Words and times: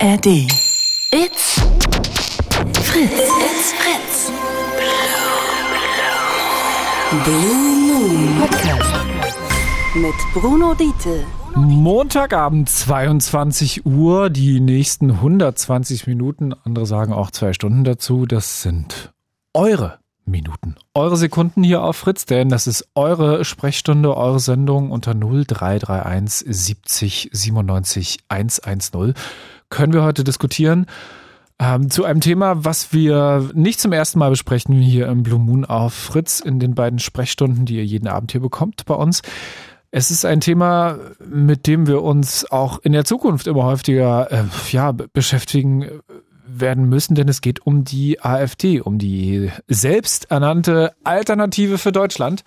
ARD. 0.00 0.26
It's 1.10 1.60
Fritz. 2.82 3.12
It's 3.12 3.72
Fritz. 3.72 4.30
Blue 7.24 7.76
Moon 7.88 8.38
Podcast. 8.38 8.94
Mit 9.96 10.14
Bruno 10.34 10.74
Diete. 10.74 11.24
Montagabend 11.56 12.68
22 12.68 13.86
Uhr, 13.86 14.30
die 14.30 14.60
nächsten 14.60 15.10
120 15.10 16.06
Minuten, 16.06 16.54
andere 16.64 16.86
sagen 16.86 17.12
auch 17.12 17.32
zwei 17.32 17.52
Stunden 17.52 17.82
dazu, 17.82 18.26
das 18.26 18.62
sind 18.62 19.12
eure 19.52 19.98
Minuten, 20.24 20.76
eure 20.94 21.16
Sekunden 21.16 21.64
hier 21.64 21.82
auf 21.82 21.96
Fritz, 21.96 22.24
denn 22.26 22.50
das 22.50 22.66
ist 22.68 22.86
eure 22.94 23.44
Sprechstunde, 23.44 24.16
eure 24.16 24.38
Sendung 24.38 24.92
unter 24.92 25.14
0331 25.14 26.46
70 26.46 27.30
97 27.32 28.18
110. 28.28 29.14
Können 29.70 29.92
wir 29.92 30.02
heute 30.02 30.24
diskutieren 30.24 30.86
ähm, 31.58 31.90
zu 31.90 32.04
einem 32.04 32.20
Thema, 32.20 32.64
was 32.64 32.92
wir 32.92 33.50
nicht 33.54 33.80
zum 33.80 33.92
ersten 33.92 34.18
Mal 34.18 34.30
besprechen 34.30 34.74
hier 34.74 35.08
im 35.08 35.22
Blue 35.22 35.40
Moon 35.40 35.64
auf 35.64 35.92
Fritz 35.92 36.40
in 36.40 36.60
den 36.60 36.74
beiden 36.74 36.98
Sprechstunden, 36.98 37.66
die 37.66 37.76
ihr 37.76 37.84
jeden 37.84 38.08
Abend 38.08 38.32
hier 38.32 38.40
bekommt 38.40 38.84
bei 38.86 38.94
uns. 38.94 39.22
Es 39.90 40.10
ist 40.10 40.24
ein 40.24 40.40
Thema, 40.40 40.98
mit 41.26 41.66
dem 41.66 41.86
wir 41.86 42.02
uns 42.02 42.50
auch 42.50 42.78
in 42.80 42.92
der 42.92 43.04
Zukunft 43.04 43.46
immer 43.46 43.64
häufiger 43.64 44.30
äh, 44.30 44.44
ja, 44.70 44.92
beschäftigen 44.92 46.02
werden 46.46 46.88
müssen, 46.88 47.14
denn 47.14 47.28
es 47.28 47.40
geht 47.40 47.66
um 47.66 47.84
die 47.84 48.22
AfD, 48.22 48.80
um 48.80 48.98
die 48.98 49.50
selbsternannte 49.66 50.94
Alternative 51.04 51.78
für 51.78 51.92
Deutschland. 51.92 52.42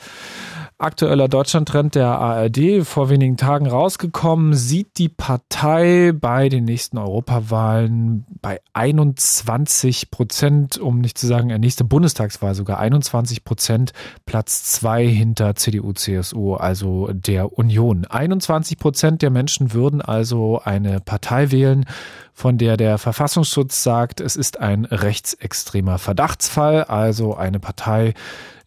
Aktueller 0.82 1.28
Deutschlandtrend 1.28 1.94
der 1.94 2.08
ARD 2.08 2.84
vor 2.84 3.12
wenigen 3.12 3.38
Tagen 3.38 3.68
rausgekommen, 3.68 4.56
sieht 4.56 4.98
die 4.98 5.10
Partei 5.10 6.12
bei 6.12 6.50
den 6.50 6.66
nächsten 6.66 6.98
Europawahlen 6.98 8.26
bei 8.42 8.60
21 8.74 10.10
Prozent, 10.10 10.80
um 10.80 11.00
nicht 11.00 11.20
zu 11.20 11.28
sagen, 11.28 11.50
der 11.50 11.60
nächste 11.60 11.84
Bundestagswahl 11.84 12.56
sogar 12.56 12.80
21 12.80 13.44
Prozent, 13.44 13.94
Platz 14.26 14.64
zwei 14.64 15.08
hinter 15.08 15.54
CDU, 15.56 15.94
CSU, 15.94 16.56
also 16.56 17.10
der 17.14 17.56
Union. 17.60 18.06
21 18.06 18.80
Prozent 18.80 19.22
der 19.22 19.30
Menschen 19.30 19.74
würden 19.74 20.02
also 20.02 20.62
eine 20.64 21.00
Partei 21.00 21.52
wählen, 21.52 21.86
von 22.34 22.58
der 22.58 22.76
der 22.76 22.98
Verfassungsschutz 22.98 23.84
sagt, 23.84 24.20
es 24.20 24.36
ist 24.36 24.60
ein 24.60 24.86
rechtsextremer 24.86 26.00
Verdachtsfall, 26.00 26.86
also 26.86 27.36
eine 27.36 27.60
Partei, 27.60 28.16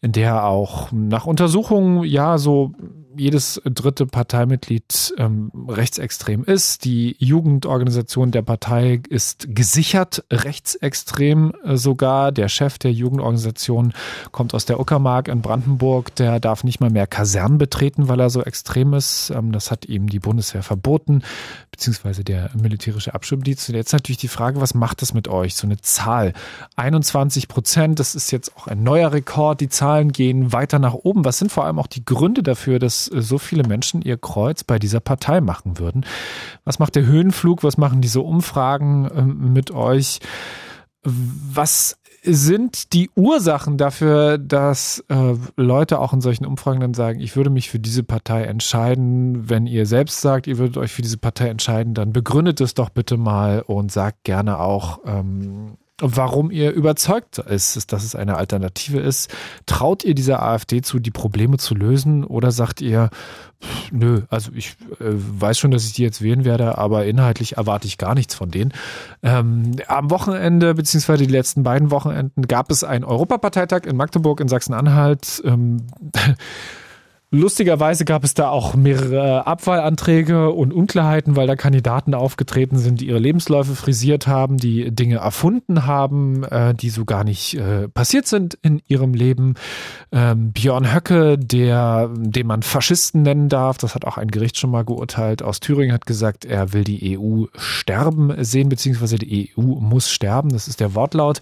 in 0.05 0.13
der 0.13 0.45
auch 0.45 0.93
nach 0.93 1.25
Untersuchungen 1.25 2.05
ja 2.05 2.37
so 2.37 2.73
jedes 3.17 3.61
dritte 3.65 4.07
Parteimitglied 4.07 5.15
ähm, 5.19 5.51
rechtsextrem 5.69 6.45
ist. 6.45 6.85
Die 6.85 7.17
Jugendorganisation 7.19 8.31
der 8.31 8.43
Partei 8.43 9.01
ist 9.09 9.47
gesichert 9.55 10.25
rechtsextrem 10.31 11.53
äh, 11.65 11.77
sogar. 11.77 12.33
Der 12.33 12.49
Chef 12.49 12.79
der 12.79 12.93
Jugendorganisation 12.93 13.93
kommt 14.33 14.55
aus 14.55 14.65
der 14.65 14.81
Uckermark 14.81 15.29
in 15.29 15.43
Brandenburg. 15.43 16.15
Der 16.17 16.41
darf 16.41 16.65
nicht 16.65 16.81
mal 16.81 16.91
mehr 16.91 17.07
Kasernen 17.07 17.59
betreten, 17.59 18.09
weil 18.09 18.21
er 18.21 18.31
so 18.31 18.43
extrem 18.43 18.95
ist. 18.95 19.31
Ähm, 19.31 19.53
das 19.53 19.71
hat 19.71 19.87
ihm 19.87 20.09
die 20.09 20.21
Bundeswehr 20.21 20.63
verboten, 20.63 21.23
beziehungsweise 21.71 22.25
der 22.25 22.51
militärische 22.55 23.15
Abschirmdienst. 23.15 23.69
Und 23.69 23.75
jetzt 23.77 23.93
natürlich 23.93 24.19
die 24.19 24.29
Frage, 24.29 24.61
was 24.61 24.75
macht 24.75 25.03
das 25.03 25.15
mit 25.15 25.29
euch? 25.29 25.55
So 25.55 25.67
eine 25.67 25.81
Zahl. 25.81 26.33
21 26.77 27.49
Prozent, 27.49 28.01
das 28.01 28.15
ist 28.15 28.31
jetzt 28.31 28.57
auch 28.57 28.67
ein 28.67 28.83
neuer 28.83 29.13
Rekord. 29.13 29.61
Die 29.61 29.69
Zahlen 29.69 30.13
gehen 30.13 30.53
weiter 30.53 30.79
nach 30.79 30.95
oben. 30.95 31.25
Was 31.25 31.39
sind 31.39 31.53
vor 31.53 31.65
allem 31.65 31.79
auch 31.79 31.87
die 31.87 32.05
Gründe 32.05 32.43
dafür, 32.43 32.79
dass 32.79 33.04
so 33.07 33.39
viele 33.39 33.65
Menschen 33.67 34.03
ihr 34.03 34.17
Kreuz 34.17 34.65
bei 34.65 34.79
dieser 34.79 35.01
Partei 35.01 35.41
machen 35.41 35.79
würden. 35.79 36.05
Was 36.65 36.79
macht 36.79 36.97
der 36.97 37.07
Höhenflug? 37.07 37.63
Was 37.63 37.77
machen 37.77 38.01
diese 38.01 38.21
Umfragen 38.21 39.09
ähm, 39.15 39.53
mit 39.53 39.71
euch? 39.71 40.21
Was 41.03 41.99
sind 42.25 42.95
die 42.95 43.11
Ursachen 43.15 43.77
dafür, 43.77 44.39
dass 44.39 45.05
äh, 45.09 45.35
Leute 45.57 45.99
auch 45.99 46.15
in 46.15 46.23
solchen 46.23 46.47
Umfragen 46.47 46.81
dann 46.81 46.95
sagen, 46.95 47.21
ich 47.21 47.37
würde 47.37 47.51
mich 47.51 47.69
für 47.69 47.79
diese 47.79 48.03
Partei 48.03 48.45
entscheiden. 48.45 49.51
Wenn 49.51 49.67
ihr 49.67 49.85
selbst 49.85 50.23
sagt, 50.23 50.47
ihr 50.47 50.57
würdet 50.57 50.79
euch 50.79 50.91
für 50.91 51.03
diese 51.03 51.19
Partei 51.19 51.49
entscheiden, 51.49 51.93
dann 51.93 52.15
begründet 52.15 52.63
es 52.63 52.73
doch 52.73 52.89
bitte 52.89 53.19
mal 53.19 53.61
und 53.61 53.93
sagt 53.93 54.25
gerne 54.25 54.59
auch, 54.59 55.01
ähm, 55.05 55.77
warum 56.01 56.51
ihr 56.51 56.73
überzeugt 56.73 57.39
ist, 57.39 57.93
dass 57.93 58.05
es 58.05 58.17
eine 58.17 58.37
Alternative 58.37 58.99
ist. 58.99 59.33
Traut 59.67 60.05
ihr 60.05 60.15
dieser 60.15 60.43
AfD 60.43 60.83
zu, 60.83 60.99
die 60.99 61.13
Probleme 61.13 61.57
zu 61.57 61.75
lösen 61.75 62.25
oder 62.25 62.51
sagt 62.51 62.81
ihr, 62.81 63.11
nö, 63.93 64.23
also 64.29 64.51
ich 64.55 64.77
äh, 65.01 65.05
weiß 65.05 65.59
schon, 65.59 65.71
dass 65.71 65.87
ich 65.87 65.93
die 65.93 66.03
jetzt 66.03 66.21
wählen 66.21 66.45
werde, 66.45 66.79
aber 66.79 67.07
inhaltlich 67.07 67.57
erwarte 67.57 67.87
ich 67.87 67.97
gar 67.97 68.15
nichts 68.15 68.35
von 68.35 68.51
denen. 68.51 68.73
Ähm, 69.23 69.77
am 69.87 70.11
Wochenende, 70.11 70.75
beziehungsweise 70.75 71.27
die 71.27 71.33
letzten 71.33 71.63
beiden 71.63 71.93
Wochenenden, 71.93 72.49
gab 72.49 72.73
es 72.73 72.83
einen 72.83 73.05
Europaparteitag 73.05 73.85
in 73.85 73.97
Magdeburg 73.97 74.41
in 74.41 74.49
Sachsen-Anhalt. 74.49 75.43
Ähm, 75.45 75.87
Lustigerweise 77.35 78.05
gab 78.05 78.23
es 78.23 78.35
da 78.35 78.49
auch 78.49 78.77
mehrere 78.77 79.45
Abwahlanträge 79.45 80.53
und 80.53 80.73
Unklarheiten, 80.73 81.35
weil 81.35 81.49
da 81.49 81.57
Kandidaten 81.57 82.15
aufgetreten 82.15 82.79
sind, 82.79 83.01
die 83.01 83.09
ihre 83.09 83.19
Lebensläufe 83.19 83.75
frisiert 83.75 84.29
haben, 84.29 84.57
die 84.57 84.95
Dinge 84.95 85.17
erfunden 85.17 85.85
haben, 85.85 86.45
äh, 86.45 86.75
die 86.75 86.91
so 86.91 87.05
gar 87.05 87.25
nicht 87.25 87.55
äh, 87.55 87.89
passiert 87.89 88.29
sind 88.29 88.57
in 88.63 88.81
ihrem 88.87 89.15
Leben. 89.15 89.55
Ähm, 90.13 90.53
Björn 90.53 90.95
Höcke, 90.95 91.37
der, 91.37 92.09
den 92.17 92.47
man 92.47 92.63
Faschisten 92.63 93.23
nennen 93.23 93.49
darf, 93.49 93.79
das 93.79 93.97
hat 93.97 94.05
auch 94.05 94.17
ein 94.17 94.29
Gericht 94.31 94.57
schon 94.57 94.71
mal 94.71 94.85
geurteilt, 94.85 95.43
aus 95.43 95.59
Thüringen 95.59 95.93
hat 95.93 96.07
gesagt, 96.07 96.45
er 96.45 96.73
will 96.73 96.85
die 96.85 97.19
EU 97.19 97.47
sterben 97.57 98.33
sehen, 98.45 98.69
beziehungsweise 98.69 99.19
die 99.19 99.51
EU 99.59 99.81
muss 99.81 100.09
sterben. 100.09 100.51
Das 100.51 100.69
ist 100.69 100.79
der 100.79 100.95
Wortlaut. 100.95 101.41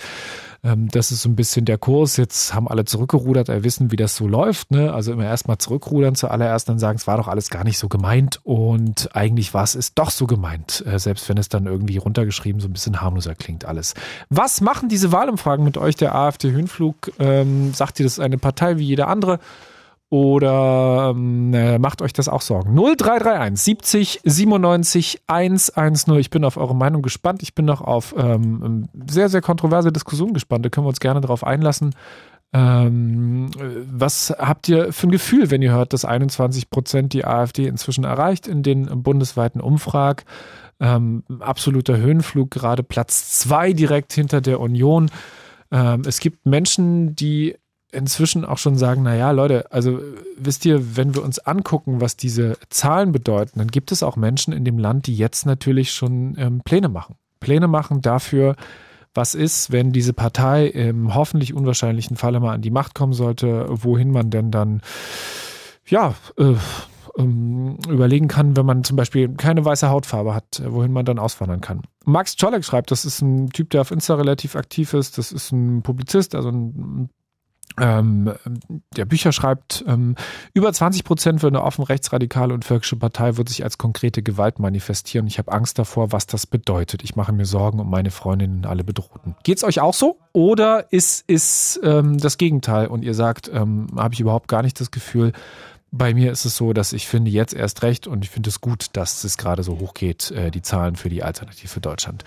Ähm, 0.64 0.88
das 0.88 1.10
ist 1.10 1.22
so 1.22 1.28
ein 1.28 1.36
bisschen 1.36 1.64
der 1.64 1.78
Kurs. 1.78 2.16
Jetzt 2.16 2.54
haben 2.54 2.68
alle 2.68 2.84
zurückgerudert, 2.84 3.48
wir 3.48 3.64
wissen, 3.64 3.90
wie 3.90 3.96
das 3.96 4.14
so 4.14 4.28
läuft. 4.28 4.70
Ne? 4.70 4.92
Also 4.92 5.12
immer 5.12 5.24
erstmal 5.24 5.58
zurückrudern 5.58 6.14
zuallererst, 6.14 6.68
dann 6.68 6.78
sagen, 6.78 6.96
es 6.96 7.06
war 7.06 7.16
doch 7.16 7.28
alles 7.28 7.50
gar 7.50 7.64
nicht 7.64 7.78
so 7.78 7.88
gemeint 7.88 8.40
und 8.44 9.14
eigentlich 9.14 9.54
war 9.54 9.64
es 9.64 9.74
ist 9.74 9.98
doch 9.98 10.10
so 10.10 10.26
gemeint, 10.26 10.84
äh, 10.86 10.98
selbst 10.98 11.28
wenn 11.28 11.38
es 11.38 11.48
dann 11.48 11.66
irgendwie 11.66 11.96
runtergeschrieben 11.96 12.60
so 12.60 12.68
ein 12.68 12.72
bisschen 12.72 13.00
harmloser 13.00 13.34
klingt 13.34 13.64
alles. 13.64 13.94
Was 14.28 14.60
machen 14.60 14.88
diese 14.88 15.10
Wahlumfragen 15.10 15.64
mit 15.64 15.76
euch, 15.78 15.96
der 15.96 16.14
AfD-Höhenflug? 16.14 17.12
Ähm, 17.18 17.74
sagt 17.74 17.98
ihr, 17.98 18.04
das 18.04 18.14
ist 18.14 18.20
eine 18.20 18.38
Partei 18.38 18.78
wie 18.78 18.84
jede 18.84 19.06
andere? 19.08 19.40
Oder 20.12 21.14
ähm, 21.16 21.54
äh, 21.54 21.78
macht 21.78 22.02
euch 22.02 22.12
das 22.12 22.28
auch 22.28 22.42
Sorgen? 22.42 22.74
0331 22.74 23.58
70 23.58 24.20
97 24.24 25.22
110. 25.26 26.16
Ich 26.18 26.28
bin 26.28 26.44
auf 26.44 26.58
eure 26.58 26.76
Meinung 26.76 27.00
gespannt. 27.00 27.42
Ich 27.42 27.54
bin 27.54 27.64
noch 27.64 27.80
auf 27.80 28.14
ähm, 28.18 28.90
sehr, 29.06 29.30
sehr 29.30 29.40
kontroverse 29.40 29.90
Diskussionen 29.90 30.34
gespannt. 30.34 30.66
Da 30.66 30.68
können 30.68 30.84
wir 30.84 30.90
uns 30.90 31.00
gerne 31.00 31.22
darauf 31.22 31.44
einlassen. 31.44 31.94
Ähm, 32.52 33.48
was 33.90 34.34
habt 34.38 34.68
ihr 34.68 34.92
für 34.92 35.06
ein 35.06 35.12
Gefühl, 35.12 35.50
wenn 35.50 35.62
ihr 35.62 35.72
hört, 35.72 35.94
dass 35.94 36.04
21 36.04 36.68
Prozent 36.68 37.14
die 37.14 37.24
AfD 37.24 37.66
inzwischen 37.66 38.04
erreicht 38.04 38.46
in 38.46 38.62
den 38.62 39.02
bundesweiten 39.02 39.62
Umfragen? 39.62 40.26
Ähm, 40.78 41.22
absoluter 41.40 41.96
Höhenflug, 41.96 42.50
gerade 42.50 42.82
Platz 42.82 43.38
zwei 43.38 43.72
direkt 43.72 44.12
hinter 44.12 44.42
der 44.42 44.60
Union. 44.60 45.10
Ähm, 45.70 46.02
es 46.04 46.20
gibt 46.20 46.44
Menschen, 46.44 47.16
die 47.16 47.56
inzwischen 47.92 48.44
auch 48.44 48.58
schon 48.58 48.76
sagen, 48.76 49.02
na 49.02 49.14
ja, 49.14 49.30
Leute, 49.30 49.70
also 49.70 50.00
wisst 50.36 50.64
ihr, 50.64 50.96
wenn 50.96 51.14
wir 51.14 51.22
uns 51.22 51.38
angucken, 51.38 52.00
was 52.00 52.16
diese 52.16 52.56
Zahlen 52.70 53.12
bedeuten, 53.12 53.58
dann 53.58 53.68
gibt 53.68 53.92
es 53.92 54.02
auch 54.02 54.16
Menschen 54.16 54.52
in 54.52 54.64
dem 54.64 54.78
Land, 54.78 55.06
die 55.06 55.14
jetzt 55.14 55.46
natürlich 55.46 55.92
schon 55.92 56.34
ähm, 56.38 56.62
Pläne 56.64 56.88
machen. 56.88 57.16
Pläne 57.38 57.68
machen 57.68 58.00
dafür, 58.00 58.56
was 59.14 59.34
ist, 59.34 59.70
wenn 59.70 59.92
diese 59.92 60.14
Partei 60.14 60.66
im 60.66 61.14
hoffentlich 61.14 61.52
unwahrscheinlichen 61.52 62.16
Falle 62.16 62.40
mal 62.40 62.54
an 62.54 62.62
die 62.62 62.70
Macht 62.70 62.94
kommen 62.94 63.12
sollte, 63.12 63.66
wohin 63.68 64.10
man 64.10 64.30
denn 64.30 64.50
dann, 64.50 64.80
ja, 65.86 66.14
äh, 66.38 66.54
ähm, 67.18 67.76
überlegen 67.88 68.28
kann, 68.28 68.56
wenn 68.56 68.64
man 68.64 68.84
zum 68.84 68.96
Beispiel 68.96 69.28
keine 69.34 69.64
weiße 69.64 69.90
Hautfarbe 69.90 70.34
hat, 70.34 70.62
wohin 70.66 70.92
man 70.92 71.04
dann 71.04 71.18
auswandern 71.18 71.60
kann. 71.60 71.82
Max 72.06 72.36
Czolek 72.36 72.64
schreibt, 72.64 72.90
das 72.90 73.04
ist 73.04 73.20
ein 73.20 73.50
Typ, 73.50 73.68
der 73.68 73.82
auf 73.82 73.90
Insta 73.90 74.14
relativ 74.14 74.56
aktiv 74.56 74.94
ist, 74.94 75.18
das 75.18 75.30
ist 75.30 75.52
ein 75.52 75.82
Publizist, 75.82 76.34
also 76.34 76.48
ein 76.48 77.10
ähm, 77.80 78.32
der 78.96 79.04
Bücher 79.04 79.32
schreibt, 79.32 79.84
ähm, 79.86 80.16
über 80.54 80.72
20 80.72 81.04
Prozent 81.04 81.40
für 81.40 81.46
eine 81.46 81.62
offen 81.62 81.84
rechtsradikale 81.84 82.54
und 82.54 82.64
völkische 82.64 82.96
Partei 82.96 83.36
wird 83.36 83.48
sich 83.48 83.64
als 83.64 83.78
konkrete 83.78 84.22
Gewalt 84.22 84.58
manifestieren. 84.58 85.26
Ich 85.26 85.38
habe 85.38 85.52
Angst 85.52 85.78
davor, 85.78 86.12
was 86.12 86.26
das 86.26 86.46
bedeutet. 86.46 87.02
Ich 87.02 87.16
mache 87.16 87.32
mir 87.32 87.46
Sorgen 87.46 87.80
um 87.80 87.90
meine 87.90 88.10
Freundinnen, 88.10 88.64
alle 88.66 88.84
Bedrohten. 88.84 89.34
Geht's 89.42 89.64
euch 89.64 89.80
auch 89.80 89.94
so? 89.94 90.18
Oder 90.32 90.92
ist, 90.92 91.28
ist 91.28 91.80
ähm, 91.82 92.18
das 92.18 92.38
Gegenteil 92.38 92.86
und 92.86 93.02
ihr 93.02 93.14
sagt, 93.14 93.50
ähm, 93.52 93.86
habe 93.96 94.14
ich 94.14 94.20
überhaupt 94.20 94.48
gar 94.48 94.62
nicht 94.62 94.80
das 94.80 94.90
Gefühl, 94.90 95.32
bei 95.94 96.14
mir 96.14 96.32
ist 96.32 96.46
es 96.46 96.56
so, 96.56 96.72
dass 96.72 96.94
ich 96.94 97.06
finde 97.06 97.30
jetzt 97.30 97.52
erst 97.52 97.82
recht 97.82 98.06
und 98.06 98.24
ich 98.24 98.30
finde 98.30 98.48
es 98.48 98.62
gut, 98.62 98.86
dass 98.94 99.24
es 99.24 99.36
gerade 99.36 99.62
so 99.62 99.78
hoch 99.78 99.92
geht, 99.92 100.30
äh, 100.30 100.50
die 100.50 100.62
Zahlen 100.62 100.96
für 100.96 101.10
die 101.10 101.22
Alternative 101.22 101.80
Deutschland. 101.80 102.24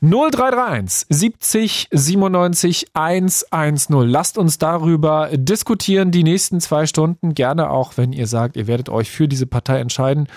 0331 0.00 1.06
70 1.08 1.88
97 1.90 2.86
110. 2.94 4.08
Lasst 4.08 4.38
uns 4.38 4.58
darüber 4.58 5.30
diskutieren 5.32 6.12
die 6.12 6.22
nächsten 6.22 6.60
zwei 6.60 6.86
Stunden. 6.86 7.34
Gerne 7.34 7.70
auch, 7.70 7.96
wenn 7.96 8.12
ihr 8.12 8.28
sagt, 8.28 8.56
ihr 8.56 8.68
werdet 8.68 8.88
euch 8.88 9.10
für 9.10 9.26
diese 9.26 9.46
Partei 9.46 9.80
entscheiden. 9.80 10.28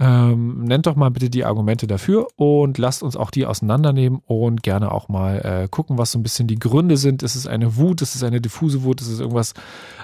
Ähm, 0.00 0.64
nennt 0.64 0.86
doch 0.86 0.96
mal 0.96 1.10
bitte 1.10 1.28
die 1.28 1.44
Argumente 1.44 1.86
dafür 1.86 2.28
und 2.36 2.78
lasst 2.78 3.02
uns 3.02 3.16
auch 3.16 3.30
die 3.30 3.44
auseinandernehmen 3.44 4.22
und 4.26 4.62
gerne 4.62 4.92
auch 4.92 5.10
mal 5.10 5.40
äh, 5.44 5.68
gucken, 5.68 5.98
was 5.98 6.12
so 6.12 6.18
ein 6.18 6.22
bisschen 6.22 6.46
die 6.46 6.58
Gründe 6.58 6.96
sind. 6.96 7.22
Ist 7.22 7.34
es 7.34 7.46
eine 7.46 7.76
Wut? 7.76 8.00
Ist 8.00 8.14
es 8.14 8.22
eine 8.22 8.40
diffuse 8.40 8.82
Wut? 8.82 9.02
Ist 9.02 9.08
es 9.08 9.20
irgendwas 9.20 9.52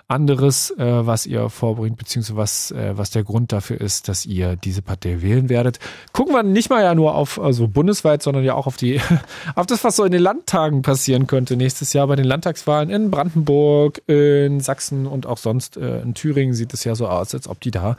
anderes, 0.06 0.70
äh, 0.72 1.06
was 1.06 1.24
ihr 1.24 1.48
vorbringt, 1.48 1.96
beziehungsweise 1.96 2.36
was, 2.36 2.70
äh, 2.72 2.92
was 2.98 3.10
der 3.10 3.24
Grund 3.24 3.52
dafür 3.52 3.80
ist, 3.80 4.08
dass 4.08 4.26
ihr 4.26 4.56
diese 4.56 4.82
Partei 4.82 5.22
wählen 5.22 5.48
werdet? 5.48 5.78
Gucken 6.12 6.34
wir 6.34 6.42
nicht 6.42 6.68
mal 6.68 6.84
ja 6.84 6.94
nur 6.94 7.14
auf 7.14 7.40
also 7.40 7.66
bundesweit, 7.66 8.22
sondern 8.22 8.44
ja 8.44 8.52
auch 8.52 8.66
auf 8.66 8.76
die 8.76 9.00
auf 9.54 9.64
das, 9.64 9.82
was 9.82 9.96
so 9.96 10.04
in 10.04 10.12
den 10.12 10.22
Landtagen 10.22 10.82
passieren 10.82 11.26
könnte 11.26 11.56
nächstes 11.56 11.94
Jahr 11.94 12.06
bei 12.06 12.16
den 12.16 12.26
Landtagswahlen 12.26 12.90
in 12.90 13.10
Brandenburg, 13.10 14.02
in 14.06 14.60
Sachsen 14.60 15.06
und 15.06 15.24
auch 15.24 15.38
sonst 15.38 15.78
äh, 15.78 16.02
in 16.02 16.12
Thüringen 16.12 16.52
sieht 16.52 16.74
es 16.74 16.84
ja 16.84 16.94
so 16.94 17.08
aus, 17.08 17.34
als 17.34 17.48
ob 17.48 17.60
die 17.60 17.70
da 17.70 17.96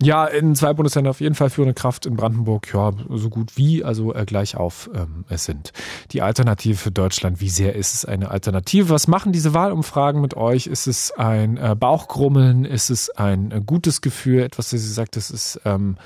ja, 0.00 0.26
in 0.26 0.54
zwei 0.54 0.74
Bundesländern 0.74 1.10
auf 1.10 1.20
jeden 1.20 1.34
Fall 1.34 1.50
führende 1.50 1.74
Kraft, 1.74 2.06
in 2.06 2.14
Brandenburg 2.14 2.72
ja 2.72 2.92
so 3.10 3.28
gut 3.28 3.56
wie, 3.56 3.82
also 3.84 4.14
äh, 4.14 4.24
gleich 4.26 4.56
auf 4.56 4.88
ähm, 4.94 5.24
es 5.28 5.44
sind. 5.44 5.72
Die 6.12 6.22
Alternative 6.22 6.76
für 6.76 6.92
Deutschland, 6.92 7.40
wie 7.40 7.48
sehr 7.48 7.74
ist 7.74 7.94
es 7.94 8.04
eine 8.04 8.30
Alternative? 8.30 8.90
Was 8.90 9.08
machen 9.08 9.32
diese 9.32 9.54
Wahlumfragen 9.54 10.20
mit 10.20 10.36
euch? 10.36 10.68
Ist 10.68 10.86
es 10.86 11.10
ein 11.10 11.56
äh, 11.56 11.74
Bauchgrummeln? 11.74 12.64
Ist 12.64 12.90
es 12.90 13.10
ein 13.10 13.50
äh, 13.50 13.60
gutes 13.64 14.00
Gefühl? 14.00 14.42
Etwas, 14.42 14.70
das 14.70 14.82
sie 14.82 14.92
sagt, 14.92 15.16
das 15.16 15.32
ist 15.32 15.60
ähm, 15.64 15.96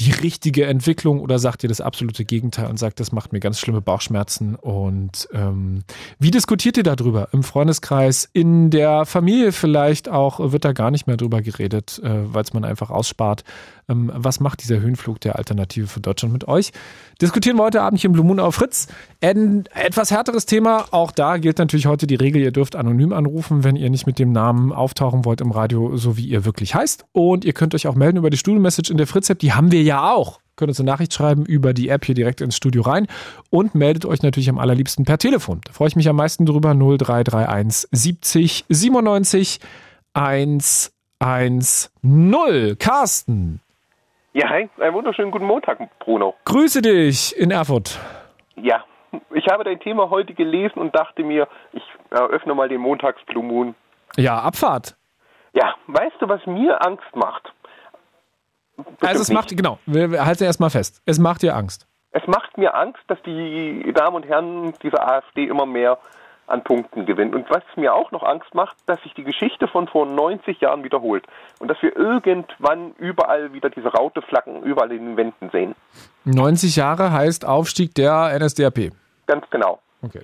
die 0.00 0.10
richtige 0.10 0.66
Entwicklung 0.66 1.20
oder 1.20 1.38
sagt 1.38 1.62
ihr 1.62 1.68
das 1.68 1.80
absolute 1.80 2.24
Gegenteil 2.24 2.66
und 2.66 2.78
sagt, 2.78 3.00
das 3.00 3.12
macht 3.12 3.32
mir 3.32 3.40
ganz 3.40 3.58
schlimme 3.58 3.80
Bauchschmerzen? 3.80 4.54
Und 4.54 5.28
ähm, 5.32 5.82
wie 6.18 6.30
diskutiert 6.30 6.76
ihr 6.76 6.82
darüber? 6.82 7.28
Im 7.32 7.42
Freundeskreis, 7.42 8.28
in 8.32 8.70
der 8.70 9.06
Familie 9.06 9.52
vielleicht 9.52 10.08
auch, 10.08 10.52
wird 10.52 10.64
da 10.64 10.72
gar 10.72 10.90
nicht 10.90 11.06
mehr 11.06 11.16
drüber 11.16 11.42
geredet, 11.42 12.00
äh, 12.02 12.32
weil 12.32 12.42
es 12.42 12.52
man 12.52 12.64
einfach 12.64 12.90
ausspart. 12.90 13.44
Ähm, 13.88 14.10
was 14.14 14.40
macht 14.40 14.62
dieser 14.62 14.80
Höhenflug 14.80 15.20
der 15.20 15.36
Alternative 15.36 15.86
für 15.86 16.00
Deutschland 16.00 16.32
mit 16.32 16.46
euch? 16.48 16.72
Diskutieren 17.20 17.56
wir 17.56 17.64
heute 17.64 17.82
Abend 17.82 18.00
hier 18.00 18.08
im 18.08 18.12
Blue 18.12 18.24
Moon 18.24 18.40
auf 18.40 18.54
Fritz. 18.54 18.88
Ein 19.20 19.64
etwas 19.74 20.10
härteres 20.10 20.46
Thema. 20.46 20.86
Auch 20.90 21.12
da 21.12 21.36
gilt 21.36 21.58
natürlich 21.58 21.86
heute 21.86 22.06
die 22.06 22.14
Regel, 22.14 22.42
ihr 22.42 22.52
dürft 22.52 22.76
anonym 22.76 23.12
anrufen, 23.12 23.64
wenn 23.64 23.76
ihr 23.76 23.90
nicht 23.90 24.06
mit 24.06 24.18
dem 24.18 24.32
Namen 24.32 24.72
auftauchen 24.72 25.24
wollt 25.24 25.40
im 25.40 25.50
Radio, 25.50 25.96
so 25.96 26.16
wie 26.16 26.26
ihr 26.26 26.44
wirklich 26.44 26.74
heißt. 26.74 27.04
Und 27.12 27.44
ihr 27.44 27.52
könnt 27.52 27.74
euch 27.74 27.86
auch 27.86 27.94
melden 27.94 28.18
über 28.18 28.30
die 28.30 28.36
Studio-Message 28.36 28.90
in 28.90 28.96
der 28.96 29.06
Fritz-App. 29.06 29.38
Die 29.38 29.52
haben 29.52 29.70
wir 29.72 29.81
ja 29.82 30.12
auch. 30.12 30.40
Könnt 30.56 30.68
uns 30.68 30.80
eine 30.80 30.90
Nachricht 30.90 31.14
schreiben 31.14 31.46
über 31.46 31.72
die 31.72 31.88
App 31.88 32.04
hier 32.04 32.14
direkt 32.14 32.40
ins 32.40 32.56
Studio 32.56 32.82
rein 32.82 33.06
und 33.50 33.74
meldet 33.74 34.04
euch 34.04 34.22
natürlich 34.22 34.50
am 34.50 34.58
allerliebsten 34.58 35.04
per 35.04 35.18
Telefon. 35.18 35.60
Da 35.64 35.72
freue 35.72 35.88
ich 35.88 35.96
mich 35.96 36.08
am 36.08 36.16
meisten 36.16 36.46
drüber. 36.46 36.74
0331 36.74 37.88
70 37.90 38.64
97 38.68 39.60
110. 40.14 42.76
Carsten. 42.78 43.60
Ja, 44.34 44.48
hi, 44.48 44.68
einen 44.78 44.94
wunderschönen 44.94 45.30
guten 45.30 45.44
Montag, 45.44 45.78
Bruno. 45.98 46.34
Grüße 46.44 46.82
dich 46.82 47.36
in 47.36 47.50
Erfurt. 47.50 47.98
Ja, 48.56 48.84
ich 49.34 49.46
habe 49.48 49.64
dein 49.64 49.80
Thema 49.80 50.10
heute 50.10 50.34
gelesen 50.34 50.78
und 50.78 50.94
dachte 50.94 51.22
mir, 51.22 51.48
ich 51.72 51.82
eröffne 52.10 52.54
mal 52.54 52.68
den 52.68 52.80
Montags-Blue 52.80 53.44
Moon. 53.44 53.74
Ja, 54.16 54.40
Abfahrt. 54.40 54.96
Ja, 55.54 55.74
weißt 55.86 56.16
du, 56.20 56.28
was 56.28 56.44
mir 56.46 56.84
Angst 56.84 57.14
macht? 57.14 57.52
Also 59.00 59.22
es 59.22 59.28
nicht. 59.28 59.36
macht, 59.36 59.56
genau, 59.56 59.78
wir 59.86 60.24
halten 60.24 60.44
erstmal 60.44 60.70
fest, 60.70 61.02
es 61.06 61.18
macht 61.18 61.42
dir 61.42 61.56
Angst. 61.56 61.86
Es 62.12 62.26
macht 62.26 62.58
mir 62.58 62.74
Angst, 62.74 63.00
dass 63.08 63.20
die 63.22 63.90
Damen 63.94 64.16
und 64.16 64.26
Herren 64.26 64.74
dieser 64.82 65.08
AfD 65.08 65.44
immer 65.44 65.64
mehr 65.64 65.98
an 66.46 66.62
Punkten 66.62 67.06
gewinnt. 67.06 67.34
Und 67.34 67.48
was 67.50 67.62
mir 67.76 67.94
auch 67.94 68.10
noch 68.10 68.22
Angst 68.22 68.54
macht, 68.54 68.76
dass 68.86 69.02
sich 69.02 69.14
die 69.14 69.24
Geschichte 69.24 69.66
von 69.66 69.88
vor 69.88 70.04
90 70.04 70.60
Jahren 70.60 70.84
wiederholt 70.84 71.24
und 71.58 71.68
dass 71.68 71.80
wir 71.82 71.96
irgendwann 71.96 72.92
überall 72.98 73.54
wieder 73.54 73.70
diese 73.70 73.88
Rauteflaggen 73.88 74.62
überall 74.62 74.92
in 74.92 75.06
den 75.06 75.16
Wänden 75.16 75.50
sehen. 75.50 75.74
90 76.24 76.76
Jahre 76.76 77.12
heißt 77.12 77.46
Aufstieg 77.46 77.94
der 77.94 78.38
NSDAP. 78.38 78.92
Ganz 79.26 79.48
genau. 79.50 79.80
Okay. 80.02 80.22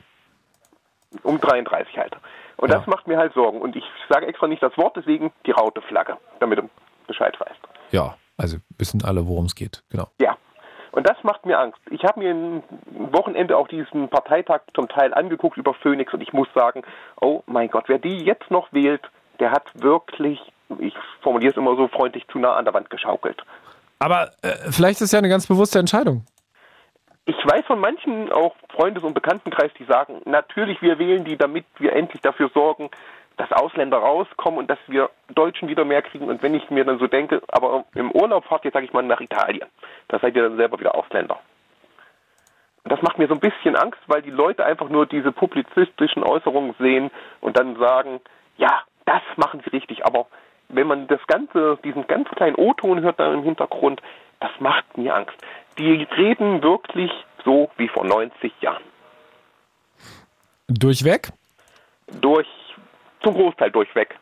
Um 1.22 1.40
33 1.40 1.96
halt. 1.96 2.16
Und 2.58 2.70
ja. 2.70 2.78
das 2.78 2.86
macht 2.86 3.06
mir 3.06 3.16
halt 3.16 3.32
Sorgen. 3.32 3.60
Und 3.62 3.76
ich 3.76 3.84
sage 4.10 4.26
extra 4.26 4.46
nicht 4.46 4.62
das 4.62 4.76
Wort, 4.76 4.96
deswegen 4.96 5.32
die 5.46 5.52
Rauteflagge, 5.52 6.18
damit 6.40 6.58
du 6.58 6.68
Bescheid 7.06 7.38
weißt. 7.40 7.60
Ja, 7.92 8.16
also 8.38 8.58
wissen 8.78 9.04
alle, 9.04 9.26
worum 9.26 9.44
es 9.44 9.54
geht. 9.54 9.82
Genau. 9.90 10.08
Ja. 10.20 10.36
Und 10.92 11.08
das 11.08 11.22
macht 11.22 11.44
mir 11.44 11.58
Angst. 11.58 11.78
Ich 11.90 12.02
habe 12.04 12.20
mir 12.20 12.30
ein 12.30 12.62
Wochenende 13.12 13.56
auch 13.56 13.68
diesen 13.68 14.08
Parteitag 14.08 14.60
zum 14.74 14.88
Teil 14.88 15.12
angeguckt 15.12 15.58
über 15.58 15.74
Phoenix 15.74 16.14
und 16.14 16.22
ich 16.22 16.32
muss 16.32 16.48
sagen, 16.54 16.82
oh 17.20 17.42
mein 17.46 17.68
Gott, 17.68 17.84
wer 17.88 17.98
die 17.98 18.24
jetzt 18.24 18.50
noch 18.50 18.72
wählt, 18.72 19.02
der 19.38 19.50
hat 19.50 19.64
wirklich, 19.74 20.40
ich 20.78 20.94
formuliere 21.20 21.52
es 21.52 21.56
immer 21.56 21.76
so 21.76 21.88
freundlich, 21.88 22.26
zu 22.28 22.38
nah 22.38 22.56
an 22.56 22.64
der 22.64 22.74
Wand 22.74 22.90
geschaukelt. 22.90 23.42
Aber 23.98 24.30
äh, 24.42 24.70
vielleicht 24.70 25.00
ist 25.00 25.08
es 25.08 25.12
ja 25.12 25.18
eine 25.18 25.28
ganz 25.28 25.46
bewusste 25.46 25.78
Entscheidung. 25.78 26.24
Ich 27.26 27.36
weiß 27.36 27.66
von 27.66 27.78
manchen 27.78 28.32
auch 28.32 28.56
Freundes- 28.70 29.04
und 29.04 29.12
Bekanntenkreis, 29.12 29.70
die 29.78 29.84
sagen, 29.84 30.22
natürlich, 30.24 30.80
wir 30.80 30.98
wählen 30.98 31.24
die, 31.24 31.36
damit 31.36 31.66
wir 31.78 31.92
endlich 31.92 32.22
dafür 32.22 32.50
sorgen, 32.54 32.88
dass 33.38 33.52
Ausländer 33.52 33.98
rauskommen 33.98 34.58
und 34.58 34.68
dass 34.68 34.78
wir 34.88 35.10
Deutschen 35.28 35.68
wieder 35.68 35.84
mehr 35.84 36.02
kriegen. 36.02 36.28
Und 36.28 36.42
wenn 36.42 36.54
ich 36.54 36.68
mir 36.70 36.84
dann 36.84 36.98
so 36.98 37.06
denke, 37.06 37.40
aber 37.48 37.84
im 37.94 38.10
Urlaub 38.10 38.44
fahrt 38.44 38.64
ihr, 38.64 38.72
sage 38.72 38.84
ich 38.84 38.92
mal, 38.92 39.02
nach 39.02 39.20
Italien, 39.20 39.68
da 40.08 40.18
seid 40.18 40.36
ihr 40.36 40.42
dann 40.42 40.56
selber 40.56 40.78
wieder 40.78 40.94
Ausländer. 40.94 41.38
Und 42.84 42.92
das 42.92 43.02
macht 43.02 43.18
mir 43.18 43.28
so 43.28 43.34
ein 43.34 43.40
bisschen 43.40 43.76
Angst, 43.76 44.00
weil 44.06 44.22
die 44.22 44.30
Leute 44.30 44.64
einfach 44.64 44.88
nur 44.88 45.06
diese 45.06 45.30
publizistischen 45.30 46.24
Äußerungen 46.24 46.74
sehen 46.78 47.10
und 47.40 47.56
dann 47.56 47.76
sagen, 47.76 48.20
ja, 48.56 48.82
das 49.04 49.22
machen 49.36 49.60
sie 49.64 49.70
richtig. 49.70 50.04
Aber 50.04 50.26
wenn 50.68 50.86
man 50.86 51.06
das 51.06 51.20
Ganze, 51.26 51.78
diesen 51.84 52.06
ganz 52.06 52.28
kleinen 52.30 52.56
O-Ton 52.56 53.00
hört 53.02 53.20
da 53.20 53.32
im 53.32 53.42
Hintergrund, 53.42 54.02
das 54.40 54.50
macht 54.58 54.98
mir 54.98 55.14
Angst. 55.14 55.36
Die 55.78 56.06
reden 56.16 56.62
wirklich 56.62 57.12
so 57.44 57.70
wie 57.76 57.88
vor 57.88 58.04
90 58.04 58.52
Jahren. 58.60 58.82
Durchweg? 60.68 61.28
Durch 62.20 62.48
zum 63.20 63.34
Großteil 63.34 63.70
durchweg. 63.70 64.16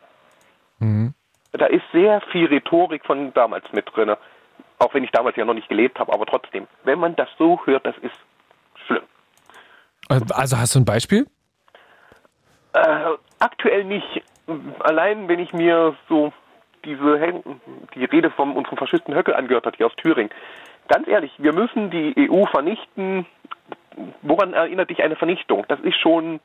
Mhm. 0.79 1.13
Da 1.51 1.65
ist 1.67 1.83
sehr 1.91 2.21
viel 2.31 2.45
Rhetorik 2.45 3.05
von 3.05 3.33
damals 3.33 3.65
mit 3.71 3.85
drin. 3.95 4.15
Auch 4.79 4.93
wenn 4.93 5.03
ich 5.03 5.11
damals 5.11 5.35
ja 5.37 5.45
noch 5.45 5.53
nicht 5.53 5.69
gelebt 5.69 5.99
habe, 5.99 6.13
aber 6.13 6.25
trotzdem, 6.25 6.67
wenn 6.83 6.99
man 6.99 7.15
das 7.15 7.29
so 7.37 7.59
hört, 7.65 7.85
das 7.85 7.97
ist 7.99 8.15
schlimm. 8.85 9.03
Also 10.09 10.57
hast 10.57 10.75
du 10.75 10.79
ein 10.79 10.85
Beispiel? 10.85 11.25
Äh, 12.73 13.15
aktuell 13.39 13.83
nicht. 13.85 14.23
Allein 14.79 15.27
wenn 15.27 15.39
ich 15.39 15.51
mir 15.53 15.95
so 16.07 16.31
diese 16.85 17.43
die 17.95 18.05
Rede 18.05 18.29
von 18.29 18.55
unserem 18.55 18.77
Faschisten 18.77 19.15
Höckel 19.15 19.33
angehört 19.33 19.65
hat 19.65 19.77
hier 19.77 19.87
aus 19.87 19.95
Thüringen. 19.97 20.31
Ganz 20.87 21.07
ehrlich, 21.07 21.31
wir 21.37 21.53
müssen 21.53 21.89
die 21.89 22.29
EU 22.29 22.45
vernichten. 22.45 23.25
Woran 24.21 24.53
erinnert 24.53 24.89
dich 24.89 25.03
eine 25.03 25.15
Vernichtung? 25.15 25.65
Das 25.67 25.79
ist 25.81 25.99
schon 25.99 26.39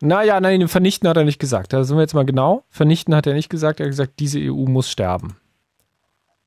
naja, 0.00 0.40
nein, 0.40 0.68
vernichten 0.68 1.08
hat 1.08 1.16
er 1.16 1.24
nicht 1.24 1.40
gesagt. 1.40 1.72
Da 1.72 1.82
sind 1.84 1.96
wir 1.96 2.02
jetzt 2.02 2.14
mal 2.14 2.24
genau. 2.24 2.62
Vernichten 2.70 3.14
hat 3.14 3.26
er 3.26 3.34
nicht 3.34 3.50
gesagt. 3.50 3.80
Er 3.80 3.86
hat 3.86 3.90
gesagt, 3.90 4.12
diese 4.20 4.38
EU 4.38 4.66
muss 4.66 4.90
sterben. 4.90 5.36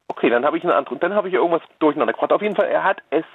Okay, 0.07 0.29
dann 0.29 0.45
habe 0.45 0.57
ich 0.57 0.63
eine 0.63 0.75
andere. 0.75 0.97
Dann 0.97 1.13
habe 1.13 1.27
ich 1.27 1.33
irgendwas 1.33 1.61
durcheinander 1.79 2.13
gebracht. 2.13 2.31
Auf 2.31 2.41
jeden 2.41 2.55
Fall, 2.55 2.67
er 2.67 2.83
hat 2.83 3.01
es, 3.09 3.25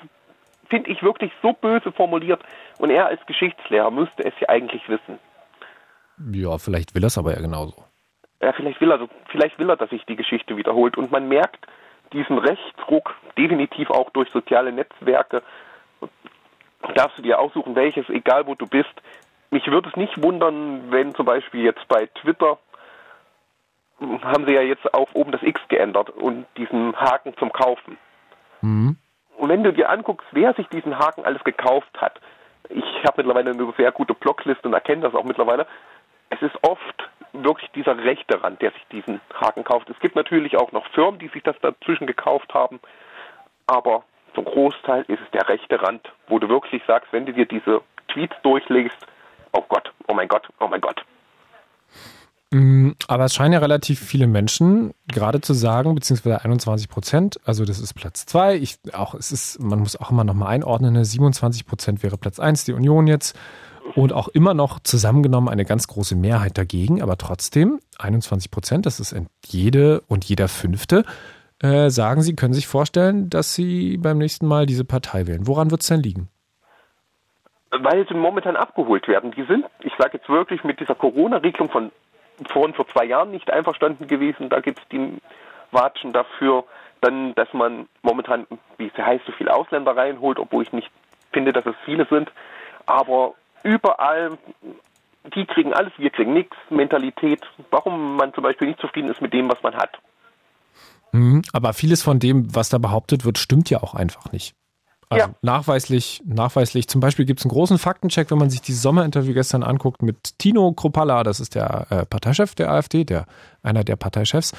finde 0.68 0.90
ich, 0.90 1.02
wirklich 1.02 1.32
so 1.42 1.52
böse 1.52 1.92
formuliert. 1.92 2.40
Und 2.78 2.90
er 2.90 3.06
als 3.06 3.24
Geschichtslehrer 3.26 3.90
müsste 3.90 4.24
es 4.24 4.34
ja 4.40 4.48
eigentlich 4.48 4.88
wissen. 4.88 5.18
Ja, 6.32 6.56
vielleicht 6.58 6.94
will 6.94 7.04
er 7.04 7.08
es 7.08 7.18
aber 7.18 7.34
ja 7.34 7.40
genauso. 7.40 7.84
Ja, 8.42 8.52
vielleicht 8.52 8.80
will 8.80 8.90
er, 8.90 9.08
vielleicht 9.30 9.58
will 9.58 9.68
er, 9.68 9.76
dass 9.76 9.90
sich 9.90 10.04
die 10.06 10.16
Geschichte 10.16 10.56
wiederholt. 10.56 10.96
Und 10.96 11.10
man 11.10 11.28
merkt 11.28 11.66
diesen 12.12 12.38
Rechtsruck 12.38 13.14
definitiv 13.36 13.90
auch 13.90 14.10
durch 14.10 14.30
soziale 14.30 14.72
Netzwerke. 14.72 15.42
Darfst 16.94 17.18
du 17.18 17.22
dir 17.22 17.38
aussuchen, 17.38 17.74
welches, 17.74 18.08
egal 18.08 18.46
wo 18.46 18.54
du 18.54 18.66
bist, 18.66 18.92
mich 19.50 19.66
würde 19.66 19.88
es 19.88 19.96
nicht 19.96 20.22
wundern, 20.22 20.90
wenn 20.90 21.14
zum 21.14 21.26
Beispiel 21.26 21.62
jetzt 21.62 21.86
bei 21.88 22.06
Twitter 22.06 22.58
haben 24.22 24.46
sie 24.46 24.52
ja 24.52 24.60
jetzt 24.60 24.92
auch 24.92 25.08
oben 25.14 25.32
das 25.32 25.42
X 25.42 25.60
geändert 25.68 26.10
und 26.10 26.46
diesen 26.56 26.94
Haken 26.96 27.34
zum 27.38 27.52
Kaufen. 27.52 27.96
Mhm. 28.60 28.96
Und 29.38 29.48
wenn 29.48 29.62
du 29.62 29.72
dir 29.72 29.90
anguckst, 29.90 30.26
wer 30.32 30.54
sich 30.54 30.68
diesen 30.68 30.98
Haken 30.98 31.24
alles 31.24 31.42
gekauft 31.44 31.90
hat, 31.98 32.20
ich 32.68 32.84
habe 33.04 33.14
mittlerweile 33.18 33.50
eine 33.50 33.72
sehr 33.76 33.92
gute 33.92 34.14
Blockliste 34.14 34.68
und 34.68 34.74
erkenne 34.74 35.02
das 35.02 35.14
auch 35.14 35.24
mittlerweile, 35.24 35.66
es 36.30 36.42
ist 36.42 36.56
oft 36.62 37.08
wirklich 37.32 37.70
dieser 37.72 37.96
rechte 37.98 38.42
Rand, 38.42 38.60
der 38.60 38.72
sich 38.72 38.86
diesen 38.90 39.20
Haken 39.34 39.64
kauft. 39.64 39.88
Es 39.90 39.98
gibt 40.00 40.16
natürlich 40.16 40.56
auch 40.56 40.72
noch 40.72 40.86
Firmen, 40.88 41.18
die 41.18 41.28
sich 41.28 41.42
das 41.42 41.56
dazwischen 41.60 42.06
gekauft 42.06 42.52
haben, 42.54 42.80
aber 43.66 44.04
zum 44.34 44.44
Großteil 44.44 45.04
ist 45.08 45.20
es 45.22 45.30
der 45.32 45.48
rechte 45.48 45.80
Rand, 45.80 46.12
wo 46.28 46.38
du 46.38 46.48
wirklich 46.48 46.82
sagst, 46.86 47.12
wenn 47.12 47.26
du 47.26 47.32
dir 47.32 47.46
diese 47.46 47.82
Tweets 48.08 48.36
durchlegst, 48.42 48.96
oh 49.56 49.64
Gott, 49.68 49.92
oh 50.08 50.14
mein 50.14 50.28
Gott, 50.28 50.48
oh 50.60 50.68
mein 50.68 50.80
Gott. 50.80 51.04
Mm, 52.52 52.92
aber 53.08 53.24
es 53.24 53.34
scheinen 53.34 53.54
ja 53.54 53.58
relativ 53.58 53.98
viele 53.98 54.26
Menschen 54.26 54.92
gerade 55.08 55.40
zu 55.40 55.52
sagen, 55.52 55.94
beziehungsweise 55.94 56.42
21 56.42 56.88
Prozent, 56.88 57.40
also 57.44 57.64
das 57.64 57.80
ist 57.80 57.94
Platz 57.94 58.26
zwei. 58.26 58.56
Ich, 58.56 58.78
auch, 58.92 59.14
es 59.14 59.32
ist, 59.32 59.60
man 59.60 59.80
muss 59.80 59.96
auch 59.96 60.10
immer 60.10 60.24
noch 60.24 60.34
mal 60.34 60.46
einordnen, 60.46 61.02
27 61.02 61.62
ne, 61.64 61.68
Prozent 61.68 62.02
wäre 62.02 62.18
Platz 62.18 62.38
eins, 62.38 62.64
die 62.64 62.72
Union 62.72 63.06
jetzt. 63.06 63.36
Und 63.94 64.12
auch 64.12 64.26
immer 64.26 64.52
noch 64.52 64.80
zusammengenommen 64.80 65.48
eine 65.48 65.64
ganz 65.64 65.86
große 65.86 66.16
Mehrheit 66.16 66.58
dagegen, 66.58 67.02
aber 67.02 67.16
trotzdem 67.18 67.78
21 67.98 68.50
Prozent, 68.50 68.84
das 68.84 68.98
ist 68.98 69.14
jede 69.44 70.00
und 70.08 70.24
jeder 70.24 70.48
Fünfte, 70.48 71.04
äh, 71.60 71.88
sagen, 71.88 72.20
Sie 72.22 72.34
können 72.34 72.52
sich 72.52 72.66
vorstellen, 72.66 73.30
dass 73.30 73.54
Sie 73.54 73.96
beim 73.96 74.18
nächsten 74.18 74.46
Mal 74.46 74.66
diese 74.66 74.84
Partei 74.84 75.28
wählen. 75.28 75.46
Woran 75.46 75.70
wird 75.70 75.82
es 75.82 75.86
denn 75.86 76.02
liegen? 76.02 76.28
Weil 77.80 78.06
sie 78.08 78.14
momentan 78.14 78.56
abgeholt 78.56 79.08
werden. 79.08 79.30
Die 79.32 79.44
sind, 79.44 79.66
ich 79.80 79.92
sage 79.98 80.18
jetzt 80.18 80.28
wirklich, 80.28 80.64
mit 80.64 80.80
dieser 80.80 80.94
Corona-Regelung 80.94 81.70
von 81.70 81.92
vor, 82.50 82.72
vor 82.74 82.86
zwei 82.88 83.04
Jahren 83.04 83.30
nicht 83.30 83.50
einverstanden 83.50 84.06
gewesen. 84.06 84.48
Da 84.48 84.60
gibt 84.60 84.80
es 84.80 84.88
die 84.88 85.18
Watschen 85.70 86.12
dafür, 86.12 86.64
dann, 87.00 87.34
dass 87.34 87.52
man 87.52 87.88
momentan, 88.02 88.46
wie 88.78 88.86
es 88.86 88.98
heißt, 88.98 89.24
so 89.26 89.32
viele 89.32 89.54
Ausländer 89.54 89.96
reinholt, 89.96 90.38
obwohl 90.38 90.62
ich 90.62 90.72
nicht 90.72 90.90
finde, 91.32 91.52
dass 91.52 91.66
es 91.66 91.74
viele 91.84 92.06
sind. 92.06 92.30
Aber 92.86 93.34
überall, 93.62 94.38
die 95.34 95.44
kriegen 95.46 95.72
alles, 95.72 95.92
wir 95.98 96.10
kriegen 96.10 96.32
nichts. 96.32 96.56
Mentalität, 96.70 97.42
warum 97.70 98.16
man 98.16 98.32
zum 98.34 98.42
Beispiel 98.42 98.68
nicht 98.68 98.80
zufrieden 98.80 99.10
ist 99.10 99.20
mit 99.20 99.32
dem, 99.32 99.50
was 99.50 99.62
man 99.62 99.74
hat. 99.74 99.98
Mhm, 101.12 101.42
aber 101.52 101.72
vieles 101.72 102.02
von 102.02 102.18
dem, 102.18 102.54
was 102.54 102.68
da 102.68 102.78
behauptet 102.78 103.24
wird, 103.24 103.38
stimmt 103.38 103.70
ja 103.70 103.82
auch 103.82 103.94
einfach 103.94 104.32
nicht. 104.32 104.54
Also 105.08 105.28
ja. 105.28 105.34
nachweislich, 105.42 106.22
nachweislich. 106.26 106.88
Zum 106.88 107.00
Beispiel 107.00 107.26
gibt 107.26 107.40
es 107.40 107.46
einen 107.46 107.52
großen 107.52 107.78
Faktencheck, 107.78 108.30
wenn 108.30 108.38
man 108.38 108.50
sich 108.50 108.60
dieses 108.60 108.82
Sommerinterview 108.82 109.34
gestern 109.34 109.62
anguckt 109.62 110.02
mit 110.02 110.38
Tino 110.38 110.72
Kropalla, 110.72 111.22
das 111.22 111.38
ist 111.38 111.54
der 111.54 111.86
äh, 111.90 112.06
Parteichef 112.06 112.54
der 112.56 112.70
AfD, 112.70 113.04
der 113.04 113.26
einer 113.62 113.84
der 113.84 113.94
Parteichefs, 113.94 114.52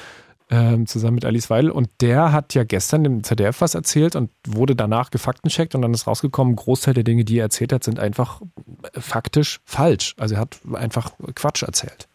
äh, 0.48 0.82
zusammen 0.84 1.16
mit 1.16 1.26
Alice 1.26 1.50
Weidel. 1.50 1.70
Und 1.70 1.90
der 2.00 2.32
hat 2.32 2.54
ja 2.54 2.64
gestern 2.64 3.04
dem 3.04 3.24
ZDF 3.24 3.60
was 3.60 3.74
erzählt 3.74 4.16
und 4.16 4.30
wurde 4.46 4.74
danach 4.74 5.10
gefaktencheckt 5.10 5.74
und 5.74 5.82
dann 5.82 5.92
ist 5.92 6.06
rausgekommen, 6.06 6.56
Großteil 6.56 6.94
der 6.94 7.04
Dinge, 7.04 7.24
die 7.24 7.38
er 7.38 7.44
erzählt 7.44 7.72
hat, 7.72 7.84
sind 7.84 8.00
einfach 8.00 8.40
äh, 8.94 9.00
faktisch 9.00 9.60
falsch. 9.66 10.14
Also 10.18 10.36
er 10.36 10.40
hat 10.40 10.60
einfach 10.72 11.10
Quatsch 11.34 11.62
erzählt. 11.62 12.08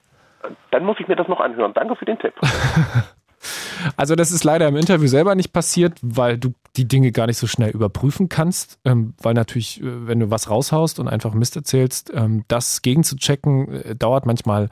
Dann 0.71 0.85
muss 0.85 0.97
ich 0.99 1.07
mir 1.07 1.15
das 1.15 1.27
noch 1.27 1.39
anhören. 1.39 1.73
Danke 1.75 1.95
für 1.95 2.05
den 2.05 2.17
Tipp. 2.17 2.33
Also 3.97 4.15
das 4.15 4.31
ist 4.31 4.43
leider 4.43 4.67
im 4.67 4.75
Interview 4.75 5.07
selber 5.07 5.35
nicht 5.35 5.53
passiert, 5.53 5.97
weil 6.01 6.37
du 6.37 6.53
die 6.75 6.87
Dinge 6.87 7.11
gar 7.11 7.27
nicht 7.27 7.37
so 7.37 7.47
schnell 7.47 7.71
überprüfen 7.71 8.29
kannst, 8.29 8.79
ähm, 8.85 9.13
weil 9.21 9.33
natürlich, 9.33 9.81
äh, 9.81 10.07
wenn 10.07 10.19
du 10.19 10.29
was 10.31 10.49
raushaust 10.49 10.99
und 10.99 11.07
einfach 11.07 11.33
Mist 11.33 11.55
erzählst, 11.55 12.11
ähm, 12.13 12.45
das 12.47 12.81
gegenzuchecken 12.81 13.71
äh, 13.71 13.95
dauert 13.95 14.25
manchmal 14.25 14.69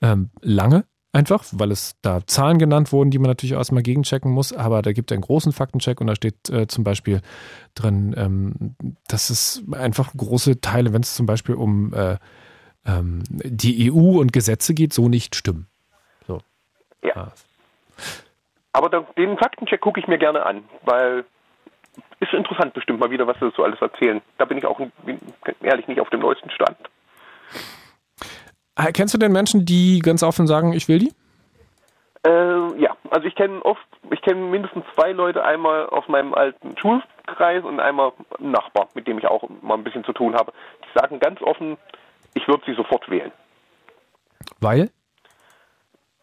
ähm, 0.00 0.30
lange 0.40 0.84
einfach, 1.12 1.44
weil 1.52 1.72
es 1.72 1.96
da 2.02 2.26
Zahlen 2.26 2.58
genannt 2.58 2.92
wurden, 2.92 3.10
die 3.10 3.18
man 3.18 3.28
natürlich 3.28 3.54
auch 3.54 3.58
erstmal 3.58 3.82
gegenchecken 3.82 4.30
muss, 4.30 4.52
aber 4.52 4.82
da 4.82 4.92
gibt 4.92 5.10
es 5.10 5.14
einen 5.14 5.22
großen 5.22 5.52
Faktencheck 5.52 6.00
und 6.00 6.06
da 6.06 6.14
steht 6.14 6.50
äh, 6.50 6.66
zum 6.66 6.84
Beispiel 6.84 7.20
drin, 7.74 8.14
ähm, 8.16 8.76
dass 9.08 9.30
es 9.30 9.62
einfach 9.72 10.12
große 10.16 10.60
Teile, 10.60 10.92
wenn 10.92 11.02
es 11.02 11.14
zum 11.14 11.26
Beispiel 11.26 11.54
um 11.54 11.92
äh, 11.94 12.18
ähm, 12.84 13.22
die 13.28 13.90
EU 13.90 14.20
und 14.20 14.32
Gesetze 14.32 14.74
geht, 14.74 14.92
so 14.92 15.08
nicht 15.08 15.34
stimmen. 15.34 15.66
So. 16.26 16.40
Ja. 17.02 17.16
Ah. 17.16 17.32
Aber 18.72 19.04
den 19.16 19.38
Faktencheck 19.38 19.80
gucke 19.80 20.00
ich 20.00 20.06
mir 20.06 20.18
gerne 20.18 20.44
an, 20.44 20.64
weil 20.82 21.24
ist 22.20 22.32
interessant 22.32 22.74
bestimmt 22.74 23.00
mal 23.00 23.10
wieder, 23.10 23.26
was 23.26 23.38
sie 23.38 23.50
so 23.56 23.64
alles 23.64 23.80
erzählen. 23.80 24.20
Da 24.38 24.44
bin 24.44 24.58
ich 24.58 24.66
auch 24.66 24.80
ehrlich 25.62 25.86
nicht 25.88 26.00
auf 26.00 26.10
dem 26.10 26.20
neuesten 26.20 26.50
Stand. 26.50 26.76
Ah, 28.74 28.92
kennst 28.92 29.14
du 29.14 29.18
denn 29.18 29.32
Menschen, 29.32 29.64
die 29.64 30.00
ganz 30.00 30.22
offen 30.22 30.46
sagen, 30.46 30.72
ich 30.72 30.88
will 30.88 30.98
die? 30.98 31.12
Äh, 32.26 32.80
ja, 32.80 32.96
also 33.10 33.26
ich 33.26 33.34
kenne 33.34 33.64
oft, 33.64 33.86
ich 34.10 34.20
kenne 34.22 34.40
mindestens 34.40 34.84
zwei 34.94 35.12
Leute, 35.12 35.44
einmal 35.44 35.86
aus 35.86 36.06
meinem 36.08 36.34
alten 36.34 36.76
Schulkreis 36.76 37.64
und 37.64 37.80
einmal 37.80 38.12
einen 38.38 38.50
Nachbar, 38.50 38.88
mit 38.94 39.06
dem 39.06 39.18
ich 39.18 39.26
auch 39.26 39.48
mal 39.62 39.74
ein 39.74 39.84
bisschen 39.84 40.04
zu 40.04 40.12
tun 40.12 40.34
habe. 40.34 40.52
Die 40.84 40.98
sagen 40.98 41.20
ganz 41.20 41.40
offen, 41.42 41.76
ich 42.34 42.46
würde 42.48 42.64
sie 42.66 42.74
sofort 42.74 43.08
wählen. 43.08 43.32
Weil? 44.60 44.90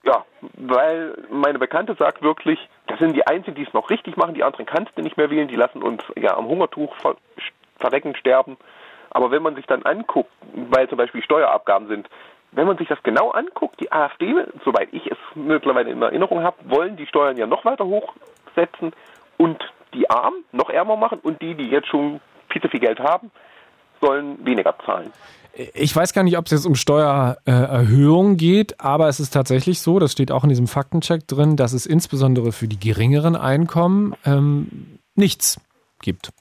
Ja, 0.06 0.24
weil 0.58 1.18
meine 1.32 1.58
Bekannte 1.58 1.96
sagt 1.96 2.22
wirklich, 2.22 2.60
das 2.88 3.00
sind 3.00 3.16
die 3.16 3.26
Einzigen, 3.26 3.56
die 3.56 3.64
es 3.64 3.74
noch 3.74 3.90
richtig 3.90 4.18
machen, 4.18 4.36
die 4.36 4.44
anderen 4.44 4.68
kannst 4.68 4.96
du 4.96 5.02
nicht 5.02 5.18
mehr 5.18 5.32
wählen, 5.32 5.48
die 5.48 5.56
lassen 5.56 5.82
uns 5.82 6.04
ja 6.16 6.38
am 6.38 6.48
Hungertuch 6.48 6.96
ver 6.98 7.16
verrecken, 7.78 8.16
sterben. 8.16 8.58
Aber 9.10 9.32
wenn 9.32 9.42
man 9.42 9.56
sich 9.56 9.66
dann 9.66 9.84
anguckt, 9.84 10.32
weil 10.54 10.88
zum 10.88 10.98
Beispiel 10.98 11.22
Steuerabgaben 11.24 11.88
sind, 11.88 12.08
wenn 12.52 12.68
man 12.68 12.78
sich 12.78 12.88
das 12.88 13.02
genau 13.04 13.32
anguckt, 13.32 13.80
die 13.82 13.92
AfD, 13.92 14.34
soweit 14.64 14.90
ich 14.94 15.12
es 15.12 15.18
mittlerweile 15.34 15.90
in 15.90 16.02
Erinnerung 16.02 16.42
habe, 16.44 16.58
wollen 16.70 16.96
die 16.96 17.08
Steuern 17.08 17.36
ja 17.36 17.48
noch 17.48 17.66
weiter 17.66 17.86
hochsetzen 17.86 18.94
und 19.38 19.62
die 19.94 20.10
Armen 20.10 20.46
noch 20.52 20.70
ärmer 20.70 20.96
machen 20.96 21.20
und 21.22 21.42
die, 21.42 21.56
die 21.56 21.70
jetzt 21.70 21.88
schon 21.88 22.22
viel 22.50 22.62
zu 22.62 22.70
viel 22.70 22.80
Geld 22.80 23.00
haben, 23.00 23.32
sollen 24.02 24.46
weniger 24.46 24.78
zahlen. 24.86 25.12
Ich 25.74 25.96
weiß 25.96 26.14
gar 26.14 26.24
nicht, 26.24 26.38
ob 26.38 26.46
es 26.46 26.52
jetzt 26.52 26.66
um 26.66 26.76
Steuererhöhung 26.76 28.36
geht, 28.36 28.82
aber 28.82 29.08
es 29.08 29.22
ist 29.22 29.32
tatsächlich 29.32 29.80
so, 29.80 30.00
das 30.00 30.12
steht 30.12 30.32
auch 30.32 30.44
in 30.44 30.50
diesem 30.50 30.68
Faktencheck 30.68 31.28
drin, 31.28 31.56
dass 31.56 31.72
es 31.72 31.86
insbesondere 31.86 32.52
für 32.52 32.68
die 32.68 32.80
geringeren 32.80 33.38
Einkommen 33.38 34.16
ähm, 34.26 35.00
nichts 35.16 35.62
gibt 36.02 36.32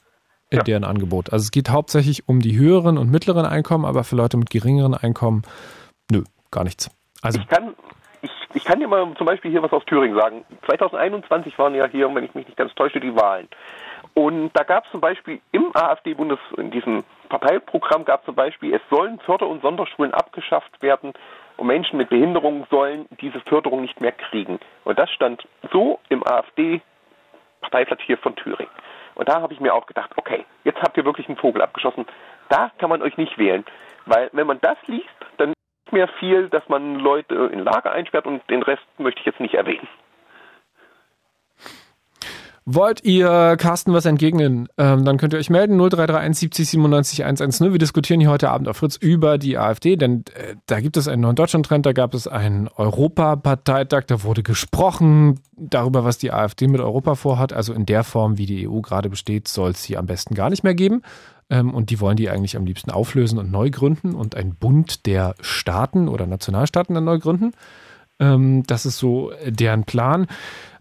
in 0.49 0.57
ja. 0.57 0.63
deren 0.63 0.83
Angebot. 0.83 1.31
Also 1.31 1.43
es 1.43 1.51
geht 1.51 1.69
hauptsächlich 1.69 2.27
um 2.27 2.41
die 2.41 2.57
höheren 2.57 2.97
und 2.97 3.09
mittleren 3.09 3.45
Einkommen, 3.45 3.85
aber 3.85 4.03
für 4.03 4.17
Leute 4.17 4.35
mit 4.35 4.49
geringeren 4.49 4.93
Einkommen, 4.93 5.43
nö, 6.11 6.23
gar 6.51 6.65
nichts. 6.65 6.91
Also 7.21 7.39
ich 7.39 7.47
kann, 7.47 7.73
ich, 8.21 8.31
ich 8.53 8.65
kann 8.65 8.79
dir 8.79 8.87
mal 8.87 9.13
zum 9.17 9.27
Beispiel 9.27 9.49
hier 9.49 9.63
was 9.63 9.71
aus 9.71 9.85
Thüringen 9.85 10.17
sagen. 10.17 10.43
2021 10.65 11.57
waren 11.57 11.73
ja 11.73 11.87
hier, 11.87 12.13
wenn 12.13 12.25
ich 12.25 12.35
mich 12.35 12.47
nicht 12.47 12.57
ganz 12.57 12.73
täusche, 12.75 12.99
die 12.99 13.15
Wahlen. 13.15 13.47
Und 14.13 14.51
da 14.53 14.63
gab 14.63 14.85
es 14.85 14.91
zum 14.91 15.01
Beispiel 15.01 15.39
im 15.51 15.71
AfD-Bundes, 15.73 16.39
in 16.57 16.69
diesem 16.71 17.03
Parteiprogramm 17.25 18.05
gab 18.05 18.25
zum 18.25 18.35
Beispiel, 18.35 18.73
es 18.73 18.81
sollen 18.89 19.19
Förder- 19.19 19.47
und 19.47 19.61
Sonderschulen 19.61 20.13
abgeschafft 20.13 20.81
werden 20.81 21.13
und 21.57 21.67
Menschen 21.67 21.97
mit 21.97 22.09
Behinderungen 22.09 22.65
sollen 22.69 23.07
diese 23.21 23.39
Förderung 23.41 23.81
nicht 23.81 24.01
mehr 24.01 24.11
kriegen. 24.11 24.59
Und 24.83 24.99
das 24.99 25.09
stand 25.11 25.47
so 25.71 25.99
im 26.09 26.25
AfD-Parteiblatt 26.25 28.01
hier 28.01 28.17
von 28.17 28.35
Thüringen. 28.35 28.71
Und 29.15 29.29
da 29.29 29.41
habe 29.41 29.53
ich 29.53 29.59
mir 29.59 29.73
auch 29.73 29.85
gedacht, 29.85 30.11
okay, 30.17 30.45
jetzt 30.63 30.81
habt 30.81 30.97
ihr 30.97 31.05
wirklich 31.05 31.27
einen 31.27 31.37
Vogel 31.37 31.61
abgeschossen. 31.61 32.05
Da 32.49 32.71
kann 32.77 32.89
man 32.89 33.01
euch 33.01 33.17
nicht 33.17 33.37
wählen. 33.37 33.63
Weil 34.05 34.29
wenn 34.33 34.47
man 34.47 34.59
das 34.61 34.77
liest, 34.87 35.07
dann 35.37 35.49
ist 35.49 35.93
mehr 35.93 36.07
viel, 36.19 36.49
dass 36.49 36.67
man 36.67 36.99
Leute 36.99 37.49
in 37.51 37.59
Lager 37.59 37.91
einsperrt 37.91 38.25
und 38.25 38.47
den 38.49 38.61
Rest 38.61 38.83
möchte 38.97 39.21
ich 39.21 39.25
jetzt 39.25 39.39
nicht 39.39 39.53
erwähnen. 39.53 39.87
Wollt 42.67 43.03
ihr 43.03 43.57
Carsten 43.59 43.93
was 43.93 44.07
entgegnen? 44.07 44.67
Ähm, 44.79 45.05
dann 45.05 45.17
könnt 45.17 45.33
ihr 45.33 45.39
euch 45.39 45.51
melden 45.51 45.77
0331 45.77 46.39
70 46.39 46.69
97 46.69 47.23
110. 47.23 47.71
Wir 47.71 47.77
diskutieren 47.77 48.19
hier 48.19 48.31
heute 48.31 48.49
Abend 48.49 48.67
auf 48.67 48.77
Fritz 48.77 48.95
über 48.95 49.37
die 49.37 49.59
AfD, 49.59 49.97
denn 49.97 50.23
äh, 50.33 50.55
da 50.65 50.79
gibt 50.79 50.97
es 50.97 51.07
einen 51.07 51.21
neuen 51.21 51.35
Deutschland-Trend, 51.35 51.85
da 51.85 51.93
gab 51.93 52.15
es 52.15 52.27
einen 52.27 52.67
Europaparteitag, 52.67 54.05
da 54.07 54.23
wurde 54.23 54.41
gesprochen 54.41 55.41
darüber, 55.55 56.05
was 56.05 56.17
die 56.17 56.31
AfD 56.31 56.67
mit 56.67 56.81
Europa 56.81 57.13
vorhat. 57.13 57.53
Also 57.53 57.71
in 57.71 57.85
der 57.85 58.03
Form, 58.03 58.39
wie 58.39 58.47
die 58.47 58.67
EU 58.67 58.81
gerade 58.81 59.11
besteht, 59.11 59.47
soll 59.47 59.71
es 59.71 59.83
sie 59.83 59.95
am 59.95 60.07
besten 60.07 60.33
gar 60.33 60.49
nicht 60.49 60.63
mehr 60.63 60.73
geben. 60.73 61.03
Ähm, 61.51 61.71
und 61.71 61.91
die 61.91 61.99
wollen 61.99 62.17
die 62.17 62.31
eigentlich 62.31 62.57
am 62.57 62.65
liebsten 62.65 62.89
auflösen 62.89 63.37
und 63.37 63.51
neu 63.51 63.69
gründen 63.69 64.15
und 64.15 64.33
ein 64.33 64.55
Bund 64.55 65.05
der 65.05 65.35
Staaten 65.39 66.07
oder 66.07 66.25
Nationalstaaten 66.25 66.95
dann 66.95 67.05
neu 67.05 67.19
gründen. 67.19 67.51
Ähm, 68.19 68.63
das 68.67 68.85
ist 68.85 68.97
so 68.97 69.31
deren 69.45 69.83
Plan. 69.83 70.27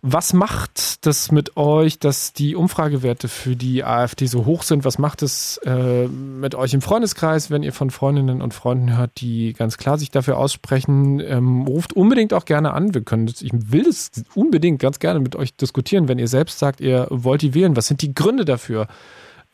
Was 0.06 0.34
macht 0.34 1.06
das 1.06 1.32
mit 1.32 1.56
euch, 1.56 1.98
dass 1.98 2.34
die 2.34 2.56
Umfragewerte 2.56 3.26
für 3.26 3.56
die 3.56 3.84
AfD 3.84 4.26
so 4.26 4.44
hoch 4.44 4.62
sind? 4.62 4.84
Was 4.84 4.98
macht 4.98 5.22
es 5.22 5.56
äh, 5.64 6.06
mit 6.08 6.54
euch 6.54 6.74
im 6.74 6.82
Freundeskreis, 6.82 7.50
wenn 7.50 7.62
ihr 7.62 7.72
von 7.72 7.88
Freundinnen 7.88 8.42
und 8.42 8.52
Freunden 8.52 8.98
hört, 8.98 9.22
die 9.22 9.54
ganz 9.54 9.78
klar 9.78 9.96
sich 9.96 10.10
dafür 10.10 10.36
aussprechen? 10.36 11.20
Ähm, 11.20 11.62
ruft 11.62 11.94
unbedingt 11.94 12.34
auch 12.34 12.44
gerne 12.44 12.74
an. 12.74 12.92
Wir 12.92 13.00
können 13.00 13.24
das, 13.24 13.40
ich 13.40 13.52
will 13.54 13.84
das 13.84 14.10
unbedingt 14.34 14.78
ganz 14.78 14.98
gerne 14.98 15.20
mit 15.20 15.36
euch 15.36 15.56
diskutieren, 15.56 16.06
wenn 16.06 16.18
ihr 16.18 16.28
selbst 16.28 16.58
sagt, 16.58 16.82
ihr 16.82 17.06
wollt 17.08 17.40
die 17.40 17.54
wählen. 17.54 17.74
Was 17.74 17.86
sind 17.86 18.02
die 18.02 18.12
Gründe 18.12 18.44
dafür? 18.44 18.88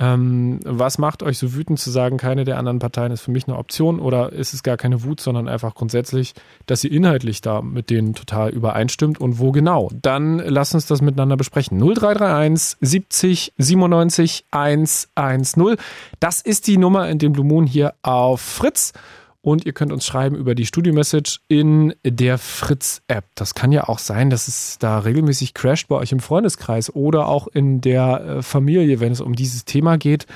Ähm, 0.01 0.61
was 0.65 0.97
macht 0.97 1.23
euch 1.23 1.37
so 1.37 1.55
wütend 1.55 1.79
zu 1.79 1.91
sagen, 1.91 2.17
keine 2.17 2.45
der 2.45 2.59
anderen 2.59 2.79
Parteien 2.79 3.13
ist 3.13 3.21
für 3.21 3.31
mich 3.31 3.47
eine 3.47 3.59
Option 3.59 4.01
oder 4.01 4.33
ist 4.33 4.55
es 4.55 4.63
gar 4.63 4.79
keine 4.79 5.05
Wut, 5.05 5.21
sondern 5.21 5.47
einfach 5.47 5.75
grundsätzlich, 5.75 6.33
dass 6.65 6.83
ihr 6.83 6.91
inhaltlich 6.91 7.43
da 7.43 7.61
mit 7.61 7.91
denen 7.91 8.15
total 8.15 8.49
übereinstimmt 8.49 9.21
und 9.21 9.39
wo 9.39 9.53
genau? 9.53 9.91
Dann 10.01 10.39
lasst 10.39 10.75
uns 10.75 10.87
das 10.87 11.03
miteinander 11.03 11.37
besprechen. 11.37 11.79
0331 11.79 12.79
70 12.81 13.53
97 13.59 14.47
110. 14.51 15.77
Das 16.19 16.41
ist 16.41 16.67
die 16.67 16.79
Nummer 16.79 17.09
in 17.11 17.19
dem 17.19 17.33
Blue 17.33 17.45
Moon 17.45 17.67
hier 17.67 17.93
auf 18.03 18.41
Fritz. 18.41 18.95
Und 19.43 19.65
ihr 19.65 19.73
könnt 19.73 19.91
uns 19.91 20.05
schreiben 20.05 20.37
über 20.37 20.55
die 20.55 20.67
Studio-Message 20.67 21.41
in 21.49 21.95
der 22.05 22.37
Fritz-App. 22.37 23.25
Das 23.35 23.55
kann 23.55 23.73
ja 23.73 23.89
auch 23.89 23.99
sein, 23.99 24.29
dass 24.29 24.49
es 24.49 24.79
da 24.79 24.99
regelmäßig 24.99 25.55
crasht 25.55 25.89
bei 25.89 25.97
euch 25.97 26.13
im 26.13 26.21
Freundeskreis 26.21 26.95
oder 26.95 27.27
auch 27.27 27.49
in 27.49 27.81
der 27.81 28.21
äh, 28.21 28.43
Familie, 28.43 29.01
wenn 29.01 29.13
es 29.13 29.23
um 29.23 29.35
dieses 29.35 29.65
Thema 29.65 29.97
geht. 29.97 30.27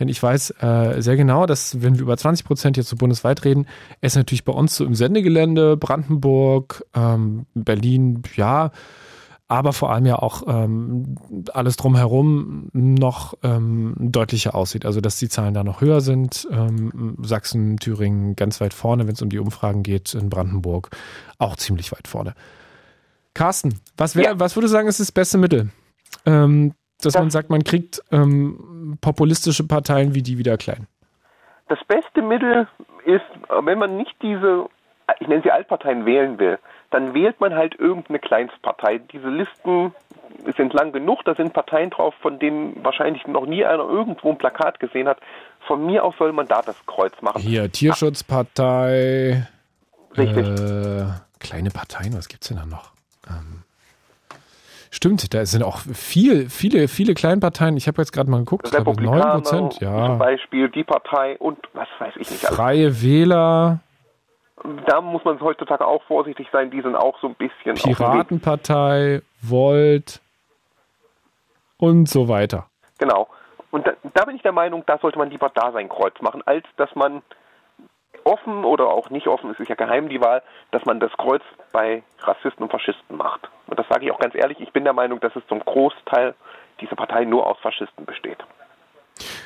Denn 0.00 0.08
ich 0.08 0.20
weiß 0.20 0.54
äh, 0.60 1.02
sehr 1.02 1.16
genau, 1.16 1.46
dass 1.46 1.82
wenn 1.82 1.94
wir 1.96 2.02
über 2.02 2.16
20 2.16 2.46
Prozent 2.46 2.76
jetzt 2.76 2.88
so 2.88 2.96
bundesweit 2.96 3.44
reden, 3.44 3.66
es 4.00 4.16
natürlich 4.16 4.44
bei 4.44 4.52
uns 4.52 4.74
so 4.76 4.84
im 4.84 4.94
Sendegelände, 4.94 5.76
Brandenburg, 5.76 6.84
ähm, 6.94 7.46
Berlin, 7.54 8.22
ja, 8.34 8.72
aber 9.48 9.72
vor 9.72 9.92
allem 9.92 10.06
ja 10.06 10.16
auch 10.16 10.42
ähm, 10.46 11.16
alles 11.52 11.76
drumherum 11.76 12.70
noch 12.72 13.34
ähm, 13.42 13.94
deutlicher 13.98 14.54
aussieht. 14.54 14.86
Also 14.86 15.00
dass 15.00 15.18
die 15.18 15.28
Zahlen 15.28 15.54
da 15.54 15.62
noch 15.62 15.80
höher 15.80 16.00
sind. 16.00 16.48
Ähm, 16.50 17.16
Sachsen, 17.20 17.76
Thüringen 17.76 18.36
ganz 18.36 18.60
weit 18.60 18.72
vorne, 18.72 19.06
wenn 19.06 19.14
es 19.14 19.22
um 19.22 19.28
die 19.28 19.38
Umfragen 19.38 19.82
geht, 19.82 20.14
in 20.14 20.30
Brandenburg 20.30 20.90
auch 21.38 21.56
ziemlich 21.56 21.92
weit 21.92 22.08
vorne. 22.08 22.34
Carsten, 23.34 23.80
was, 23.96 24.16
wär, 24.16 24.24
ja. 24.24 24.40
was 24.40 24.56
würdest 24.56 24.72
du 24.72 24.76
sagen, 24.76 24.88
ist 24.88 25.00
das 25.00 25.12
beste 25.12 25.38
Mittel? 25.38 25.70
Ähm, 26.24 26.74
dass 27.02 27.12
das 27.12 27.20
man 27.20 27.30
sagt, 27.30 27.50
man 27.50 27.64
kriegt 27.64 28.02
ähm, 28.12 28.96
populistische 29.00 29.66
Parteien 29.66 30.14
wie 30.14 30.22
die 30.22 30.38
wieder 30.38 30.56
klein. 30.56 30.86
Das 31.68 31.78
beste 31.86 32.22
Mittel 32.22 32.68
ist, 33.04 33.24
wenn 33.62 33.78
man 33.78 33.96
nicht 33.96 34.14
diese, 34.22 34.66
ich 35.20 35.28
nenne 35.28 35.42
sie 35.42 35.50
Altparteien 35.50 36.06
wählen 36.06 36.38
will, 36.38 36.58
dann 36.94 37.12
wählt 37.12 37.40
man 37.40 37.54
halt 37.54 37.74
irgendeine 37.76 38.20
Kleinstpartei. 38.20 38.98
Diese 38.98 39.28
Listen 39.28 39.92
sind 40.56 40.72
lang 40.72 40.92
genug, 40.92 41.24
da 41.24 41.34
sind 41.34 41.52
Parteien 41.52 41.90
drauf, 41.90 42.14
von 42.22 42.38
denen 42.38 42.84
wahrscheinlich 42.84 43.26
noch 43.26 43.46
nie 43.46 43.64
einer 43.64 43.82
irgendwo 43.82 44.30
ein 44.30 44.38
Plakat 44.38 44.78
gesehen 44.78 45.08
hat. 45.08 45.18
Von 45.66 45.84
mir 45.86 46.04
aus 46.04 46.14
soll 46.18 46.32
man 46.32 46.46
da 46.46 46.62
das 46.62 46.76
Kreuz 46.86 47.12
machen. 47.20 47.42
Hier, 47.42 47.70
Tierschutzpartei. 47.72 49.44
Richtig. 50.16 50.46
Äh, 50.46 51.06
kleine 51.40 51.70
Parteien, 51.70 52.16
was 52.16 52.28
gibt 52.28 52.44
es 52.44 52.48
denn 52.50 52.58
da 52.58 52.66
noch? 52.66 52.92
Ähm, 53.28 53.64
stimmt, 54.92 55.34
da 55.34 55.44
sind 55.46 55.64
auch 55.64 55.78
viel, 55.78 56.48
viele, 56.48 56.86
viele 56.86 57.14
Kleinparteien. 57.14 57.76
Ich 57.76 57.88
habe 57.88 58.00
jetzt 58.02 58.12
gerade 58.12 58.30
mal 58.30 58.38
geguckt, 58.38 58.72
Republikaner, 58.72 59.18
9 59.18 59.42
Prozent, 59.42 59.80
ja. 59.80 60.06
Zum 60.06 60.18
Beispiel 60.18 60.68
die 60.68 60.84
Partei 60.84 61.36
und 61.38 61.58
was 61.72 61.88
weiß 61.98 62.14
ich 62.20 62.30
nicht. 62.30 62.44
Freie 62.44 63.02
Wähler 63.02 63.80
da 64.86 65.00
muss 65.00 65.24
man 65.24 65.40
heutzutage 65.40 65.86
auch 65.86 66.02
vorsichtig 66.04 66.48
sein, 66.52 66.70
die 66.70 66.80
sind 66.80 66.96
auch 66.96 67.18
so 67.20 67.28
ein 67.28 67.34
bisschen. 67.34 67.74
Piratenpartei, 67.74 69.22
Volt 69.42 70.20
und 71.78 72.08
so 72.08 72.28
weiter. 72.28 72.66
Genau. 72.98 73.28
Und 73.70 73.86
da, 73.86 73.92
da, 74.14 74.24
bin 74.24 74.36
ich 74.36 74.42
der 74.42 74.52
Meinung, 74.52 74.84
da 74.86 74.98
sollte 74.98 75.18
man 75.18 75.30
lieber 75.30 75.50
da 75.52 75.72
sein 75.72 75.88
Kreuz 75.88 76.14
machen, 76.20 76.42
als 76.46 76.64
dass 76.76 76.94
man 76.94 77.22
offen 78.24 78.64
oder 78.64 78.88
auch 78.88 79.10
nicht 79.10 79.26
offen, 79.26 79.50
es 79.50 79.60
ist 79.60 79.68
ja 79.68 79.74
geheim 79.74 80.08
die 80.08 80.20
Wahl, 80.20 80.42
dass 80.70 80.84
man 80.86 80.98
das 80.98 81.12
Kreuz 81.18 81.42
bei 81.72 82.02
Rassisten 82.20 82.62
und 82.62 82.70
Faschisten 82.70 83.16
macht. 83.16 83.50
Und 83.66 83.78
das 83.78 83.86
sage 83.88 84.06
ich 84.06 84.12
auch 84.12 84.18
ganz 84.18 84.34
ehrlich, 84.34 84.60
ich 84.60 84.72
bin 84.72 84.84
der 84.84 84.94
Meinung, 84.94 85.20
dass 85.20 85.36
es 85.36 85.46
zum 85.48 85.60
Großteil 85.60 86.34
dieser 86.80 86.96
Partei 86.96 87.24
nur 87.24 87.46
aus 87.46 87.58
Faschisten 87.58 88.06
besteht. 88.06 88.38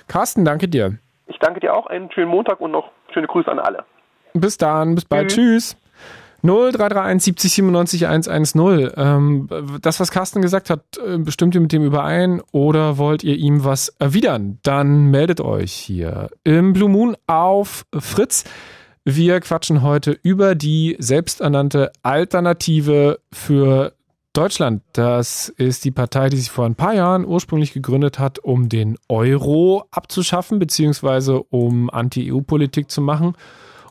Carsten, 0.06 0.44
danke 0.44 0.68
dir. 0.68 0.98
Ich 1.26 1.38
danke 1.38 1.60
dir 1.60 1.74
auch, 1.74 1.86
einen 1.86 2.10
schönen 2.12 2.30
Montag 2.30 2.60
und 2.60 2.70
noch 2.70 2.90
schöne 3.12 3.26
Grüße 3.26 3.50
an 3.50 3.58
alle. 3.58 3.84
Bis 4.34 4.56
dann, 4.56 4.94
bis 4.94 5.04
bald. 5.04 5.30
Tschüss. 5.30 5.70
Tschüss. 5.70 5.76
0331 6.42 7.24
70 7.24 7.52
97 7.52 8.06
110. 8.06 8.90
Ähm, 8.96 9.48
das, 9.82 9.98
was 9.98 10.10
Carsten 10.10 10.40
gesagt 10.40 10.70
hat, 10.70 10.82
äh, 11.04 11.18
bestimmt 11.18 11.54
ihr 11.54 11.60
mit 11.60 11.72
dem 11.72 11.84
überein 11.84 12.40
oder 12.52 12.98
wollt 12.98 13.24
ihr 13.24 13.36
ihm 13.36 13.64
was 13.64 13.88
erwidern? 13.98 14.58
Dann 14.62 15.10
meldet 15.10 15.40
euch 15.40 15.72
hier 15.72 16.30
im 16.44 16.72
Blue 16.72 16.88
Moon 16.88 17.16
auf 17.26 17.86
Fritz. 17.98 18.44
Wir 19.04 19.40
quatschen 19.40 19.82
heute 19.82 20.12
über 20.22 20.54
die 20.54 20.96
selbsternannte 21.00 21.90
Alternative 22.02 23.18
für 23.32 23.94
Deutschland. 24.32 24.82
Das 24.92 25.48
ist 25.48 25.84
die 25.84 25.90
Partei, 25.90 26.28
die 26.28 26.36
sich 26.36 26.50
vor 26.50 26.66
ein 26.66 26.76
paar 26.76 26.94
Jahren 26.94 27.26
ursprünglich 27.26 27.72
gegründet 27.72 28.20
hat, 28.20 28.38
um 28.38 28.68
den 28.68 28.96
Euro 29.08 29.86
abzuschaffen, 29.90 30.60
beziehungsweise 30.60 31.42
um 31.42 31.90
Anti-EU-Politik 31.90 32.90
zu 32.90 33.00
machen 33.00 33.34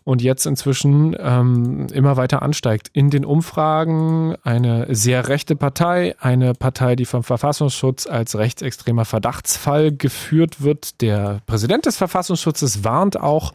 und 0.07 0.21
jetzt 0.21 0.45
inzwischen 0.45 1.17
ähm, 1.19 1.87
immer 1.91 2.15
weiter 2.15 2.41
ansteigt. 2.41 2.89
In 2.93 3.09
den 3.09 3.25
Umfragen 3.25 4.37
eine 4.41 4.87
sehr 4.95 5.27
rechte 5.27 5.57
Partei, 5.57 6.15
eine 6.21 6.53
Partei, 6.53 6.95
die 6.95 7.03
vom 7.03 7.23
Verfassungsschutz 7.23 8.07
als 8.07 8.37
rechtsextremer 8.37 9.03
Verdachtsfall 9.03 9.91
geführt 9.91 10.61
wird. 10.61 11.01
Der 11.01 11.41
Präsident 11.45 11.87
des 11.87 11.97
Verfassungsschutzes 11.97 12.85
warnt 12.85 13.19
auch 13.19 13.51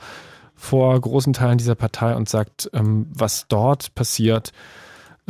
vor 0.54 1.00
großen 1.00 1.32
Teilen 1.32 1.56
dieser 1.56 1.74
Partei 1.74 2.14
und 2.14 2.28
sagt, 2.28 2.68
ähm, 2.74 3.06
was 3.08 3.46
dort 3.48 3.94
passiert, 3.94 4.52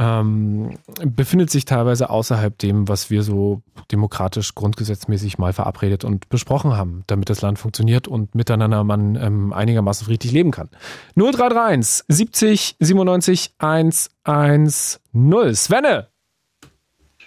ähm, 0.03 0.79
befindet 1.05 1.51
sich 1.51 1.65
teilweise 1.65 2.11
außerhalb 2.11 2.59
dem, 2.59 2.89
was 2.89 3.09
wir 3.09 3.23
so 3.23 3.63
demokratisch 3.93 4.53
grundgesetzmäßig 4.55 5.39
mal 5.39 5.53
verabredet 5.53 6.03
und 6.03 6.29
besprochen 6.29 6.77
haben, 6.77 7.05
damit 7.07 7.31
das 7.31 7.41
Land 7.41 7.61
funktioniert 7.61 8.09
und 8.09 8.35
miteinander 8.35 8.83
man 8.83 9.15
ähm, 9.15 9.53
einigermaßen 9.53 10.07
friedlich 10.07 10.33
leben 10.33 10.51
kann. 10.51 10.71
0331 11.15 12.05
70 12.09 12.77
97 12.81 13.55
110. 13.59 15.55
Svenne! 15.55 16.09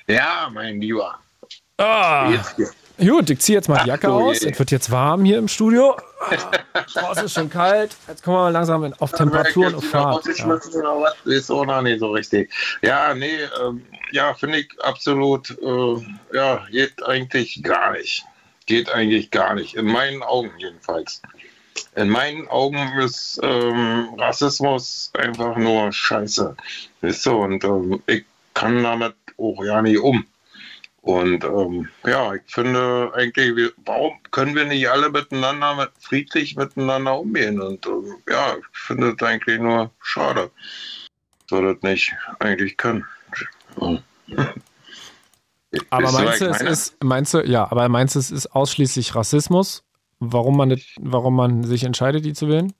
Ja, 0.07 0.49
mein 0.53 0.81
Lieber. 0.81 1.15
Ah. 1.77 2.33
Gut, 2.97 3.29
ich 3.29 3.39
ziehe 3.39 3.58
jetzt 3.58 3.67
mal 3.67 3.81
die 3.84 3.89
Jacke 3.89 4.08
Ach, 4.08 4.13
aus. 4.13 4.41
Es 4.41 4.58
wird 4.58 4.71
jetzt 4.71 4.89
warm 4.89 5.25
hier 5.25 5.38
im 5.38 5.47
Studio. 5.47 5.97
Oh, 6.27 7.12
es 7.12 7.23
ist 7.23 7.34
schon 7.34 7.49
kalt. 7.49 7.95
Jetzt 8.08 8.23
kommen 8.23 8.38
wir 8.38 8.43
mal 8.43 8.49
langsam 8.51 8.93
auf 8.99 9.12
Temperaturen 9.12 9.75
und 9.75 9.84
Fahrt. 9.84 10.25
Ja. 10.25 10.60
Ist 11.25 11.51
auch 11.51 11.65
noch 11.65 11.81
nicht 11.81 11.99
so 11.99 12.12
richtig. 12.12 12.51
Ja, 12.81 13.13
nee, 13.13 13.38
ähm, 13.62 13.86
ja, 14.12 14.34
finde 14.34 14.60
ich 14.60 14.69
absolut, 14.81 15.49
äh, 15.62 16.36
ja, 16.36 16.65
geht 16.71 17.03
eigentlich 17.03 17.62
gar 17.63 17.91
nicht. 17.91 18.23
Geht 18.65 18.89
eigentlich 18.89 19.29
gar 19.29 19.55
nicht. 19.55 19.75
In 19.75 19.86
meinen 19.86 20.23
Augen 20.23 20.51
jedenfalls. 20.58 21.21
In 21.95 22.10
meinen 22.10 22.47
Augen 22.47 22.99
ist 22.99 23.39
ähm, 23.43 24.10
Rassismus 24.17 25.12
einfach 25.13 25.58
nur 25.58 25.91
Scheiße. 25.91 26.55
Weißt 27.01 27.25
du, 27.25 27.31
und 27.43 27.63
ähm, 27.63 28.01
ich 28.08 28.23
kann 28.53 28.81
damit 28.81 29.15
auch 29.38 29.63
ja 29.63 29.81
nicht 29.81 29.99
um. 29.99 30.25
Und 31.05 31.43
ähm, 31.43 31.87
ja, 32.03 32.33
ich 32.33 32.41
finde 32.47 33.11
eigentlich, 33.13 33.71
warum 33.85 34.13
können 34.31 34.55
wir 34.55 34.65
nicht 34.65 34.89
alle 34.89 35.11
miteinander 35.11 35.75
mit, 35.75 35.91
friedlich 35.99 36.55
miteinander 36.55 37.19
umgehen? 37.19 37.61
Und 37.61 37.85
ähm, 37.85 38.15
ja, 38.27 38.55
ich 38.57 38.65
finde 38.71 39.15
es 39.15 39.23
eigentlich 39.23 39.59
nur 39.59 39.91
schade, 40.01 40.49
dass 41.47 41.61
wir 41.61 41.73
das 41.75 41.83
nicht 41.83 42.11
eigentlich 42.39 42.75
können. 42.77 43.05
Aber 45.91 46.11
meinst 46.11 46.41
du, 46.41 46.45
es 46.45 46.61
ist, 46.61 47.03
meinst 47.03 47.35
du, 47.35 47.41
ja, 47.41 47.69
aber 47.69 47.89
meinst 47.89 48.15
du, 48.15 48.19
es 48.19 48.31
ist 48.31 48.47
ausschließlich 48.47 49.13
Rassismus, 49.13 49.83
warum 50.19 50.55
man, 50.55 50.69
nicht, 50.69 50.95
warum 51.01 51.35
man 51.35 51.65
sich 51.65 51.83
entscheidet, 51.83 52.23
die 52.23 52.31
zu 52.31 52.47
wählen? 52.47 52.73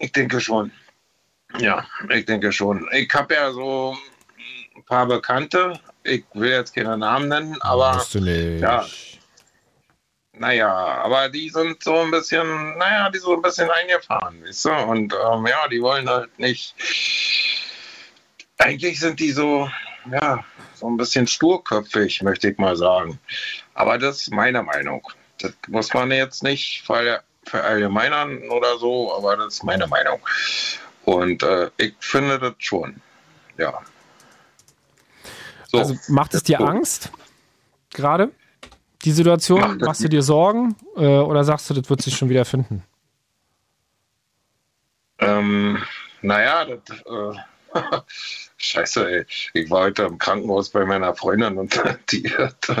Ich 0.00 0.12
denke 0.12 0.38
schon. 0.38 0.70
Ja, 1.58 1.86
ich 2.10 2.26
denke 2.26 2.52
schon. 2.52 2.86
Ich 2.92 3.12
habe 3.14 3.32
ja 3.34 3.50
so 3.52 3.96
ein 4.76 4.84
paar 4.84 5.06
Bekannte, 5.06 5.80
ich 6.04 6.24
will 6.34 6.50
jetzt 6.50 6.74
keine 6.74 6.96
Namen 6.96 7.28
nennen, 7.28 7.56
aber 7.62 7.94
Musst 7.94 8.14
du 8.14 8.20
nicht. 8.20 8.60
ja. 8.60 8.86
Naja, 10.34 10.72
aber 11.04 11.28
die 11.28 11.50
sind 11.50 11.82
so 11.84 11.94
ein 12.00 12.10
bisschen, 12.10 12.78
naja, 12.78 13.10
die 13.10 13.18
so 13.18 13.34
ein 13.34 13.42
bisschen 13.42 13.70
eingefahren, 13.70 14.42
weißt 14.42 14.64
du? 14.64 14.70
Und 14.70 15.12
ähm, 15.12 15.46
ja, 15.46 15.68
die 15.68 15.80
wollen 15.82 16.08
halt 16.08 16.36
nicht. 16.38 16.74
Eigentlich 18.58 18.98
sind 18.98 19.20
die 19.20 19.30
so, 19.30 19.70
ja, 20.10 20.42
so 20.74 20.88
ein 20.88 20.96
bisschen 20.96 21.26
sturköpfig, 21.26 22.22
möchte 22.22 22.48
ich 22.48 22.58
mal 22.58 22.76
sagen. 22.76 23.18
Aber 23.74 23.98
das 23.98 24.22
ist 24.22 24.32
meine 24.32 24.62
Meinung. 24.62 25.06
Das 25.38 25.52
muss 25.68 25.92
man 25.92 26.10
jetzt 26.10 26.42
nicht 26.42 26.82
verallgemeinern 27.44 28.48
oder 28.48 28.78
so, 28.78 29.14
aber 29.14 29.36
das 29.36 29.54
ist 29.54 29.64
meine 29.64 29.86
Meinung. 29.86 30.20
Und 31.04 31.42
äh, 31.42 31.70
ich 31.76 31.94
finde 32.00 32.38
das 32.38 32.54
schon. 32.58 33.00
Ja. 33.58 33.80
So, 35.72 35.78
also 35.78 35.94
macht 36.08 36.34
es 36.34 36.42
dir 36.42 36.58
so. 36.58 36.64
Angst 36.64 37.10
gerade, 37.90 38.30
die 39.04 39.12
Situation? 39.12 39.60
Macht 39.60 39.80
Machst 39.80 40.04
du 40.04 40.08
dir 40.08 40.22
Sorgen 40.22 40.76
äh, 40.96 41.18
oder 41.18 41.44
sagst 41.44 41.70
du, 41.70 41.74
das 41.74 41.88
wird 41.88 42.02
sich 42.02 42.14
schon 42.14 42.28
wieder 42.28 42.44
finden? 42.44 42.84
Ähm, 45.18 45.82
naja, 46.20 46.66
das, 46.66 46.98
äh, 47.00 47.38
scheiße, 48.56 49.10
ey. 49.10 49.26
Ich 49.54 49.70
war 49.70 49.84
heute 49.84 50.02
im 50.02 50.18
Krankenhaus 50.18 50.70
bei 50.70 50.84
meiner 50.84 51.14
Freundin 51.14 51.56
und 51.56 51.80
die, 52.12 52.24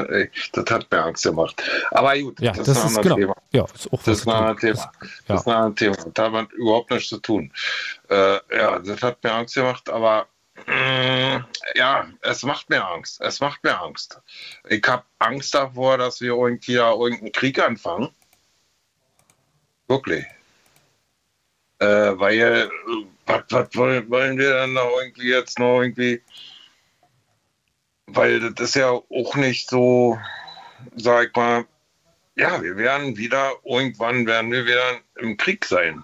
ey, 0.08 0.30
das 0.52 0.64
hat 0.70 0.90
mir 0.90 1.02
Angst 1.02 1.24
gemacht. 1.24 1.62
Aber 1.90 2.18
gut, 2.18 2.40
ja, 2.40 2.52
das, 2.52 2.66
das 2.66 2.84
ist, 2.84 3.02
genau. 3.02 3.16
Thema. 3.16 3.36
Ja, 3.52 3.64
ist 3.64 3.88
das 4.04 4.18
ist 4.18 4.28
ein 4.28 4.56
Thema. 4.58 4.92
Das, 5.26 5.40
ist 5.40 5.48
ein 5.48 5.76
Thema. 5.76 5.96
Da 6.12 6.32
hat 6.32 6.52
überhaupt 6.52 6.90
nichts 6.90 7.08
zu 7.08 7.18
tun. 7.18 7.52
Äh, 8.10 8.38
ja, 8.54 8.78
das 8.80 9.02
hat 9.02 9.22
mir 9.24 9.32
Angst 9.32 9.54
gemacht, 9.54 9.88
aber 9.88 10.26
ja, 11.74 12.08
es 12.20 12.42
macht 12.42 12.68
mir 12.70 12.86
Angst. 12.86 13.20
Es 13.20 13.40
macht 13.40 13.64
mir 13.64 13.80
Angst. 13.80 14.20
Ich 14.68 14.86
habe 14.86 15.04
Angst 15.18 15.54
davor, 15.54 15.98
dass 15.98 16.20
wir 16.20 16.34
irgendwie 16.34 16.74
da 16.74 16.92
irgendeinen 16.92 17.32
Krieg 17.32 17.58
anfangen. 17.58 18.10
Wirklich. 19.88 20.24
Äh, 21.78 22.18
weil, 22.18 22.70
was, 23.26 23.42
was 23.50 23.74
wollen, 23.76 24.38
wir 24.38 24.54
dann 24.54 24.72
noch 24.74 24.90
irgendwie 25.00 25.30
jetzt 25.30 25.58
noch 25.58 25.80
irgendwie? 25.80 26.22
Weil 28.06 28.52
das 28.52 28.68
ist 28.68 28.74
ja 28.76 28.90
auch 28.90 29.34
nicht 29.36 29.68
so, 29.68 30.18
sag 30.96 31.28
ich 31.28 31.36
mal, 31.36 31.66
ja, 32.36 32.62
wir 32.62 32.76
werden 32.76 33.16
wieder, 33.16 33.52
irgendwann 33.64 34.26
werden 34.26 34.52
wir 34.52 34.64
wieder 34.64 35.00
im 35.16 35.36
Krieg 35.36 35.64
sein, 35.64 36.02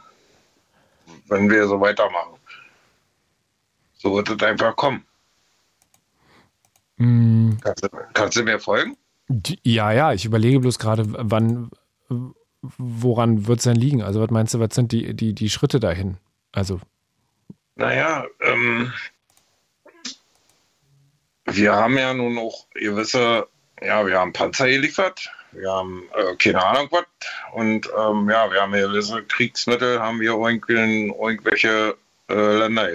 wenn 1.29 1.49
wir 1.49 1.67
so 1.67 1.81
weitermachen. 1.81 2.38
So 3.99 4.15
wird 4.15 4.31
es 4.31 4.43
einfach 4.43 4.75
kommen. 4.77 5.05
Mm. 6.97 7.53
Kannst, 7.63 7.85
du, 7.85 7.89
kannst 8.15 8.37
du 8.37 8.43
mir 8.43 8.59
folgen? 8.59 8.97
Ja, 9.63 9.93
ja, 9.93 10.13
ich 10.13 10.25
überlege 10.25 10.61
bloß 10.61 10.79
gerade, 10.79 11.05
wann, 11.07 11.71
woran 12.61 13.47
wird 13.47 13.59
es 13.59 13.65
denn 13.65 13.77
liegen? 13.77 14.03
Also, 14.03 14.21
was 14.21 14.31
meinst 14.31 14.55
du, 14.55 14.61
was 14.61 14.75
sind 14.75 14.93
die, 14.93 15.15
die, 15.15 15.35
die 15.35 15.51
Schritte 15.51 15.81
dahin? 15.81 16.17
Also. 16.53 16.81
Naja, 17.75 18.25
ähm, 18.41 18.93
wir 21.45 21.75
haben 21.75 21.97
ja 21.97 22.15
nun 22.15 22.39
auch 22.39 22.67
gewisse, 22.75 23.47
ja, 23.81 24.07
wir 24.07 24.19
haben 24.19 24.33
Panzer 24.33 24.69
geliefert, 24.69 25.31
wir 25.53 25.71
haben 25.71 26.05
äh, 26.15 26.37
keine 26.37 26.65
Ahnung 26.65 26.89
was 26.91 27.05
und 27.53 27.89
ähm, 27.97 28.29
ja, 28.29 28.51
wir 28.51 28.61
haben 28.61 28.73
gewisse 28.73 29.23
Kriegsmittel, 29.23 30.01
haben 30.01 30.21
wir 30.21 30.33
irgendwelche 30.33 31.97
äh, 32.29 32.59
Länder 32.59 32.91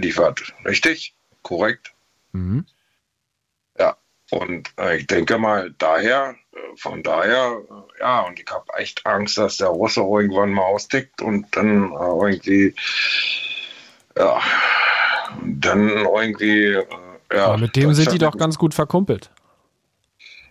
geliefert. 0.00 0.52
Richtig? 0.64 1.14
Korrekt? 1.42 1.92
Mhm. 2.32 2.66
Ja, 3.78 3.96
und 4.30 4.72
äh, 4.78 4.98
ich 4.98 5.06
denke 5.06 5.38
mal, 5.38 5.74
daher, 5.78 6.36
äh, 6.52 6.76
von 6.76 7.02
daher, 7.02 7.58
äh, 7.68 8.00
ja, 8.00 8.20
und 8.22 8.38
ich 8.38 8.48
habe 8.50 8.64
echt 8.76 9.04
Angst, 9.06 9.38
dass 9.38 9.56
der 9.56 9.68
Russe 9.68 10.00
irgendwann 10.00 10.52
mal 10.52 10.62
austickt 10.62 11.20
und 11.20 11.46
dann 11.56 11.92
irgendwie, 11.92 12.74
ja, 14.16 14.40
dann 15.42 15.88
irgendwie, 15.88 16.78
ja. 17.32 17.44
Aber 17.46 17.58
mit 17.58 17.76
dem 17.76 17.92
sind 17.94 18.12
die 18.12 18.18
doch 18.18 18.36
ganz 18.36 18.58
gut 18.58 18.74
verkumpelt. 18.74 19.30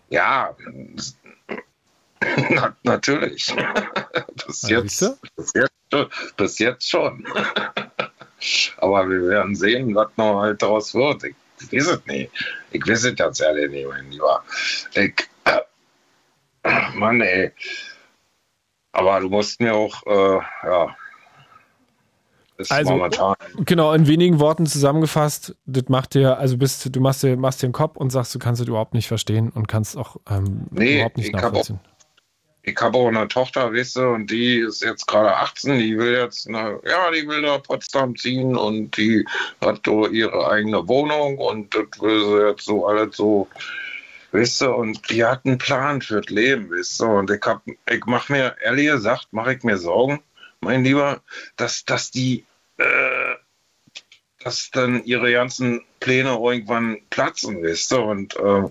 Ja, 0.09 0.55
na, 2.49 2.75
natürlich. 2.83 3.53
bis, 4.47 4.61
jetzt, 4.69 5.19
bis, 5.35 5.53
jetzt, 5.53 6.37
bis 6.37 6.59
jetzt 6.59 6.89
schon. 6.89 7.25
Aber 8.77 9.09
wir 9.09 9.27
werden 9.29 9.55
sehen, 9.55 9.93
was 9.95 10.09
noch 10.17 10.41
halt 10.41 10.61
daraus 10.61 10.93
wird. 10.93 11.23
Ich 11.23 11.35
weiß 11.71 11.87
es 11.87 12.05
nicht. 12.05 12.31
Ich 12.71 12.87
weiß 12.87 13.05
es 13.05 13.15
ganz 13.15 13.39
ehrlich 13.41 13.71
nicht, 13.71 13.87
mein 13.87 14.11
Lieber. 14.11 14.43
Ich, 14.93 15.13
äh, 16.63 16.91
Mann, 16.95 17.21
ey. 17.21 17.51
Aber 18.91 19.19
du 19.19 19.29
musst 19.29 19.59
mir 19.59 19.73
auch, 19.73 19.95
äh, 20.05 20.39
ja. 20.67 20.95
Ist 22.57 22.71
Also- 22.71 22.91
momentan. 22.91 23.35
Genau, 23.65 23.93
in 23.93 24.07
wenigen 24.07 24.39
Worten 24.39 24.65
zusammengefasst, 24.65 25.55
das 25.65 25.83
macht 25.89 26.15
dir, 26.15 26.37
also 26.39 26.57
bist 26.57 26.95
du 26.95 26.99
machst 26.99 27.21
dir, 27.21 27.37
machst 27.37 27.61
dir 27.61 27.67
den 27.67 27.73
Kopf 27.73 27.97
und 27.97 28.09
sagst, 28.09 28.33
du 28.33 28.39
kannst 28.39 28.61
es 28.61 28.67
überhaupt 28.67 28.93
nicht 28.95 29.07
verstehen 29.07 29.49
und 29.51 29.67
kannst 29.67 29.95
auch 29.95 30.17
ähm, 30.29 30.65
Nee, 30.71 30.95
überhaupt 30.95 31.17
nicht 31.17 31.33
nachvollziehen. 31.33 31.79
Ich 32.67 32.77
habe 32.81 32.97
auch 32.97 33.07
eine 33.07 33.29
Tochter, 33.29 33.73
weißt 33.73 33.95
du, 33.95 34.09
und 34.09 34.29
die 34.29 34.57
ist 34.57 34.83
jetzt 34.83 35.07
gerade 35.07 35.33
18, 35.37 35.79
die 35.79 35.97
will 35.97 36.15
jetzt, 36.15 36.49
na, 36.49 36.77
ja, 36.83 37.09
die 37.11 37.25
will 37.25 37.41
nach 37.41 37.63
Potsdam 37.63 38.17
ziehen 38.17 38.57
und 38.57 38.97
die 38.97 39.25
hat 39.61 39.83
so 39.85 40.05
ihre 40.09 40.51
eigene 40.51 40.85
Wohnung 40.85 41.37
und 41.37 41.73
das 41.73 42.01
will 42.01 42.25
sie 42.25 42.47
jetzt 42.49 42.65
so 42.65 42.85
alles 42.85 43.15
so, 43.15 43.47
weißt 44.33 44.61
du, 44.61 44.73
und 44.73 45.09
die 45.09 45.23
hat 45.23 45.45
einen 45.45 45.57
Plan 45.57 46.01
für 46.01 46.19
das 46.19 46.29
Leben, 46.29 46.69
weißt 46.69 46.99
du, 46.99 47.05
und 47.05 47.31
ich 47.31 47.41
hab, 47.45 47.61
ich 47.65 48.05
mach 48.05 48.27
mir, 48.27 48.57
ehrlich 48.61 48.87
gesagt, 48.87 49.27
mache 49.31 49.53
ich 49.53 49.63
mir 49.63 49.77
Sorgen, 49.77 50.21
mein 50.59 50.83
Lieber, 50.83 51.21
dass, 51.55 51.85
dass 51.85 52.11
die, 52.11 52.43
äh, 52.79 53.35
dass 54.43 54.71
dann 54.71 55.05
ihre 55.05 55.31
ganzen 55.31 55.85
Pläne 56.01 56.31
irgendwann 56.31 56.97
platzen, 57.11 57.63
weißt 57.63 57.93
du, 57.93 58.01
und, 58.01 58.35
äh, 58.35 58.63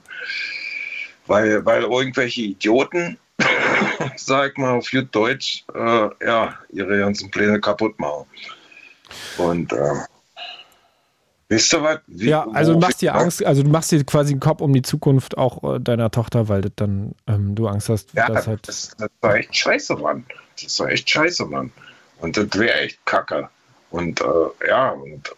weil, 1.26 1.64
weil 1.64 1.82
irgendwelche 1.84 2.42
Idioten 2.42 3.18
sag 4.16 4.56
mal 4.58 4.74
auf 4.78 4.90
gut 4.90 5.08
Deutsch, 5.14 5.64
äh, 5.74 6.08
ja, 6.24 6.58
ihre 6.70 6.98
ganzen 6.98 7.30
Pläne 7.30 7.60
kaputt 7.60 7.98
machen. 7.98 8.26
Und 9.38 9.72
äh, 9.72 9.76
wisst 11.48 11.72
ihr 11.74 11.82
was? 11.82 12.00
Wie- 12.06 12.28
Ja, 12.30 12.46
also 12.52 12.72
du 12.74 12.78
machst 12.80 13.02
dir 13.02 13.14
Angst, 13.14 13.44
also 13.44 13.62
du 13.62 13.68
machst 13.70 13.92
dir 13.92 14.02
quasi 14.04 14.32
den 14.34 14.40
Kopf 14.40 14.60
um 14.60 14.72
die 14.72 14.82
Zukunft 14.82 15.36
auch 15.38 15.74
äh, 15.76 15.80
deiner 15.80 16.10
Tochter, 16.10 16.48
weil 16.48 16.62
das 16.62 16.72
dann 16.76 17.14
ähm, 17.26 17.54
du 17.54 17.68
Angst 17.68 17.88
hast, 17.88 18.14
Ja, 18.14 18.26
dass 18.26 18.36
das, 18.36 18.46
halt. 18.46 18.68
das 18.68 18.96
war 19.20 19.36
echt 19.36 19.54
scheiße, 19.54 19.94
Mann. 19.96 20.24
Das 20.62 20.80
war 20.80 20.88
echt 20.90 21.08
scheiße, 21.10 21.44
Mann. 21.46 21.72
Und 22.20 22.36
das 22.36 22.48
wäre 22.58 22.80
echt 22.80 23.04
kacke. 23.04 23.48
Und 23.90 24.20
äh, 24.20 24.68
ja, 24.68 24.90
und 24.90 25.30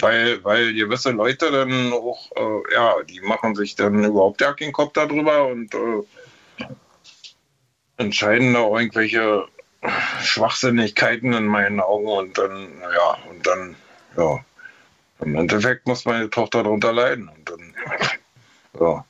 weil, 0.00 0.42
weil 0.42 0.74
gewisse 0.74 1.10
Leute 1.10 1.50
dann 1.50 1.92
auch, 1.92 2.30
äh, 2.34 2.74
ja, 2.74 2.94
die 3.08 3.20
machen 3.20 3.54
sich 3.54 3.76
dann 3.76 4.02
überhaupt 4.04 4.40
ja 4.40 4.52
keinen 4.52 4.72
Kopf 4.72 4.92
darüber 4.94 5.46
und 5.46 5.72
äh, 5.74 6.02
entscheiden 8.02 8.54
da 8.54 8.68
irgendwelche 8.68 9.46
Schwachsinnigkeiten 10.22 11.32
in 11.32 11.46
meinen 11.46 11.80
Augen 11.80 12.06
und 12.06 12.38
dann, 12.38 12.68
ja, 12.80 13.18
und 13.30 13.46
dann, 13.46 13.76
ja, 14.16 14.44
im 15.20 15.36
Endeffekt 15.36 15.86
muss 15.86 16.04
meine 16.04 16.30
Tochter 16.30 16.62
darunter 16.62 16.92
leiden. 16.92 17.28
Und 17.28 17.48
dann, 17.48 17.74
ja 18.80 19.04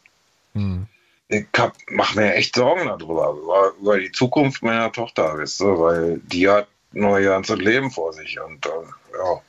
Hm. 0.55 0.87
ich 1.29 1.47
hab, 1.57 1.75
mach 1.89 2.15
mir 2.15 2.35
echt 2.35 2.57
Sorgen 2.57 2.87
darüber, 2.87 3.31
über, 3.31 3.73
über 3.81 3.99
die 3.99 4.13
Zukunft 4.13 4.63
meiner 4.63 4.93
Tochter, 4.93 5.39
weißt 5.39 5.61
du, 5.61 5.79
weil 5.79 6.21
die 6.25 6.49
hat 6.49 6.69
noch 6.93 7.19
ihr 7.19 7.31
ganzes 7.31 7.59
Leben 7.59 7.91
vor 7.91 8.13
sich 8.13 8.39
und 8.39 8.67
äh, 8.67 9.17
ja. 9.17 9.41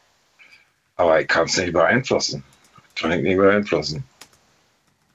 Aber 0.96 1.20
ich 1.20 1.28
kann 1.28 1.46
es 1.46 1.58
nicht 1.58 1.74
beeinflussen. 1.74 2.44
Kann 2.96 3.12
ich 3.12 3.22
nicht 3.22 3.38
beeinflussen. 3.38 4.06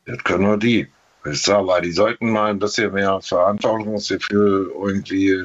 Das 0.05 0.23
können 0.25 0.45
nur 0.45 0.59
die. 0.59 0.89
Weißt 1.25 1.49
du, 1.49 1.53
aber 1.55 1.81
die 1.81 1.93
sollten 1.93 2.31
mal 2.31 2.51
ein 2.51 2.59
bisschen 2.59 2.93
mehr 2.93 3.21
Verantwortungsgefühl 3.21 4.71
irgendwie 4.75 5.45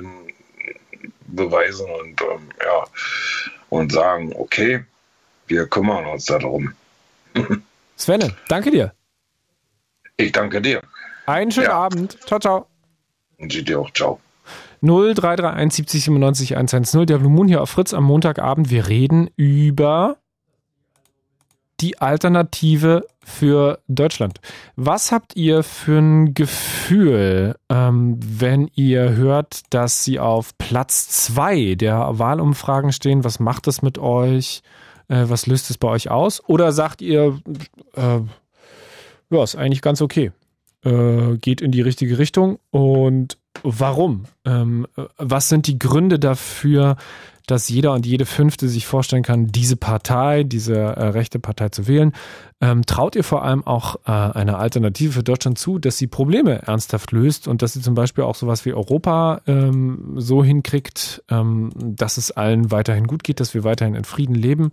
beweisen 1.28 1.88
und 2.02 2.22
ähm, 2.22 2.50
ja 2.64 2.86
und 3.70 3.92
sagen, 3.92 4.32
okay, 4.36 4.84
wir 5.48 5.66
kümmern 5.68 6.06
uns 6.06 6.26
darum. 6.26 6.74
Svenne, 7.98 8.36
danke 8.48 8.70
dir. 8.72 8.94
Ich 10.18 10.32
danke 10.32 10.62
dir 10.62 10.82
Einen 11.26 11.52
schönen 11.52 11.68
Ja. 11.68 11.74
Abend. 11.74 12.18
Ciao, 12.28 12.40
ciao. 12.40 12.68
und 13.40 13.52
sie 13.52 13.64
dir 13.64 13.80
auch. 13.80 13.92
Ciao. 13.92 14.20
0331 14.82 15.74
70 15.74 16.04
97 16.04 16.56
110. 16.56 17.06
Der 17.08 17.18
Blue 17.18 17.32
Moon 17.32 17.48
hier 17.48 17.62
auf 17.62 17.70
Fritz 17.70 17.94
am 17.94 18.04
Montagabend. 18.04 18.70
Wir 18.70 18.88
reden 18.90 19.30
über 19.38 20.18
die 21.84 22.00
Alternative 22.00 23.06
für 23.26 23.80
Deutschland. 23.90 24.40
Was 24.78 25.12
habt 25.12 25.36
ihr 25.36 25.64
für 25.64 26.00
ein 26.00 26.34
Gefühl, 26.34 27.56
ähm, 27.70 28.18
wenn 28.24 28.70
ihr 28.74 29.12
hört, 29.12 29.62
dass 29.70 30.06
sie 30.06 30.18
auf 30.18 30.58
Platz 30.58 31.10
zwei 31.10 31.76
der 31.76 32.18
Wahlumfragen 32.20 32.94
stehen? 32.94 33.26
Was 33.26 33.42
macht 33.42 33.68
das 33.68 33.82
mit 33.82 33.98
euch? 33.98 34.62
Äh, 35.10 35.26
was 35.28 35.46
löst 35.46 35.70
es 35.70 35.78
bei 35.78 35.90
euch 35.90 36.10
aus? 36.10 36.42
Oder 36.48 36.72
sagt 36.72 37.02
ihr, 37.02 37.40
äh, 37.96 38.20
ja, 39.30 39.44
ist 39.44 39.58
eigentlich 39.58 39.82
ganz 39.82 40.02
okay. 40.02 40.32
Äh, 40.86 41.38
geht 41.38 41.60
in 41.60 41.72
die 41.72 41.82
richtige 41.82 42.18
Richtung. 42.18 42.60
Und 42.72 43.38
warum? 43.62 44.24
Ähm, 44.46 44.88
äh, 44.96 45.04
was 45.18 45.50
sind 45.50 45.68
die 45.68 45.80
Gründe 45.80 46.18
dafür, 46.18 46.96
dass 47.48 47.70
jeder 47.70 47.94
und 47.94 48.06
jede 48.06 48.26
Fünfte 48.26 48.68
sich 48.68 48.86
vorstellen 48.86 49.24
kann, 49.24 49.48
diese 49.48 49.76
Partei, 49.76 50.44
diese 50.44 50.76
äh, 50.76 51.08
rechte 51.08 51.40
Partei 51.40 51.70
zu 51.70 51.88
wählen? 51.88 52.14
Ähm, 52.62 52.86
traut 52.86 53.16
ihr 53.16 53.24
vor 53.24 53.44
allem 53.44 53.66
auch 53.66 53.98
äh, 54.06 54.12
einer 54.12 54.60
Alternative 54.60 55.12
für 55.12 55.24
Deutschland 55.24 55.58
zu, 55.58 55.80
dass 55.80 55.98
sie 55.98 56.08
Probleme 56.08 56.62
ernsthaft 56.62 57.12
löst 57.12 57.48
und 57.48 57.62
dass 57.62 57.74
sie 57.74 57.82
zum 57.82 57.96
Beispiel 57.96 58.24
auch 58.24 58.36
sowas 58.36 58.66
wie 58.66 58.74
Europa 58.74 59.42
ähm, 59.48 60.14
so 60.16 60.44
hinkriegt, 60.44 61.24
ähm, 61.30 61.72
dass 61.76 62.18
es 62.18 62.32
allen 62.32 62.72
weiterhin 62.72 63.08
gut 63.08 63.24
geht, 63.24 63.40
dass 63.40 63.54
wir 63.54 63.64
weiterhin 63.64 63.96
in 63.96 64.06
Frieden 64.06 64.36
leben? 64.36 64.70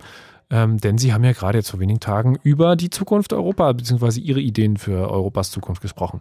Ähm, 0.51 0.77
denn 0.79 0.97
Sie 0.97 1.13
haben 1.13 1.23
ja 1.23 1.31
gerade 1.31 1.57
jetzt 1.57 1.71
vor 1.71 1.79
wenigen 1.79 2.01
Tagen 2.01 2.37
über 2.43 2.75
die 2.75 2.89
Zukunft 2.89 3.31
Europa 3.31 3.71
bzw. 3.71 4.19
Ihre 4.19 4.41
Ideen 4.41 4.77
für 4.77 5.09
Europas 5.09 5.49
Zukunft 5.49 5.81
gesprochen. 5.81 6.19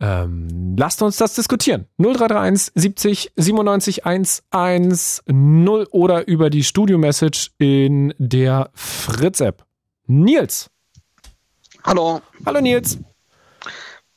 Ähm, 0.00 0.74
lasst 0.76 1.02
uns 1.02 1.16
das 1.16 1.34
diskutieren. 1.34 1.86
0331 1.98 2.72
70 2.74 3.32
97 3.36 4.04
110 4.04 5.86
oder 5.90 6.26
über 6.26 6.50
die 6.50 6.64
Studio-Message 6.64 7.52
in 7.58 8.12
der 8.18 8.70
Fritz-App. 8.74 9.64
Nils. 10.06 10.70
Hallo. 11.84 12.20
Hallo 12.44 12.60
Nils. 12.60 12.98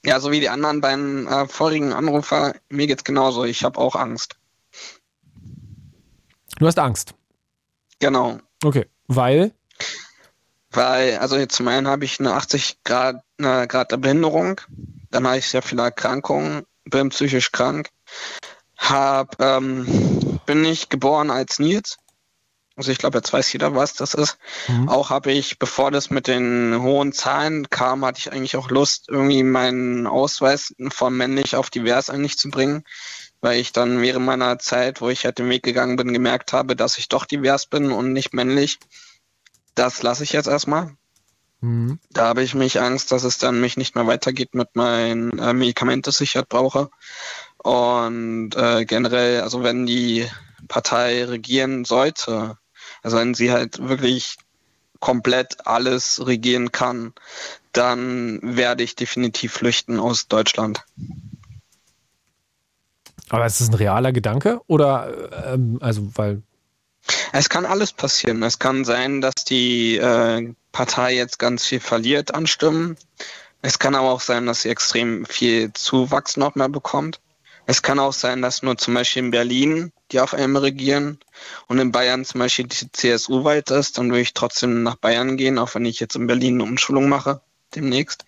Ja, 0.06 0.20
so 0.20 0.32
wie 0.32 0.40
die 0.40 0.50
anderen 0.50 0.82
beiden 0.82 1.28
äh, 1.28 1.48
vorigen 1.48 1.94
Anrufer, 1.94 2.56
mir 2.70 2.88
geht's 2.88 3.04
genauso. 3.04 3.44
Ich 3.44 3.64
habe 3.64 3.80
auch 3.80 3.96
Angst. 3.96 4.38
Du 6.60 6.66
hast 6.66 6.80
Angst. 6.80 7.14
Genau. 8.00 8.40
Okay. 8.64 8.86
Weil? 9.08 9.52
Weil, 10.72 11.18
also 11.18 11.38
jetzt 11.38 11.56
zum 11.56 11.68
einen 11.68 11.88
habe 11.88 12.06
ich 12.06 12.20
eine 12.20 12.34
80 12.34 12.84
Grad, 12.84 13.24
äh, 13.38 13.68
Grad 13.68 13.92
der 13.92 13.98
Behinderung, 13.98 14.62
dann 15.18 15.28
habe 15.28 15.40
ich 15.40 15.50
sehr 15.50 15.64
viele 15.64 15.82
Erkrankungen, 15.82 16.64
bin 16.86 17.10
psychisch 17.10 17.52
krank, 17.52 17.90
hab, 18.78 19.42
ähm, 19.42 20.40
bin 20.46 20.62
nicht 20.62 20.92
geboren 20.92 21.32
als 21.32 21.58
Nils. 21.58 21.98
Also 22.76 22.92
ich 22.92 23.00
glaube, 23.00 23.18
jetzt 23.18 23.34
weiß 23.34 23.52
jeder, 23.52 23.74
was 23.74 23.96
das 23.96 24.14
ist. 24.14 24.38
Mhm. 24.68 24.88
Auch 24.90 25.10
habe 25.10 25.32
ich, 25.32 25.58
bevor 25.58 25.90
das 25.90 26.12
mit 26.12 26.28
den 26.28 26.84
hohen 26.84 27.14
Zahlen 27.14 27.68
kam, 27.72 28.06
hatte 28.06 28.20
ich 28.20 28.32
eigentlich 28.32 28.56
auch 28.58 28.70
Lust, 28.70 29.10
irgendwie 29.10 29.42
meinen 29.42 30.06
Ausweis 30.06 30.76
von 30.90 31.18
männlich 31.18 31.56
auf 31.56 31.72
divers 31.72 32.12
eigentlich 32.12 32.38
zu 32.38 32.52
bringen, 32.52 32.84
weil 33.42 33.60
ich 33.60 33.72
dann 33.72 34.00
während 34.04 34.24
meiner 34.24 34.60
Zeit, 34.60 35.02
wo 35.02 35.10
ich 35.10 35.26
halt 35.26 35.40
den 35.40 35.50
Weg 35.50 35.64
gegangen 35.64 35.96
bin, 35.96 36.14
gemerkt 36.14 36.54
habe, 36.54 36.76
dass 36.76 37.00
ich 37.00 37.10
doch 37.10 37.26
divers 37.26 37.66
bin 37.66 37.92
und 37.92 38.14
nicht 38.14 38.36
männlich. 38.36 38.78
Das 39.74 40.04
lasse 40.04 40.24
ich 40.24 40.34
jetzt 40.34 40.48
erstmal. 40.48 40.96
Mhm. 41.62 42.00
Da 42.12 42.28
habe 42.28 42.44
ich 42.44 42.54
mich 42.54 42.80
Angst, 42.80 43.12
dass 43.12 43.24
es 43.24 43.38
dann 43.38 43.60
mich 43.60 43.78
nicht 43.78 43.96
mehr 43.96 44.08
weitergeht 44.08 44.54
mit 44.54 44.76
meinen 44.76 45.38
äh, 45.40 45.54
Medikamenten, 45.54 46.04
das 46.04 46.22
ich 46.22 46.36
halt 46.36 46.50
brauche. 46.50 46.90
Und 47.58 48.56
äh, 48.56 48.86
generell, 48.86 49.42
also 49.42 49.64
wenn 49.64 49.86
die 49.86 50.28
Partei 50.68 51.26
regieren 51.26 51.86
sollte, 51.86 52.58
also 53.02 53.18
wenn 53.18 53.34
sie 53.34 53.52
halt 53.52 53.88
wirklich 53.88 54.38
komplett 55.00 55.68
alles 55.68 56.26
regieren 56.26 56.72
kann, 56.72 57.14
dann 57.72 58.40
werde 58.42 58.84
ich 58.84 58.96
definitiv 58.96 59.54
flüchten 59.54 60.00
aus 60.00 60.28
Deutschland. 60.28 60.84
Aber 63.30 63.46
ist 63.46 63.62
das 63.62 63.70
ein 63.70 63.76
realer 63.76 64.12
Gedanke? 64.14 64.62
Oder, 64.68 65.54
ähm, 65.54 65.78
also, 65.82 66.10
weil. 66.16 66.42
Es 67.34 67.50
kann 67.50 67.66
alles 67.66 67.94
passieren. 67.94 68.42
Es 68.44 68.60
kann 68.60 68.86
sein, 68.86 69.22
dass 69.22 69.36
die 69.46 69.98
äh, 69.98 70.54
Partei 70.78 71.16
jetzt 71.16 71.40
ganz 71.40 71.66
viel 71.66 71.80
verliert 71.80 72.36
an 72.36 72.46
Stimmen. 72.46 72.98
Es 73.64 73.80
kann 73.80 73.96
aber 73.96 74.12
auch 74.12 74.22
sein, 74.22 74.46
dass 74.46 74.62
sie 74.62 74.70
extrem 74.70 75.26
viel 75.26 75.74
Zuwachs 75.74 76.38
noch 76.38 76.54
mehr 76.54 76.70
bekommt. 76.70 77.20
Es 77.66 77.82
kann 77.82 77.98
auch 77.98 78.14
sein, 78.14 78.44
dass 78.44 78.62
nur 78.62 78.78
zum 78.78 78.94
Beispiel 78.94 79.24
in 79.24 79.32
Berlin 79.32 79.92
die 80.12 80.20
auf 80.20 80.36
einmal 80.36 80.62
regieren 80.62 81.20
und 81.66 81.80
in 81.80 81.92
Bayern 81.92 82.26
zum 82.26 82.42
Beispiel 82.42 82.68
die 82.68 82.92
CSU 82.92 83.44
weit 83.44 83.72
ist, 83.72 83.98
dann 83.98 84.12
würde 84.12 84.22
ich 84.22 84.36
trotzdem 84.36 84.84
nach 84.84 84.98
Bayern 84.98 85.36
gehen, 85.36 85.58
auch 85.58 85.74
wenn 85.74 85.84
ich 85.84 86.00
jetzt 86.00 86.16
in 86.16 86.28
Berlin 86.28 86.62
eine 86.62 86.70
Umschulung 86.70 87.10
mache 87.10 87.42
demnächst. 87.74 88.26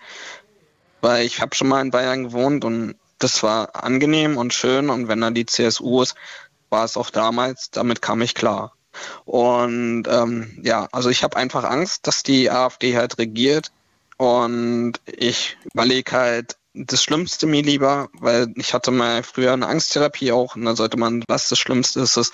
Weil 1.02 1.28
ich 1.28 1.42
habe 1.42 1.56
schon 1.56 1.68
mal 1.68 1.82
in 1.82 1.92
Bayern 1.92 2.24
gewohnt 2.24 2.66
und 2.66 2.96
das 3.20 3.44
war 3.44 3.76
angenehm 3.76 4.38
und 4.38 4.56
schön 4.56 4.90
und 4.90 5.08
wenn 5.08 5.22
da 5.22 5.30
die 5.30 5.46
CSU 5.46 6.02
ist, 6.02 6.16
war 6.72 6.84
es 6.84 6.98
auch 6.98 7.12
damals, 7.12 7.70
damit 7.70 8.02
kam 8.02 8.24
ich 8.24 8.34
klar. 8.34 8.74
Und 9.26 10.06
ähm, 10.08 10.60
ja, 10.64 10.88
also 10.92 11.10
ich 11.10 11.24
habe 11.24 11.38
einfach 11.38 11.64
Angst, 11.64 12.08
dass 12.08 12.24
die 12.24 12.50
AfD 12.50 12.96
halt 12.96 13.18
regiert 13.18 13.72
und 14.18 14.94
ich 15.06 15.58
überlege 15.74 16.12
halt, 16.12 16.60
das 16.74 17.04
Schlimmste 17.04 17.48
mir 17.48 17.64
lieber, 17.64 18.10
weil 18.14 18.54
ich 18.56 18.74
hatte 18.74 18.92
mal 18.92 19.24
früher 19.24 19.54
eine 19.54 19.68
Angsttherapie 19.68 20.32
auch 20.32 20.56
und 20.56 20.66
da 20.66 20.76
sollte 20.76 20.98
man, 20.98 21.24
was 21.28 21.50
das 21.50 21.60
Schlimmste 21.60 22.02
ist. 22.02 22.16
Es. 22.18 22.32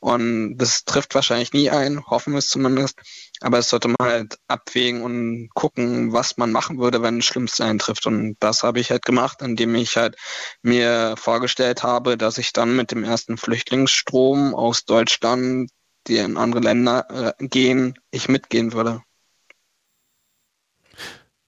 Und 0.00 0.58
das 0.58 0.84
trifft 0.84 1.14
wahrscheinlich 1.14 1.52
nie 1.52 1.70
ein, 1.70 2.04
hoffen 2.06 2.32
wir 2.34 2.38
es 2.38 2.48
zumindest. 2.48 2.98
Aber 3.40 3.58
es 3.58 3.70
sollte 3.70 3.88
man 3.88 3.96
halt 4.00 4.38
abwägen 4.46 5.02
und 5.02 5.48
gucken, 5.54 6.12
was 6.12 6.36
man 6.36 6.52
machen 6.52 6.78
würde, 6.78 7.02
wenn 7.02 7.18
das 7.18 7.26
Schlimmste 7.26 7.64
eintrifft. 7.64 8.06
Und 8.06 8.36
das 8.40 8.62
habe 8.62 8.80
ich 8.80 8.90
halt 8.90 9.04
gemacht, 9.04 9.42
indem 9.42 9.74
ich 9.74 9.96
halt 9.96 10.16
mir 10.62 11.14
vorgestellt 11.16 11.82
habe, 11.82 12.18
dass 12.18 12.38
ich 12.38 12.52
dann 12.52 12.76
mit 12.76 12.90
dem 12.90 13.04
ersten 13.04 13.38
Flüchtlingsstrom 13.38 14.54
aus 14.54 14.84
Deutschland, 14.84 15.70
die 16.08 16.16
in 16.16 16.36
andere 16.36 16.62
Länder 16.62 17.34
äh, 17.38 17.46
gehen, 17.46 17.98
ich 18.10 18.28
mitgehen 18.28 18.72
würde. 18.72 19.02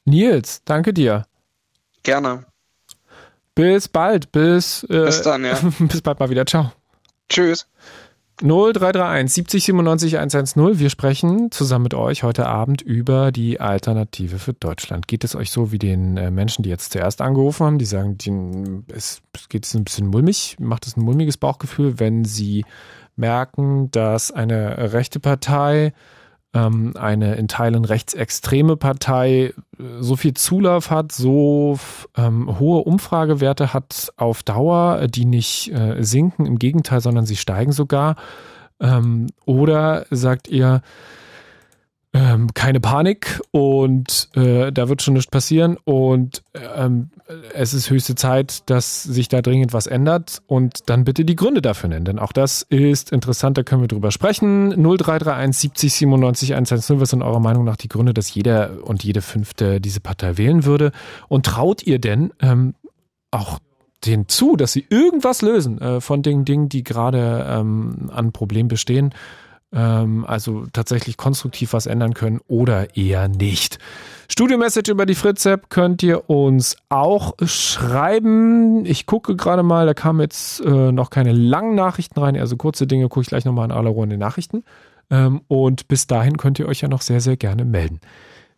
Nils, 0.04 0.62
danke 0.64 0.92
dir. 0.92 1.26
Gerne. 2.02 2.46
Bis 3.54 3.88
bald. 3.88 4.32
Bis, 4.32 4.84
äh, 4.84 5.04
bis 5.04 5.22
dann, 5.22 5.44
ja. 5.44 5.58
bis 5.78 6.02
bald 6.02 6.20
mal 6.20 6.30
wieder. 6.30 6.46
Ciao. 6.46 6.72
Tschüss. 7.28 7.66
0331 8.42 9.34
70 9.34 9.64
97 9.64 10.18
110. 10.18 10.78
Wir 10.78 10.88
sprechen 10.88 11.50
zusammen 11.50 11.82
mit 11.82 11.94
euch 11.94 12.22
heute 12.22 12.46
Abend 12.46 12.80
über 12.80 13.32
die 13.32 13.60
Alternative 13.60 14.38
für 14.38 14.54
Deutschland. 14.54 15.08
Geht 15.08 15.24
es 15.24 15.36
euch 15.36 15.50
so 15.50 15.72
wie 15.72 15.78
den 15.78 16.16
äh, 16.16 16.30
Menschen, 16.30 16.62
die 16.62 16.70
jetzt 16.70 16.92
zuerst 16.92 17.20
angerufen 17.20 17.66
haben, 17.66 17.78
die 17.78 17.84
sagen, 17.84 18.16
es 18.88 19.20
geht 19.50 19.66
es 19.66 19.74
ein 19.74 19.84
bisschen 19.84 20.06
mulmig, 20.06 20.56
macht 20.58 20.86
es 20.86 20.96
ein 20.96 21.02
mulmiges 21.02 21.36
Bauchgefühl, 21.36 22.00
wenn 22.00 22.24
sie 22.24 22.64
merken, 23.20 23.90
dass 23.92 24.32
eine 24.32 24.92
rechte 24.92 25.20
Partei 25.20 25.92
ähm, 26.52 26.94
eine 26.98 27.36
in 27.36 27.48
Teilen 27.48 27.84
rechtsextreme 27.84 28.76
Partei 28.76 29.52
äh, 29.78 29.82
so 30.00 30.16
viel 30.16 30.34
Zulauf 30.34 30.90
hat, 30.90 31.12
so 31.12 31.78
ähm, 32.16 32.58
hohe 32.58 32.82
Umfragewerte 32.82 33.72
hat 33.72 34.12
auf 34.16 34.42
Dauer, 34.42 35.06
die 35.06 35.24
nicht 35.24 35.72
äh, 35.72 36.02
sinken, 36.02 36.46
im 36.46 36.58
Gegenteil, 36.58 37.00
sondern 37.00 37.26
sie 37.26 37.36
steigen 37.36 37.72
sogar. 37.72 38.16
Ähm, 38.80 39.28
oder 39.44 40.06
sagt 40.10 40.48
ihr, 40.48 40.82
ähm, 42.12 42.48
keine 42.54 42.80
Panik 42.80 43.40
und 43.52 44.30
äh, 44.34 44.72
da 44.72 44.88
wird 44.88 45.00
schon 45.00 45.14
nichts 45.14 45.30
passieren 45.30 45.76
und 45.84 46.42
ähm, 46.76 47.10
es 47.54 47.72
ist 47.72 47.88
höchste 47.88 48.16
Zeit, 48.16 48.68
dass 48.68 49.04
sich 49.04 49.28
da 49.28 49.42
dringend 49.42 49.72
was 49.72 49.86
ändert 49.86 50.42
und 50.48 50.78
dann 50.86 51.04
bitte 51.04 51.24
die 51.24 51.36
Gründe 51.36 51.62
dafür 51.62 51.88
nennen, 51.88 52.04
denn 52.04 52.18
auch 52.18 52.32
das 52.32 52.62
ist 52.62 53.12
interessant, 53.12 53.58
da 53.58 53.62
können 53.62 53.82
wir 53.82 53.88
drüber 53.88 54.10
sprechen. 54.10 54.70
0331 54.70 55.60
70 55.60 55.92
97 55.94 56.54
110, 56.54 57.00
was 57.00 57.10
sind 57.10 57.22
eurer 57.22 57.40
Meinung 57.40 57.64
nach 57.64 57.76
die 57.76 57.88
Gründe, 57.88 58.12
dass 58.12 58.34
jeder 58.34 58.82
und 58.82 59.04
jede 59.04 59.22
Fünfte 59.22 59.80
diese 59.80 60.00
Partei 60.00 60.36
wählen 60.36 60.64
würde 60.64 60.90
und 61.28 61.46
traut 61.46 61.84
ihr 61.84 62.00
denn 62.00 62.32
ähm, 62.40 62.74
auch 63.30 63.60
denen 64.04 64.28
zu, 64.28 64.56
dass 64.56 64.72
sie 64.72 64.86
irgendwas 64.88 65.42
lösen 65.42 65.80
äh, 65.80 66.00
von 66.00 66.22
den 66.22 66.44
Dingen, 66.44 66.68
die 66.68 66.82
gerade 66.82 67.46
ähm, 67.48 68.10
an 68.12 68.32
Problemen 68.32 68.68
bestehen? 68.68 69.14
Ähm, 69.72 70.24
also 70.26 70.66
tatsächlich 70.72 71.16
konstruktiv 71.16 71.72
was 71.72 71.86
ändern 71.86 72.14
können 72.14 72.40
oder 72.48 72.96
eher 72.96 73.28
nicht. 73.28 73.78
Studio-Message 74.28 74.90
über 74.90 75.06
die 75.06 75.14
Fritz-App 75.14 75.70
könnt 75.70 76.02
ihr 76.02 76.30
uns 76.30 76.76
auch 76.88 77.34
schreiben. 77.44 78.84
Ich 78.86 79.06
gucke 79.06 79.36
gerade 79.36 79.62
mal, 79.62 79.86
da 79.86 79.94
kamen 79.94 80.20
jetzt 80.20 80.60
äh, 80.60 80.92
noch 80.92 81.10
keine 81.10 81.32
langen 81.32 81.74
Nachrichten 81.74 82.18
rein, 82.20 82.36
also 82.36 82.56
kurze 82.56 82.86
Dinge 82.86 83.08
gucke 83.08 83.22
ich 83.22 83.28
gleich 83.28 83.44
nochmal 83.44 83.66
in 83.66 83.72
aller 83.72 83.90
Ruhe 83.90 84.04
in 84.04 84.10
den 84.10 84.20
Nachrichten. 84.20 84.64
Ähm, 85.10 85.40
und 85.48 85.88
bis 85.88 86.06
dahin 86.06 86.36
könnt 86.36 86.58
ihr 86.58 86.68
euch 86.68 86.80
ja 86.80 86.88
noch 86.88 87.02
sehr, 87.02 87.20
sehr 87.20 87.36
gerne 87.36 87.64
melden. 87.64 88.00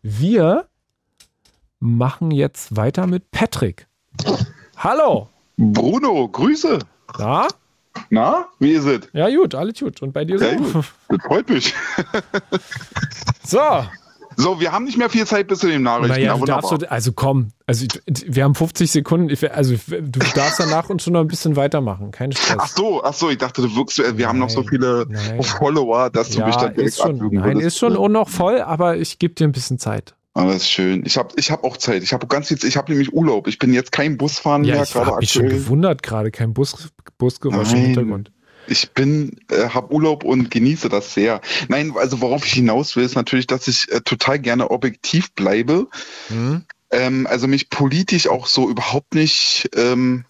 Wir 0.03 0.67
machen 1.81 2.31
jetzt 2.31 2.77
weiter 2.77 3.07
mit 3.07 3.31
Patrick. 3.31 3.87
Hallo. 4.77 5.29
Bruno, 5.57 6.29
Grüße. 6.29 6.79
Na? 7.19 7.49
Na, 8.11 8.47
wie 8.59 8.73
ist 8.73 8.85
es? 8.85 9.09
Ja, 9.13 9.29
gut, 9.29 9.55
alles 9.55 9.79
gut. 9.79 10.03
Und 10.03 10.13
bei 10.13 10.25
dir 10.25 10.39
so? 10.39 10.45
Ja, 10.45 10.57
gut. 10.57 10.85
Das 11.09 11.23
freut 11.23 11.49
mich. 11.49 11.75
so. 13.45 13.61
So, 14.37 14.61
wir 14.61 14.73
haben 14.73 14.85
nicht 14.85 14.97
mehr 14.97 15.11
viel 15.11 15.27
Zeit 15.27 15.49
bis 15.49 15.59
zu 15.59 15.67
den 15.67 15.83
Nachrichten. 15.83 16.09
Naja, 16.09 16.37
du 16.37 16.45
darfst, 16.45 16.71
du, 16.71 16.91
also 16.91 17.13
komm, 17.13 17.49
also 17.67 17.87
wir 18.07 18.45
haben 18.45 18.55
50 18.55 18.91
Sekunden, 18.91 19.37
also 19.53 19.75
du 19.75 20.21
darfst 20.35 20.59
danach 20.59 20.89
uns 20.89 21.05
schon 21.05 21.13
noch 21.13 21.21
ein 21.21 21.29
bisschen 21.29 21.57
weitermachen, 21.57 22.11
kein 22.13 22.33
Stress. 22.33 22.57
Ach 22.59 22.69
so, 22.69 23.05
ach 23.05 23.15
so, 23.15 23.31
ich 23.31 23.39
dachte, 23.39 23.63
du 23.63 23.77
wirkst, 23.77 23.99
wir 23.99 24.13
nein, 24.13 24.27
haben 24.27 24.39
noch 24.39 24.51
so 24.51 24.63
viele 24.63 25.07
nein. 25.09 25.43
Follower, 25.43 26.11
dass 26.11 26.31
du 26.31 26.41
ja, 26.41 26.47
mich 26.47 26.57
dann 26.57 26.75
direkt 26.75 26.97
schon, 26.97 27.19
Nein, 27.19 27.45
würdest. 27.45 27.67
ist 27.67 27.79
schon 27.79 27.97
auch 27.97 28.09
noch 28.09 28.29
voll, 28.29 28.61
aber 28.61 28.97
ich 28.97 29.19
gebe 29.19 29.35
dir 29.35 29.47
ein 29.47 29.53
bisschen 29.53 29.79
Zeit. 29.79 30.15
Ist 30.35 30.71
schön. 30.71 31.05
Ich 31.05 31.19
habe 31.19 31.35
ich 31.37 31.51
hab 31.51 31.63
auch 31.63 31.77
Zeit. 31.77 32.03
Ich 32.03 32.13
habe 32.13 32.27
ganz 32.27 32.49
viel, 32.49 32.59
ich 32.65 32.77
habe 32.77 32.91
nämlich 32.91 33.13
Urlaub. 33.13 33.49
Ich 33.49 33.59
bin 33.59 33.75
jetzt 33.75 33.93
kein 33.93 34.17
Busfahren 34.17 34.65
ja, 34.65 34.75
mehr. 34.75 34.85
Ich 34.85 34.95
habe 34.95 35.19
mich 35.19 35.31
schon 35.31 35.49
gewundert 35.49 36.03
gerade, 36.03 36.31
kein 36.31 36.55
Bus, 36.55 36.91
Busgeräusch 37.19 37.73
im 37.73 37.79
Hintergrund. 37.79 38.33
Ich 38.67 38.93
bin, 38.93 39.41
äh, 39.51 39.69
habe 39.69 39.93
Urlaub 39.93 40.25
und 40.25 40.51
genieße 40.51 40.89
das 40.89 41.13
sehr. 41.15 41.41
Nein, 41.69 41.93
also 41.97 42.21
worauf 42.21 42.47
ich 42.47 42.53
hinaus 42.53 42.97
will, 42.97 43.05
ist 43.05 43.17
natürlich, 43.17 43.47
dass 43.47 43.69
ich 43.69 43.91
äh, 43.91 44.01
total 44.01 44.39
gerne 44.39 44.71
objektiv 44.71 45.33
bleibe. 45.35 45.89
Mhm. 46.29 46.65
Ähm, 46.91 47.27
also 47.27 47.47
mich 47.47 47.71
politisch 47.71 48.29
auch 48.29 48.47
so 48.47 48.71
überhaupt 48.71 49.15
nicht 49.15 49.69
ähm, 49.77 50.25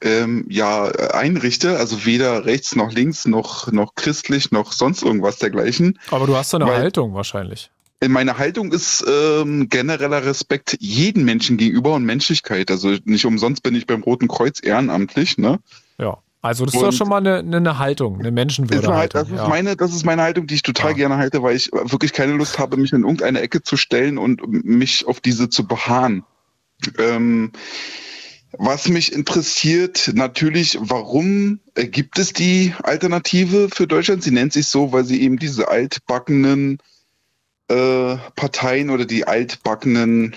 ähm, 0.00 0.46
ja 0.48 0.86
einrichte, 0.86 1.78
also 1.78 2.04
weder 2.04 2.44
rechts 2.44 2.76
noch 2.76 2.92
links 2.92 3.26
noch 3.26 3.70
noch 3.72 3.94
christlich 3.94 4.50
noch 4.50 4.72
sonst 4.72 5.02
irgendwas 5.02 5.38
dergleichen. 5.38 5.98
Aber 6.10 6.26
du 6.26 6.36
hast 6.36 6.54
eine 6.54 6.66
Weil, 6.66 6.78
Haltung 6.78 7.14
wahrscheinlich 7.14 7.70
meine 8.06 8.38
Haltung 8.38 8.72
ist 8.72 9.04
ähm, 9.08 9.68
genereller 9.68 10.24
Respekt 10.24 10.76
jeden 10.80 11.24
Menschen 11.24 11.56
gegenüber 11.56 11.94
und 11.94 12.04
Menschlichkeit. 12.04 12.70
Also 12.70 12.96
nicht 13.04 13.26
umsonst 13.26 13.62
bin 13.62 13.74
ich 13.74 13.86
beim 13.86 14.02
Roten 14.02 14.28
Kreuz 14.28 14.62
ehrenamtlich, 14.62 15.38
ne? 15.38 15.58
Ja. 15.98 16.18
Also 16.40 16.64
das 16.64 16.74
ist 16.74 16.80
doch 16.80 16.92
schon 16.92 17.08
mal 17.08 17.16
eine, 17.26 17.38
eine 17.38 17.78
Haltung, 17.78 18.20
eine 18.20 18.30
Menschenwürde. 18.30 18.86
Ist 18.86 18.92
halt, 18.92 19.14
das, 19.14 19.28
ist 19.28 19.36
ja. 19.36 19.48
meine, 19.48 19.74
das 19.74 19.92
ist 19.92 20.06
meine 20.06 20.22
Haltung, 20.22 20.46
die 20.46 20.54
ich 20.54 20.62
total 20.62 20.92
ja. 20.92 20.96
gerne 20.98 21.16
halte, 21.16 21.42
weil 21.42 21.56
ich 21.56 21.72
wirklich 21.72 22.12
keine 22.12 22.32
Lust 22.32 22.60
habe, 22.60 22.76
mich 22.76 22.92
in 22.92 23.02
irgendeine 23.02 23.40
Ecke 23.40 23.62
zu 23.62 23.76
stellen 23.76 24.18
und 24.18 24.46
mich 24.46 25.06
auf 25.08 25.20
diese 25.20 25.50
zu 25.50 25.66
beharren. 25.66 26.24
Ähm, 26.96 27.50
was 28.52 28.88
mich 28.88 29.12
interessiert, 29.12 30.12
natürlich, 30.14 30.78
warum 30.80 31.58
gibt 31.74 32.18
es 32.18 32.32
die 32.32 32.72
Alternative 32.82 33.68
für 33.68 33.86
Deutschland? 33.86 34.22
Sie 34.22 34.30
nennt 34.30 34.52
sich 34.52 34.68
so, 34.68 34.92
weil 34.92 35.04
sie 35.04 35.20
eben 35.20 35.38
diese 35.38 35.68
altbackenen 35.68 36.78
äh, 37.68 38.16
Parteien 38.34 38.90
oder 38.90 39.04
die 39.04 39.26
altbackenen 39.26 40.34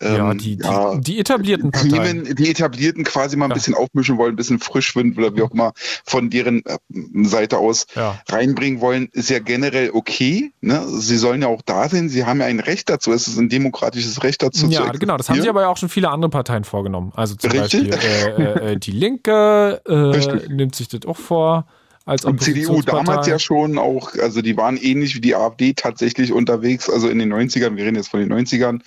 ähm, 0.00 0.16
ja, 0.16 0.34
die, 0.34 0.58
ja, 0.60 0.96
die, 0.96 1.18
etablierten 1.20 1.70
Parteien. 1.70 2.24
Themen, 2.24 2.36
die 2.36 2.50
etablierten 2.50 3.04
quasi 3.04 3.36
mal 3.36 3.46
ein 3.46 3.50
ja. 3.50 3.54
bisschen 3.54 3.74
aufmischen 3.74 4.18
wollen, 4.18 4.34
ein 4.34 4.36
bisschen 4.36 4.58
Frischwind 4.58 5.16
oder 5.16 5.34
wie 5.34 5.42
auch 5.42 5.52
immer 5.52 5.72
von 6.04 6.30
deren 6.30 6.64
äh, 6.64 6.78
Seite 7.24 7.58
aus 7.58 7.86
ja. 7.94 8.20
reinbringen 8.28 8.80
wollen, 8.80 9.08
ist 9.12 9.30
ja 9.30 9.38
generell 9.38 9.90
okay. 9.92 10.52
Ne? 10.60 10.82
Sie 10.88 11.16
sollen 11.16 11.42
ja 11.42 11.48
auch 11.48 11.62
da 11.62 11.88
sein, 11.88 12.08
sie 12.08 12.24
haben 12.24 12.40
ja 12.40 12.46
ein 12.46 12.60
Recht 12.60 12.90
dazu, 12.90 13.12
es 13.12 13.28
ist 13.28 13.38
ein 13.38 13.48
demokratisches 13.48 14.22
Recht 14.22 14.42
dazu. 14.42 14.66
Ja, 14.66 14.90
genau, 14.90 15.16
das 15.16 15.28
haben 15.28 15.40
sich 15.40 15.48
aber 15.48 15.62
ja 15.62 15.68
auch 15.68 15.76
schon 15.76 15.88
viele 15.88 16.10
andere 16.10 16.30
Parteien 16.30 16.64
vorgenommen. 16.64 17.12
Also 17.14 17.36
zum 17.36 17.50
Richtig? 17.50 17.90
Beispiel 17.90 18.44
äh, 18.44 18.68
äh, 18.68 18.72
äh 18.72 18.76
die 18.76 18.92
Linke 18.92 19.80
äh, 19.88 20.52
nimmt 20.52 20.74
sich 20.74 20.88
das 20.88 21.06
auch 21.06 21.16
vor 21.16 21.66
als 22.04 22.24
Und 22.24 22.42
CDU 22.42 22.82
damals 22.82 23.26
ja 23.26 23.38
schon 23.38 23.78
auch, 23.78 24.14
also 24.20 24.42
die 24.42 24.56
waren 24.56 24.76
ähnlich 24.76 25.14
wie 25.14 25.20
die 25.20 25.34
AfD 25.34 25.72
tatsächlich 25.72 26.32
unterwegs, 26.32 26.90
also 26.90 27.08
in 27.08 27.18
den 27.18 27.32
90ern, 27.32 27.76
wir 27.76 27.84
reden 27.84 27.96
jetzt 27.96 28.08
von 28.08 28.20
den 28.20 28.32
90ern. 28.32 28.80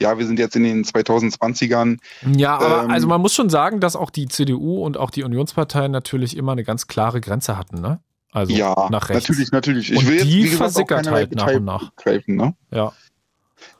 Ja, 0.00 0.18
wir 0.18 0.26
sind 0.26 0.40
jetzt 0.40 0.56
in 0.56 0.64
den 0.64 0.84
2020ern. 0.84 1.98
Ja, 2.36 2.58
aber 2.58 2.84
ähm, 2.84 2.90
also 2.90 3.06
man 3.06 3.20
muss 3.20 3.32
schon 3.32 3.48
sagen, 3.48 3.78
dass 3.78 3.94
auch 3.94 4.10
die 4.10 4.26
CDU 4.26 4.84
und 4.84 4.96
auch 4.96 5.10
die 5.10 5.22
Unionsparteien 5.22 5.92
natürlich 5.92 6.36
immer 6.36 6.50
eine 6.50 6.64
ganz 6.64 6.88
klare 6.88 7.20
Grenze 7.20 7.56
hatten, 7.56 7.80
ne? 7.80 8.00
Also 8.32 8.52
ja, 8.52 8.88
nach 8.90 9.08
rechts. 9.10 9.28
natürlich, 9.28 9.52
natürlich. 9.52 9.92
Ich 9.92 9.98
Und 9.98 10.08
will 10.08 10.14
jetzt, 10.14 10.24
die 10.24 10.38
wie 10.38 10.42
gesagt, 10.42 10.58
versickert 10.58 11.08
halt 11.08 11.36
nach 11.36 11.54
und 11.54 11.64
nach. 11.64 11.94
Greifen, 11.94 12.34
ne? 12.34 12.54
Ja. 12.72 12.92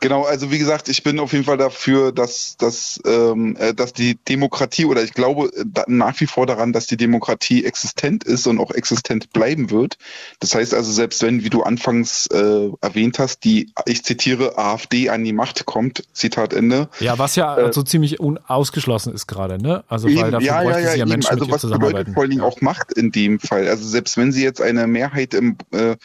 Genau, 0.00 0.24
also 0.24 0.50
wie 0.50 0.58
gesagt, 0.58 0.88
ich 0.88 1.02
bin 1.02 1.18
auf 1.18 1.32
jeden 1.32 1.44
Fall 1.44 1.56
dafür, 1.56 2.12
dass, 2.12 2.56
dass, 2.58 3.00
ähm, 3.06 3.56
äh, 3.58 3.72
dass 3.72 3.92
die 3.92 4.16
Demokratie 4.28 4.84
oder 4.84 5.02
ich 5.02 5.14
glaube 5.14 5.50
äh, 5.56 5.64
nach 5.86 6.20
wie 6.20 6.26
vor 6.26 6.46
daran, 6.46 6.72
dass 6.72 6.86
die 6.86 6.98
Demokratie 6.98 7.64
existent 7.64 8.22
ist 8.24 8.46
und 8.46 8.58
auch 8.58 8.70
existent 8.70 9.32
bleiben 9.32 9.70
wird. 9.70 9.96
Das 10.40 10.54
heißt 10.54 10.74
also, 10.74 10.92
selbst 10.92 11.22
wenn, 11.22 11.42
wie 11.42 11.50
du 11.50 11.62
anfangs 11.62 12.26
äh, 12.26 12.68
erwähnt 12.82 13.18
hast, 13.18 13.44
die, 13.44 13.72
ich 13.86 14.04
zitiere, 14.04 14.58
AfD 14.58 15.08
an 15.08 15.24
die 15.24 15.32
Macht 15.32 15.64
kommt, 15.64 16.04
Zitat 16.12 16.52
Ende. 16.52 16.88
Ja, 17.00 17.18
was 17.18 17.36
ja 17.36 17.56
Äh, 17.56 17.72
so 17.72 17.82
ziemlich 17.82 18.20
unausgeschlossen 18.20 19.12
ist 19.14 19.26
gerade, 19.26 19.62
ne? 19.62 19.84
Also 19.88 20.08
weil 20.08 20.18
Eben, 20.18 20.32
dafür 20.32 20.46
ja, 20.46 20.62
ja, 20.62 20.70
ja, 20.70 20.78
ja 20.80 20.94
eben. 20.96 21.08
Menschen, 21.10 21.30
Also 21.30 21.50
was 21.50 21.62
bedeutet 21.62 22.14
vor 22.14 22.22
allen 22.22 22.30
Dingen 22.30 22.42
auch 22.42 22.60
Macht 22.60 22.92
in 22.92 23.12
dem 23.12 23.40
Fall? 23.40 23.68
Also 23.68 23.86
selbst 23.86 24.16
wenn 24.16 24.32
sie 24.32 24.42
jetzt 24.42 24.60
eine 24.60 24.86
Mehrheit 24.86 25.34
im, 25.34 25.56
äh, 25.72 25.96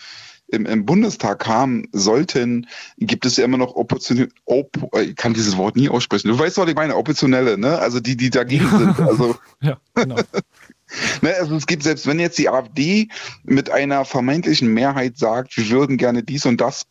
im, 0.52 0.66
im 0.66 0.86
Bundestag 0.86 1.48
haben 1.48 1.88
sollten, 1.92 2.68
gibt 2.98 3.26
es 3.26 3.38
ja 3.38 3.46
immer 3.46 3.58
noch 3.58 3.76
Opposition, 3.76 4.30
op, 4.46 4.72
ich 5.02 5.16
kann 5.16 5.34
dieses 5.34 5.58
Wort 5.58 5.76
nie 5.76 5.90
aussprechen. 5.90 6.30
Du 6.30 6.38
weißt, 6.38 6.58
was 6.58 6.70
ich 6.70 6.76
meine, 6.76 6.96
Oppositionelle, 6.96 7.58
ne? 7.58 7.78
Also 7.80 8.00
die, 8.00 8.18
die 8.18 8.30
dagegen 8.30 8.70
sind. 8.70 9.00
Also, 9.00 9.36
Ja, 9.62 9.78
genau. 9.94 10.16
ne, 11.22 11.36
also 11.40 11.56
es 11.56 11.68
gibt, 11.68 11.84
selbst 11.84 12.08
wenn 12.08 12.20
jetzt 12.20 12.38
die 12.38 12.50
AfD 12.50 13.10
mit 13.44 13.70
einer 13.70 14.06
vermeintlichen 14.06 14.74
Mehrheit 14.74 15.18
sagt, 15.18 15.56
wir 15.58 15.70
würden 15.70 15.98
gerne 15.98 16.24
dies 16.24 16.46
und 16.46 16.62
das, 16.62 16.86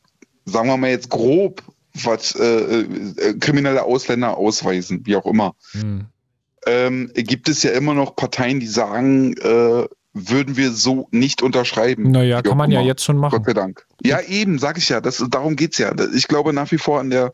sagen 0.44 0.68
wir 0.68 0.76
mal 0.76 0.90
jetzt 0.90 1.10
grob, 1.10 1.62
was 1.94 2.34
äh, 2.34 2.80
äh, 2.80 3.34
kriminelle 3.38 3.82
Ausländer 3.84 4.36
ausweisen, 4.36 5.02
wie 5.04 5.16
auch 5.16 5.26
immer 5.26 5.54
Hm. 5.72 6.06
ähm, 6.66 7.10
gibt 7.14 7.48
es 7.48 7.62
ja 7.62 7.72
immer 7.72 7.94
noch 7.94 8.14
Parteien, 8.14 8.60
die 8.60 8.66
sagen, 8.66 9.34
äh, 9.38 9.86
würden 10.26 10.56
wir 10.56 10.72
so 10.72 11.08
nicht 11.10 11.42
unterschreiben. 11.42 12.10
Naja, 12.10 12.42
kann 12.42 12.56
man 12.56 12.70
ja 12.70 12.80
jetzt 12.80 13.04
schon 13.04 13.16
machen. 13.16 13.36
Gott 13.36 13.46
sei 13.46 13.52
Dank. 13.54 13.86
Ja, 14.02 14.20
eben, 14.20 14.58
sag 14.58 14.78
ich 14.78 14.88
ja. 14.88 15.00
Das, 15.00 15.24
darum 15.30 15.56
geht's 15.56 15.78
ja. 15.78 15.92
Ich 16.14 16.28
glaube 16.28 16.52
nach 16.52 16.70
wie 16.72 16.78
vor 16.78 17.00
an 17.00 17.10
der 17.10 17.32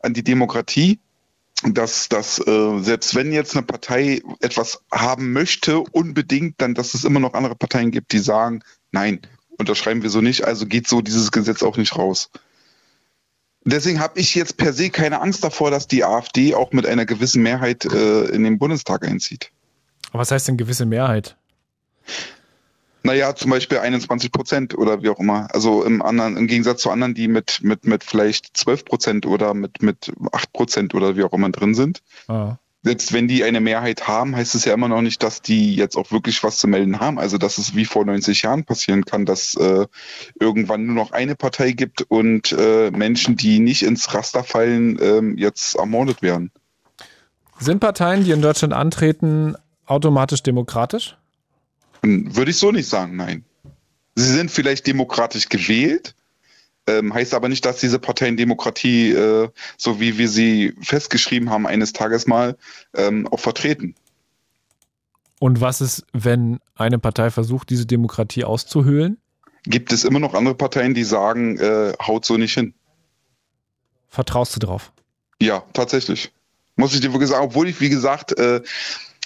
an 0.00 0.14
die 0.14 0.24
Demokratie, 0.24 0.98
dass, 1.64 2.08
dass 2.08 2.38
äh, 2.46 2.78
selbst 2.80 3.14
wenn 3.14 3.32
jetzt 3.32 3.56
eine 3.56 3.64
Partei 3.64 4.22
etwas 4.40 4.82
haben 4.92 5.32
möchte, 5.32 5.80
unbedingt, 5.80 6.60
dann, 6.60 6.74
dass 6.74 6.94
es 6.94 7.04
immer 7.04 7.20
noch 7.20 7.34
andere 7.34 7.56
Parteien 7.56 7.90
gibt, 7.90 8.12
die 8.12 8.18
sagen, 8.18 8.62
nein, 8.92 9.20
unterschreiben 9.58 10.02
wir 10.02 10.10
so 10.10 10.20
nicht, 10.20 10.44
also 10.44 10.66
geht 10.66 10.86
so 10.86 11.00
dieses 11.00 11.32
Gesetz 11.32 11.62
auch 11.62 11.76
nicht 11.76 11.96
raus. 11.96 12.30
Deswegen 13.64 13.98
habe 13.98 14.20
ich 14.20 14.34
jetzt 14.36 14.58
per 14.58 14.72
se 14.72 14.90
keine 14.90 15.20
Angst 15.20 15.42
davor, 15.42 15.72
dass 15.72 15.88
die 15.88 16.04
AfD 16.04 16.54
auch 16.54 16.72
mit 16.72 16.86
einer 16.86 17.04
gewissen 17.04 17.42
Mehrheit 17.42 17.84
äh, 17.84 18.26
in 18.26 18.44
den 18.44 18.58
Bundestag 18.58 19.04
einzieht. 19.04 19.50
Aber 20.10 20.20
was 20.20 20.30
heißt 20.30 20.46
denn 20.46 20.56
gewisse 20.56 20.86
Mehrheit? 20.86 21.36
Naja, 23.06 23.36
zum 23.36 23.52
Beispiel 23.52 23.78
21 23.78 24.32
Prozent 24.32 24.76
oder 24.76 25.00
wie 25.00 25.08
auch 25.10 25.20
immer. 25.20 25.46
Also 25.54 25.84
im 25.84 26.02
anderen, 26.02 26.36
im 26.36 26.48
Gegensatz 26.48 26.82
zu 26.82 26.90
anderen, 26.90 27.14
die 27.14 27.28
mit, 27.28 27.60
mit, 27.62 27.86
mit 27.86 28.02
vielleicht 28.02 28.56
12 28.56 28.84
Prozent 28.84 29.26
oder 29.26 29.54
mit, 29.54 29.80
mit 29.80 30.12
8 30.32 30.52
Prozent 30.52 30.94
oder 30.94 31.16
wie 31.16 31.22
auch 31.22 31.32
immer 31.32 31.50
drin 31.50 31.76
sind. 31.76 32.02
Ah. 32.26 32.56
Selbst 32.82 33.12
wenn 33.12 33.28
die 33.28 33.44
eine 33.44 33.60
Mehrheit 33.60 34.08
haben, 34.08 34.34
heißt 34.34 34.56
es 34.56 34.64
ja 34.64 34.74
immer 34.74 34.88
noch 34.88 35.02
nicht, 35.02 35.22
dass 35.22 35.40
die 35.40 35.76
jetzt 35.76 35.96
auch 35.96 36.10
wirklich 36.10 36.42
was 36.42 36.58
zu 36.58 36.66
melden 36.66 36.98
haben. 36.98 37.20
Also 37.20 37.38
dass 37.38 37.58
es 37.58 37.76
wie 37.76 37.84
vor 37.84 38.04
90 38.04 38.42
Jahren 38.42 38.64
passieren 38.64 39.04
kann, 39.04 39.24
dass 39.24 39.54
äh, 39.54 39.86
irgendwann 40.40 40.86
nur 40.86 40.96
noch 40.96 41.12
eine 41.12 41.36
Partei 41.36 41.72
gibt 41.72 42.02
und 42.02 42.52
äh, 42.52 42.90
Menschen, 42.90 43.36
die 43.36 43.60
nicht 43.60 43.82
ins 43.82 44.14
Raster 44.14 44.42
fallen, 44.42 44.98
ähm, 45.00 45.38
jetzt 45.38 45.76
ermordet 45.76 46.22
werden. 46.22 46.50
Sind 47.60 47.78
Parteien, 47.78 48.24
die 48.24 48.32
in 48.32 48.42
Deutschland 48.42 48.74
antreten, 48.74 49.54
automatisch 49.86 50.42
demokratisch? 50.42 51.16
Hm, 52.02 52.34
Würde 52.34 52.50
ich 52.50 52.58
so 52.58 52.72
nicht 52.72 52.88
sagen, 52.88 53.16
nein. 53.16 53.44
Sie 54.14 54.32
sind 54.32 54.50
vielleicht 54.50 54.86
demokratisch 54.86 55.48
gewählt, 55.48 56.14
ähm, 56.86 57.12
heißt 57.12 57.34
aber 57.34 57.48
nicht, 57.48 57.64
dass 57.64 57.80
diese 57.80 57.98
Parteien 57.98 58.36
Demokratie, 58.36 59.10
äh, 59.10 59.48
so 59.76 60.00
wie 60.00 60.18
wir 60.18 60.28
sie 60.28 60.74
festgeschrieben 60.80 61.50
haben, 61.50 61.66
eines 61.66 61.92
Tages 61.92 62.26
mal 62.26 62.56
ähm, 62.94 63.26
auch 63.28 63.40
vertreten. 63.40 63.94
Und 65.38 65.60
was 65.60 65.80
ist, 65.80 66.06
wenn 66.12 66.60
eine 66.74 66.98
Partei 66.98 67.30
versucht, 67.30 67.68
diese 67.68 67.84
Demokratie 67.84 68.44
auszuhöhlen? 68.44 69.18
Gibt 69.64 69.92
es 69.92 70.04
immer 70.04 70.20
noch 70.20 70.34
andere 70.34 70.54
Parteien, 70.54 70.94
die 70.94 71.04
sagen, 71.04 71.58
äh, 71.58 71.92
haut 72.00 72.24
so 72.24 72.36
nicht 72.36 72.54
hin? 72.54 72.72
Vertraust 74.08 74.54
du 74.56 74.60
drauf? 74.60 74.92
Ja, 75.40 75.62
tatsächlich. 75.72 76.32
Muss 76.76 76.94
ich 76.94 77.00
dir 77.00 77.12
wirklich 77.12 77.30
sagen, 77.30 77.44
obwohl 77.44 77.68
ich, 77.68 77.80
wie 77.80 77.88
gesagt, 77.88 78.38
äh, 78.38 78.62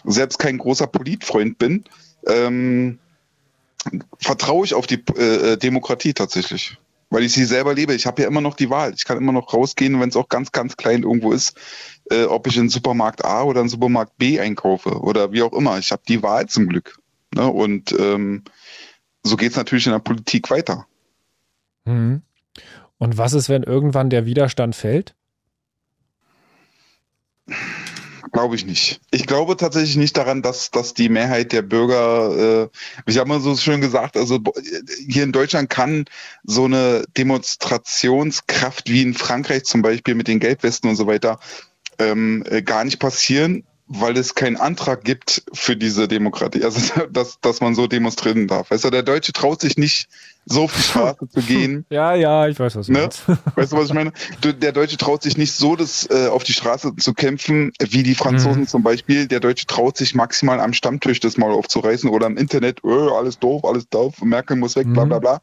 selbst 0.04 0.38
kein 0.38 0.58
großer 0.58 0.86
Politfreund 0.86 1.58
bin, 1.58 1.84
ähm, 2.26 2.98
vertraue 4.18 4.64
ich 4.64 4.74
auf 4.74 4.86
die 4.86 5.02
äh, 5.16 5.56
Demokratie 5.56 6.14
tatsächlich. 6.14 6.76
Weil 7.12 7.24
ich 7.24 7.32
sie 7.32 7.44
selber 7.44 7.74
lebe. 7.74 7.94
Ich 7.94 8.06
habe 8.06 8.22
ja 8.22 8.28
immer 8.28 8.40
noch 8.40 8.54
die 8.54 8.70
Wahl. 8.70 8.94
Ich 8.94 9.04
kann 9.04 9.18
immer 9.18 9.32
noch 9.32 9.52
rausgehen, 9.52 9.98
wenn 10.00 10.10
es 10.10 10.16
auch 10.16 10.28
ganz, 10.28 10.52
ganz 10.52 10.76
klein 10.76 11.02
irgendwo 11.02 11.32
ist, 11.32 11.56
äh, 12.08 12.24
ob 12.24 12.46
ich 12.46 12.56
in 12.56 12.68
Supermarkt 12.68 13.24
A 13.24 13.42
oder 13.42 13.62
in 13.62 13.68
Supermarkt 13.68 14.16
B 14.16 14.38
einkaufe 14.38 15.00
oder 15.00 15.32
wie 15.32 15.42
auch 15.42 15.52
immer. 15.52 15.78
Ich 15.78 15.90
habe 15.90 16.02
die 16.06 16.22
Wahl 16.22 16.46
zum 16.46 16.68
Glück. 16.68 17.00
Ne? 17.34 17.48
Und 17.50 17.92
ähm, 17.98 18.44
so 19.24 19.36
geht 19.36 19.50
es 19.50 19.56
natürlich 19.56 19.86
in 19.86 19.92
der 19.92 19.98
Politik 19.98 20.50
weiter. 20.50 20.86
Mhm. 21.84 22.22
Und 22.98 23.18
was 23.18 23.32
ist, 23.32 23.48
wenn 23.48 23.62
irgendwann 23.62 24.10
der 24.10 24.26
Widerstand 24.26 24.76
fällt? 24.76 25.14
Glaube 28.32 28.54
ich 28.54 28.66
nicht. 28.66 29.00
Ich 29.10 29.26
glaube 29.26 29.56
tatsächlich 29.56 29.96
nicht 29.96 30.16
daran, 30.16 30.42
dass, 30.42 30.70
dass 30.70 30.94
die 30.94 31.08
Mehrheit 31.08 31.52
der 31.52 31.62
Bürger, 31.62 32.64
äh, 32.64 32.68
ich 33.06 33.18
habe 33.18 33.28
mal 33.28 33.40
so 33.40 33.56
schön 33.56 33.80
gesagt, 33.80 34.16
also 34.16 34.38
hier 35.08 35.24
in 35.24 35.32
Deutschland 35.32 35.70
kann 35.70 36.04
so 36.44 36.64
eine 36.64 37.04
Demonstrationskraft 37.16 38.88
wie 38.90 39.02
in 39.02 39.14
Frankreich 39.14 39.64
zum 39.64 39.82
Beispiel 39.82 40.14
mit 40.14 40.28
den 40.28 40.40
Gelbwesten 40.40 40.90
und 40.90 40.96
so 40.96 41.06
weiter 41.06 41.38
ähm, 41.98 42.44
äh, 42.48 42.62
gar 42.62 42.84
nicht 42.84 42.98
passieren, 42.98 43.64
weil 43.86 44.16
es 44.16 44.36
keinen 44.36 44.56
Antrag 44.56 45.02
gibt 45.04 45.42
für 45.52 45.76
diese 45.76 46.06
Demokratie, 46.06 46.64
also 46.64 46.80
dass, 47.10 47.40
dass 47.40 47.60
man 47.60 47.74
so 47.74 47.86
demonstrieren 47.86 48.46
darf. 48.46 48.68
Du, 48.68 48.90
der 48.90 49.02
Deutsche 49.02 49.32
traut 49.32 49.60
sich 49.60 49.76
nicht, 49.76 50.08
so 50.46 50.64
auf 50.64 50.74
die 50.74 50.82
Straße 50.82 51.28
zu 51.28 51.40
gehen. 51.42 51.84
Ja, 51.90 52.14
ja, 52.14 52.48
ich 52.48 52.58
weiß, 52.58 52.76
was 52.76 52.86
du 52.86 52.92
Ne? 52.92 53.00
meinst. 53.00 53.22
Weißt 53.56 53.72
du, 53.72 53.76
was 53.76 53.88
ich 53.88 53.94
meine? 53.94 54.12
Der 54.42 54.72
Deutsche 54.72 54.96
traut 54.96 55.22
sich 55.22 55.36
nicht 55.36 55.52
so, 55.52 55.76
das 55.76 56.08
äh, 56.10 56.28
auf 56.28 56.44
die 56.44 56.52
Straße 56.52 56.94
zu 56.96 57.14
kämpfen, 57.14 57.72
wie 57.80 58.02
die 58.02 58.14
Franzosen 58.14 58.62
Mhm. 58.62 58.66
zum 58.68 58.82
Beispiel. 58.82 59.26
Der 59.28 59.40
Deutsche 59.40 59.66
traut 59.66 59.96
sich 59.96 60.14
maximal 60.14 60.60
am 60.60 60.72
Stammtisch 60.72 61.20
das 61.20 61.36
mal 61.36 61.50
aufzureißen 61.52 62.08
oder 62.10 62.26
im 62.26 62.36
Internet, 62.36 62.82
öh, 62.84 63.10
alles 63.10 63.38
doof, 63.38 63.64
alles 63.64 63.88
doof, 63.88 64.22
Merkel 64.22 64.56
muss 64.56 64.76
weg, 64.76 64.86
bla 64.92 65.04
Mhm. 65.04 65.08
bla 65.10 65.18
bla. 65.18 65.42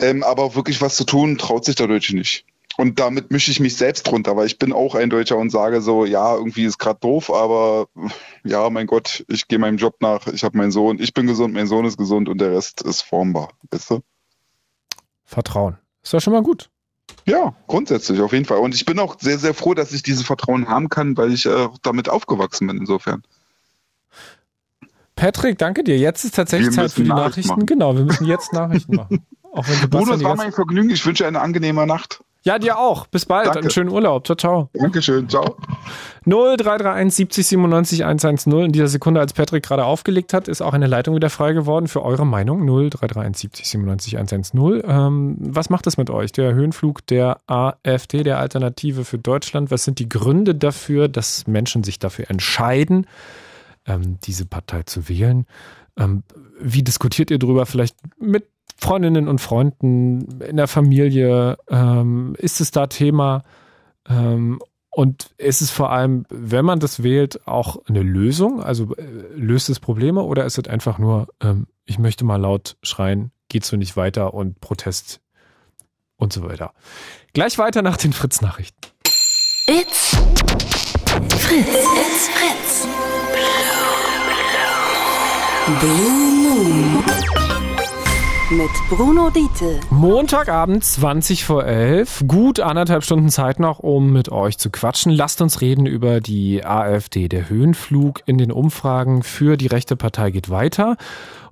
Ähm, 0.00 0.22
aber 0.24 0.54
wirklich 0.56 0.80
was 0.80 0.96
zu 0.96 1.04
tun, 1.04 1.38
traut 1.38 1.64
sich 1.64 1.76
der 1.76 1.86
Deutsche 1.86 2.16
nicht. 2.16 2.44
Und 2.76 2.98
damit 2.98 3.30
mische 3.30 3.50
ich 3.50 3.60
mich 3.60 3.76
selbst 3.76 4.02
drunter, 4.04 4.36
weil 4.36 4.46
ich 4.46 4.58
bin 4.58 4.72
auch 4.72 4.94
ein 4.94 5.10
Deutscher 5.10 5.36
und 5.36 5.50
sage 5.50 5.80
so, 5.80 6.04
ja, 6.04 6.34
irgendwie 6.34 6.64
ist 6.64 6.78
gerade 6.78 6.98
doof, 7.00 7.32
aber 7.32 7.86
ja, 8.42 8.68
mein 8.70 8.86
Gott, 8.86 9.24
ich 9.28 9.46
gehe 9.46 9.58
meinem 9.58 9.76
Job 9.76 9.96
nach, 10.00 10.26
ich 10.26 10.42
habe 10.42 10.58
meinen 10.58 10.72
Sohn, 10.72 10.98
ich 10.98 11.14
bin 11.14 11.26
gesund, 11.26 11.54
mein 11.54 11.68
Sohn 11.68 11.84
ist 11.84 11.96
gesund 11.96 12.28
und 12.28 12.40
der 12.40 12.52
Rest 12.52 12.82
ist 12.82 13.02
formbar, 13.02 13.50
weißt 13.70 13.90
du? 13.90 14.00
Vertrauen. 15.24 15.78
Ist 16.02 16.12
doch 16.12 16.20
schon 16.20 16.32
mal 16.32 16.42
gut. 16.42 16.68
Ja, 17.26 17.54
grundsätzlich 17.66 18.20
auf 18.20 18.32
jeden 18.32 18.44
Fall. 18.44 18.58
Und 18.58 18.74
ich 18.74 18.84
bin 18.84 18.98
auch 18.98 19.18
sehr, 19.18 19.38
sehr 19.38 19.54
froh, 19.54 19.74
dass 19.74 19.92
ich 19.92 20.02
dieses 20.02 20.24
Vertrauen 20.24 20.68
haben 20.68 20.88
kann, 20.88 21.16
weil 21.16 21.32
ich 21.32 21.46
äh, 21.46 21.68
damit 21.82 22.08
aufgewachsen 22.08 22.66
bin 22.66 22.78
insofern. 22.78 23.22
Patrick, 25.16 25.58
danke 25.58 25.84
dir. 25.84 25.96
Jetzt 25.96 26.24
ist 26.24 26.34
tatsächlich 26.34 26.68
Wir 26.68 26.74
Zeit 26.74 26.92
für 26.92 27.02
die 27.02 27.08
Nachrichten 27.08 27.48
Nachrichten. 27.48 27.66
Genau, 27.66 27.96
wir 27.96 28.04
müssen 28.04 28.26
jetzt 28.26 28.52
Nachrichten 28.52 28.96
machen. 28.96 29.24
Auch 29.52 29.66
wenn 29.68 29.88
Bruno, 29.88 30.14
es 30.14 30.24
war 30.24 30.34
mein 30.34 30.52
Vergnügen. 30.52 30.90
Ich 30.90 31.06
wünsche 31.06 31.26
eine 31.26 31.40
angenehme 31.40 31.86
Nacht. 31.86 32.24
Ja, 32.44 32.58
dir 32.58 32.78
auch. 32.78 33.06
Bis 33.06 33.24
bald. 33.24 33.46
Danke. 33.46 33.60
Einen 33.60 33.70
schönen 33.70 33.88
Urlaub. 33.88 34.26
Ciao, 34.26 34.36
ciao. 34.36 34.70
Dankeschön. 34.74 35.28
Ciao. 35.30 35.56
0331 36.26 37.14
70 37.14 37.46
97 37.46 38.04
110. 38.04 38.52
In 38.60 38.72
dieser 38.72 38.88
Sekunde, 38.88 39.20
als 39.20 39.32
Patrick 39.32 39.64
gerade 39.64 39.86
aufgelegt 39.86 40.34
hat, 40.34 40.46
ist 40.46 40.60
auch 40.60 40.74
eine 40.74 40.86
Leitung 40.86 41.14
wieder 41.14 41.30
frei 41.30 41.54
geworden 41.54 41.88
für 41.88 42.02
eure 42.02 42.26
Meinung. 42.26 42.60
0331 42.66 43.40
70 43.40 43.68
97 43.68 44.16
110. 44.18 44.82
Ähm, 44.86 45.36
was 45.40 45.70
macht 45.70 45.86
es 45.86 45.96
mit 45.96 46.10
euch? 46.10 46.32
Der 46.32 46.52
Höhenflug 46.52 47.06
der 47.06 47.40
AfD, 47.46 48.22
der 48.22 48.38
Alternative 48.38 49.06
für 49.06 49.18
Deutschland. 49.18 49.70
Was 49.70 49.84
sind 49.84 49.98
die 49.98 50.08
Gründe 50.10 50.54
dafür, 50.54 51.08
dass 51.08 51.46
Menschen 51.46 51.82
sich 51.82 51.98
dafür 51.98 52.28
entscheiden, 52.28 53.06
ähm, 53.86 54.18
diese 54.22 54.44
Partei 54.44 54.82
zu 54.82 55.08
wählen? 55.08 55.46
Ähm, 55.98 56.24
wie 56.60 56.82
diskutiert 56.82 57.30
ihr 57.30 57.38
darüber? 57.38 57.64
Vielleicht 57.64 57.96
mit 58.18 58.44
Freundinnen 58.76 59.28
und 59.28 59.40
Freunden 59.40 60.40
in 60.40 60.56
der 60.56 60.68
Familie? 60.68 61.56
Ähm, 61.68 62.34
ist 62.38 62.60
es 62.60 62.70
da 62.70 62.86
Thema? 62.86 63.42
Ähm, 64.08 64.60
und 64.90 65.30
ist 65.38 65.60
es 65.60 65.70
vor 65.70 65.90
allem, 65.90 66.24
wenn 66.28 66.64
man 66.64 66.78
das 66.78 67.02
wählt, 67.02 67.46
auch 67.48 67.78
eine 67.88 68.02
Lösung? 68.02 68.62
Also 68.62 68.94
äh, 68.94 69.02
löst 69.34 69.68
es 69.68 69.80
Probleme 69.80 70.22
oder 70.22 70.44
ist 70.44 70.58
es 70.58 70.68
einfach 70.68 70.98
nur, 70.98 71.26
ähm, 71.40 71.66
ich 71.84 71.98
möchte 71.98 72.24
mal 72.24 72.40
laut 72.40 72.76
schreien, 72.82 73.32
geht 73.48 73.64
so 73.64 73.76
nicht 73.76 73.96
weiter 73.96 74.34
und 74.34 74.60
Protest 74.60 75.20
und 76.16 76.32
so 76.32 76.44
weiter. 76.44 76.72
Gleich 77.32 77.58
weiter 77.58 77.82
nach 77.82 77.96
den 77.96 78.12
Fritz-Nachrichten. 78.12 78.78
It's 79.66 80.16
Fritz. 81.38 81.66
It's 81.66 82.28
Fritz. 82.28 82.86
Blue 85.80 86.34
Moon. 86.42 87.43
Mit 88.50 88.70
Bruno 88.90 89.30
Diete. 89.30 89.80
Montagabend 89.90 90.84
20 90.84 91.44
vor 91.44 91.64
11. 91.64 92.24
Gut 92.28 92.60
anderthalb 92.60 93.02
Stunden 93.02 93.30
Zeit 93.30 93.58
noch, 93.58 93.78
um 93.78 94.12
mit 94.12 94.30
euch 94.30 94.58
zu 94.58 94.70
quatschen. 94.70 95.12
Lasst 95.12 95.40
uns 95.40 95.60
reden 95.60 95.86
über 95.86 96.20
die 96.20 96.64
AfD. 96.64 97.28
Der 97.28 97.48
Höhenflug 97.48 98.20
in 98.26 98.36
den 98.36 98.52
Umfragen 98.52 99.22
für 99.22 99.56
die 99.56 99.66
rechte 99.66 99.96
Partei 99.96 100.30
geht 100.30 100.50
weiter. 100.50 100.96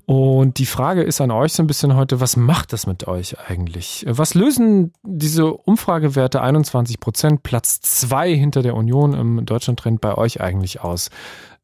Und 0.05 0.59
die 0.59 0.66
Frage 0.66 1.03
ist 1.03 1.20
an 1.20 1.30
euch 1.30 1.53
so 1.53 1.62
ein 1.62 1.66
bisschen 1.66 1.97
heute, 1.97 2.20
was 2.20 2.36
macht 2.36 2.72
das 2.72 2.86
mit 2.86 3.07
euch 3.07 3.36
eigentlich? 3.38 4.05
Was 4.09 4.34
lösen 4.34 4.93
diese 5.03 5.55
Umfragewerte 5.55 6.43
21 6.43 7.01
Prozent, 7.01 7.43
Platz 7.43 7.80
zwei 7.80 8.34
hinter 8.34 8.62
der 8.62 8.74
Union 8.74 9.14
im 9.14 9.47
Deutschlandtrend 9.47 10.01
bei 10.01 10.16
euch 10.16 10.40
eigentlich 10.40 10.80
aus? 10.80 11.11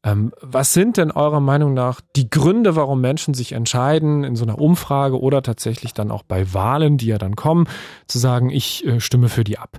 Ähm, 0.03 0.31
was 0.41 0.73
sind 0.73 0.97
denn 0.97 1.11
eurer 1.11 1.41
Meinung 1.41 1.73
nach 1.73 1.99
die 2.15 2.29
Gründe, 2.29 2.75
warum 2.75 3.01
Menschen 3.01 3.33
sich 3.33 3.51
entscheiden, 3.51 4.23
in 4.23 4.35
so 4.35 4.45
einer 4.45 4.59
Umfrage 4.59 5.19
oder 5.19 5.43
tatsächlich 5.43 5.93
dann 5.93 6.09
auch 6.11 6.23
bei 6.23 6.53
Wahlen, 6.53 6.97
die 6.97 7.07
ja 7.07 7.17
dann 7.17 7.35
kommen, 7.35 7.67
zu 8.07 8.17
sagen, 8.17 8.49
ich 8.49 8.85
äh, 8.85 8.99
stimme 9.01 9.27
für 9.27 9.43
die 9.43 9.57
ab? 9.57 9.77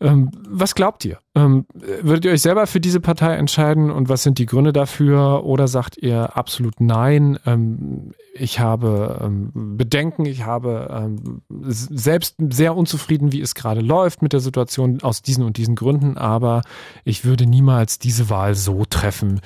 Ähm, 0.00 0.30
was 0.48 0.74
glaubt 0.74 1.04
ihr? 1.04 1.18
Ähm, 1.34 1.66
würdet 1.74 2.24
ihr 2.24 2.32
euch 2.32 2.40
selber 2.40 2.66
für 2.66 2.80
diese 2.80 3.00
Partei 3.00 3.34
entscheiden 3.34 3.90
und 3.90 4.08
was 4.08 4.22
sind 4.22 4.38
die 4.38 4.46
Gründe 4.46 4.72
dafür? 4.72 5.44
Oder 5.44 5.68
sagt 5.68 5.98
ihr 5.98 6.36
absolut 6.36 6.80
nein? 6.80 7.38
Ähm, 7.44 8.12
ich 8.34 8.60
habe 8.60 9.20
ähm, 9.22 9.76
Bedenken, 9.76 10.24
ich 10.24 10.44
habe 10.44 10.88
ähm, 10.90 11.42
selbst 11.48 12.36
sehr 12.50 12.74
unzufrieden, 12.76 13.32
wie 13.32 13.42
es 13.42 13.54
gerade 13.54 13.82
läuft 13.82 14.22
mit 14.22 14.32
der 14.32 14.40
Situation 14.40 15.02
aus 15.02 15.20
diesen 15.20 15.44
und 15.44 15.58
diesen 15.58 15.74
Gründen, 15.74 16.16
aber 16.16 16.62
ich 17.04 17.24
würde 17.24 17.44
niemals 17.44 17.98
diese 17.98 18.30
Wahl 18.30 18.54
so 18.54 18.84
treffen, 18.86 19.40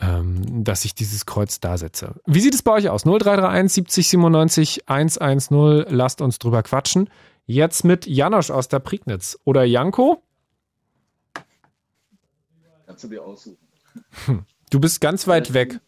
ähm, 0.00 0.62
dass 0.62 0.84
ich 0.84 0.94
dieses 0.94 1.26
Kreuz 1.26 1.58
da 1.58 1.78
setze. 1.78 2.14
Wie 2.26 2.40
sieht 2.40 2.54
es 2.54 2.62
bei 2.62 2.72
euch 2.72 2.88
aus? 2.90 3.02
0331 3.02 3.72
70 3.72 4.08
97 4.08 4.88
110. 4.88 5.86
Lasst 5.88 6.20
uns 6.20 6.38
drüber 6.38 6.62
quatschen. 6.62 7.08
Jetzt 7.46 7.84
mit 7.84 8.06
Janosch 8.06 8.50
aus 8.50 8.68
der 8.68 8.80
Prignitz. 8.80 9.38
Oder 9.44 9.64
Janko? 9.64 10.22
Kannst 12.86 13.04
du 13.04 13.08
dir 13.08 13.22
aussuchen. 13.22 13.58
Du 14.70 14.80
bist 14.80 15.00
ganz 15.00 15.26
weit 15.28 15.54
weg. 15.54 15.80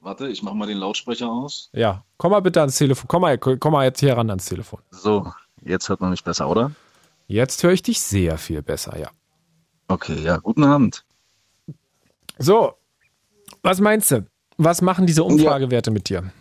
Warte, 0.00 0.28
ich 0.28 0.42
mach 0.42 0.54
mal 0.54 0.66
den 0.66 0.78
Lautsprecher 0.78 1.30
aus. 1.30 1.70
Ja, 1.72 2.04
komm 2.16 2.32
mal 2.32 2.40
bitte 2.40 2.60
ans 2.60 2.76
Telefon. 2.76 3.06
Komm 3.06 3.22
mal, 3.22 3.38
komm 3.38 3.72
mal 3.72 3.84
jetzt 3.84 4.00
hier 4.00 4.16
ran 4.16 4.30
ans 4.30 4.46
Telefon. 4.46 4.80
So, 4.90 5.32
jetzt 5.62 5.88
hört 5.88 6.00
man 6.00 6.10
mich 6.10 6.24
besser, 6.24 6.48
oder? 6.48 6.72
Jetzt 7.26 7.62
höre 7.62 7.72
ich 7.72 7.82
dich 7.82 8.00
sehr 8.00 8.38
viel 8.38 8.62
besser, 8.62 8.98
ja. 8.98 9.10
Okay, 9.88 10.20
ja, 10.20 10.38
guten 10.38 10.64
Abend. 10.64 11.04
So, 12.38 12.74
was 13.62 13.80
meinst 13.80 14.10
du? 14.10 14.26
Was 14.56 14.82
machen 14.82 15.06
diese 15.06 15.22
Umfragewerte 15.22 15.90
mit 15.90 16.08
dir? 16.08 16.32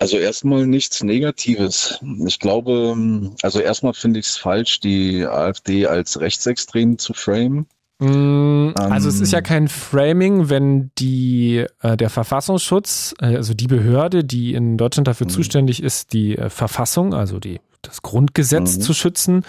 Also 0.00 0.16
erstmal 0.16 0.66
nichts 0.66 1.02
Negatives. 1.04 2.00
Ich 2.26 2.38
glaube, 2.40 2.96
also 3.42 3.60
erstmal 3.60 3.92
finde 3.92 4.18
ich 4.20 4.26
es 4.26 4.36
falsch, 4.38 4.80
die 4.80 5.26
AfD 5.26 5.86
als 5.86 6.18
rechtsextrem 6.18 6.98
zu 6.98 7.12
framen. 7.12 7.66
Mm, 7.98 8.70
Also 8.76 9.10
es 9.10 9.20
ist 9.20 9.30
ja 9.32 9.42
kein 9.42 9.68
Framing, 9.68 10.48
wenn 10.48 10.90
die 10.98 11.66
äh, 11.82 11.98
der 11.98 12.08
Verfassungsschutz, 12.08 13.14
äh, 13.20 13.36
also 13.36 13.52
die 13.52 13.66
Behörde, 13.66 14.24
die 14.24 14.54
in 14.54 14.78
Deutschland 14.78 15.06
dafür 15.06 15.26
Mhm. 15.26 15.30
zuständig 15.32 15.82
ist, 15.82 16.14
die 16.14 16.36
äh, 16.38 16.48
Verfassung, 16.48 17.12
also 17.12 17.38
die 17.38 17.60
das 17.82 18.00
Grundgesetz 18.00 18.78
Mhm. 18.78 18.80
zu 18.80 18.94
schützen, 18.94 19.44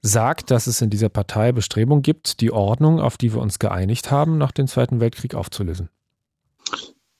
sagt, 0.00 0.50
dass 0.50 0.66
es 0.66 0.80
in 0.80 0.88
dieser 0.88 1.10
Partei 1.10 1.52
Bestrebung 1.52 2.00
gibt, 2.00 2.40
die 2.40 2.52
Ordnung, 2.52 3.00
auf 3.00 3.18
die 3.18 3.34
wir 3.34 3.40
uns 3.42 3.58
geeinigt 3.58 4.10
haben, 4.10 4.38
nach 4.38 4.52
dem 4.52 4.66
Zweiten 4.66 5.00
Weltkrieg 5.00 5.34
aufzulösen. 5.34 5.90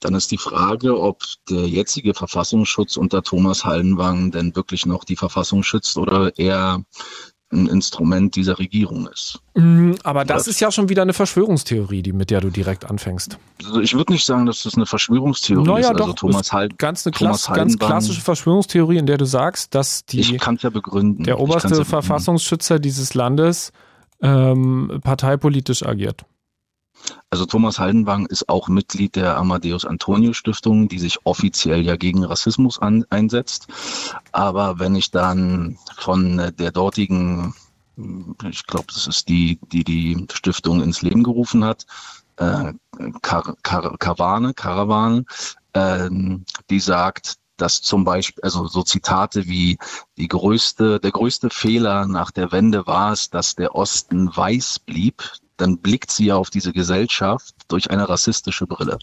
Dann 0.01 0.15
ist 0.15 0.31
die 0.31 0.37
Frage, 0.37 0.99
ob 0.99 1.23
der 1.49 1.67
jetzige 1.67 2.13
Verfassungsschutz 2.13 2.97
unter 2.97 3.23
Thomas 3.23 3.63
Hallenwang 3.63 4.31
denn 4.31 4.55
wirklich 4.55 4.85
noch 4.85 5.03
die 5.03 5.15
Verfassung 5.15 5.63
schützt 5.63 5.97
oder 5.97 6.37
eher 6.37 6.83
ein 7.51 7.67
Instrument 7.67 8.35
dieser 8.35 8.59
Regierung 8.59 9.07
ist. 9.07 9.39
Mm, 9.55 9.93
Aber 10.03 10.25
das 10.25 10.47
ist 10.47 10.59
ja 10.59 10.71
schon 10.71 10.89
wieder 10.89 11.01
eine 11.01 11.13
Verschwörungstheorie, 11.13 12.01
die 12.01 12.13
mit 12.13 12.29
der 12.29 12.41
du 12.41 12.49
direkt 12.49 12.85
anfängst. 12.85 13.37
Also 13.65 13.81
ich 13.81 13.93
würde 13.93 14.13
nicht 14.13 14.25
sagen, 14.25 14.45
dass 14.45 14.63
das 14.63 14.75
eine 14.75 14.85
Verschwörungstheorie 14.85 15.67
Naja, 15.67 15.79
ist. 15.79 15.85
Also 15.91 16.05
doch, 16.05 16.15
Thomas 16.15 16.53
Hall, 16.53 16.69
Ganz 16.77 17.05
eine 17.05 17.13
Thomas 17.13 17.47
ganz 17.47 17.77
klassische 17.77 18.21
Verschwörungstheorie, 18.21 18.97
in 18.97 19.05
der 19.05 19.17
du 19.17 19.25
sagst, 19.25 19.75
dass 19.75 20.05
die 20.05 20.21
ja 20.21 20.39
der 20.39 21.39
oberste 21.39 21.75
ja. 21.75 21.83
Verfassungsschützer 21.83 22.79
dieses 22.79 23.13
Landes 23.13 23.71
ähm, 24.21 24.99
parteipolitisch 25.03 25.83
agiert. 25.83 26.23
Also 27.29 27.45
Thomas 27.45 27.79
Haldenwang 27.79 28.25
ist 28.25 28.49
auch 28.49 28.67
Mitglied 28.67 29.15
der 29.15 29.37
Amadeus 29.37 29.85
Antonio 29.85 30.33
Stiftung, 30.33 30.87
die 30.87 30.99
sich 30.99 31.25
offiziell 31.25 31.81
ja 31.81 31.95
gegen 31.95 32.23
Rassismus 32.23 32.79
an, 32.79 33.05
einsetzt. 33.09 33.67
Aber 34.31 34.79
wenn 34.79 34.95
ich 34.95 35.11
dann 35.11 35.77
von 35.97 36.39
äh, 36.39 36.51
der 36.51 36.71
dortigen, 36.71 37.53
ich 38.49 38.65
glaube, 38.67 38.87
das 38.93 39.07
ist 39.07 39.29
die, 39.29 39.59
die 39.71 39.83
die 39.83 40.27
Stiftung 40.33 40.81
ins 40.81 41.01
Leben 41.01 41.23
gerufen 41.23 41.63
hat, 41.63 41.85
äh, 42.37 42.73
Kar 43.21 43.55
Kar 43.63 43.97
Karawane, 43.97 44.53
Karawane, 44.53 45.25
ähm, 45.73 46.45
die 46.69 46.79
sagt, 46.79 47.35
dass 47.57 47.81
zum 47.81 48.03
Beispiel, 48.03 48.43
also 48.43 48.67
so 48.67 48.81
Zitate 48.83 49.47
wie 49.47 49.77
die 50.17 50.27
größte, 50.27 50.99
der 50.99 51.11
größte 51.11 51.49
Fehler 51.49 52.07
nach 52.07 52.31
der 52.31 52.51
Wende 52.51 52.87
war 52.87 53.13
es, 53.13 53.29
dass 53.29 53.55
der 53.55 53.75
Osten 53.75 54.35
weiß 54.35 54.79
blieb, 54.79 55.23
dann 55.61 55.77
blickt 55.77 56.11
sie 56.11 56.25
ja 56.25 56.35
auf 56.35 56.49
diese 56.49 56.73
Gesellschaft 56.73 57.55
durch 57.67 57.91
eine 57.91 58.09
rassistische 58.09 58.67
Brille. 58.67 58.97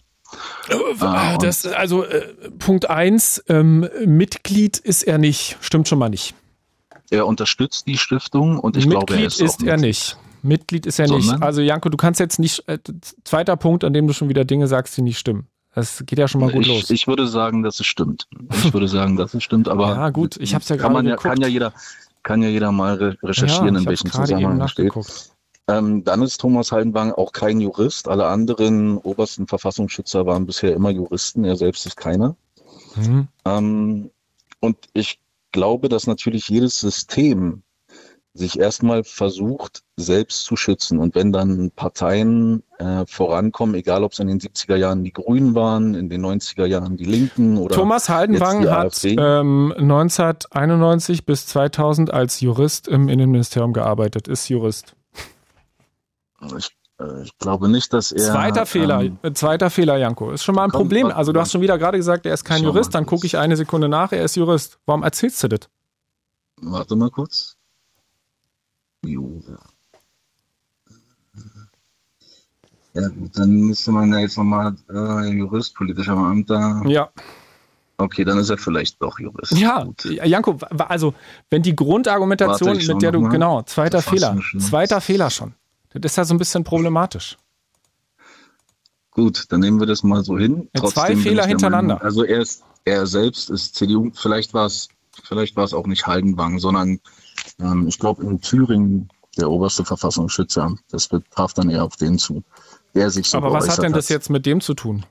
Ah, 1.01 1.33
und- 1.35 1.43
das, 1.43 1.65
also 1.67 2.05
äh, 2.05 2.51
Punkt 2.59 2.91
eins, 2.91 3.43
ähm, 3.49 3.89
Mitglied 4.05 4.77
ist 4.79 5.05
er 5.05 5.19
nicht, 5.19 5.57
stimmt 5.61 5.89
schon 5.89 5.99
mal 5.99 6.11
nicht. 6.11 6.35
Er 7.11 7.27
unterstützt 7.27 7.87
die 7.87 7.97
Stiftung 7.97 8.59
und 8.59 8.77
ich 8.77 8.89
glaube, 8.89 9.15
er 9.15 9.21
Mitglied 9.21 9.27
ist, 9.27 9.41
ist, 9.41 9.63
er 9.63 9.79
nicht. 9.79 10.19
Mitglied 10.43 10.85
ist 10.85 10.99
er 10.99 11.09
nicht. 11.09 11.25
Sondern? 11.25 11.43
Also 11.43 11.63
Janko, 11.63 11.89
du 11.89 11.97
kannst 11.97 12.21
jetzt 12.21 12.39
nicht, 12.39 12.69
äh, 12.69 12.79
zweiter 13.25 13.57
Punkt, 13.57 13.85
an 13.85 13.95
dem 13.95 14.07
du 14.07 14.13
schon 14.13 14.29
wieder 14.29 14.45
Dinge 14.45 14.67
sagst, 14.67 14.97
die 14.97 15.03
nicht 15.03 15.19
stimmen. 15.19 15.47
Das 15.75 16.03
geht 16.05 16.19
ja 16.19 16.29
schon 16.29 16.41
mal 16.41 16.51
gut 16.51 16.63
ich, 16.63 16.69
los. 16.69 16.91
ich 16.91 17.07
würde 17.07 17.29
sagen, 17.29 17.63
dass 17.63 17.81
es 17.81 17.87
stimmt. 17.87 18.27
Ich 18.51 18.73
würde 18.73 18.89
sagen, 18.89 19.17
dass 19.17 19.33
es 19.33 19.45
stimmt, 19.45 19.69
aber 19.69 19.89
Ja, 19.95 20.11
gut, 20.11 20.37
ich 20.37 20.55
hab's 20.55 20.69
ja 20.69 20.77
kann 20.77 20.93
man 20.93 21.07
ja, 21.07 21.13
geguckt. 21.13 21.35
kann 21.35 21.41
ja 21.41 21.49
jeder, 21.49 21.73
kann 22.23 22.43
ja 22.43 22.49
jeder 22.49 22.73
mal 22.73 22.97
re 22.97 23.17
recherchieren, 23.23 23.75
ja, 23.75 23.81
in 23.81 23.87
welchem 23.87 24.11
Zusammenhang 24.11 24.69
steht. 24.69 24.93
Ähm, 25.69 26.03
dann 26.03 26.23
ist 26.23 26.39
Thomas 26.41 26.73
Heidenwang 26.73 27.13
auch 27.13 27.33
kein 27.33 27.61
Jurist. 27.61 28.09
Alle 28.09 28.27
anderen 28.27 28.97
obersten 28.97 29.47
Verfassungsschützer 29.47 30.25
waren 30.27 30.47
bisher 30.47 30.75
immer 30.75 30.91
Juristen. 30.91 31.45
Er 31.45 31.57
selbst 31.57 31.85
ist 31.87 31.97
keiner. 31.97 32.37
Mhm. 32.97 33.29
Ähm, 33.45 34.11
und 34.61 34.77
ich 34.95 35.21
glaube, 35.53 35.89
dass 35.89 36.07
natürlich 36.07 36.49
jedes 36.49 36.81
System 36.81 37.63
sich 38.35 38.59
erstmal 38.59 39.05
versucht, 39.05 39.83
selbst 39.97 40.45
zu 40.45 40.57
schützen. 40.57 40.99
Und 40.99 41.15
wenn 41.15 41.33
dann 41.33 41.71
Parteien 41.75 42.63
äh, 42.79 43.05
vorankommen, 43.07 43.75
egal 43.75 44.05
ob 44.05 44.13
es 44.13 44.21
in 44.21 44.29
den 44.29 44.39
70er 44.39 44.77
Jahren 44.77 45.03
die 45.03 45.13
Grünen 45.13 45.55
waren, 45.55 45.95
in 45.95 46.09
den 46.09 46.25
90er 46.25 46.67
Jahren 46.67 46.97
die 46.97 47.05
Linken 47.05 47.59
oder 47.59 47.75
Thomas 47.75 48.09
Haldenwang 48.09 48.69
hat 48.71 49.05
ähm, 49.05 49.75
1991 49.77 51.27
bis 51.27 51.47
2000 51.47 52.13
als 52.13 52.41
Jurist 52.41 52.87
im 52.87 53.09
Innenministerium 53.09 53.73
gearbeitet, 53.73 54.29
ist 54.29 54.49
Jurist. 54.49 54.95
Ich, 56.57 56.71
äh, 57.01 57.23
ich 57.23 57.37
glaube 57.39 57.69
nicht, 57.69 57.93
dass 57.93 58.13
er. 58.13 58.33
Zweiter 58.33 58.67
Fehler, 58.67 59.01
Ähm, 59.03 59.19
äh, 59.23 59.33
zweiter 59.33 59.71
Fehler, 59.71 59.97
Janko. 59.97 60.31
Ist 60.33 60.45
schon 60.45 60.55
mal 60.55 60.65
ein 60.65 60.71
Komm, 60.71 60.83
Problem. 60.83 61.07
Also 61.09 61.33
du 61.33 61.41
hast 61.41 61.53
schon 61.53 61.61
wieder 61.61 61.79
gerade 61.79 61.97
gesagt, 61.99 62.27
er 62.27 62.35
ist 62.35 62.45
kein 62.45 62.63
Jurist. 62.63 62.95
Dann 62.95 63.07
gucke 63.07 63.27
ich 63.27 63.37
eine 63.39 63.57
Sekunde 63.57 63.89
nach, 63.89 64.13
er 64.13 64.25
ist 64.25 64.37
Jurist. 64.37 64.79
Warum 64.87 65.03
erzählst 65.03 65.43
du 65.43 65.49
das? 65.49 65.61
warte 66.61 66.97
mal 66.97 67.11
kurz. 67.11 67.57
Jo. 69.05 69.41
Ja 72.95 73.09
gut, 73.09 73.39
dann 73.39 73.51
müsste 73.51 73.93
man 73.93 74.13
ja 74.13 74.19
jetzt 74.21 74.37
nochmal 74.37 74.75
äh, 74.91 75.29
Jurist, 75.31 75.75
politischer 75.75 76.17
Beamter. 76.17 76.83
Ja. 76.87 77.11
Okay, 77.97 78.25
dann 78.25 78.39
ist 78.39 78.51
er 78.51 78.59
vielleicht 78.59 79.01
doch 79.03 79.19
Jurist. 79.19 79.53
Ja, 79.53 79.85
Gut. 79.85 80.05
Janko, 80.05 80.61
wa- 80.61 80.87
also 80.87 81.15
wenn 81.51 81.63
die 81.63 81.75
Grundargumentation, 81.77 82.77
mit 82.77 83.03
der 83.03 83.13
du, 83.13 83.21
mal. 83.21 83.29
genau, 83.29 83.63
zweiter 83.63 84.03
Fehler, 84.03 84.37
zweiter 84.59 85.01
Fehler 85.01 85.31
schon. 85.31 85.55
Das 85.91 86.13
ist 86.13 86.17
ja 86.17 86.25
so 86.25 86.35
ein 86.35 86.39
bisschen 86.39 86.65
problematisch. 86.65 87.37
Gut, 89.11 89.47
dann 89.49 89.61
nehmen 89.61 89.81
wir 89.81 89.87
das 89.87 90.03
mal 90.03 90.23
so 90.23 90.39
hin. 90.39 90.69
Ja, 90.77 90.85
zwei 90.85 91.17
Fehler 91.17 91.43
der 91.43 91.47
hintereinander. 91.49 91.95
Meinung, 91.95 92.07
also 92.07 92.25
er 92.25 92.41
ist, 92.41 92.63
er 92.85 93.07
selbst 93.07 93.51
ist 93.51 93.75
CDU, 93.75 94.11
vielleicht 94.15 94.55
war 94.55 94.67
es, 94.67 94.89
vielleicht 95.25 95.57
war 95.57 95.65
es 95.65 95.75
auch 95.75 95.87
nicht 95.87 96.07
Haldenwang, 96.07 96.59
sondern 96.59 97.01
ähm, 97.61 97.89
ich 97.89 97.99
glaube 97.99 98.23
in 98.23 98.41
Thüringen 98.41 99.09
der 99.37 99.51
oberste 99.51 99.85
Verfassungsschützer. 99.85 100.77
Das 100.91 101.09
betraf 101.09 101.55
dann 101.55 101.71
eher 101.71 101.85
auf 101.85 101.97
den 101.97 102.19
zu, 102.19 102.45
der 102.95 103.11
sich 103.11 103.29
so 103.29 103.39
Aber 103.39 103.53
was 103.53 103.69
hat 103.69 103.83
denn 103.83 103.93
das 103.93 104.09
jetzt 104.09 104.31
mit 104.31 104.47
dem 104.47 104.61
zu 104.61 104.75
tun? 104.75 105.05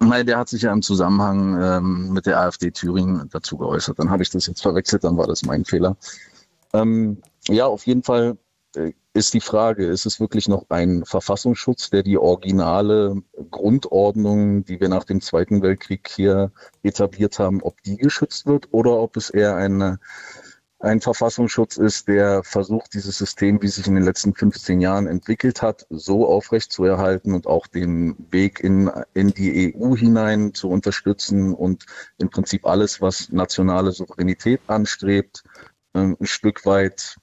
Nein, 0.00 0.26
der 0.26 0.38
hat 0.38 0.48
sich 0.48 0.62
ja 0.62 0.72
im 0.72 0.82
Zusammenhang 0.82 1.60
ähm, 1.62 2.12
mit 2.12 2.26
der 2.26 2.40
AfD 2.40 2.70
Thüringen 2.70 3.28
dazu 3.30 3.56
geäußert. 3.56 3.98
Dann 3.98 4.10
habe 4.10 4.22
ich 4.22 4.30
das 4.30 4.46
jetzt 4.46 4.62
verwechselt, 4.62 5.04
dann 5.04 5.16
war 5.16 5.26
das 5.26 5.44
mein 5.44 5.64
Fehler. 5.64 5.96
Ähm, 6.72 7.22
ja, 7.48 7.66
auf 7.66 7.86
jeden 7.86 8.02
Fall 8.02 8.36
äh, 8.74 8.92
ist 9.14 9.32
die 9.32 9.40
Frage, 9.40 9.86
ist 9.86 10.06
es 10.06 10.18
wirklich 10.18 10.48
noch 10.48 10.66
ein 10.70 11.04
Verfassungsschutz, 11.04 11.88
der 11.88 12.02
die 12.02 12.18
originale 12.18 13.22
Grundordnung, 13.50 14.64
die 14.64 14.80
wir 14.80 14.88
nach 14.88 15.04
dem 15.04 15.20
Zweiten 15.20 15.62
Weltkrieg 15.62 16.08
hier 16.08 16.50
etabliert 16.82 17.38
haben, 17.38 17.62
ob 17.62 17.80
die 17.82 17.96
geschützt 17.96 18.46
wird 18.46 18.68
oder 18.72 18.98
ob 18.98 19.16
es 19.16 19.30
eher 19.30 19.54
eine, 19.54 20.00
ein 20.80 21.00
Verfassungsschutz 21.00 21.76
ist, 21.76 22.08
der 22.08 22.42
versucht, 22.42 22.92
dieses 22.92 23.16
System, 23.16 23.62
wie 23.62 23.68
sich 23.68 23.86
in 23.86 23.94
den 23.94 24.02
letzten 24.02 24.34
15 24.34 24.80
Jahren 24.80 25.06
entwickelt 25.06 25.62
hat, 25.62 25.86
so 25.90 26.26
aufrechtzuerhalten 26.26 27.34
und 27.34 27.46
auch 27.46 27.68
den 27.68 28.16
Weg 28.32 28.58
in, 28.58 28.90
in 29.14 29.28
die 29.28 29.76
EU 29.76 29.94
hinein 29.94 30.54
zu 30.54 30.68
unterstützen 30.68 31.54
und 31.54 31.86
im 32.18 32.30
Prinzip 32.30 32.66
alles, 32.66 33.00
was 33.00 33.30
nationale 33.30 33.92
Souveränität 33.92 34.60
anstrebt, 34.66 35.44
ähm, 35.94 36.16
ein 36.20 36.26
Stück 36.26 36.66
weit 36.66 37.16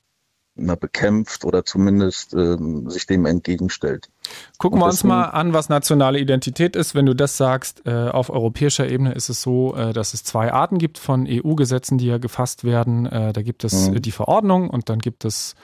na, 0.56 0.76
bekämpft 0.76 1.46
oder 1.46 1.66
zumindest 1.66 2.34
ähm, 2.34 2.90
sich 2.90 3.06
dem 3.08 3.26
entgegenstellt. 3.26 4.10
Gucken 4.58 4.80
wir 4.80 4.86
uns 4.86 5.04
mal 5.04 5.26
an, 5.26 5.54
was 5.54 5.70
nationale 5.70 6.20
Identität 6.20 6.76
ist. 6.76 6.94
Wenn 6.94 7.06
du 7.06 7.16
das 7.16 7.38
sagst, 7.38 7.86
äh, 7.86 8.10
auf 8.10 8.30
europäischer 8.30 8.88
Ebene 8.88 9.14
ist 9.14 9.30
es 9.30 9.42
so, 9.42 9.76
äh, 9.76 9.94
dass 9.94 10.14
es 10.14 10.24
zwei 10.24 10.52
Arten 10.52 10.78
gibt 10.78 10.98
von 10.98 11.26
EU-Gesetzen, 11.28 11.98
die 11.98 12.08
ja 12.08 12.18
gefasst 12.18 12.64
werden. 12.64 13.06
Äh, 13.06 13.34
da 13.34 13.42
gibt 13.42 13.64
es 13.64 13.90
mhm. 13.90 14.02
die 14.02 14.12
Verordnung 14.12 14.70
und 14.70 14.90
dann 14.90 15.00
gibt 15.00 15.26
es 15.26 15.56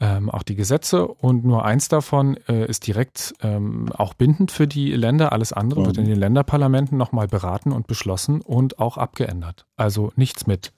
ähm, 0.00 0.30
auch 0.30 0.42
die 0.42 0.56
Gesetze 0.56 1.06
und 1.06 1.44
nur 1.44 1.64
eins 1.64 1.88
davon 1.88 2.36
äh, 2.48 2.66
ist 2.66 2.86
direkt 2.86 3.34
ähm, 3.40 3.90
auch 3.92 4.14
bindend 4.14 4.50
für 4.50 4.66
die 4.66 4.92
Länder. 4.92 5.32
Alles 5.32 5.52
andere 5.52 5.80
mhm. 5.80 5.86
wird 5.86 5.98
in 5.98 6.06
den 6.06 6.18
Länderparlamenten 6.18 6.98
nochmal 6.98 7.28
beraten 7.28 7.70
und 7.70 7.86
beschlossen 7.86 8.40
und 8.40 8.78
auch 8.78 8.96
abgeändert. 8.96 9.66
Also 9.76 10.12
nichts 10.16 10.46
mit 10.46 10.72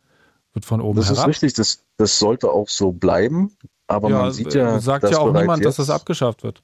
wird 0.55 0.65
von 0.65 0.81
oben 0.81 0.97
das 0.97 1.07
herab. 1.07 1.17
Das 1.17 1.23
ist 1.25 1.29
richtig, 1.29 1.55
das, 1.55 1.85
das 1.97 2.19
sollte 2.19 2.51
auch 2.51 2.69
so 2.69 2.93
bleiben. 2.93 3.57
Aber 3.87 4.09
ja, 4.11 4.23
man 4.23 4.33
sieht 4.33 4.55
ja. 4.55 4.81
Sagt 4.81 5.11
ja 5.11 5.19
auch 5.19 5.33
niemand, 5.33 5.63
jetzt, 5.63 5.79
dass 5.79 5.87
das 5.87 5.91
abgeschafft 5.91 6.43
wird. 6.43 6.63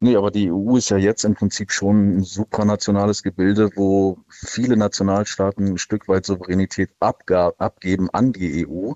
Nee, 0.00 0.14
aber 0.14 0.30
die 0.30 0.52
EU 0.52 0.76
ist 0.76 0.90
ja 0.90 0.96
jetzt 0.96 1.24
im 1.24 1.34
Prinzip 1.34 1.72
schon 1.72 2.18
ein 2.18 2.22
supranationales 2.22 3.24
Gebilde, 3.24 3.70
wo 3.74 4.18
viele 4.28 4.76
Nationalstaaten 4.76 5.66
ein 5.66 5.78
Stück 5.78 6.06
weit 6.06 6.24
Souveränität 6.24 6.90
abgeben 7.00 8.08
an 8.10 8.32
die 8.32 8.66
EU. 8.66 8.92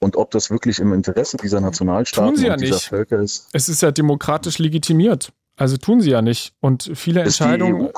Und 0.00 0.16
ob 0.16 0.30
das 0.30 0.50
wirklich 0.50 0.80
im 0.80 0.92
Interesse 0.92 1.38
dieser 1.38 1.60
Nationalstaaten 1.60 2.34
tun 2.34 2.36
sie 2.36 2.46
ja 2.46 2.52
und 2.52 2.60
dieser 2.60 2.74
nicht. 2.74 2.84
Völker 2.84 3.20
ist. 3.20 3.48
Es 3.52 3.68
ist 3.68 3.80
ja 3.80 3.90
demokratisch 3.90 4.58
legitimiert. 4.58 5.32
Also 5.56 5.76
tun 5.76 6.00
sie 6.00 6.10
ja 6.10 6.22
nicht. 6.22 6.52
Und 6.60 6.90
viele 6.94 7.22
Entscheidungen. 7.22 7.90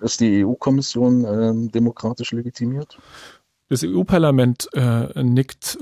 Ist 0.00 0.20
die 0.20 0.44
EU-Kommission 0.44 1.24
EU 1.26 1.66
äh, 1.66 1.68
demokratisch 1.68 2.32
legitimiert? 2.32 2.98
Das 3.68 3.84
EU-Parlament 3.84 4.68
äh, 4.72 5.22
nickt 5.22 5.78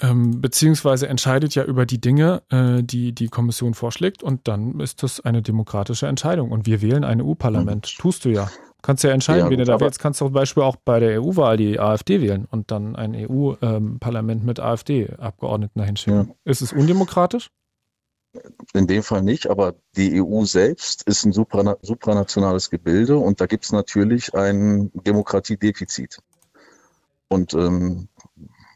ähm, 0.00 0.40
beziehungsweise 0.40 1.08
entscheidet 1.08 1.54
ja 1.54 1.64
über 1.64 1.86
die 1.86 2.00
Dinge, 2.00 2.42
äh, 2.50 2.82
die 2.82 3.12
die 3.12 3.28
Kommission 3.28 3.74
vorschlägt 3.74 4.22
und 4.22 4.46
dann 4.46 4.78
ist 4.80 5.02
das 5.02 5.20
eine 5.20 5.42
demokratische 5.42 6.06
Entscheidung. 6.06 6.50
Und 6.50 6.66
wir 6.66 6.82
wählen 6.82 7.04
ein 7.04 7.22
EU-Parlament. 7.22 7.94
Mhm. 7.96 8.02
Tust 8.02 8.24
du 8.24 8.30
ja. 8.30 8.50
Kannst 8.82 9.04
ja 9.04 9.10
entscheiden, 9.10 9.44
ja, 9.44 9.50
wen 9.50 9.58
du 9.58 9.64
da 9.64 9.78
wählst. 9.78 9.98
Kannst 9.98 10.20
du 10.20 10.26
zum 10.26 10.32
Beispiel 10.32 10.62
auch 10.62 10.76
bei 10.76 11.00
der 11.00 11.20
EU-Wahl 11.22 11.58
die 11.58 11.78
AfD 11.78 12.22
wählen 12.22 12.46
und 12.50 12.70
dann 12.70 12.96
ein 12.96 13.14
EU-Parlament 13.14 14.40
ähm, 14.40 14.46
mit 14.46 14.58
AfD-Abgeordneten 14.58 15.78
dahin 15.78 15.96
schicken. 15.96 16.28
Ja. 16.28 16.50
Ist 16.50 16.62
es 16.62 16.72
undemokratisch? 16.72 17.50
In 18.72 18.86
dem 18.86 19.02
Fall 19.02 19.22
nicht, 19.22 19.50
aber 19.50 19.74
die 19.96 20.22
EU 20.22 20.44
selbst 20.44 21.02
ist 21.02 21.24
ein 21.24 21.32
supranationales 21.32 22.70
Gebilde 22.70 23.18
und 23.18 23.40
da 23.40 23.46
gibt 23.46 23.64
es 23.64 23.72
natürlich 23.72 24.34
ein 24.34 24.90
Demokratiedefizit. 24.94 26.20
Und 27.30 27.54
ähm, 27.54 28.08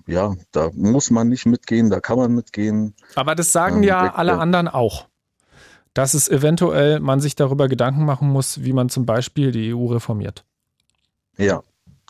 ja, 0.06 0.34
da 0.52 0.70
muss 0.74 1.10
man 1.10 1.28
nicht 1.28 1.44
mitgehen, 1.44 1.90
da 1.90 2.00
kann 2.00 2.16
man 2.16 2.32
mitgehen. 2.32 2.94
Aber 3.16 3.34
das 3.34 3.52
sagen 3.52 3.78
ähm, 3.78 3.82
ja 3.82 4.14
alle 4.14 4.38
anderen 4.38 4.68
auch. 4.68 5.06
Dass 5.92 6.14
es 6.14 6.28
eventuell 6.28 7.00
man 7.00 7.20
sich 7.20 7.36
darüber 7.36 7.68
Gedanken 7.68 8.04
machen 8.04 8.28
muss, 8.28 8.64
wie 8.64 8.72
man 8.72 8.88
zum 8.88 9.06
Beispiel 9.06 9.52
die 9.52 9.74
EU 9.74 9.86
reformiert. 9.86 10.44
Ja, 11.36 11.62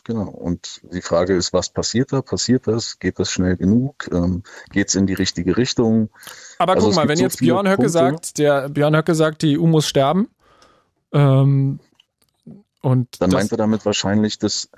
genau. 0.03 0.29
Und 0.29 0.81
die 0.91 1.01
Frage 1.01 1.35
ist, 1.35 1.53
was 1.53 1.69
passiert 1.69 2.11
da? 2.11 2.21
Passiert 2.21 2.67
das? 2.67 2.99
Geht 2.99 3.19
das 3.19 3.31
schnell 3.31 3.57
genug? 3.57 4.07
Ähm, 4.11 4.43
Geht 4.71 4.89
es 4.89 4.95
in 4.95 5.07
die 5.07 5.13
richtige 5.13 5.57
Richtung? 5.57 6.09
Aber 6.57 6.73
also 6.73 6.87
guck 6.87 6.95
mal, 6.95 7.07
wenn 7.07 7.17
so 7.17 7.23
jetzt 7.23 7.39
Björn 7.39 7.67
Höcke 7.67 7.83
Punkte. 7.83 7.89
sagt, 7.89 8.37
der 8.37 8.69
Björn 8.69 8.95
Höcke 8.95 9.15
sagt, 9.15 9.41
die 9.41 9.57
EU 9.57 9.65
muss 9.65 9.87
sterben, 9.87 10.29
ähm, 11.11 11.79
und 12.85 13.19
dann 13.19 13.31
meint 13.31 13.51
er 13.51 13.57
damit 13.57 13.83
wahrscheinlich, 13.83 14.37
dass, 14.37 14.69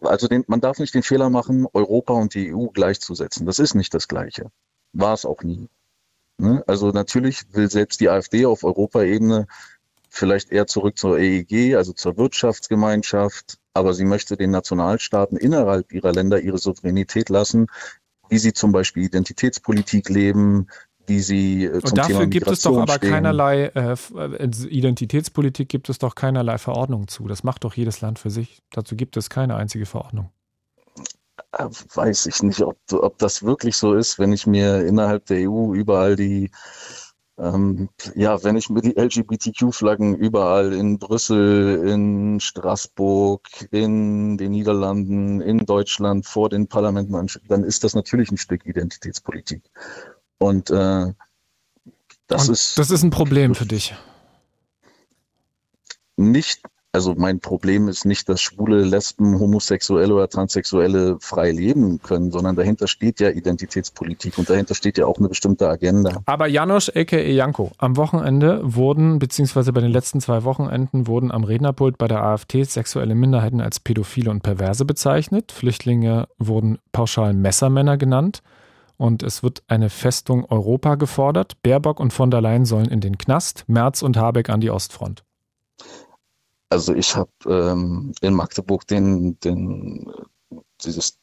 also 0.00 0.26
den, 0.26 0.42
man 0.46 0.62
darf 0.62 0.78
nicht 0.78 0.94
den 0.94 1.02
Fehler 1.02 1.28
machen, 1.28 1.66
Europa 1.74 2.14
und 2.14 2.34
die 2.34 2.50
EU 2.54 2.68
gleichzusetzen. 2.68 3.44
Das 3.44 3.58
ist 3.58 3.74
nicht 3.74 3.92
das 3.92 4.08
Gleiche. 4.08 4.50
War 4.94 5.12
es 5.12 5.26
auch 5.26 5.42
nie. 5.42 5.68
Ne? 6.38 6.64
Also 6.66 6.92
natürlich 6.92 7.42
will 7.52 7.70
selbst 7.70 8.00
die 8.00 8.08
AfD 8.08 8.46
auf 8.46 8.64
Europaebene 8.64 9.48
vielleicht 10.08 10.50
eher 10.50 10.66
zurück 10.66 10.96
zur 10.96 11.18
EEG, 11.18 11.76
also 11.76 11.92
zur 11.92 12.16
Wirtschaftsgemeinschaft, 12.16 13.58
aber 13.74 13.92
sie 13.92 14.06
möchte 14.06 14.38
den 14.38 14.50
Nationalstaaten 14.50 15.36
innerhalb 15.36 15.92
ihrer 15.92 16.12
Länder 16.14 16.40
ihre 16.40 16.56
Souveränität 16.56 17.28
lassen, 17.28 17.66
wie 18.30 18.38
sie 18.38 18.54
zum 18.54 18.72
Beispiel 18.72 19.02
Identitätspolitik 19.02 20.08
leben, 20.08 20.68
wie 21.06 21.20
sie 21.20 21.64
äh, 21.64 21.80
zum 21.80 21.90
Und 21.90 21.98
dafür 21.98 22.16
Thema 22.18 22.26
gibt 22.28 22.48
es 22.48 22.60
doch 22.62 22.78
aber 22.78 22.94
stehen. 22.94 23.10
keinerlei 23.10 23.64
äh, 23.66 23.96
äh, 24.16 24.50
Identitätspolitik 24.68 25.68
gibt 25.68 25.88
es 25.88 25.98
doch 25.98 26.14
keinerlei 26.14 26.58
Verordnung 26.58 27.08
zu. 27.08 27.26
Das 27.28 27.44
macht 27.44 27.64
doch 27.64 27.74
jedes 27.74 28.00
Land 28.00 28.18
für 28.18 28.30
sich. 28.30 28.62
Dazu 28.70 28.96
gibt 28.96 29.16
es 29.16 29.30
keine 29.30 29.56
einzige 29.56 29.86
Verordnung. 29.86 30.30
Äh, 31.52 31.66
weiß 31.94 32.26
ich 32.26 32.42
nicht, 32.42 32.62
ob, 32.62 32.78
ob 32.92 33.18
das 33.18 33.42
wirklich 33.42 33.76
so 33.76 33.94
ist, 33.94 34.18
wenn 34.18 34.32
ich 34.32 34.46
mir 34.46 34.86
innerhalb 34.86 35.26
der 35.26 35.50
EU 35.50 35.74
überall 35.74 36.16
die 36.16 36.50
ähm, 37.38 37.88
ja, 38.14 38.42
wenn 38.44 38.56
ich 38.56 38.68
mir 38.68 38.82
die 38.82 38.96
LGBTQ-Flaggen 38.96 40.14
überall 40.14 40.72
in 40.74 40.98
Brüssel, 40.98 41.88
in 41.88 42.40
Straßburg, 42.40 43.48
in 43.70 44.36
den 44.36 44.52
Niederlanden, 44.52 45.40
in 45.40 45.58
Deutschland 45.58 46.26
vor 46.26 46.50
den 46.50 46.68
Parlamenten 46.68 47.14
anschaue, 47.14 47.42
dann 47.48 47.64
ist 47.64 47.84
das 47.84 47.94
natürlich 47.94 48.30
ein 48.30 48.36
Stück 48.36 48.66
Identitätspolitik. 48.66 49.62
Und 50.42 50.70
äh, 50.70 51.12
das 52.26 52.48
Und 52.48 52.52
ist. 52.52 52.78
Das 52.78 52.90
ist 52.90 53.04
ein 53.04 53.10
Problem 53.10 53.54
für 53.54 53.66
dich. 53.66 53.94
Nicht, 56.16 56.62
also 56.90 57.14
mein 57.16 57.38
Problem 57.38 57.88
ist 57.88 58.04
nicht, 58.04 58.28
dass 58.28 58.42
Schwule, 58.42 58.82
Lesben, 58.82 59.38
Homosexuelle 59.38 60.12
oder 60.12 60.28
Transsexuelle 60.28 61.16
frei 61.20 61.52
leben 61.52 62.02
können, 62.02 62.32
sondern 62.32 62.56
dahinter 62.56 62.88
steht 62.88 63.20
ja 63.20 63.30
Identitätspolitik 63.30 64.36
und 64.36 64.50
dahinter 64.50 64.74
steht 64.74 64.98
ja 64.98 65.06
auch 65.06 65.18
eine 65.18 65.28
bestimmte 65.28 65.68
Agenda. 65.68 66.22
Aber 66.26 66.48
Janosch, 66.48 66.90
aka 66.94 67.18
Janko, 67.18 67.70
am 67.78 67.96
Wochenende 67.96 68.60
wurden, 68.62 69.20
beziehungsweise 69.20 69.72
bei 69.72 69.80
den 69.80 69.92
letzten 69.92 70.20
zwei 70.20 70.42
Wochenenden 70.42 71.06
wurden 71.06 71.30
am 71.30 71.44
Rednerpult 71.44 71.98
bei 71.98 72.08
der 72.08 72.22
AfD 72.24 72.64
sexuelle 72.64 73.14
Minderheiten 73.14 73.60
als 73.60 73.78
Pädophile 73.78 74.30
und 74.30 74.42
Perverse 74.42 74.84
bezeichnet. 74.84 75.52
Flüchtlinge 75.52 76.26
wurden 76.38 76.78
pauschal 76.90 77.32
Messermänner 77.32 77.96
genannt 77.96 78.42
und 79.02 79.24
es 79.24 79.42
wird 79.42 79.64
eine 79.66 79.90
Festung 79.90 80.44
Europa 80.44 80.94
gefordert. 80.94 81.60
Baerbock 81.62 81.98
und 81.98 82.12
von 82.12 82.30
der 82.30 82.40
Leyen 82.40 82.64
sollen 82.64 82.86
in 82.86 83.00
den 83.00 83.18
Knast, 83.18 83.64
Merz 83.66 84.00
und 84.00 84.16
Habeck 84.16 84.48
an 84.48 84.60
die 84.60 84.70
Ostfront. 84.70 85.24
Also 86.68 86.94
ich 86.94 87.16
habe 87.16 87.32
ähm, 87.46 88.12
in 88.20 88.32
Magdeburg 88.32 88.86
den, 88.86 89.40
den 89.40 90.08
dieses, 90.84 91.18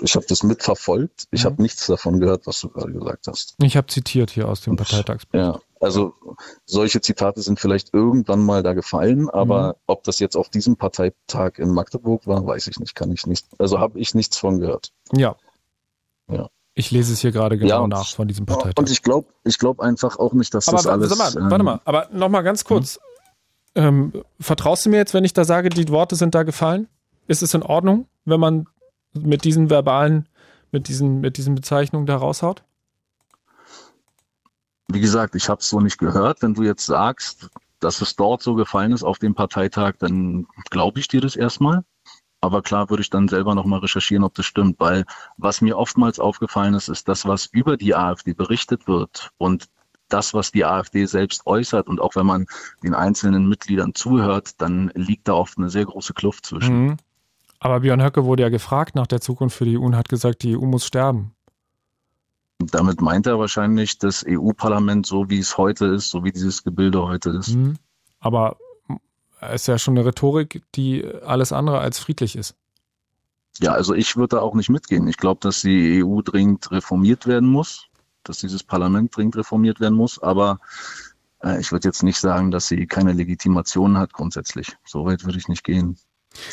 ich 0.00 0.14
habe 0.16 0.24
das 0.26 0.42
mitverfolgt. 0.42 1.26
Ich 1.32 1.44
mhm. 1.44 1.48
habe 1.48 1.62
nichts 1.62 1.86
davon 1.86 2.18
gehört, 2.18 2.46
was 2.46 2.62
du 2.62 2.70
gerade 2.70 2.94
gesagt 2.94 3.26
hast. 3.26 3.56
Ich 3.62 3.76
habe 3.76 3.88
zitiert 3.88 4.30
hier 4.30 4.48
aus 4.48 4.62
dem 4.62 4.76
Parteitagsbericht. 4.76 5.46
Ja, 5.46 5.60
also 5.80 6.14
solche 6.64 7.02
Zitate 7.02 7.42
sind 7.42 7.60
vielleicht 7.60 7.92
irgendwann 7.92 8.40
mal 8.40 8.62
da 8.62 8.72
gefallen, 8.72 9.28
aber 9.28 9.68
mhm. 9.68 9.74
ob 9.86 10.04
das 10.04 10.18
jetzt 10.18 10.34
auf 10.34 10.48
diesem 10.48 10.76
Parteitag 10.76 11.58
in 11.58 11.74
Magdeburg 11.74 12.26
war, 12.26 12.46
weiß 12.46 12.68
ich 12.68 12.80
nicht, 12.80 12.94
kann 12.94 13.12
ich 13.12 13.26
nicht. 13.26 13.46
Also 13.58 13.80
habe 13.80 13.98
ich 13.98 14.14
nichts 14.14 14.38
von 14.38 14.60
gehört. 14.60 14.94
Ja. 15.12 15.36
Ja. 16.28 16.48
Ich 16.78 16.90
lese 16.90 17.14
es 17.14 17.20
hier 17.20 17.32
gerade 17.32 17.56
genau 17.56 17.82
ja, 17.82 17.88
nach 17.88 18.06
von 18.06 18.28
diesem 18.28 18.44
Parteitag. 18.44 18.78
Und 18.78 18.90
ich 18.90 19.02
glaube 19.02 19.28
ich 19.44 19.58
glaub 19.58 19.80
einfach 19.80 20.18
auch 20.18 20.34
nicht, 20.34 20.52
dass 20.52 20.68
aber 20.68 20.76
das 20.76 20.86
alles... 20.86 21.16
Mal, 21.16 21.50
warte 21.50 21.64
mal, 21.64 21.80
aber 21.86 22.08
nochmal 22.12 22.42
ganz 22.42 22.64
kurz. 22.64 23.00
Hm? 23.74 24.12
Ähm, 24.14 24.24
vertraust 24.38 24.84
du 24.84 24.90
mir 24.90 24.98
jetzt, 24.98 25.14
wenn 25.14 25.24
ich 25.24 25.32
da 25.32 25.46
sage, 25.46 25.70
die 25.70 25.88
Worte 25.88 26.16
sind 26.16 26.34
da 26.34 26.42
gefallen? 26.42 26.86
Ist 27.28 27.42
es 27.42 27.54
in 27.54 27.62
Ordnung, 27.62 28.08
wenn 28.26 28.40
man 28.40 28.66
mit 29.14 29.44
diesen 29.44 29.70
verbalen, 29.70 30.28
mit 30.70 30.88
diesen, 30.88 31.20
mit 31.20 31.38
diesen 31.38 31.54
Bezeichnungen 31.54 32.04
da 32.04 32.16
raushaut? 32.16 32.62
Wie 34.88 35.00
gesagt, 35.00 35.34
ich 35.34 35.48
habe 35.48 35.60
es 35.62 35.68
so 35.70 35.80
nicht 35.80 35.96
gehört. 35.96 36.42
Wenn 36.42 36.52
du 36.52 36.62
jetzt 36.62 36.84
sagst, 36.84 37.48
dass 37.80 38.02
es 38.02 38.16
dort 38.16 38.42
so 38.42 38.54
gefallen 38.54 38.92
ist 38.92 39.02
auf 39.02 39.18
dem 39.18 39.34
Parteitag, 39.34 39.94
dann 39.98 40.46
glaube 40.68 41.00
ich 41.00 41.08
dir 41.08 41.22
das 41.22 41.36
erstmal. 41.36 41.84
Aber 42.46 42.62
klar 42.62 42.90
würde 42.90 43.02
ich 43.02 43.10
dann 43.10 43.26
selber 43.26 43.56
nochmal 43.56 43.80
recherchieren, 43.80 44.22
ob 44.22 44.32
das 44.34 44.46
stimmt, 44.46 44.78
weil 44.78 45.04
was 45.36 45.60
mir 45.60 45.76
oftmals 45.76 46.20
aufgefallen 46.20 46.74
ist, 46.74 46.86
ist 46.86 47.08
das, 47.08 47.26
was 47.26 47.46
über 47.46 47.76
die 47.76 47.96
AfD 47.96 48.34
berichtet 48.34 48.86
wird 48.86 49.30
und 49.36 49.68
das, 50.08 50.32
was 50.32 50.52
die 50.52 50.64
AfD 50.64 51.06
selbst 51.06 51.44
äußert 51.44 51.88
und 51.88 52.00
auch 52.00 52.14
wenn 52.14 52.24
man 52.24 52.46
den 52.84 52.94
einzelnen 52.94 53.48
Mitgliedern 53.48 53.96
zuhört, 53.96 54.60
dann 54.60 54.92
liegt 54.94 55.26
da 55.26 55.32
oft 55.32 55.58
eine 55.58 55.70
sehr 55.70 55.86
große 55.86 56.14
Kluft 56.14 56.46
zwischen. 56.46 56.84
Mhm. 56.84 56.96
Aber 57.58 57.80
Björn 57.80 58.00
Höcke 58.00 58.24
wurde 58.24 58.44
ja 58.44 58.48
gefragt 58.48 58.94
nach 58.94 59.08
der 59.08 59.20
Zukunft 59.20 59.56
für 59.56 59.64
die 59.64 59.76
EU 59.76 59.82
und 59.82 59.96
hat 59.96 60.08
gesagt, 60.08 60.44
die 60.44 60.56
EU 60.56 60.66
muss 60.66 60.86
sterben. 60.86 61.32
Damit 62.60 63.00
meint 63.00 63.26
er 63.26 63.40
wahrscheinlich 63.40 63.98
das 63.98 64.24
EU-Parlament, 64.24 65.04
so 65.04 65.28
wie 65.28 65.40
es 65.40 65.58
heute 65.58 65.86
ist, 65.86 66.10
so 66.10 66.22
wie 66.22 66.30
dieses 66.30 66.62
Gebilde 66.62 67.02
heute 67.02 67.30
ist. 67.30 67.56
Mhm. 67.56 67.74
Aber 68.20 68.56
ist 69.52 69.68
ja 69.68 69.78
schon 69.78 69.96
eine 69.96 70.06
Rhetorik, 70.06 70.62
die 70.74 71.04
alles 71.24 71.52
andere 71.52 71.78
als 71.78 71.98
friedlich 71.98 72.36
ist. 72.36 72.54
Ja, 73.60 73.72
also 73.72 73.94
ich 73.94 74.16
würde 74.16 74.36
da 74.36 74.42
auch 74.42 74.54
nicht 74.54 74.68
mitgehen. 74.68 75.08
Ich 75.08 75.16
glaube, 75.16 75.40
dass 75.40 75.62
die 75.62 76.04
EU 76.04 76.20
dringend 76.20 76.70
reformiert 76.70 77.26
werden 77.26 77.48
muss, 77.48 77.86
dass 78.22 78.38
dieses 78.38 78.62
Parlament 78.62 79.16
dringend 79.16 79.36
reformiert 79.36 79.80
werden 79.80 79.94
muss, 79.96 80.22
aber 80.22 80.58
äh, 81.42 81.60
ich 81.60 81.72
würde 81.72 81.88
jetzt 81.88 82.02
nicht 82.02 82.18
sagen, 82.18 82.50
dass 82.50 82.68
sie 82.68 82.86
keine 82.86 83.12
Legitimation 83.12 83.96
hat 83.96 84.12
grundsätzlich. 84.12 84.76
So 84.84 85.06
weit 85.06 85.24
würde 85.24 85.38
ich 85.38 85.48
nicht 85.48 85.64
gehen. 85.64 85.96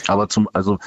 Aber 0.07 0.29
zum, 0.29 0.47
also 0.53 0.79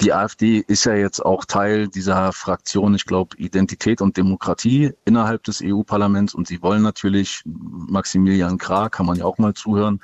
die 0.00 0.12
AfD 0.12 0.64
ist 0.66 0.84
ja 0.84 0.94
jetzt 0.94 1.24
auch 1.24 1.44
Teil 1.44 1.86
dieser 1.86 2.32
Fraktion, 2.32 2.94
ich 2.94 3.04
glaube, 3.04 3.36
Identität 3.36 4.00
und 4.00 4.16
Demokratie 4.16 4.92
innerhalb 5.04 5.44
des 5.44 5.62
EU-Parlaments 5.62 6.34
und 6.34 6.48
sie 6.48 6.60
wollen 6.62 6.82
natürlich 6.82 7.42
Maximilian 7.44 8.58
Krah, 8.58 8.88
kann 8.88 9.06
man 9.06 9.16
ja 9.16 9.24
auch 9.24 9.38
mal 9.38 9.54
zuhören. 9.54 10.00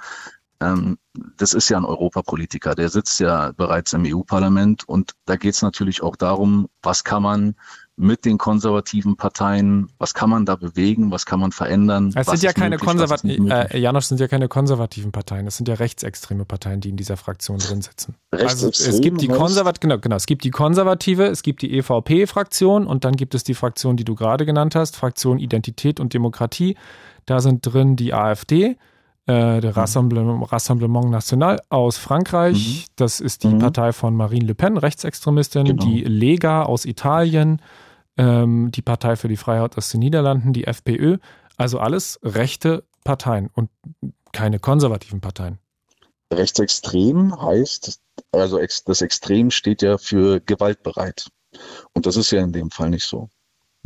Ähm, 0.60 0.98
das 1.36 1.54
ist 1.54 1.68
ja 1.68 1.76
ein 1.76 1.84
Europapolitiker, 1.84 2.74
der 2.74 2.88
sitzt 2.88 3.20
ja 3.20 3.52
bereits 3.52 3.92
im 3.92 4.04
EU-Parlament 4.06 4.88
und 4.88 5.12
da 5.24 5.36
geht 5.36 5.54
es 5.54 5.62
natürlich 5.62 6.02
auch 6.02 6.16
darum, 6.16 6.68
was 6.82 7.04
kann 7.04 7.22
man 7.22 7.54
mit 7.98 8.26
den 8.26 8.36
konservativen 8.36 9.16
Parteien, 9.16 9.90
was 9.98 10.12
kann 10.12 10.28
man 10.28 10.44
da 10.44 10.56
bewegen, 10.56 11.10
was 11.10 11.24
kann 11.24 11.40
man 11.40 11.50
verändern? 11.50 12.12
Es 12.14 12.26
sind 12.26 12.42
ja 12.42 12.52
keine 12.52 12.76
konservativen, 12.76 13.50
äh, 13.50 13.78
Janosch 13.78 14.04
sind 14.04 14.20
ja 14.20 14.28
keine 14.28 14.48
konservativen 14.48 15.12
Parteien, 15.12 15.46
es 15.46 15.56
sind 15.56 15.68
ja 15.68 15.76
rechtsextreme 15.76 16.44
Parteien, 16.44 16.80
die 16.80 16.90
in 16.90 16.96
dieser 16.96 17.16
Fraktion 17.16 17.58
drin 17.58 17.80
sitzen. 17.80 18.14
Also 18.32 18.68
es 18.68 19.00
gibt 19.00 19.22
die 19.22 19.28
konservat 19.28 19.80
genau, 19.80 19.98
genau, 19.98 20.16
es 20.16 20.26
gibt 20.26 20.44
die 20.44 20.50
konservative, 20.50 21.24
es 21.24 21.42
gibt 21.42 21.62
die 21.62 21.78
EVP-Fraktion 21.78 22.86
und 22.86 23.04
dann 23.04 23.16
gibt 23.16 23.34
es 23.34 23.44
die 23.44 23.54
Fraktion, 23.54 23.96
die 23.96 24.04
du 24.04 24.14
gerade 24.14 24.44
genannt 24.44 24.74
hast, 24.74 24.96
Fraktion 24.96 25.38
Identität 25.38 25.98
und 25.98 26.12
Demokratie. 26.12 26.76
Da 27.24 27.40
sind 27.40 27.66
drin 27.66 27.96
die 27.96 28.12
AfD, 28.12 28.76
äh, 29.26 29.60
der 29.60 29.70
mhm. 29.70 29.76
Rassemblement, 29.76 30.52
Rassemblement 30.52 31.10
National 31.10 31.60
aus 31.68 31.98
Frankreich. 31.98 32.86
Mhm. 32.88 32.92
Das 32.96 33.20
ist 33.20 33.44
die 33.44 33.48
mhm. 33.48 33.58
Partei 33.58 33.92
von 33.92 34.14
Marine 34.14 34.46
Le 34.46 34.54
Pen, 34.54 34.76
Rechtsextremistin. 34.76 35.64
Genau. 35.64 35.84
Die 35.84 36.02
Lega 36.02 36.62
aus 36.62 36.84
Italien 36.84 37.60
ähm, 38.16 38.70
die 38.70 38.82
Partei 38.82 39.16
für 39.16 39.28
die 39.28 39.36
Freiheit 39.36 39.76
aus 39.76 39.90
den 39.90 40.00
Niederlanden, 40.00 40.52
die 40.52 40.66
FPÖ. 40.66 41.18
Also 41.56 41.78
alles 41.78 42.18
rechte 42.22 42.84
Parteien 43.04 43.50
und 43.54 43.70
keine 44.32 44.58
konservativen 44.58 45.20
Parteien. 45.20 45.58
Rechtsextrem 46.32 47.40
heißt, 47.40 48.00
also 48.32 48.58
das 48.58 49.00
Extrem 49.00 49.50
steht 49.50 49.82
ja 49.82 49.96
für 49.96 50.40
gewaltbereit. 50.40 51.28
Und 51.92 52.06
das 52.06 52.16
ist 52.16 52.30
ja 52.32 52.42
in 52.42 52.52
dem 52.52 52.70
Fall 52.70 52.90
nicht 52.90 53.04
so. 53.04 53.30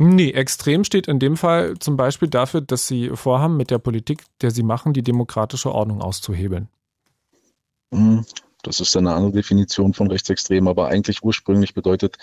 Nee, 0.03 0.31
extrem 0.31 0.83
steht 0.83 1.07
in 1.07 1.19
dem 1.19 1.37
Fall 1.37 1.77
zum 1.77 1.95
Beispiel 1.95 2.27
dafür, 2.27 2.61
dass 2.61 2.87
sie 2.87 3.11
vorhaben, 3.13 3.55
mit 3.55 3.69
der 3.69 3.77
Politik, 3.77 4.23
der 4.41 4.49
sie 4.49 4.63
machen, 4.63 4.93
die 4.93 5.03
demokratische 5.03 5.71
Ordnung 5.71 6.01
auszuhebeln. 6.01 6.69
Hm, 7.93 8.25
das 8.63 8.79
ist 8.79 8.97
eine 8.97 9.13
andere 9.13 9.31
Definition 9.31 9.93
von 9.93 10.09
rechtsextrem, 10.09 10.67
aber 10.67 10.87
eigentlich 10.87 11.23
ursprünglich 11.23 11.75
bedeutet, 11.75 12.17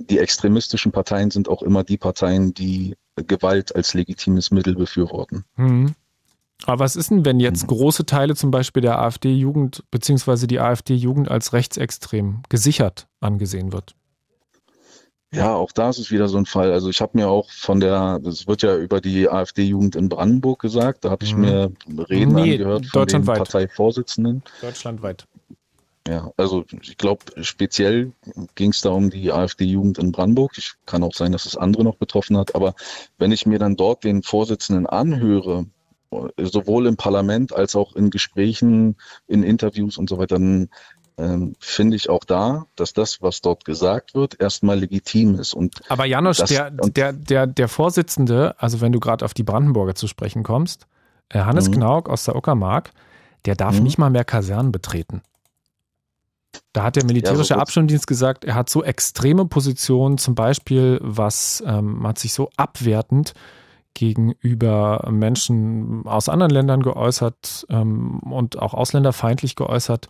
die 0.00 0.18
extremistischen 0.18 0.90
Parteien 0.90 1.30
sind 1.30 1.48
auch 1.48 1.62
immer 1.62 1.84
die 1.84 1.96
Parteien, 1.96 2.54
die 2.54 2.96
Gewalt 3.14 3.76
als 3.76 3.94
legitimes 3.94 4.50
Mittel 4.50 4.74
befürworten. 4.74 5.44
Mhm. 5.54 5.94
Aber 6.64 6.80
was 6.80 6.96
ist 6.96 7.12
denn, 7.12 7.24
wenn 7.24 7.38
jetzt 7.38 7.62
mhm. 7.62 7.68
große 7.68 8.04
Teile 8.04 8.34
zum 8.34 8.50
Beispiel 8.50 8.82
der 8.82 8.98
AfD-Jugend 8.98 9.84
bzw. 9.92 10.48
die 10.48 10.58
AfD-Jugend 10.58 11.30
als 11.30 11.52
rechtsextrem 11.52 12.42
gesichert 12.48 13.06
angesehen 13.20 13.72
wird? 13.72 13.94
Ja, 15.34 15.54
auch 15.54 15.72
da 15.72 15.88
ist 15.88 15.98
es 15.98 16.10
wieder 16.10 16.28
so 16.28 16.36
ein 16.36 16.44
Fall. 16.44 16.72
Also 16.72 16.90
ich 16.90 17.00
habe 17.00 17.16
mir 17.16 17.28
auch 17.28 17.50
von 17.50 17.80
der, 17.80 18.18
das 18.18 18.46
wird 18.46 18.62
ja 18.62 18.76
über 18.76 19.00
die 19.00 19.28
AfD-Jugend 19.28 19.96
in 19.96 20.10
Brandenburg 20.10 20.60
gesagt, 20.60 21.04
da 21.04 21.10
habe 21.10 21.24
ich 21.24 21.34
mhm. 21.34 21.40
mir 21.40 21.72
Reden 22.10 22.34
nee, 22.34 22.52
angehört 22.52 22.86
von 22.86 23.06
den 23.06 23.24
Parteivorsitzenden. 23.24 24.42
Deutschlandweit. 24.60 25.26
Ja, 26.06 26.32
also 26.36 26.64
ich 26.82 26.98
glaube, 26.98 27.24
speziell 27.42 28.12
ging 28.56 28.70
es 28.70 28.80
da 28.80 28.90
um 28.90 29.08
die 29.08 29.32
AfD-Jugend 29.32 29.98
in 29.98 30.12
Brandenburg. 30.12 30.52
Ich 30.58 30.72
kann 30.84 31.02
auch 31.02 31.14
sein, 31.14 31.32
dass 31.32 31.46
es 31.46 31.56
andere 31.56 31.84
noch 31.84 31.96
betroffen 31.96 32.36
hat. 32.36 32.54
Aber 32.54 32.74
wenn 33.18 33.32
ich 33.32 33.46
mir 33.46 33.58
dann 33.58 33.76
dort 33.76 34.04
den 34.04 34.22
Vorsitzenden 34.22 34.86
anhöre, 34.86 35.66
sowohl 36.38 36.86
im 36.86 36.96
Parlament 36.96 37.54
als 37.54 37.76
auch 37.76 37.94
in 37.94 38.10
Gesprächen, 38.10 38.96
in 39.28 39.42
Interviews 39.42 39.96
und 39.96 40.10
so 40.10 40.18
weiter, 40.18 40.34
dann 40.34 40.68
ähm, 41.18 41.54
finde 41.58 41.96
ich 41.96 42.08
auch 42.08 42.24
da, 42.24 42.66
dass 42.76 42.92
das, 42.92 43.22
was 43.22 43.40
dort 43.40 43.64
gesagt 43.64 44.14
wird, 44.14 44.40
erstmal 44.40 44.78
legitim 44.78 45.38
ist. 45.38 45.54
Und 45.54 45.80
Aber 45.88 46.04
Janosch, 46.04 46.38
das, 46.38 46.50
der, 46.50 46.70
der, 46.70 47.12
der, 47.12 47.46
der 47.46 47.68
Vorsitzende, 47.68 48.54
also 48.58 48.80
wenn 48.80 48.92
du 48.92 49.00
gerade 49.00 49.24
auf 49.24 49.34
die 49.34 49.42
Brandenburger 49.42 49.94
zu 49.94 50.06
sprechen 50.06 50.42
kommst, 50.42 50.86
äh, 51.28 51.40
Hannes 51.40 51.68
mhm. 51.68 51.74
Knauk 51.74 52.08
aus 52.08 52.24
der 52.24 52.36
Uckermark, 52.36 52.90
der 53.44 53.54
darf 53.56 53.76
mhm. 53.76 53.82
nicht 53.82 53.98
mal 53.98 54.10
mehr 54.10 54.24
Kasernen 54.24 54.72
betreten. 54.72 55.22
Da 56.72 56.84
hat 56.84 56.96
der 56.96 57.04
militärische 57.04 57.54
ja, 57.54 57.56
so 57.56 57.62
Abschirmdienst 57.62 58.06
gesagt, 58.06 58.44
er 58.44 58.54
hat 58.54 58.68
so 58.68 58.82
extreme 58.82 59.46
Positionen, 59.46 60.18
zum 60.18 60.34
Beispiel, 60.34 60.98
was 61.02 61.62
ähm, 61.66 62.06
hat 62.06 62.18
sich 62.18 62.32
so 62.32 62.50
abwertend 62.56 63.34
gegenüber 63.94 65.06
Menschen 65.10 66.06
aus 66.06 66.28
anderen 66.28 66.50
Ländern 66.50 66.82
geäußert 66.82 67.66
ähm, 67.68 68.20
und 68.20 68.58
auch 68.58 68.74
ausländerfeindlich 68.74 69.54
geäußert, 69.56 70.08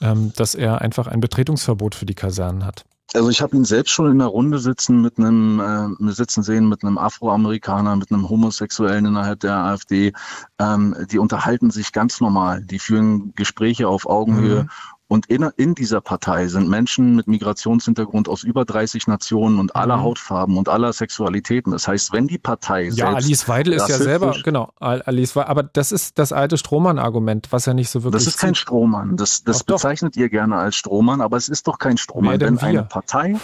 ähm, 0.00 0.32
dass 0.36 0.54
er 0.54 0.80
einfach 0.80 1.06
ein 1.06 1.20
Betretungsverbot 1.20 1.94
für 1.94 2.06
die 2.06 2.14
Kasernen 2.14 2.64
hat. 2.64 2.84
Also 3.12 3.28
ich 3.28 3.42
habe 3.42 3.56
ihn 3.56 3.64
selbst 3.64 3.90
schon 3.90 4.10
in 4.10 4.18
der 4.18 4.28
Runde 4.28 4.60
sitzen 4.60 5.02
mit 5.02 5.18
einem 5.18 5.98
äh, 5.98 6.12
sitzen 6.12 6.44
sehen 6.44 6.68
mit 6.68 6.84
einem 6.84 6.96
Afroamerikaner, 6.96 7.96
mit 7.96 8.12
einem 8.12 8.28
Homosexuellen 8.28 9.06
innerhalb 9.06 9.40
der 9.40 9.56
AfD. 9.56 10.12
Ähm, 10.60 10.94
die 11.10 11.18
unterhalten 11.18 11.70
sich 11.70 11.92
ganz 11.92 12.20
normal. 12.20 12.62
Die 12.62 12.78
führen 12.78 13.32
Gespräche 13.34 13.88
auf 13.88 14.06
Augenhöhe 14.06 14.64
mhm. 14.64 14.70
Und 15.10 15.26
in, 15.26 15.42
in 15.56 15.74
dieser 15.74 16.00
Partei 16.00 16.46
sind 16.46 16.68
Menschen 16.68 17.16
mit 17.16 17.26
Migrationshintergrund 17.26 18.28
aus 18.28 18.44
über 18.44 18.64
30 18.64 19.08
Nationen 19.08 19.58
und 19.58 19.74
aller 19.74 19.96
mhm. 19.96 20.02
Hautfarben 20.02 20.56
und 20.56 20.68
aller 20.68 20.92
Sexualitäten. 20.92 21.72
Das 21.72 21.88
heißt, 21.88 22.12
wenn 22.12 22.28
die 22.28 22.38
Partei 22.38 22.84
ja, 22.84 23.12
Alice 23.12 23.48
Weidel 23.48 23.72
ist 23.72 23.88
ja 23.88 23.98
selber 23.98 24.36
genau 24.44 24.72
Alice, 24.78 25.36
aber 25.36 25.64
das 25.64 25.90
ist 25.90 26.16
das 26.20 26.32
alte 26.32 26.56
Strohmann-Argument, 26.58 27.48
was 27.50 27.66
ja 27.66 27.74
nicht 27.74 27.90
so 27.90 28.04
wirklich. 28.04 28.22
Das 28.22 28.32
ist 28.32 28.38
kein 28.38 28.54
Strohmann. 28.54 29.16
Das, 29.16 29.42
das 29.42 29.64
bezeichnet 29.64 30.16
ihr 30.16 30.28
gerne 30.28 30.56
als 30.58 30.76
Strohmann, 30.76 31.20
aber 31.20 31.36
es 31.36 31.48
ist 31.48 31.66
doch 31.66 31.80
kein 31.80 31.98
Strohmann, 31.98 32.40
wenn 32.40 32.58
eine 32.58 32.84
Partei, 32.84 33.34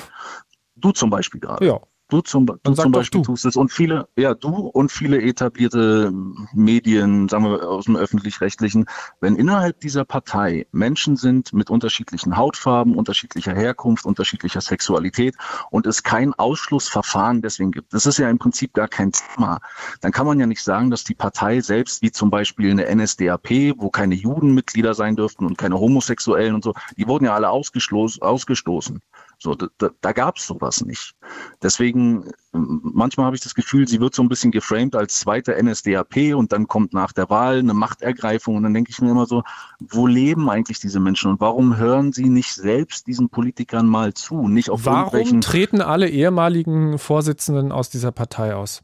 du 0.76 0.92
zum 0.92 1.10
Beispiel 1.10 1.40
gerade, 1.40 1.66
ja. 1.66 1.80
Du 2.08 2.20
zum, 2.20 2.46
du 2.46 2.72
zum 2.72 2.92
Beispiel 2.92 3.22
du. 3.22 3.24
tust 3.24 3.44
es 3.46 3.56
und 3.56 3.72
viele, 3.72 4.08
ja, 4.16 4.32
du 4.34 4.54
und 4.54 4.92
viele 4.92 5.20
etablierte 5.20 6.12
Medien, 6.54 7.28
sagen 7.28 7.44
wir 7.44 7.68
aus 7.68 7.86
dem 7.86 7.96
öffentlich-rechtlichen, 7.96 8.86
wenn 9.20 9.34
innerhalb 9.34 9.80
dieser 9.80 10.04
Partei 10.04 10.68
Menschen 10.70 11.16
sind 11.16 11.52
mit 11.52 11.68
unterschiedlichen 11.68 12.36
Hautfarben, 12.36 12.94
unterschiedlicher 12.94 13.54
Herkunft, 13.54 14.06
unterschiedlicher 14.06 14.60
Sexualität 14.60 15.34
und 15.72 15.84
es 15.86 16.04
kein 16.04 16.32
Ausschlussverfahren 16.34 17.42
deswegen 17.42 17.72
gibt, 17.72 17.92
das 17.92 18.06
ist 18.06 18.18
ja 18.18 18.30
im 18.30 18.38
Prinzip 18.38 18.72
gar 18.72 18.86
kein 18.86 19.10
Thema, 19.10 19.58
dann 20.00 20.12
kann 20.12 20.26
man 20.26 20.38
ja 20.38 20.46
nicht 20.46 20.62
sagen, 20.62 20.92
dass 20.92 21.02
die 21.02 21.14
Partei 21.14 21.60
selbst, 21.60 22.02
wie 22.02 22.12
zum 22.12 22.30
Beispiel 22.30 22.70
eine 22.70 22.86
NSDAP, 22.94 23.74
wo 23.78 23.90
keine 23.90 24.14
Juden 24.14 24.54
Mitglieder 24.54 24.94
sein 24.94 25.16
dürften 25.16 25.44
und 25.44 25.58
keine 25.58 25.80
Homosexuellen 25.80 26.54
und 26.54 26.62
so, 26.62 26.72
die 26.96 27.08
wurden 27.08 27.24
ja 27.24 27.34
alle 27.34 27.50
ausgestoßen. 27.50 29.00
So, 29.46 29.54
da, 29.54 29.90
da 30.00 30.10
gab 30.10 30.38
es 30.38 30.46
sowas 30.48 30.84
nicht. 30.84 31.14
Deswegen, 31.62 32.32
manchmal 32.50 33.26
habe 33.26 33.36
ich 33.36 33.42
das 33.42 33.54
Gefühl, 33.54 33.86
sie 33.86 34.00
wird 34.00 34.12
so 34.12 34.20
ein 34.22 34.28
bisschen 34.28 34.50
geframed 34.50 34.96
als 34.96 35.20
zweite 35.20 35.54
NSDAP 35.62 36.34
und 36.34 36.50
dann 36.50 36.66
kommt 36.66 36.92
nach 36.92 37.12
der 37.12 37.30
Wahl 37.30 37.60
eine 37.60 37.72
Machtergreifung 37.72 38.56
und 38.56 38.64
dann 38.64 38.74
denke 38.74 38.90
ich 38.90 39.00
mir 39.00 39.08
immer 39.08 39.26
so, 39.26 39.44
wo 39.78 40.08
leben 40.08 40.50
eigentlich 40.50 40.80
diese 40.80 40.98
Menschen 40.98 41.30
und 41.30 41.40
warum 41.40 41.76
hören 41.76 42.12
sie 42.12 42.28
nicht 42.28 42.54
selbst 42.54 43.06
diesen 43.06 43.28
Politikern 43.28 43.86
mal 43.86 44.14
zu? 44.14 44.48
Nicht 44.48 44.68
auf 44.68 44.84
warum 44.84 45.40
treten 45.42 45.80
alle 45.80 46.08
ehemaligen 46.08 46.98
Vorsitzenden 46.98 47.70
aus 47.70 47.88
dieser 47.88 48.10
Partei 48.10 48.56
aus? 48.56 48.82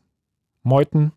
Meuthen, 0.63 1.11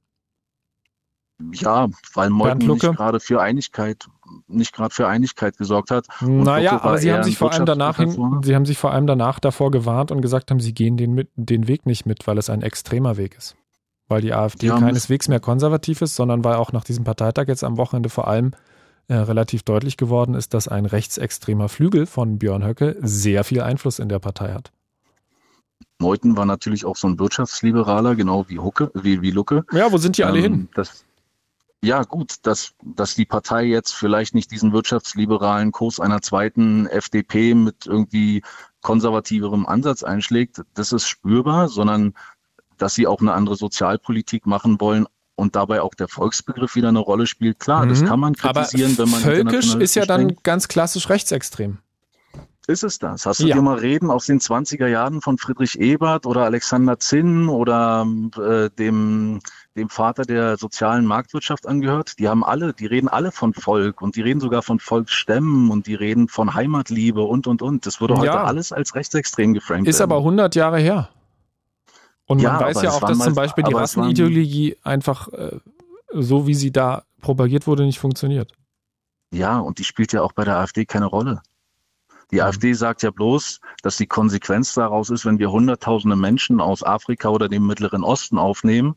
ja, 1.51 1.87
weil 2.15 2.31
Meuthen 2.31 2.67
nicht 2.67 2.81
gerade 2.81 3.19
für 3.19 3.41
Einigkeit, 3.41 4.07
nicht 4.47 4.73
gerade 4.73 4.93
für 4.93 5.07
Einigkeit 5.07 5.57
gesorgt 5.57 5.91
hat. 5.91 6.07
naja, 6.21 6.81
aber 6.81 6.97
sie 6.97 7.13
haben 7.13 7.23
sich 7.23 7.37
vor 7.37 7.51
allem 7.51 7.65
danach 7.65 7.97
hin, 7.97 8.41
sie 8.43 8.55
haben 8.55 8.65
sich 8.65 8.77
vor 8.77 8.91
allem 8.91 9.07
danach 9.07 9.39
davor 9.39 9.71
gewarnt 9.71 10.11
und 10.11 10.21
gesagt 10.21 10.51
haben, 10.51 10.59
sie 10.59 10.73
gehen 10.73 10.97
den, 10.97 11.13
mit, 11.13 11.29
den 11.35 11.67
Weg 11.67 11.85
nicht 11.85 12.05
mit, 12.05 12.27
weil 12.27 12.37
es 12.37 12.49
ein 12.49 12.61
extremer 12.61 13.17
Weg 13.17 13.35
ist. 13.37 13.55
Weil 14.07 14.21
die 14.21 14.33
AfD 14.33 14.67
ja, 14.67 14.77
keineswegs 14.79 15.27
mehr 15.27 15.39
konservativ 15.39 16.01
ist, 16.01 16.15
sondern 16.15 16.43
weil 16.43 16.55
auch 16.55 16.71
nach 16.71 16.83
diesem 16.83 17.03
Parteitag 17.03 17.47
jetzt 17.47 17.63
am 17.63 17.77
Wochenende 17.77 18.09
vor 18.09 18.27
allem 18.27 18.51
äh, 19.07 19.15
relativ 19.15 19.63
deutlich 19.63 19.97
geworden 19.97 20.35
ist, 20.35 20.53
dass 20.53 20.67
ein 20.67 20.85
rechtsextremer 20.85 21.69
Flügel 21.69 22.05
von 22.05 22.37
Björn 22.37 22.65
Höcke 22.65 22.97
sehr 23.01 23.43
viel 23.43 23.61
Einfluss 23.61 23.99
in 23.99 24.09
der 24.09 24.19
Partei 24.19 24.53
hat. 24.53 24.71
Meuthen 25.99 26.35
war 26.35 26.45
natürlich 26.45 26.85
auch 26.85 26.95
so 26.95 27.07
ein 27.07 27.19
Wirtschaftsliberaler, 27.19 28.15
genau 28.15 28.45
wie 28.49 28.59
Hucke, 28.59 28.91
wie, 28.93 29.21
wie 29.21 29.31
Lucke. 29.31 29.63
Ja, 29.71 29.91
wo 29.91 29.97
sind 29.97 30.17
die 30.17 30.23
alle 30.23 30.39
ähm, 30.39 30.43
hin? 30.43 30.69
Das, 30.75 31.05
ja, 31.85 32.03
gut, 32.03 32.35
dass, 32.43 32.73
dass 32.83 33.15
die 33.15 33.25
Partei 33.25 33.65
jetzt 33.65 33.93
vielleicht 33.93 34.35
nicht 34.35 34.51
diesen 34.51 34.73
wirtschaftsliberalen 34.73 35.71
Kurs 35.71 35.99
einer 35.99 36.21
zweiten 36.21 36.87
FDP 36.87 37.53
mit 37.53 37.85
irgendwie 37.85 38.43
konservativerem 38.81 39.65
Ansatz 39.65 40.03
einschlägt, 40.03 40.61
das 40.73 40.91
ist 40.91 41.07
spürbar, 41.07 41.69
sondern 41.69 42.13
dass 42.77 42.95
sie 42.95 43.07
auch 43.07 43.21
eine 43.21 43.33
andere 43.33 43.55
Sozialpolitik 43.55 44.45
machen 44.45 44.79
wollen, 44.81 45.07
und 45.35 45.55
dabei 45.55 45.81
auch 45.81 45.93
der 45.93 46.07
Volksbegriff 46.07 46.75
wieder 46.75 46.89
eine 46.89 46.99
Rolle 46.99 47.27
spielt. 47.27 47.59
Klar, 47.59 47.85
mhm. 47.85 47.89
das 47.89 48.05
kann 48.05 48.19
man 48.19 48.35
kritisieren, 48.35 48.93
Aber 48.93 49.03
wenn 49.03 49.11
man 49.11 49.21
völkisch 49.21 49.75
ist 49.75 49.95
ja 49.95 50.05
dann 50.05 50.35
ganz 50.43 50.67
klassisch 50.67 51.09
rechtsextrem. 51.09 51.79
Ist 52.67 52.83
es 52.83 52.97
das? 52.97 53.25
Hast 53.27 53.41
du 53.41 53.47
ja. 53.47 53.55
dir 53.55 53.61
mal 53.61 53.77
Reden 53.77 54.09
aus 54.09 54.25
den 54.25 54.39
20er 54.39 54.87
Jahren 54.87 55.21
von 55.21 55.37
Friedrich 55.37 55.79
Ebert 55.79 56.25
oder 56.25 56.45
Alexander 56.45 56.97
Zinn 56.97 57.47
oder 57.47 58.07
äh, 58.37 58.71
dem, 58.71 59.39
dem 59.75 59.89
Vater 59.89 60.23
der 60.23 60.57
sozialen 60.57 61.05
Marktwirtschaft 61.05 61.67
angehört? 61.67 62.19
Die 62.19 62.27
haben 62.29 62.43
alle, 62.43 62.73
die 62.73 62.85
reden 62.85 63.07
alle 63.07 63.31
von 63.31 63.53
Volk 63.53 64.01
und 64.01 64.15
die 64.15 64.21
reden 64.21 64.39
sogar 64.39 64.61
von 64.61 64.79
Volksstämmen 64.79 65.69
und 65.69 65.87
die 65.87 65.95
reden 65.95 66.27
von 66.27 66.53
Heimatliebe 66.53 67.21
und, 67.21 67.47
und, 67.47 67.61
und. 67.61 67.85
Das 67.85 68.01
würde 68.01 68.15
heute 68.15 68.27
ja. 68.27 68.43
alles 68.43 68.71
als 68.71 68.95
rechtsextrem 68.95 69.53
geframed 69.53 69.87
Ist 69.87 69.99
werden. 69.99 70.11
aber 70.11 70.19
100 70.19 70.55
Jahre 70.55 70.79
her. 70.79 71.09
Und 72.25 72.41
man 72.41 72.53
ja, 72.53 72.59
weiß 72.59 72.81
ja 72.81 72.91
auch, 72.91 73.01
dass 73.01 73.19
zum 73.19 73.35
Beispiel 73.35 73.63
die 73.63 73.73
Rassenideologie 73.73 74.77
einfach 74.83 75.27
äh, 75.33 75.59
so, 76.11 76.47
wie 76.47 76.55
sie 76.55 76.71
da 76.71 77.03
propagiert 77.21 77.67
wurde, 77.67 77.85
nicht 77.85 77.99
funktioniert. 77.99 78.51
Ja, 79.31 79.59
und 79.59 79.79
die 79.79 79.83
spielt 79.83 80.13
ja 80.13 80.21
auch 80.21 80.31
bei 80.31 80.43
der 80.43 80.57
AfD 80.57 80.85
keine 80.85 81.05
Rolle. 81.05 81.41
Die 82.31 82.37
mhm. 82.37 82.43
AfD 82.43 82.73
sagt 82.73 83.03
ja 83.03 83.11
bloß, 83.11 83.59
dass 83.83 83.97
die 83.97 84.07
Konsequenz 84.07 84.73
daraus 84.73 85.09
ist, 85.09 85.25
wenn 85.25 85.39
wir 85.39 85.51
Hunderttausende 85.51 86.15
Menschen 86.15 86.59
aus 86.61 86.83
Afrika 86.83 87.29
oder 87.29 87.49
dem 87.49 87.67
Mittleren 87.67 88.03
Osten 88.03 88.37
aufnehmen, 88.37 88.95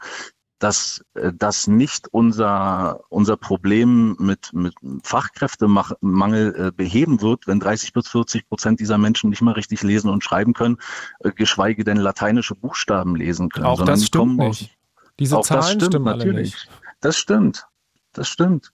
dass 0.59 1.05
äh, 1.15 1.33
das 1.35 1.67
nicht 1.67 2.09
unser, 2.09 3.01
unser 3.09 3.37
Problem 3.37 4.17
mit, 4.19 4.53
mit 4.53 4.75
Fachkräftemangel 5.03 6.55
äh, 6.69 6.73
beheben 6.73 7.21
wird, 7.21 7.47
wenn 7.47 7.61
30 7.61 7.93
bis 7.93 8.09
40 8.09 8.49
Prozent 8.49 8.81
dieser 8.81 8.99
Menschen 8.99 9.31
nicht 9.31 9.43
mal 9.43 9.53
richtig 9.53 9.83
lesen 9.83 10.11
und 10.11 10.25
schreiben 10.25 10.55
können, 10.55 10.79
äh, 11.21 11.33
geschweige 11.33 11.85
denn 11.85 11.97
lateinische 11.97 12.55
Buchstaben 12.55 13.17
lesen 13.17 13.49
können. 13.51 13.67
Auch 13.67 13.85
das 13.85 14.05
stimmt 14.05 14.39
nicht. 14.39 14.77
Diese 15.19 15.41
Zahlen 15.41 15.61
das 15.61 15.69
stimmt, 15.71 15.83
stimmen 15.85 16.05
natürlich. 16.05 16.29
alle 16.29 16.43
nicht. 16.43 16.69
Das 17.01 17.17
stimmt. 17.17 17.67
Das 18.13 18.29
stimmt. 18.29 18.73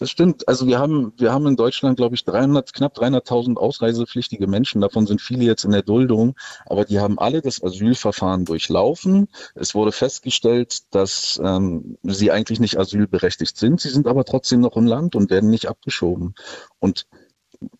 Das 0.00 0.10
stimmt. 0.10 0.48
Also 0.48 0.66
wir 0.66 0.78
haben, 0.78 1.12
wir 1.18 1.30
haben 1.30 1.46
in 1.46 1.56
Deutschland, 1.56 1.98
glaube 1.98 2.14
ich, 2.14 2.24
300, 2.24 2.72
knapp 2.72 2.96
300.000 2.96 3.58
ausreisepflichtige 3.58 4.46
Menschen. 4.46 4.80
Davon 4.80 5.06
sind 5.06 5.20
viele 5.20 5.44
jetzt 5.44 5.64
in 5.64 5.72
der 5.72 5.82
Duldung. 5.82 6.36
Aber 6.64 6.86
die 6.86 7.00
haben 7.00 7.18
alle 7.18 7.42
das 7.42 7.62
Asylverfahren 7.62 8.46
durchlaufen. 8.46 9.28
Es 9.54 9.74
wurde 9.74 9.92
festgestellt, 9.92 10.94
dass 10.94 11.38
ähm, 11.44 11.98
sie 12.02 12.30
eigentlich 12.30 12.60
nicht 12.60 12.78
asylberechtigt 12.78 13.58
sind. 13.58 13.82
Sie 13.82 13.90
sind 13.90 14.06
aber 14.06 14.24
trotzdem 14.24 14.60
noch 14.60 14.78
im 14.78 14.86
Land 14.86 15.16
und 15.16 15.28
werden 15.28 15.50
nicht 15.50 15.68
abgeschoben. 15.68 16.34
Und 16.78 17.06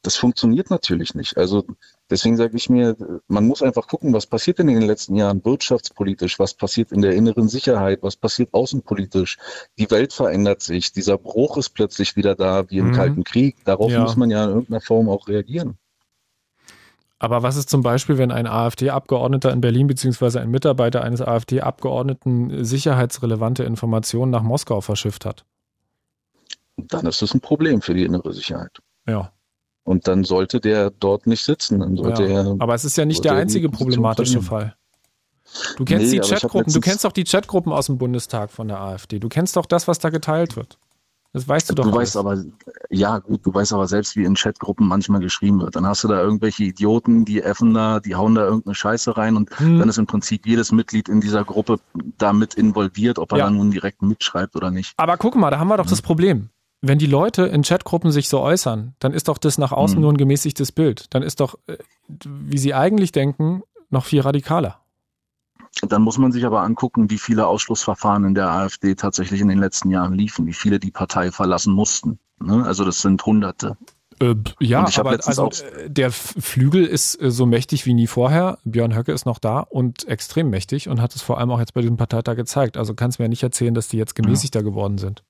das 0.02 0.16
funktioniert 0.16 0.68
natürlich 0.68 1.14
nicht. 1.14 1.38
Also 1.38 1.64
deswegen 2.10 2.36
sage 2.36 2.56
ich 2.56 2.68
mir, 2.68 2.96
man 3.28 3.46
muss 3.46 3.62
einfach 3.62 3.86
gucken, 3.86 4.12
was 4.12 4.26
passiert 4.26 4.58
denn 4.58 4.68
in 4.68 4.80
den 4.80 4.86
letzten 4.88 5.14
Jahren 5.16 5.44
wirtschaftspolitisch, 5.44 6.38
was 6.38 6.54
passiert 6.54 6.92
in 6.92 7.02
der 7.02 7.12
inneren 7.12 7.48
Sicherheit, 7.48 8.02
was 8.02 8.16
passiert 8.16 8.52
außenpolitisch. 8.52 9.38
Die 9.78 9.90
Welt 9.90 10.12
verändert 10.12 10.62
sich, 10.62 10.92
dieser 10.92 11.18
Bruch 11.18 11.56
ist 11.56 11.70
plötzlich 11.70 12.16
wieder 12.16 12.34
da, 12.34 12.68
wie 12.70 12.78
im 12.78 12.88
mhm. 12.88 12.92
Kalten 12.94 13.24
Krieg. 13.24 13.64
Darauf 13.64 13.90
ja. 13.90 14.02
muss 14.02 14.16
man 14.16 14.30
ja 14.30 14.44
in 14.44 14.50
irgendeiner 14.50 14.80
Form 14.80 15.08
auch 15.08 15.28
reagieren. 15.28 15.78
Aber 17.22 17.42
was 17.42 17.56
ist 17.56 17.68
zum 17.68 17.82
Beispiel, 17.82 18.16
wenn 18.16 18.32
ein 18.32 18.46
AfD-Abgeordneter 18.46 19.52
in 19.52 19.60
Berlin 19.60 19.86
beziehungsweise 19.86 20.40
ein 20.40 20.50
Mitarbeiter 20.50 21.04
eines 21.04 21.20
AfD-Abgeordneten 21.20 22.64
sicherheitsrelevante 22.64 23.62
Informationen 23.62 24.30
nach 24.30 24.42
Moskau 24.42 24.80
verschifft 24.80 25.26
hat? 25.26 25.44
Dann 26.78 27.04
ist 27.04 27.20
das 27.20 27.34
ein 27.34 27.42
Problem 27.42 27.82
für 27.82 27.92
die 27.92 28.04
innere 28.04 28.32
Sicherheit. 28.32 28.78
Ja. 29.06 29.32
Und 29.84 30.06
dann 30.06 30.24
sollte 30.24 30.60
der 30.60 30.90
dort 30.90 31.26
nicht 31.26 31.44
sitzen. 31.44 31.80
Dann 31.80 31.96
sollte 31.96 32.24
ja, 32.24 32.42
er, 32.42 32.56
aber 32.58 32.74
es 32.74 32.84
ist 32.84 32.96
ja 32.96 33.04
nicht 33.04 33.24
der 33.24 33.32
einzige 33.34 33.68
problematische 33.68 34.42
Fall. 34.42 34.74
Du 35.76 35.84
kennst 35.84 36.12
nee, 36.12 36.20
die 36.20 36.28
Chatgruppen, 36.28 36.72
du 36.72 36.80
kennst 36.80 37.04
doch 37.04 37.12
die 37.12 37.24
Chatgruppen 37.24 37.72
aus 37.72 37.86
dem 37.86 37.98
Bundestag 37.98 38.50
von 38.52 38.68
der 38.68 38.80
AfD. 38.80 39.18
Du 39.18 39.28
kennst 39.28 39.56
doch 39.56 39.66
das, 39.66 39.88
was 39.88 39.98
da 39.98 40.10
geteilt 40.10 40.56
wird. 40.56 40.78
Das 41.32 41.46
weißt 41.46 41.70
du 41.70 41.74
doch. 41.74 41.84
Du 41.84 41.90
alles. 41.90 42.14
weißt 42.14 42.16
aber, 42.16 42.42
ja, 42.88 43.18
gut, 43.18 43.46
du 43.46 43.54
weißt 43.54 43.72
aber 43.72 43.86
selbst, 43.86 44.16
wie 44.16 44.24
in 44.24 44.34
Chatgruppen 44.34 44.86
manchmal 44.86 45.20
geschrieben 45.20 45.60
wird. 45.60 45.76
Dann 45.76 45.86
hast 45.86 46.02
du 46.02 46.08
da 46.08 46.20
irgendwelche 46.20 46.64
Idioten, 46.64 47.24
die 47.24 47.40
effen 47.40 47.72
da, 47.72 48.00
die 48.00 48.16
hauen 48.16 48.34
da 48.34 48.44
irgendeine 48.44 48.74
Scheiße 48.74 49.16
rein 49.16 49.36
und 49.36 49.56
hm. 49.58 49.78
dann 49.78 49.88
ist 49.88 49.98
im 49.98 50.06
Prinzip 50.06 50.46
jedes 50.46 50.72
Mitglied 50.72 51.08
in 51.08 51.20
dieser 51.20 51.44
Gruppe 51.44 51.78
damit 52.18 52.54
involviert, 52.54 53.18
ob 53.20 53.32
er 53.32 53.38
ja. 53.38 53.44
dann 53.44 53.56
nun 53.56 53.70
direkt 53.70 54.02
mitschreibt 54.02 54.56
oder 54.56 54.72
nicht. 54.72 54.94
Aber 54.96 55.16
guck 55.16 55.36
mal, 55.36 55.50
da 55.50 55.58
haben 55.60 55.68
wir 55.68 55.76
doch 55.76 55.84
hm. 55.84 55.90
das 55.90 56.02
Problem 56.02 56.50
wenn 56.82 56.98
die 56.98 57.06
Leute 57.06 57.42
in 57.42 57.62
Chatgruppen 57.62 58.10
sich 58.10 58.28
so 58.28 58.40
äußern, 58.40 58.94
dann 58.98 59.12
ist 59.12 59.28
doch 59.28 59.38
das 59.38 59.58
nach 59.58 59.72
außen 59.72 59.96
mhm. 59.96 60.02
nur 60.02 60.12
ein 60.12 60.16
gemäßigtes 60.16 60.72
Bild. 60.72 61.12
Dann 61.14 61.22
ist 61.22 61.40
doch, 61.40 61.58
äh, 61.66 61.76
wie 62.24 62.58
sie 62.58 62.74
eigentlich 62.74 63.12
denken, 63.12 63.62
noch 63.90 64.04
viel 64.04 64.20
radikaler. 64.20 64.80
Dann 65.82 66.02
muss 66.02 66.18
man 66.18 66.32
sich 66.32 66.44
aber 66.44 66.62
angucken, 66.62 67.10
wie 67.10 67.18
viele 67.18 67.46
Ausschlussverfahren 67.46 68.24
in 68.24 68.34
der 68.34 68.50
AfD 68.50 68.94
tatsächlich 68.94 69.40
in 69.40 69.48
den 69.48 69.58
letzten 69.58 69.90
Jahren 69.90 70.14
liefen, 70.14 70.46
wie 70.46 70.52
viele 70.52 70.80
die 70.80 70.90
Partei 70.90 71.30
verlassen 71.30 71.72
mussten. 71.72 72.18
Ne? 72.40 72.64
Also 72.64 72.84
das 72.84 73.00
sind 73.00 73.24
Hunderte. 73.24 73.76
Äh, 74.20 74.34
ja, 74.58 74.86
aber 74.96 75.18
also, 75.24 75.48
äh, 75.48 75.88
der 75.88 76.10
Flügel 76.10 76.84
ist 76.84 77.20
äh, 77.22 77.30
so 77.30 77.46
mächtig 77.46 77.86
wie 77.86 77.94
nie 77.94 78.06
vorher. 78.06 78.58
Björn 78.64 78.94
Höcke 78.94 79.12
ist 79.12 79.24
noch 79.26 79.38
da 79.38 79.60
und 79.60 80.06
extrem 80.08 80.50
mächtig 80.50 80.88
und 80.88 81.00
hat 81.00 81.14
es 81.14 81.22
vor 81.22 81.38
allem 81.38 81.50
auch 81.50 81.60
jetzt 81.60 81.72
bei 81.72 81.80
diesem 81.80 81.96
Parteitag 81.96 82.36
gezeigt. 82.36 82.76
Also 82.76 82.94
kannst 82.94 83.18
du 83.18 83.22
mir 83.22 83.26
ja 83.26 83.30
nicht 83.30 83.42
erzählen, 83.42 83.72
dass 83.72 83.88
die 83.88 83.96
jetzt 83.96 84.14
gemäßigter 84.14 84.60
ja. 84.60 84.64
geworden 84.64 84.98
sind. 84.98 85.22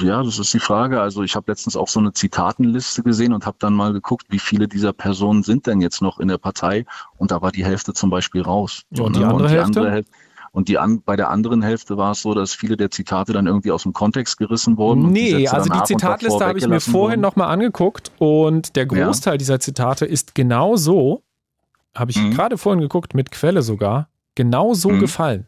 Ja, 0.00 0.22
das 0.22 0.38
ist 0.38 0.52
die 0.52 0.58
Frage. 0.58 1.00
Also 1.00 1.22
ich 1.22 1.36
habe 1.36 1.50
letztens 1.50 1.76
auch 1.76 1.88
so 1.88 2.00
eine 2.00 2.12
Zitatenliste 2.12 3.02
gesehen 3.02 3.32
und 3.32 3.46
habe 3.46 3.56
dann 3.60 3.74
mal 3.74 3.92
geguckt, 3.92 4.26
wie 4.30 4.38
viele 4.38 4.68
dieser 4.68 4.92
Personen 4.92 5.42
sind 5.42 5.66
denn 5.66 5.80
jetzt 5.80 6.02
noch 6.02 6.18
in 6.18 6.28
der 6.28 6.38
Partei 6.38 6.84
und 7.16 7.30
da 7.30 7.42
war 7.42 7.52
die 7.52 7.64
Hälfte 7.64 7.92
zum 7.92 8.10
Beispiel 8.10 8.42
raus. 8.42 8.82
Und, 8.98 9.16
die 9.16 9.22
andere, 9.22 9.34
und 9.34 9.42
die 9.42 9.48
Hälfte? 9.48 9.80
andere 9.80 9.90
Hälfte? 9.90 10.12
Und 10.50 10.68
die 10.68 10.78
an, 10.78 11.02
bei 11.02 11.14
der 11.14 11.30
anderen 11.30 11.62
Hälfte 11.62 11.96
war 11.96 12.12
es 12.12 12.22
so, 12.22 12.34
dass 12.34 12.54
viele 12.54 12.76
der 12.76 12.90
Zitate 12.90 13.32
dann 13.32 13.46
irgendwie 13.46 13.70
aus 13.70 13.82
dem 13.82 13.92
Kontext 13.92 14.38
gerissen 14.38 14.76
wurden. 14.76 15.12
Nee, 15.12 15.36
die 15.36 15.48
also 15.48 15.70
die 15.70 15.82
Zitatliste 15.84 16.44
habe 16.44 16.58
ich 16.58 16.66
mir 16.66 16.80
vorhin 16.80 17.20
nochmal 17.20 17.48
angeguckt 17.50 18.10
und 18.18 18.74
der 18.74 18.86
Großteil 18.86 19.34
ja. 19.34 19.38
dieser 19.38 19.60
Zitate 19.60 20.06
ist 20.06 20.34
genau 20.34 20.76
so, 20.76 21.22
habe 21.94 22.10
ich 22.10 22.20
mhm. 22.20 22.32
gerade 22.32 22.56
vorhin 22.56 22.80
geguckt, 22.80 23.14
mit 23.14 23.30
Quelle 23.30 23.62
sogar, 23.62 24.08
genau 24.34 24.74
so 24.74 24.90
mhm. 24.90 25.00
gefallen 25.00 25.46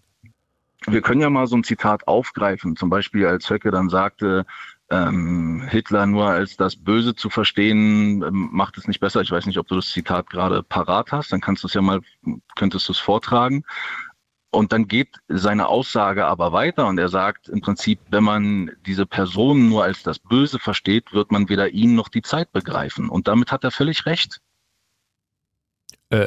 wir 0.86 1.02
können 1.02 1.20
ja 1.20 1.30
mal 1.30 1.46
so 1.46 1.56
ein 1.56 1.64
Zitat 1.64 2.08
aufgreifen, 2.08 2.76
zum 2.76 2.90
Beispiel 2.90 3.26
als 3.26 3.50
Höcke 3.50 3.70
dann 3.70 3.90
sagte, 3.90 4.46
ähm, 4.90 5.62
Hitler 5.68 6.06
nur 6.06 6.26
als 6.26 6.56
das 6.56 6.76
Böse 6.76 7.14
zu 7.14 7.30
verstehen, 7.30 8.22
ähm, 8.22 8.48
macht 8.52 8.76
es 8.76 8.88
nicht 8.88 9.00
besser. 9.00 9.20
Ich 9.20 9.30
weiß 9.30 9.46
nicht, 9.46 9.58
ob 9.58 9.68
du 9.68 9.76
das 9.76 9.90
Zitat 9.90 10.28
gerade 10.30 10.62
parat 10.62 11.12
hast, 11.12 11.32
dann 11.32 11.40
kannst 11.40 11.62
du 11.62 11.68
es 11.68 11.74
ja 11.74 11.80
mal, 11.80 12.00
könntest 12.56 12.88
du 12.88 12.92
es 12.92 12.98
vortragen. 12.98 13.64
Und 14.52 14.72
dann 14.72 14.88
geht 14.88 15.18
seine 15.28 15.68
Aussage 15.68 16.26
aber 16.26 16.52
weiter 16.52 16.88
und 16.88 16.98
er 16.98 17.08
sagt 17.08 17.48
im 17.48 17.60
Prinzip, 17.60 18.00
wenn 18.10 18.24
man 18.24 18.72
diese 18.84 19.06
Person 19.06 19.68
nur 19.68 19.84
als 19.84 20.02
das 20.02 20.18
Böse 20.18 20.58
versteht, 20.58 21.12
wird 21.12 21.30
man 21.30 21.48
weder 21.48 21.68
ihn 21.68 21.94
noch 21.94 22.08
die 22.08 22.22
Zeit 22.22 22.50
begreifen. 22.50 23.08
Und 23.08 23.28
damit 23.28 23.52
hat 23.52 23.62
er 23.62 23.70
völlig 23.70 24.06
recht. 24.06 24.40
Äh, 26.08 26.26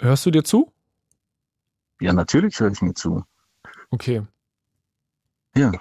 hörst 0.00 0.24
du 0.24 0.30
dir 0.30 0.44
zu? 0.44 0.72
Ja, 2.00 2.12
natürlich 2.12 2.58
höre 2.60 2.70
ich 2.70 2.82
mir 2.82 2.94
zu. 2.94 3.24
Okay. 3.90 4.22
Ja. 5.56 5.72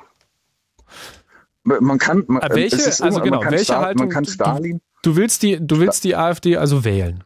Man 1.64 1.98
kann, 1.98 2.24
man, 2.28 2.42
welche, 2.54 2.78
also 2.78 3.06
immer, 3.06 3.22
genau, 3.22 3.44
welche 3.44 3.66
Star, 3.66 3.82
Haltung, 3.82 4.06
man 4.06 4.14
kann 4.14 4.26
Stalin. 4.26 4.82
Du, 5.02 5.12
du 5.12 5.16
willst 5.18 5.44
die, 5.44 5.60
du 5.60 5.80
willst 5.80 6.06
die 6.06 6.16
AfD 6.16 6.56
also 6.56 6.86
wählen? 6.86 7.26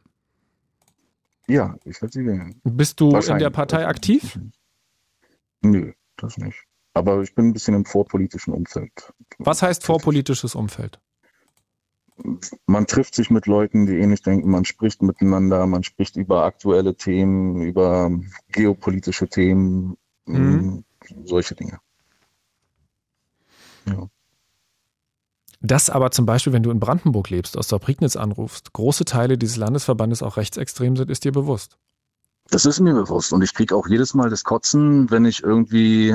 Ja, 1.47 1.75
ich 1.85 2.01
will 2.01 2.11
sie 2.11 2.25
wählen. 2.25 2.59
Bist 2.63 2.99
du 2.99 3.15
in 3.15 3.37
der 3.37 3.51
Partei 3.51 3.85
aktiv? 3.85 4.39
Nö, 5.61 5.93
das 6.17 6.37
nicht. 6.37 6.65
Aber 6.93 7.21
ich 7.21 7.35
bin 7.35 7.49
ein 7.49 7.53
bisschen 7.53 7.75
im 7.75 7.85
vorpolitischen 7.85 8.53
Umfeld. 8.53 9.13
Was 9.37 9.61
heißt 9.61 9.85
vorpolitisches 9.85 10.55
Umfeld? 10.55 10.99
Man 12.65 12.87
trifft 12.87 13.15
sich 13.15 13.29
mit 13.29 13.45
Leuten, 13.47 13.85
die 13.85 13.97
ähnlich 13.97 14.21
denken, 14.21 14.49
man 14.49 14.65
spricht 14.65 15.01
miteinander, 15.01 15.65
man 15.67 15.83
spricht 15.83 16.15
über 16.15 16.43
aktuelle 16.43 16.95
Themen, 16.95 17.61
über 17.61 18.11
geopolitische 18.51 19.27
Themen, 19.27 19.97
mhm. 20.25 20.83
solche 21.23 21.55
Dinge. 21.55 21.79
Ja. 23.85 24.07
Dass 25.61 25.89
aber 25.91 26.09
zum 26.11 26.25
Beispiel, 26.25 26.53
wenn 26.53 26.63
du 26.63 26.71
in 26.71 26.79
Brandenburg 26.79 27.29
lebst, 27.29 27.57
aus 27.57 27.67
der 27.67 27.77
Prignitz 27.77 28.15
anrufst, 28.15 28.73
große 28.73 29.05
Teile 29.05 29.37
dieses 29.37 29.57
Landesverbandes 29.57 30.23
auch 30.23 30.37
rechtsextrem 30.37 30.95
sind, 30.95 31.11
ist 31.11 31.23
dir 31.23 31.31
bewusst. 31.31 31.77
Das 32.51 32.65
ist 32.65 32.81
mir 32.81 32.93
bewusst. 32.93 33.31
Und 33.31 33.41
ich 33.43 33.53
kriege 33.53 33.75
auch 33.75 33.87
jedes 33.87 34.13
Mal 34.13 34.29
das 34.29 34.43
Kotzen, 34.43 35.09
wenn 35.09 35.23
ich 35.23 35.41
irgendwie 35.41 36.13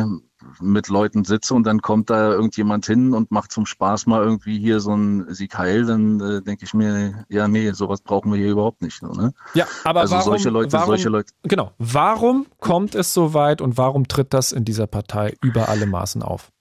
mit 0.61 0.89
Leuten 0.89 1.25
sitze 1.25 1.55
und 1.55 1.65
dann 1.65 1.81
kommt 1.81 2.11
da 2.11 2.31
irgendjemand 2.31 2.85
hin 2.85 3.15
und 3.15 3.31
macht 3.31 3.51
zum 3.51 3.65
Spaß 3.65 4.07
mal 4.07 4.23
irgendwie 4.23 4.59
hier 4.59 4.81
so 4.81 4.95
ein 4.95 5.27
Sieg 5.35 5.57
heil, 5.57 5.87
dann 5.87 6.21
äh, 6.21 6.43
denke 6.43 6.67
ich 6.67 6.75
mir, 6.75 7.25
ja, 7.31 7.49
nee, 7.49 7.73
sowas 7.73 8.03
brauchen 8.03 8.31
wir 8.31 8.39
hier 8.39 8.51
überhaupt 8.51 8.83
nicht. 8.83 9.03
Ne? 9.03 9.33
Ja, 9.55 9.67
aber 9.83 10.01
also 10.01 10.15
warum, 10.15 10.25
solche 10.27 10.51
Leute, 10.51 10.73
warum, 10.73 10.87
solche 10.89 11.09
Leute. 11.09 11.33
Genau. 11.43 11.73
Warum 11.79 12.47
kommt 12.61 12.95
es 12.95 13.15
so 13.15 13.33
weit 13.33 13.63
und 13.63 13.79
warum 13.79 14.07
tritt 14.07 14.35
das 14.35 14.53
in 14.53 14.67
dieser 14.67 14.87
Partei 14.87 15.35
über 15.43 15.71
alle 15.71 15.87
Maßen 15.87 16.23
auf? 16.23 16.53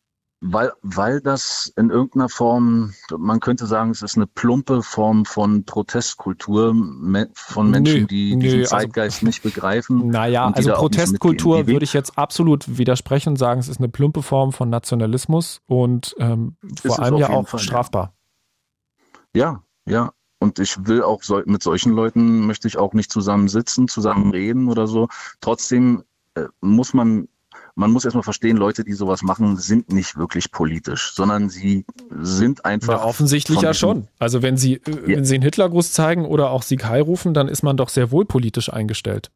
Weil, 0.47 0.71
weil 0.83 1.21
das 1.21 1.73
in 1.75 1.89
irgendeiner 1.89 2.29
Form, 2.29 2.93
man 3.17 3.39
könnte 3.39 3.65
sagen, 3.65 3.89
es 3.89 4.03
ist 4.03 4.15
eine 4.15 4.27
plumpe 4.27 4.83
Form 4.83 5.25
von 5.25 5.65
Protestkultur 5.65 6.75
von 7.33 7.71
Menschen, 7.71 8.01
nö, 8.01 8.05
die 8.05 8.37
diesen 8.37 8.59
nö, 8.59 8.65
Zeitgeist 8.65 9.17
also, 9.17 9.25
nicht 9.25 9.43
begreifen. 9.43 10.09
Naja, 10.15 10.51
also 10.53 10.73
Protestkultur 10.73 11.67
würde 11.67 11.83
ich 11.83 11.93
jetzt 11.93 12.17
absolut 12.17 12.77
widersprechen 12.77 13.29
und 13.29 13.35
sagen, 13.37 13.59
es 13.59 13.67
ist 13.67 13.79
eine 13.79 13.89
plumpe 13.89 14.21
Form 14.21 14.53
von 14.53 14.69
Nationalismus 14.69 15.61
und 15.65 16.15
ähm, 16.19 16.57
vor 16.81 16.99
allem 16.99 17.17
ja 17.17 17.29
auch 17.29 17.47
Fall, 17.47 17.59
strafbar. 17.59 18.13
Ja, 19.35 19.63
ja. 19.85 20.11
Und 20.39 20.59
ich 20.59 20.85
will 20.85 21.01
auch 21.01 21.23
so, 21.23 21.41
mit 21.45 21.63
solchen 21.63 21.93
Leuten 21.93 22.45
möchte 22.45 22.67
ich 22.67 22.77
auch 22.77 22.93
nicht 22.93 23.11
zusammen 23.11 23.47
sitzen, 23.47 23.87
zusammen 23.87 24.31
reden 24.31 24.69
oder 24.69 24.85
so. 24.85 25.07
Trotzdem 25.41 26.03
äh, 26.35 26.43
muss 26.61 26.93
man 26.93 27.27
man 27.75 27.91
muss 27.91 28.05
erstmal 28.05 28.23
verstehen, 28.23 28.55
Leute, 28.55 28.83
die 28.83 28.93
sowas 28.93 29.21
machen, 29.21 29.57
sind 29.57 29.91
nicht 29.91 30.17
wirklich 30.17 30.51
politisch, 30.51 31.13
sondern 31.13 31.49
sie 31.49 31.85
sind 32.21 32.63
einfach. 32.63 33.01
Ja, 33.01 33.03
offensichtlich 33.03 33.61
ja 33.61 33.73
schon. 33.73 34.07
Also 34.17 34.41
wenn 34.41 34.57
sie, 34.57 34.75
äh, 34.75 34.81
ja. 34.85 35.17
wenn 35.17 35.25
sie 35.25 35.35
einen 35.35 35.43
Hitlergruß 35.43 35.91
zeigen 35.91 36.25
oder 36.25 36.51
auch 36.51 36.63
Sieg 36.63 36.85
Heil 36.85 37.01
rufen, 37.01 37.33
dann 37.33 37.49
ist 37.49 37.63
man 37.63 37.75
doch 37.75 37.89
sehr 37.89 38.11
wohl 38.11 38.25
politisch 38.25 38.71
eingestellt. 38.71 39.29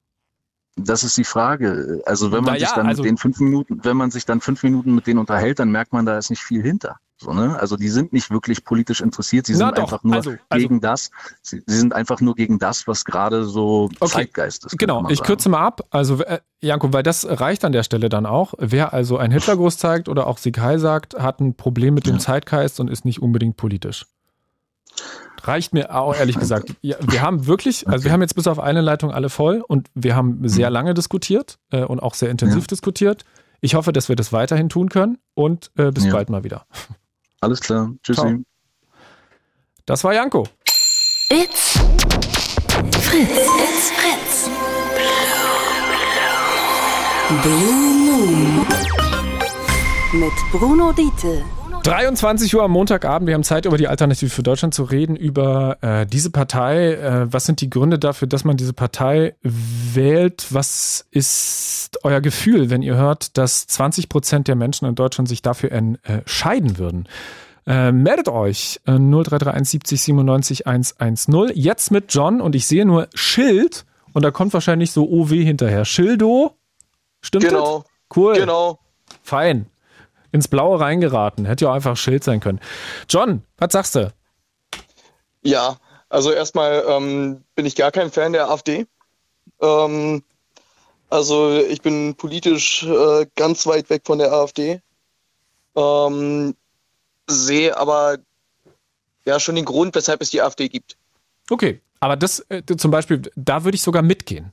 Das 0.77 1.03
ist 1.03 1.17
die 1.17 1.25
Frage. 1.25 2.01
Also 2.05 2.31
wenn 2.31 2.45
man 2.45 2.53
ja, 2.55 2.61
sich 2.61 2.71
dann 2.71 2.87
also, 2.87 3.03
mit 3.03 3.09
den 3.09 3.17
fünf 3.17 3.39
Minuten, 3.39 3.81
wenn 3.83 3.97
man 3.97 4.11
sich 4.11 4.25
dann 4.25 4.39
fünf 4.39 4.63
Minuten 4.63 4.95
mit 4.95 5.07
denen 5.07 5.19
unterhält, 5.19 5.59
dann 5.59 5.71
merkt 5.71 5.91
man, 5.91 6.05
da 6.05 6.17
ist 6.17 6.29
nicht 6.29 6.41
viel 6.41 6.61
hinter. 6.63 6.97
So, 7.21 7.33
ne? 7.33 7.59
Also 7.59 7.75
die 7.75 7.89
sind 7.89 8.13
nicht 8.13 8.31
wirklich 8.31 8.63
politisch 8.63 9.01
interessiert, 9.01 9.45
sie 9.45 9.53
sind 9.53 9.77
doch, 9.77 9.83
einfach 9.83 10.03
nur 10.03 10.15
also, 10.15 10.35
also, 10.47 10.61
gegen 10.61 10.79
das, 10.79 11.11
sie, 11.41 11.61
sie, 11.65 11.77
sind 11.77 11.93
einfach 11.93 12.21
nur 12.21 12.33
gegen 12.33 12.59
das, 12.59 12.87
was 12.87 13.03
gerade 13.03 13.43
so 13.43 13.89
okay. 13.99 14.11
Zeitgeist 14.13 14.65
ist. 14.65 14.79
Genau, 14.79 15.07
ich 15.09 15.21
kürze 15.21 15.49
mal 15.49 15.59
ab. 15.59 15.81
Also 15.89 16.23
äh, 16.23 16.39
Janko, 16.61 16.93
weil 16.93 17.03
das 17.03 17.27
reicht 17.27 17.65
an 17.65 17.73
der 17.73 17.83
Stelle 17.83 18.07
dann 18.07 18.25
auch. 18.25 18.53
Wer 18.57 18.93
also 18.93 19.17
ein 19.17 19.31
Hitlergruß 19.31 19.77
zeigt 19.77 20.07
oder 20.07 20.27
auch 20.27 20.37
Sikai 20.37 20.77
sagt, 20.77 21.15
hat 21.15 21.41
ein 21.41 21.55
Problem 21.55 21.93
mit 21.93 22.07
dem 22.07 22.15
ja. 22.15 22.19
Zeitgeist 22.19 22.79
und 22.79 22.89
ist 22.89 23.03
nicht 23.03 23.21
unbedingt 23.21 23.57
politisch. 23.57 24.05
Reicht 25.43 25.73
mir 25.73 25.93
auch 25.93 26.15
ehrlich 26.15 26.39
gesagt. 26.39 26.73
Ja, 26.81 26.97
wir 27.01 27.21
haben 27.21 27.47
wirklich, 27.47 27.87
also 27.87 28.05
wir 28.05 28.11
haben 28.13 28.21
jetzt 28.21 28.35
bis 28.35 28.47
auf 28.47 28.59
eine 28.59 28.81
Leitung 28.81 29.11
alle 29.11 29.29
voll 29.29 29.63
und 29.67 29.89
wir 29.93 30.15
haben 30.15 30.47
sehr 30.47 30.67
hm. 30.67 30.73
lange 30.73 30.93
diskutiert 30.93 31.59
äh, 31.71 31.83
und 31.83 32.01
auch 32.01 32.13
sehr 32.13 32.29
intensiv 32.29 32.63
ja. 32.63 32.67
diskutiert. 32.67 33.25
Ich 33.61 33.75
hoffe, 33.75 33.91
dass 33.91 34.07
wir 34.07 34.15
das 34.15 34.31
weiterhin 34.31 34.69
tun 34.69 34.89
können 34.89 35.17
und 35.33 35.71
äh, 35.77 35.91
bis 35.91 36.09
bald 36.09 36.29
mal 36.29 36.43
wieder. 36.43 36.65
Alles 37.41 37.59
klar. 37.61 37.91
Tschüssi. 38.03 38.21
Ciao. 38.21 38.37
Das 39.85 40.03
war 40.03 40.13
Janko. 40.13 40.45
It's 41.29 41.79
Fritz. 43.01 43.29
It's 43.29 43.91
Fritz. 43.91 44.49
Blue 47.41 47.93
Moon. 48.05 48.65
Mit 50.13 50.33
Bruno 50.51 50.91
Diete. 50.91 51.45
23 51.83 52.53
Uhr 52.55 52.63
am 52.63 52.71
Montagabend. 52.71 53.27
Wir 53.27 53.35
haben 53.35 53.43
Zeit, 53.43 53.65
über 53.65 53.77
die 53.77 53.87
Alternative 53.87 54.29
für 54.29 54.43
Deutschland 54.43 54.73
zu 54.73 54.83
reden, 54.83 55.15
über 55.15 55.77
äh, 55.81 56.05
diese 56.05 56.29
Partei. 56.29 56.93
Äh, 56.93 57.33
was 57.33 57.45
sind 57.45 57.61
die 57.61 57.69
Gründe 57.69 57.97
dafür, 57.97 58.27
dass 58.27 58.43
man 58.43 58.57
diese 58.57 58.73
Partei 58.73 59.35
wählt? 59.41 60.47
Was 60.49 61.07
ist 61.11 61.99
euer 62.03 62.19
Gefühl, 62.21 62.69
wenn 62.69 62.81
ihr 62.81 62.95
hört, 62.95 63.37
dass 63.37 63.65
20 63.67 64.09
Prozent 64.09 64.47
der 64.47 64.55
Menschen 64.55 64.87
in 64.87 64.95
Deutschland 64.95 65.29
sich 65.29 65.41
dafür 65.41 65.71
entscheiden 65.71 66.77
würden? 66.77 67.07
Äh, 67.65 67.91
meldet 67.91 68.27
euch 68.27 68.81
äh, 68.85 68.91
0331 68.91 69.69
70 69.69 70.01
97 70.01 70.67
110. 70.67 71.51
Jetzt 71.53 71.91
mit 71.91 72.13
John 72.13 72.41
und 72.41 72.55
ich 72.55 72.67
sehe 72.67 72.85
nur 72.85 73.07
Schild 73.13 73.85
und 74.13 74.23
da 74.23 74.31
kommt 74.31 74.53
wahrscheinlich 74.53 74.91
so 74.91 75.09
OW 75.09 75.29
hinterher. 75.29 75.85
Schildo? 75.85 76.57
Stimmt 77.21 77.45
Genau. 77.45 77.79
Das? 77.79 78.17
Cool. 78.17 78.33
Genau. 78.33 78.79
Fein 79.23 79.67
ins 80.31 80.47
Blaue 80.47 80.79
reingeraten. 80.79 81.45
Hätte 81.45 81.65
ja 81.65 81.71
auch 81.71 81.75
einfach 81.75 81.97
Schild 81.97 82.23
sein 82.23 82.39
können. 82.39 82.59
John, 83.09 83.43
was 83.57 83.73
sagst 83.73 83.95
du? 83.95 84.13
Ja, 85.41 85.77
also 86.09 86.31
erstmal 86.31 86.83
ähm, 86.87 87.43
bin 87.55 87.65
ich 87.65 87.75
gar 87.75 87.91
kein 87.91 88.11
Fan 88.11 88.33
der 88.33 88.49
AfD. 88.49 88.87
Ähm, 89.61 90.23
also 91.09 91.57
ich 91.57 91.81
bin 91.81 92.15
politisch 92.15 92.83
äh, 92.83 93.25
ganz 93.35 93.65
weit 93.65 93.89
weg 93.89 94.03
von 94.05 94.19
der 94.19 94.31
AfD. 94.31 94.81
Ähm, 95.75 96.55
sehe 97.27 97.77
aber 97.77 98.17
ja 99.25 99.39
schon 99.39 99.55
den 99.55 99.65
Grund, 99.65 99.95
weshalb 99.95 100.21
es 100.21 100.29
die 100.29 100.41
AfD 100.41 100.69
gibt. 100.69 100.97
Okay, 101.49 101.81
aber 101.99 102.15
das 102.15 102.45
äh, 102.49 102.63
zum 102.63 102.91
Beispiel, 102.91 103.21
da 103.35 103.63
würde 103.63 103.75
ich 103.75 103.81
sogar 103.81 104.01
mitgehen. 104.01 104.51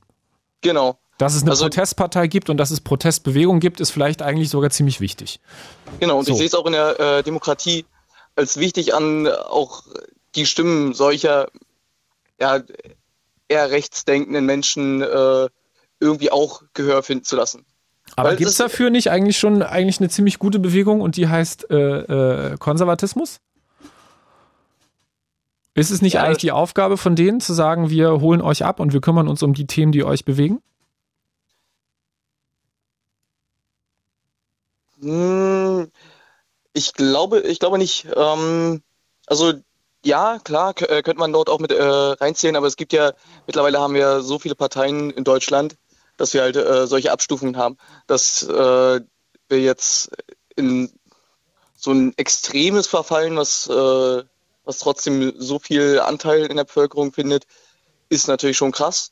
Genau. 0.61 0.99
Dass 1.17 1.33
es 1.33 1.41
eine 1.41 1.51
also, 1.51 1.65
Protestpartei 1.65 2.27
gibt 2.27 2.49
und 2.49 2.57
dass 2.57 2.69
es 2.69 2.79
Protestbewegung 2.79 3.59
gibt, 3.59 3.79
ist 3.79 3.89
vielleicht 3.89 4.21
eigentlich 4.21 4.49
sogar 4.49 4.69
ziemlich 4.69 5.01
wichtig. 5.01 5.39
Genau, 5.99 6.19
und 6.19 6.25
so. 6.25 6.33
ich 6.33 6.37
sehe 6.37 6.47
es 6.47 6.53
auch 6.53 6.65
in 6.65 6.73
der 6.73 6.99
äh, 6.99 7.23
Demokratie 7.23 7.85
als 8.35 8.57
wichtig 8.57 8.93
an, 8.93 9.27
auch 9.27 9.83
die 10.35 10.45
Stimmen 10.45 10.93
solcher 10.93 11.47
ja, 12.39 12.61
eher 13.47 13.71
rechtsdenkenden 13.71 14.45
Menschen 14.45 15.01
äh, 15.01 15.47
irgendwie 15.99 16.31
auch 16.31 16.61
Gehör 16.73 17.01
finden 17.01 17.25
zu 17.25 17.35
lassen. 17.35 17.65
Aber 18.15 18.35
gibt 18.35 18.49
es 18.49 18.57
dafür 18.57 18.89
nicht 18.89 19.09
eigentlich 19.09 19.37
schon 19.37 19.61
eigentlich 19.61 19.99
eine 19.99 20.09
ziemlich 20.09 20.39
gute 20.39 20.59
Bewegung 20.59 21.01
und 21.01 21.17
die 21.17 21.27
heißt 21.27 21.69
äh, 21.71 22.51
äh, 22.53 22.57
Konservatismus? 22.57 23.39
Ist 25.73 25.91
es 25.91 26.01
nicht 26.01 26.13
ja, 26.13 26.23
eigentlich 26.23 26.37
die 26.37 26.51
Aufgabe 26.51 26.97
von 26.97 27.15
denen 27.15 27.39
zu 27.39 27.53
sagen, 27.53 27.89
wir 27.89 28.21
holen 28.21 28.41
euch 28.41 28.65
ab 28.65 28.79
und 28.79 28.93
wir 28.93 29.01
kümmern 29.01 29.27
uns 29.27 29.43
um 29.43 29.53
die 29.53 29.67
Themen, 29.67 29.91
die 29.91 30.03
euch 30.03 30.25
bewegen? 30.25 30.61
Hm, 34.99 35.91
ich 36.73 36.93
glaube, 36.93 37.41
ich 37.41 37.59
glaube 37.59 37.77
nicht. 37.77 38.07
Ähm, 38.15 38.83
also 39.27 39.53
ja, 40.05 40.39
klar, 40.39 40.73
äh, 40.81 41.01
könnte 41.03 41.19
man 41.19 41.33
dort 41.33 41.49
auch 41.49 41.59
mit 41.59 41.71
äh, 41.71 41.83
reinzählen, 41.83 42.55
aber 42.55 42.67
es 42.67 42.77
gibt 42.77 42.93
ja, 42.93 43.13
mittlerweile 43.47 43.79
haben 43.79 43.93
wir 43.93 44.21
so 44.21 44.39
viele 44.39 44.55
Parteien 44.55 45.11
in 45.11 45.23
Deutschland, 45.23 45.77
dass 46.17 46.33
wir 46.33 46.41
halt 46.41 46.55
äh, 46.55 46.87
solche 46.87 47.11
Abstufungen 47.11 47.57
haben, 47.57 47.77
dass 48.07 48.43
äh, 48.43 49.01
wir 49.49 49.59
jetzt 49.61 50.09
in 50.55 50.91
so 51.75 51.91
ein 51.91 52.13
extremes 52.17 52.87
Verfallen, 52.87 53.37
was, 53.37 53.67
äh, 53.67 54.23
was 54.63 54.79
trotzdem 54.79 55.33
so 55.37 55.59
viel 55.59 55.99
Anteil 55.99 56.45
in 56.47 56.57
der 56.57 56.65
Bevölkerung 56.65 57.13
findet, 57.13 57.45
ist 58.09 58.27
natürlich 58.27 58.57
schon 58.57 58.71
krass. 58.71 59.11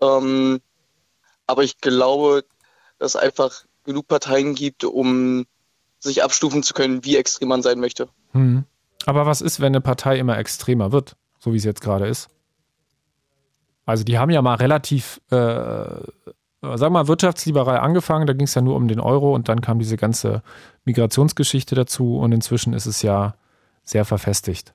Ähm, 0.00 0.60
aber 1.46 1.64
ich 1.64 1.78
glaube, 1.78 2.44
dass 2.98 3.16
einfach 3.16 3.64
genug 3.84 4.08
Parteien 4.08 4.54
gibt, 4.54 4.84
um 4.84 5.46
sich 5.98 6.22
abstufen 6.22 6.62
zu 6.62 6.74
können, 6.74 7.04
wie 7.04 7.16
extrem 7.16 7.48
man 7.48 7.62
sein 7.62 7.78
möchte. 7.78 8.08
Hm. 8.32 8.64
Aber 9.06 9.26
was 9.26 9.40
ist, 9.40 9.60
wenn 9.60 9.68
eine 9.68 9.80
Partei 9.80 10.18
immer 10.18 10.38
extremer 10.38 10.92
wird, 10.92 11.16
so 11.38 11.52
wie 11.52 11.56
es 11.56 11.64
jetzt 11.64 11.80
gerade 11.80 12.06
ist? 12.06 12.28
Also 13.84 14.04
die 14.04 14.18
haben 14.18 14.30
ja 14.30 14.42
mal 14.42 14.54
relativ, 14.54 15.20
äh, 15.30 15.34
sagen 15.34 16.92
mal, 16.92 17.08
wirtschaftsliberal 17.08 17.78
angefangen, 17.78 18.26
da 18.26 18.32
ging 18.32 18.46
es 18.46 18.54
ja 18.54 18.62
nur 18.62 18.76
um 18.76 18.86
den 18.86 19.00
Euro 19.00 19.34
und 19.34 19.48
dann 19.48 19.60
kam 19.60 19.78
diese 19.78 19.96
ganze 19.96 20.42
Migrationsgeschichte 20.84 21.74
dazu 21.74 22.18
und 22.18 22.32
inzwischen 22.32 22.74
ist 22.74 22.86
es 22.86 23.02
ja 23.02 23.34
sehr 23.82 24.04
verfestigt. 24.04 24.74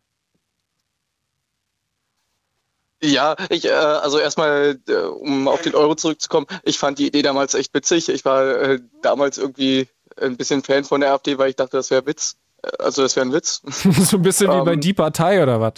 Ja, 3.02 3.36
ich, 3.50 3.66
äh, 3.66 3.72
also 3.72 4.18
erstmal, 4.18 4.80
äh, 4.88 4.93
um 4.93 5.48
auf 5.48 5.62
den 5.62 5.76
Euro 5.76 5.95
zurückzukommen, 5.95 6.48
ich 6.64 6.80
fand 6.80 6.98
die 6.98 7.08
Idee 7.08 7.22
damals 7.22 7.54
echt 7.54 7.74
witzig. 7.74 8.10
Ich 8.10 8.26
war 8.26 8.43
äh, 8.43 8.80
damals 9.02 9.38
irgendwie 9.38 9.88
ein 10.20 10.36
bisschen 10.36 10.64
Fan 10.64 10.84
von 10.84 11.02
der 11.02 11.14
AfD, 11.14 11.38
weil 11.38 11.50
ich 11.50 11.56
dachte, 11.56 11.78
das 11.78 11.91
wäre 11.91 12.06
Witz. 12.08 12.38
Äh, 12.64 12.70
also 12.80 13.04
das 13.04 13.16
wäre 13.16 13.26
ein 13.26 13.34
Witz. 13.34 13.62
so 13.66 14.18
ein 14.18 14.24
bisschen 14.24 14.48
wie 14.48 14.66
bei 14.66 14.74
ähm, 14.74 14.82
die 14.82 14.93
Partei 14.93 15.43
oder 15.43 15.62
was? 15.62 15.74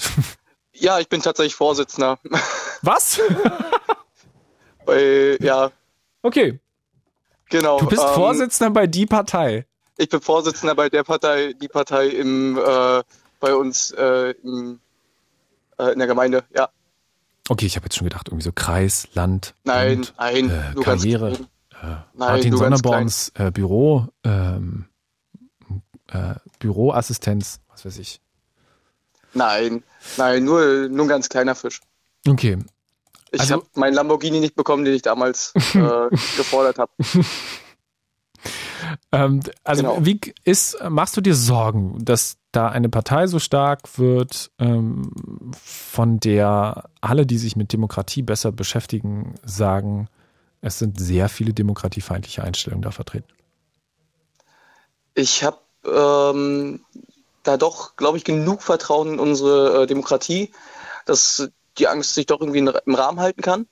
Ja, 0.74 1.00
ich 1.00 1.10
bin 1.10 1.22
tatsächlich 1.22 1.56
Vorsitzender. 1.56 2.20
Was? 2.82 3.20
bei, 4.86 5.38
ja. 5.42 5.72
Okay. 6.22 6.60
Genau. 7.50 7.80
Du 7.80 7.88
bist 7.88 8.02
ähm, 8.02 8.14
Vorsitzender 8.14 8.72
bei 8.72 8.88
die 8.88 9.06
Partei. 9.06 9.66
Ich 9.98 10.08
bin 10.08 10.22
Vorsitzender 10.22 10.76
bei 10.76 10.88
der 10.88 11.04
Partei, 11.04 11.52
die 11.52 11.68
Partei 11.68 12.08
im, 12.08 12.58
äh, 12.58 13.04
bei 13.42 13.54
uns 13.54 13.92
äh, 13.92 14.34
im, 14.44 14.80
äh, 15.78 15.92
in 15.92 16.00
der 16.00 16.08
Gemeinde, 16.08 16.46
ja. 16.56 16.70
Okay, 17.50 17.66
ich 17.66 17.76
habe 17.76 17.88
jetzt 17.88 17.98
schon 17.98 18.08
gedacht, 18.08 18.28
irgendwie 18.28 18.44
so 18.44 18.52
Kreis, 18.54 19.08
Land, 19.14 19.56
nein, 19.64 19.98
und, 19.98 20.14
nein, 20.18 20.50
äh, 20.50 20.82
Karriere. 20.82 21.34
Äh, 21.82 21.96
Martin 22.14 22.56
Sonneborns 22.56 23.32
äh, 23.34 23.50
Büro, 23.50 24.08
ähm, 24.24 24.86
äh, 26.08 26.36
Büroassistenz, 26.60 27.60
was 27.70 27.86
weiß 27.86 27.98
ich. 27.98 28.22
Nein, 29.34 29.84
nein, 30.18 30.44
nur, 30.44 30.90
nur 30.90 31.06
ein 31.06 31.10
ganz 31.10 31.28
kleiner 31.28 31.56
Fisch. 31.56 31.82
Okay. 32.28 32.60
Ich 33.32 33.40
also, 33.40 33.56
habe 33.56 33.66
meinen 33.74 33.94
Lamborghini 33.94 34.40
nicht 34.40 34.56
bekommen, 34.56 34.86
den 34.86 34.94
ich 34.94 35.02
damals 35.02 35.54
äh, 35.74 36.10
gefordert 36.38 36.78
habe. 36.78 36.92
ähm, 39.12 39.42
also 39.64 39.84
genau. 39.84 40.06
wie 40.06 40.20
ist, 40.44 40.78
machst 40.88 41.18
du 41.18 41.22
dir 41.22 41.34
Sorgen, 41.34 42.04
dass 42.06 42.38
da 42.52 42.70
eine 42.70 42.90
Partei 42.90 43.28
so 43.28 43.40
stark 43.40 44.00
wird, 44.00 44.52
ähm, 44.60 45.12
von 45.64 46.20
der 46.20 46.90
alle, 47.02 47.26
die 47.26 47.38
sich 47.38 47.56
mit 47.56 47.74
Demokratie 47.74 48.24
besser 48.24 48.52
beschäftigen, 48.52 49.36
sagen, 49.44 50.08
es 50.62 50.80
sind 50.80 51.00
sehr 51.00 51.30
viele 51.30 51.54
demokratiefeindliche 51.54 52.44
Einstellungen 52.44 52.82
da 52.82 52.92
vertreten. 52.92 53.28
Ich 55.14 55.44
habe 55.44 55.60
ähm, 55.86 56.84
da 57.44 57.58
doch, 57.58 57.96
glaube 57.96 58.18
ich, 58.18 58.24
genug 58.24 58.62
Vertrauen 58.62 59.14
in 59.14 59.20
unsere 59.20 59.84
äh, 59.84 59.88
Demokratie, 59.88 60.52
dass 61.06 61.50
die 61.78 61.88
Angst 61.88 62.14
sich 62.14 62.26
doch 62.26 62.42
irgendwie 62.42 62.60
im 62.60 62.96
Rahmen 62.96 63.20
halten 63.20 63.42
kann. 63.42 63.68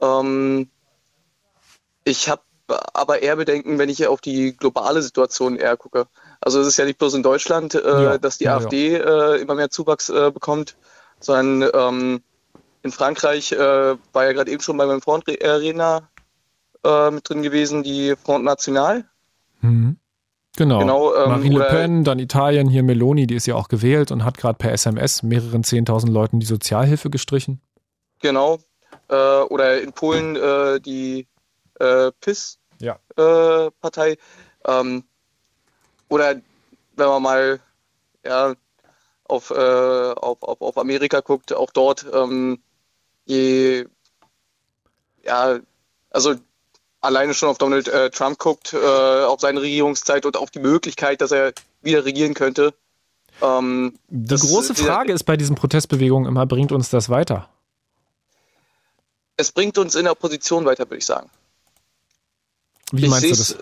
Ähm, 0.00 0.70
ich 2.04 2.28
habe 2.28 2.42
aber 2.66 3.22
eher 3.22 3.36
Bedenken, 3.36 3.78
wenn 3.78 3.88
ich 3.88 4.06
auf 4.06 4.20
die 4.20 4.56
globale 4.56 5.02
Situation 5.02 5.56
eher 5.56 5.76
gucke. 5.76 6.06
Also 6.42 6.60
es 6.60 6.66
ist 6.66 6.76
ja 6.76 6.84
nicht 6.84 6.98
bloß 6.98 7.14
in 7.14 7.22
Deutschland, 7.22 7.74
äh, 7.74 8.02
ja, 8.02 8.18
dass 8.18 8.38
die 8.38 8.44
ja, 8.44 8.56
AfD 8.56 8.98
ja. 8.98 9.34
Äh, 9.34 9.40
immer 9.40 9.54
mehr 9.54 9.70
Zuwachs 9.70 10.08
äh, 10.08 10.30
bekommt, 10.32 10.76
sondern 11.20 11.70
ähm, 11.72 12.22
in 12.82 12.90
Frankreich 12.90 13.52
äh, 13.52 13.58
war 14.12 14.24
ja 14.24 14.32
gerade 14.32 14.50
eben 14.50 14.60
schon 14.60 14.76
bei 14.76 14.84
meinem 14.84 15.00
Freund 15.00 15.24
Redner 15.28 16.08
äh, 16.84 17.10
mit 17.12 17.28
drin 17.28 17.42
gewesen, 17.42 17.84
die 17.84 18.14
Front 18.16 18.44
National. 18.44 19.04
Mhm. 19.60 19.98
Genau. 20.56 20.80
genau 20.80 21.14
ähm, 21.14 21.30
Marine 21.30 21.58
Le 21.58 21.64
Pen, 21.64 22.04
dann 22.04 22.18
Italien, 22.18 22.68
hier 22.68 22.82
Meloni, 22.82 23.26
die 23.26 23.36
ist 23.36 23.46
ja 23.46 23.54
auch 23.54 23.68
gewählt 23.68 24.10
und 24.10 24.24
hat 24.24 24.36
gerade 24.36 24.58
per 24.58 24.72
SMS 24.72 25.22
mehreren 25.22 25.62
10.000 25.62 26.10
Leuten 26.10 26.40
die 26.40 26.46
Sozialhilfe 26.46 27.08
gestrichen. 27.08 27.62
Genau. 28.20 28.58
Äh, 29.08 29.14
oder 29.14 29.80
in 29.80 29.92
Polen 29.92 30.36
äh, 30.36 30.80
die 30.80 31.26
äh, 31.78 32.10
PIS-Partei. 32.20 32.58
Ja. 34.66 34.80
Ähm, 34.80 35.04
oder 36.12 36.34
wenn 36.96 37.06
man 37.08 37.22
mal 37.22 37.60
ja, 38.24 38.54
auf, 39.24 39.50
äh, 39.50 39.54
auf, 39.54 40.42
auf, 40.42 40.60
auf 40.60 40.76
Amerika 40.76 41.20
guckt, 41.20 41.54
auch 41.54 41.70
dort, 41.70 42.04
ähm, 42.12 42.60
je, 43.24 43.86
ja, 45.24 45.58
also 46.10 46.34
alleine 47.00 47.32
schon 47.32 47.48
auf 47.48 47.56
Donald 47.56 47.88
äh, 47.88 48.10
Trump 48.10 48.38
guckt, 48.38 48.74
äh, 48.74 49.24
auf 49.24 49.40
seine 49.40 49.62
Regierungszeit 49.62 50.26
und 50.26 50.36
auf 50.36 50.50
die 50.50 50.58
Möglichkeit, 50.58 51.22
dass 51.22 51.32
er 51.32 51.54
wieder 51.80 52.04
regieren 52.04 52.34
könnte. 52.34 52.74
Ähm, 53.40 53.98
die 54.08 54.36
große 54.36 54.74
Frage 54.74 55.14
ist 55.14 55.24
bei 55.24 55.38
diesen 55.38 55.56
Protestbewegungen 55.56 56.28
immer, 56.28 56.44
bringt 56.44 56.72
uns 56.72 56.90
das 56.90 57.08
weiter? 57.08 57.48
Es 59.38 59.50
bringt 59.50 59.78
uns 59.78 59.94
in 59.94 60.04
der 60.04 60.12
Opposition 60.12 60.66
weiter, 60.66 60.84
würde 60.84 60.98
ich 60.98 61.06
sagen. 61.06 61.30
Wie 62.92 63.04
ich 63.04 63.10
meinst 63.10 63.24
du 63.24 63.30
das? 63.30 63.56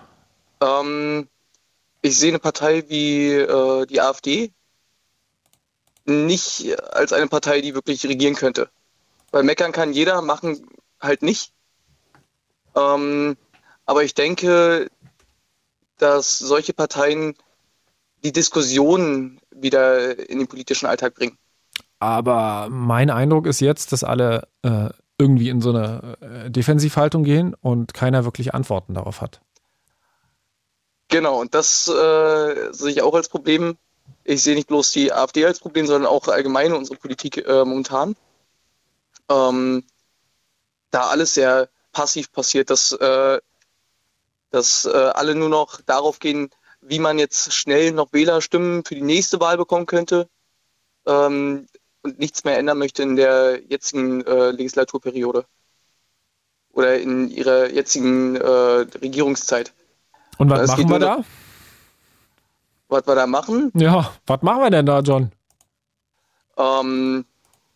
Ähm, 0.61 1.28
ich 2.03 2.18
sehe 2.18 2.30
eine 2.30 2.38
Partei 2.38 2.84
wie 2.88 3.32
äh, 3.32 3.86
die 3.86 4.01
AfD 4.01 4.53
nicht 6.07 6.80
als 6.92 7.12
eine 7.12 7.28
Partei, 7.28 7.61
die 7.61 7.74
wirklich 7.74 8.05
regieren 8.07 8.34
könnte. 8.34 8.68
Weil 9.30 9.44
meckern 9.44 9.72
kann 9.72 9.92
jeder, 9.92 10.22
machen 10.22 10.66
halt 11.01 11.22
nicht. 11.22 11.53
Ähm, 12.74 13.36
aber 13.86 14.03
ich 14.03 14.14
denke, 14.14 14.90
dass 15.98 16.38
solche 16.38 16.72
Parteien 16.72 17.34
die 18.24 18.32
Diskussion 18.32 19.40
wieder 19.51 20.18
in 20.28 20.38
den 20.38 20.48
politischen 20.48 20.86
Alltag 20.86 21.14
bringen. 21.14 21.38
Aber 21.98 22.68
mein 22.70 23.11
Eindruck 23.11 23.46
ist 23.46 23.61
jetzt, 23.61 23.92
dass 23.92 24.05
alle 24.05 24.48
äh, 24.62 24.88
irgendwie 25.18 25.51
in 25.51 25.61
so 25.61 25.70
eine 25.70 26.16
äh, 26.20 26.51
Defensivhaltung 26.51 27.24
gehen 27.24 27.55
und 27.55 27.92
keiner 27.92 28.24
wirklich 28.24 28.55
Antworten 28.55 28.94
darauf 28.94 29.20
hat. 29.20 29.40
Genau, 31.11 31.40
und 31.40 31.54
das 31.54 31.88
äh, 31.88 32.72
sehe 32.72 32.90
ich 32.90 33.02
auch 33.02 33.14
als 33.14 33.28
Problem. 33.28 33.76
Ich 34.22 34.42
sehe 34.42 34.54
nicht 34.54 34.68
bloß 34.68 34.92
die 34.92 35.12
AfD 35.12 35.44
als 35.44 35.58
Problem, 35.58 35.86
sondern 35.86 36.11
auch 36.11 36.28
allgemein 36.28 36.72
unsere 36.72 36.96
Politik 36.96 37.38
äh, 37.38 37.64
momentan. 37.64 38.14
Ähm, 39.28 39.84
da 40.92 41.08
alles 41.08 41.34
sehr 41.34 41.68
passiv 41.92 42.30
passiert, 42.30 42.70
dass, 42.70 42.92
äh, 42.92 43.40
dass 44.50 44.84
äh, 44.84 44.90
alle 44.90 45.34
nur 45.34 45.48
noch 45.48 45.80
darauf 45.80 46.20
gehen, 46.20 46.50
wie 46.80 47.00
man 47.00 47.18
jetzt 47.18 47.52
schnell 47.52 47.90
noch 47.90 48.12
Wählerstimmen 48.12 48.84
für 48.84 48.94
die 48.94 49.02
nächste 49.02 49.40
Wahl 49.40 49.56
bekommen 49.56 49.86
könnte 49.86 50.28
ähm, 51.06 51.66
und 52.02 52.18
nichts 52.20 52.44
mehr 52.44 52.56
ändern 52.56 52.78
möchte 52.78 53.02
in 53.02 53.16
der 53.16 53.61
jetzigen 53.68 54.24
äh, 54.24 54.52
Legislaturperiode 54.52 55.44
oder 56.72 56.98
in 57.00 57.28
ihrer 57.28 57.68
jetzigen 57.68 58.36
äh, 58.36 58.46
Regierungszeit. 58.46 59.72
Und 60.41 60.49
was 60.49 60.68
machen 60.68 60.88
wir 60.88 60.99
da? 60.99 61.22
Was 62.88 63.07
wir 63.07 63.14
da 63.14 63.26
machen? 63.26 63.70
Ja, 63.74 64.11
was 64.26 64.41
machen 64.41 64.62
wir 64.62 64.70
denn 64.70 64.86
da, 64.86 65.01
John? 65.01 65.30
Ähm, 66.57 67.26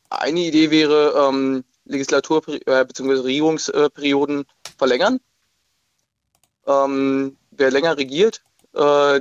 eine 0.09 0.41
Idee 0.41 0.71
wäre, 0.71 1.29
ähm, 1.29 1.65
Legislatur- 1.85 2.43
äh, 2.67 2.85
bzw. 2.87 3.21
Regierungsperioden 3.21 4.47
verlängern. 4.79 5.21
Ähm, 6.67 7.37
wer 7.51 7.71
länger 7.71 7.99
regiert, 7.99 8.43
äh, 8.73 9.21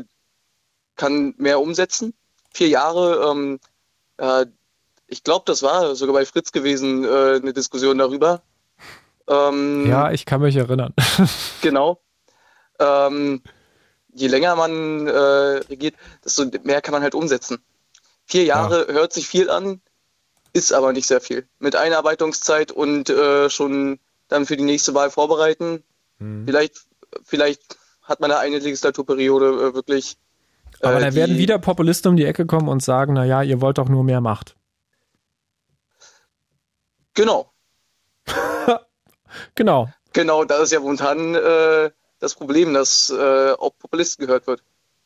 kann 0.96 1.34
mehr 1.38 1.60
umsetzen. 1.60 2.14
Vier 2.54 2.70
Jahre, 2.70 3.30
ähm, 3.30 3.60
äh, 4.20 4.46
ich 5.08 5.22
glaube, 5.22 5.44
das 5.48 5.64
war 5.64 5.96
sogar 5.96 6.14
bei 6.14 6.26
Fritz 6.26 6.54
gewesen, 6.54 7.04
äh, 7.04 7.42
eine 7.42 7.52
Diskussion 7.52 7.98
darüber. 7.98 8.42
Ähm, 9.28 9.86
ja, 9.86 10.12
ich 10.12 10.26
kann 10.26 10.40
mich 10.40 10.56
erinnern. 10.56 10.94
genau. 11.62 12.00
Ähm, 12.80 13.42
je 14.14 14.28
länger 14.28 14.56
man 14.56 15.08
äh, 15.08 15.12
regiert, 15.12 15.96
desto 16.24 16.46
mehr 16.64 16.82
kann 16.82 16.94
man 16.94 17.04
halt 17.04 17.16
umsetzen. 17.16 17.60
Vier 18.26 18.44
Jahre 18.44 18.88
ja. 18.88 18.94
hört 18.94 19.14
sich 19.14 19.28
viel 19.28 19.50
an, 19.50 19.82
ist 20.54 20.74
aber 20.74 20.94
nicht 20.94 21.08
sehr 21.08 21.22
viel. 21.22 21.48
Mit 21.60 21.76
Einarbeitungszeit 21.76 22.72
und 22.72 23.10
äh, 23.10 23.50
schon 23.50 24.00
dann 24.28 24.46
für 24.46 24.58
die 24.58 24.64
nächste 24.64 24.94
Wahl 24.94 25.10
vorbereiten. 25.10 25.84
Hm. 26.20 26.46
Vielleicht, 26.46 26.86
vielleicht 27.24 27.78
hat 28.02 28.20
man 28.20 28.30
da 28.30 28.40
eine 28.40 28.60
Legislaturperiode 28.60 29.48
äh, 29.48 29.74
wirklich. 29.74 30.18
Äh, 30.80 30.88
aber 30.88 31.00
da 31.00 31.14
werden 31.14 31.38
wieder 31.38 31.60
Populisten 31.60 32.12
um 32.12 32.18
die 32.18 32.26
Ecke 32.26 32.46
kommen 32.46 32.70
und 32.70 32.84
sagen, 32.84 33.14
naja, 33.14 33.42
ihr 33.42 33.62
wollt 33.62 33.78
doch 33.78 33.90
nur 33.90 34.04
mehr 34.04 34.22
Macht. 34.22 34.56
Genau. 37.14 37.52
genau. 39.56 39.90
Genau, 40.14 40.46
das 40.46 40.64
ist 40.64 40.72
ja 40.72 40.80
momentan 40.80 41.36
äh, 41.36 41.92
das 42.24 42.36
Problem, 42.36 42.74
dass 42.74 43.10
äh, 43.10 43.52
auch 43.52 43.78
Populisten 43.78 44.26
gehört 44.26 44.48
wird. 44.48 44.64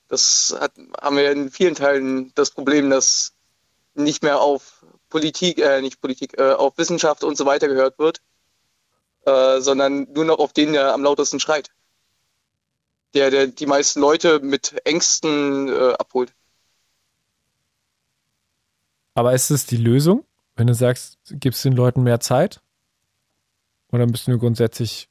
Das 0.07 0.55
hat, 0.59 0.73
haben 1.01 1.17
wir 1.17 1.31
in 1.31 1.49
vielen 1.49 1.73
Teilen 1.73 2.31
das 2.35 2.51
Problem, 2.51 2.91
dass 2.91 3.33
nicht 3.95 4.21
mehr 4.21 4.39
auf 4.39 4.85
Politik, 5.09 5.57
äh, 5.57 5.81
nicht 5.81 5.99
Politik, 5.99 6.37
äh, 6.37 6.53
auf 6.53 6.77
Wissenschaft 6.77 7.23
und 7.23 7.35
so 7.35 7.47
weiter 7.47 7.67
gehört 7.67 7.97
wird, 7.97 8.21
äh, 9.25 9.59
sondern 9.61 10.07
nur 10.13 10.25
noch 10.25 10.37
auf 10.37 10.53
den, 10.53 10.73
der 10.73 10.93
am 10.93 11.03
lautesten 11.03 11.39
schreit. 11.39 11.71
Der, 13.15 13.31
der 13.31 13.47
die 13.47 13.65
meisten 13.65 13.99
Leute 13.99 14.39
mit 14.39 14.75
Ängsten 14.85 15.69
äh, 15.69 15.93
abholt. 15.93 16.33
Aber 19.15 19.33
ist 19.33 19.49
es 19.49 19.65
die 19.65 19.77
Lösung, 19.77 20.23
wenn 20.55 20.67
du 20.67 20.75
sagst, 20.75 21.17
gibst 21.31 21.65
den 21.65 21.73
Leuten 21.73 22.03
mehr 22.03 22.19
Zeit? 22.19 22.61
Oder 23.91 24.05
müssen 24.05 24.31
wir 24.31 24.37
grundsätzlich 24.37 25.09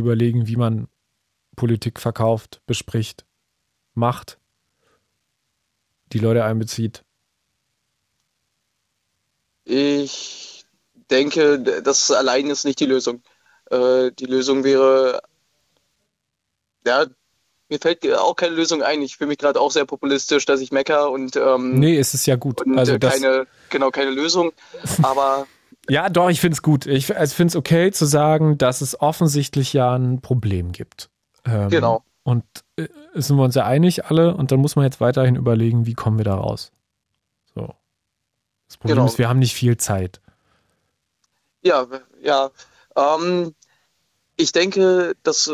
überlegen, 0.00 0.46
wie 0.46 0.56
man 0.56 0.88
Politik 1.56 2.00
verkauft, 2.00 2.60
bespricht, 2.66 3.24
macht, 3.94 4.38
die 6.12 6.18
Leute 6.18 6.44
einbezieht? 6.44 7.02
Ich 9.64 10.64
denke, 11.10 11.58
das 11.82 12.10
allein 12.10 12.48
ist 12.50 12.64
nicht 12.64 12.78
die 12.78 12.86
Lösung. 12.86 13.22
Äh, 13.70 14.12
die 14.12 14.26
Lösung 14.26 14.62
wäre, 14.62 15.20
ja, 16.86 17.06
mir 17.68 17.78
fällt 17.80 18.08
auch 18.14 18.36
keine 18.36 18.54
Lösung 18.54 18.82
ein. 18.82 19.02
Ich 19.02 19.16
fühle 19.16 19.28
mich 19.28 19.38
gerade 19.38 19.60
auch 19.60 19.72
sehr 19.72 19.86
populistisch, 19.86 20.44
dass 20.44 20.60
ich 20.60 20.70
mecker 20.70 21.10
und 21.10 21.34
ähm, 21.34 21.80
nee, 21.80 21.98
es 21.98 22.14
ist 22.14 22.26
ja 22.26 22.36
gut. 22.36 22.62
Und 22.62 22.78
also 22.78 22.96
keine, 22.98 23.46
genau 23.70 23.90
keine 23.90 24.10
Lösung. 24.10 24.52
Aber 25.02 25.48
ja, 25.88 26.08
doch, 26.08 26.30
ich 26.30 26.40
finde 26.40 26.54
es 26.54 26.62
gut. 26.62 26.86
Ich 26.86 27.16
also 27.16 27.34
finde 27.34 27.50
es 27.52 27.56
okay 27.56 27.90
zu 27.92 28.06
sagen, 28.06 28.58
dass 28.58 28.80
es 28.80 29.00
offensichtlich 29.00 29.72
ja 29.72 29.94
ein 29.94 30.20
Problem 30.20 30.72
gibt. 30.72 31.10
Ähm, 31.44 31.68
genau. 31.68 32.04
Und 32.22 32.44
äh, 32.76 32.88
sind 33.14 33.36
wir 33.36 33.44
uns 33.44 33.54
ja 33.54 33.64
einig 33.64 34.06
alle 34.06 34.34
und 34.34 34.50
dann 34.50 34.60
muss 34.60 34.76
man 34.76 34.84
jetzt 34.84 35.00
weiterhin 35.00 35.36
überlegen, 35.36 35.86
wie 35.86 35.94
kommen 35.94 36.18
wir 36.18 36.24
da 36.24 36.34
raus. 36.34 36.72
So. 37.54 37.74
Das 38.66 38.76
Problem 38.76 38.96
genau. 38.96 39.06
ist, 39.06 39.18
wir 39.18 39.28
haben 39.28 39.38
nicht 39.38 39.54
viel 39.54 39.76
Zeit. 39.76 40.20
Ja, 41.62 41.86
ja. 42.20 42.50
Ähm, 42.96 43.54
ich 44.36 44.52
denke, 44.52 45.14
dass, 45.22 45.50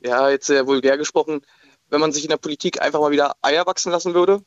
ja, 0.00 0.30
jetzt 0.30 0.46
sehr 0.46 0.66
vulgär 0.66 0.96
gesprochen, 0.96 1.42
wenn 1.90 2.00
man 2.00 2.12
sich 2.12 2.24
in 2.24 2.30
der 2.30 2.36
Politik 2.36 2.80
einfach 2.80 3.00
mal 3.00 3.10
wieder 3.10 3.34
Eier 3.42 3.66
wachsen 3.66 3.90
lassen 3.90 4.14
würde 4.14 4.42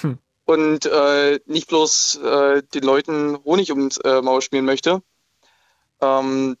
hm. 0.00 0.18
Und 0.44 0.86
äh, 0.86 1.40
nicht 1.46 1.68
bloß 1.68 2.16
äh, 2.16 2.62
den 2.62 2.82
Leuten 2.82 3.38
Honig 3.44 3.70
ums 3.70 3.96
äh, 3.98 4.20
Maul 4.22 4.42
schmieren 4.42 4.66
möchte 4.66 5.02
ähm, 6.00 6.56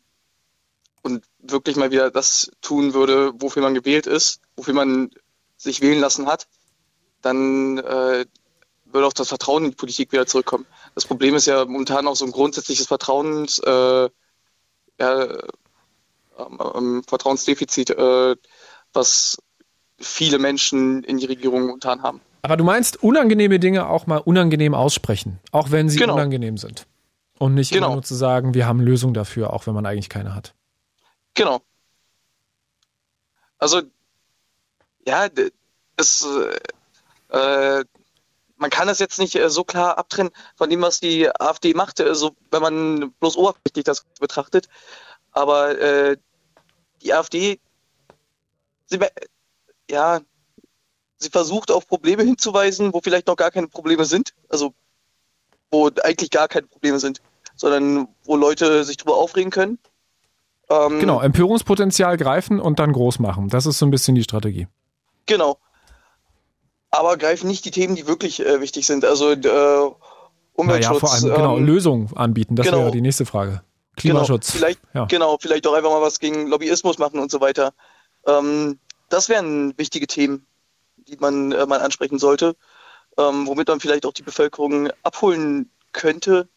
und 1.02 1.24
wirklich 1.38 1.76
mal 1.76 1.90
wieder 1.90 2.10
das 2.10 2.50
tun 2.62 2.94
würde, 2.94 3.32
wofür 3.36 3.62
man 3.62 3.74
gewählt 3.74 4.06
ist, 4.06 4.40
wofür 4.56 4.74
man 4.74 5.10
sich 5.56 5.80
wählen 5.80 6.00
lassen 6.00 6.26
hat, 6.26 6.48
dann 7.20 7.78
äh, 7.78 8.24
würde 8.84 9.06
auch 9.06 9.12
das 9.12 9.28
Vertrauen 9.28 9.64
in 9.64 9.70
die 9.70 9.76
Politik 9.76 10.12
wieder 10.12 10.26
zurückkommen. 10.26 10.66
Das 10.94 11.04
Problem 11.04 11.34
ist 11.34 11.46
ja 11.46 11.64
momentan 11.64 12.06
auch 12.06 12.16
so 12.16 12.24
ein 12.24 12.32
grundsätzliches 12.32 12.86
Vertrauens, 12.86 13.58
äh, 13.58 14.08
ja, 15.00 15.38
ähm, 16.38 17.02
Vertrauensdefizit, 17.06 17.90
äh, 17.90 18.36
was 18.92 19.38
viele 19.98 20.38
Menschen 20.38 21.02
in 21.04 21.18
die 21.18 21.26
Regierung 21.26 21.66
momentan 21.66 22.02
haben. 22.02 22.20
Aber 22.44 22.58
du 22.58 22.64
meinst 22.64 23.02
unangenehme 23.02 23.58
Dinge 23.58 23.88
auch 23.88 24.06
mal 24.06 24.18
unangenehm 24.18 24.74
aussprechen, 24.74 25.40
auch 25.50 25.70
wenn 25.70 25.88
sie 25.88 25.98
Genau. 25.98 26.12
unangenehm 26.12 26.58
sind. 26.58 26.86
Und 27.38 27.54
nicht 27.54 27.72
Genau. 27.72 27.86
immer 27.86 27.94
nur 27.94 28.02
zu 28.02 28.14
sagen, 28.14 28.52
wir 28.52 28.66
haben 28.66 28.80
Lösungen 28.80 29.14
dafür, 29.14 29.54
auch 29.54 29.66
wenn 29.66 29.72
man 29.72 29.86
eigentlich 29.86 30.10
keine 30.10 30.34
hat. 30.34 30.54
Genau. 31.32 31.62
Also, 33.56 33.80
ja, 35.08 35.26
es, 35.96 36.26
äh, 37.32 37.78
äh, 37.80 37.84
man 38.58 38.68
kann 38.68 38.88
das 38.88 38.98
jetzt 38.98 39.18
nicht 39.18 39.36
äh, 39.36 39.48
so 39.48 39.64
klar 39.64 39.96
abtrennen 39.96 40.30
von 40.54 40.68
dem, 40.68 40.82
was 40.82 41.00
die 41.00 41.30
AfD 41.40 41.72
macht, 41.72 41.98
äh, 42.00 42.14
so, 42.14 42.36
wenn 42.50 42.60
man 42.60 43.12
bloß 43.20 43.38
oberflächlich 43.38 43.84
das 43.86 44.04
betrachtet. 44.20 44.68
Aber 45.32 45.78
äh, 45.80 46.18
die 47.00 47.14
AfD, 47.14 47.58
sie, 48.84 48.98
ja, 49.90 50.20
sie 51.18 51.30
versucht 51.30 51.70
auf 51.70 51.86
Probleme 51.86 52.22
hinzuweisen, 52.22 52.92
wo 52.92 53.00
vielleicht 53.00 53.26
noch 53.26 53.36
gar 53.36 53.50
keine 53.50 53.68
Probleme 53.68 54.04
sind. 54.04 54.34
Also, 54.48 54.74
wo 55.70 55.90
eigentlich 56.02 56.30
gar 56.30 56.48
keine 56.48 56.66
Probleme 56.66 56.98
sind, 56.98 57.20
sondern 57.56 58.08
wo 58.24 58.36
Leute 58.36 58.84
sich 58.84 58.96
drüber 58.96 59.16
aufregen 59.16 59.50
können. 59.50 59.78
Ähm, 60.70 61.00
Genau, 61.00 61.20
Empörungspotenzial 61.20 62.16
greifen 62.16 62.60
und 62.60 62.78
dann 62.78 62.92
groß 62.92 63.18
machen. 63.18 63.48
Das 63.48 63.66
ist 63.66 63.78
so 63.78 63.86
ein 63.86 63.90
bisschen 63.90 64.14
die 64.14 64.22
Strategie. 64.22 64.68
Genau. 65.26 65.58
Aber 66.90 67.16
greifen 67.16 67.48
nicht 67.48 67.64
die 67.64 67.70
Themen, 67.70 67.96
die 67.96 68.06
wirklich 68.06 68.44
äh, 68.44 68.60
wichtig 68.60 68.86
sind. 68.86 69.04
Also 69.04 69.32
äh, 69.32 69.90
Umweltschutz. 70.54 70.88
Naja, 70.88 71.00
vor 71.00 71.12
allem 71.12 71.36
genau, 71.36 71.56
ähm, 71.58 71.66
Lösungen 71.66 72.16
anbieten. 72.16 72.54
Das 72.56 72.66
genau. 72.66 72.78
wäre 72.78 72.90
die 72.92 73.00
nächste 73.00 73.26
Frage. 73.26 73.62
Klimaschutz. 73.96 74.52
Genau, 74.52 74.58
vielleicht, 74.58 74.80
Ja. 74.92 75.04
genau, 75.06 75.36
vielleicht 75.40 75.66
auch 75.66 75.74
einfach 75.74 75.90
mal 75.90 76.02
was 76.02 76.18
gegen 76.18 76.46
Lobbyismus 76.48 76.98
machen 76.98 77.20
und 77.20 77.30
so 77.30 77.40
weiter. 77.40 77.72
Ähm, 78.26 78.78
das 79.08 79.28
wären 79.28 79.76
wichtige 79.78 80.06
Themen, 80.06 80.46
die 81.08 81.16
man 81.16 81.52
äh, 81.52 81.66
mal 81.66 81.80
ansprechen 81.80 82.18
sollte, 82.18 82.56
ähm, 83.18 83.46
womit 83.46 83.68
man 83.68 83.80
vielleicht 83.80 84.06
auch 84.06 84.12
die 84.12 84.22
Bevölkerung 84.22 84.90
abholen 85.02 85.70
könnte, 85.92 86.48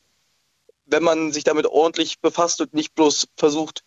wenn 0.86 1.04
man 1.04 1.32
sich 1.32 1.44
damit 1.44 1.66
ordentlich 1.66 2.20
befasst 2.22 2.62
und 2.62 2.74
nicht 2.74 2.96
bloß 2.96 3.28
versucht, 3.36 3.84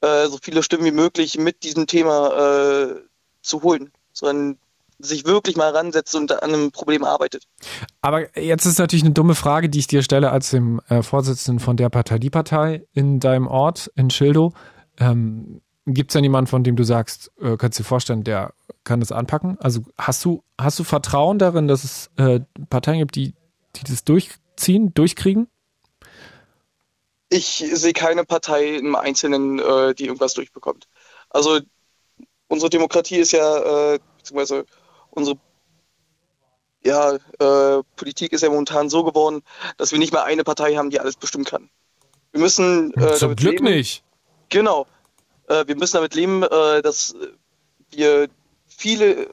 äh, 0.00 0.26
so 0.26 0.38
viele 0.42 0.62
Stimmen 0.62 0.84
wie 0.84 0.92
möglich 0.92 1.38
mit 1.38 1.62
diesem 1.62 1.86
Thema 1.86 2.92
äh, 2.92 3.00
zu 3.42 3.62
holen, 3.62 3.90
sondern 4.12 4.58
sich 4.98 5.26
wirklich 5.26 5.56
mal 5.56 5.74
ransetzt 5.74 6.14
und 6.14 6.30
an 6.30 6.54
einem 6.54 6.70
Problem 6.70 7.04
arbeitet. 7.04 7.44
Aber 8.00 8.38
jetzt 8.38 8.64
ist 8.64 8.78
natürlich 8.78 9.04
eine 9.04 9.12
dumme 9.12 9.34
Frage, 9.34 9.68
die 9.68 9.80
ich 9.80 9.86
dir 9.86 10.02
stelle 10.02 10.30
als 10.30 10.50
dem 10.50 10.80
äh, 10.88 11.02
Vorsitzenden 11.02 11.58
von 11.58 11.76
der 11.76 11.88
Partei, 11.88 12.18
die 12.18 12.30
Partei 12.30 12.86
in 12.92 13.20
deinem 13.20 13.46
Ort, 13.46 13.90
in 13.96 14.10
Schildow. 14.10 14.52
Ähm, 14.98 15.60
Gibt 15.86 16.10
es 16.10 16.14
denn 16.14 16.24
jemanden, 16.24 16.48
von 16.48 16.64
dem 16.64 16.76
du 16.76 16.84
sagst, 16.84 17.30
äh, 17.40 17.56
kannst 17.56 17.78
du 17.78 17.82
dir 17.82 17.88
vorstellen, 17.88 18.24
der 18.24 18.54
kann 18.84 19.00
das 19.00 19.12
anpacken? 19.12 19.58
Also 19.60 19.82
hast 19.98 20.24
du, 20.24 20.42
hast 20.58 20.78
du 20.78 20.84
Vertrauen 20.84 21.38
darin, 21.38 21.68
dass 21.68 21.84
es 21.84 22.10
äh, 22.16 22.40
Parteien 22.70 23.00
gibt, 23.00 23.16
die, 23.16 23.34
die 23.76 23.84
das 23.84 24.04
durchziehen, 24.04 24.94
durchkriegen? 24.94 25.48
ich 27.34 27.64
sehe 27.72 27.92
keine 27.92 28.24
Partei 28.24 28.76
im 28.76 28.94
Einzelnen, 28.94 29.58
äh, 29.58 29.94
die 29.94 30.06
irgendwas 30.06 30.34
durchbekommt. 30.34 30.86
Also 31.30 31.60
unsere 32.48 32.70
Demokratie 32.70 33.16
ist 33.16 33.32
ja, 33.32 33.94
äh, 33.94 33.98
beziehungsweise 34.18 34.64
unsere 35.10 35.36
ja, 36.84 37.14
äh, 37.14 37.82
Politik 37.96 38.32
ist 38.32 38.42
ja 38.42 38.50
momentan 38.50 38.88
so 38.88 39.04
geworden, 39.04 39.42
dass 39.78 39.90
wir 39.90 39.98
nicht 39.98 40.12
mehr 40.12 40.24
eine 40.24 40.44
Partei 40.44 40.76
haben, 40.76 40.90
die 40.90 41.00
alles 41.00 41.16
bestimmen 41.16 41.44
kann. 41.44 41.70
Wir 42.30 42.40
müssen 42.40 42.92
äh, 42.94 43.14
Zum 43.14 43.34
Glück 43.34 43.54
leben, 43.54 43.64
nicht. 43.64 44.04
Genau. 44.50 44.86
Äh, 45.48 45.66
wir 45.66 45.76
müssen 45.76 45.94
damit 45.96 46.14
leben, 46.14 46.42
äh, 46.42 46.82
dass 46.82 47.14
wir 47.90 48.28
viele 48.66 49.28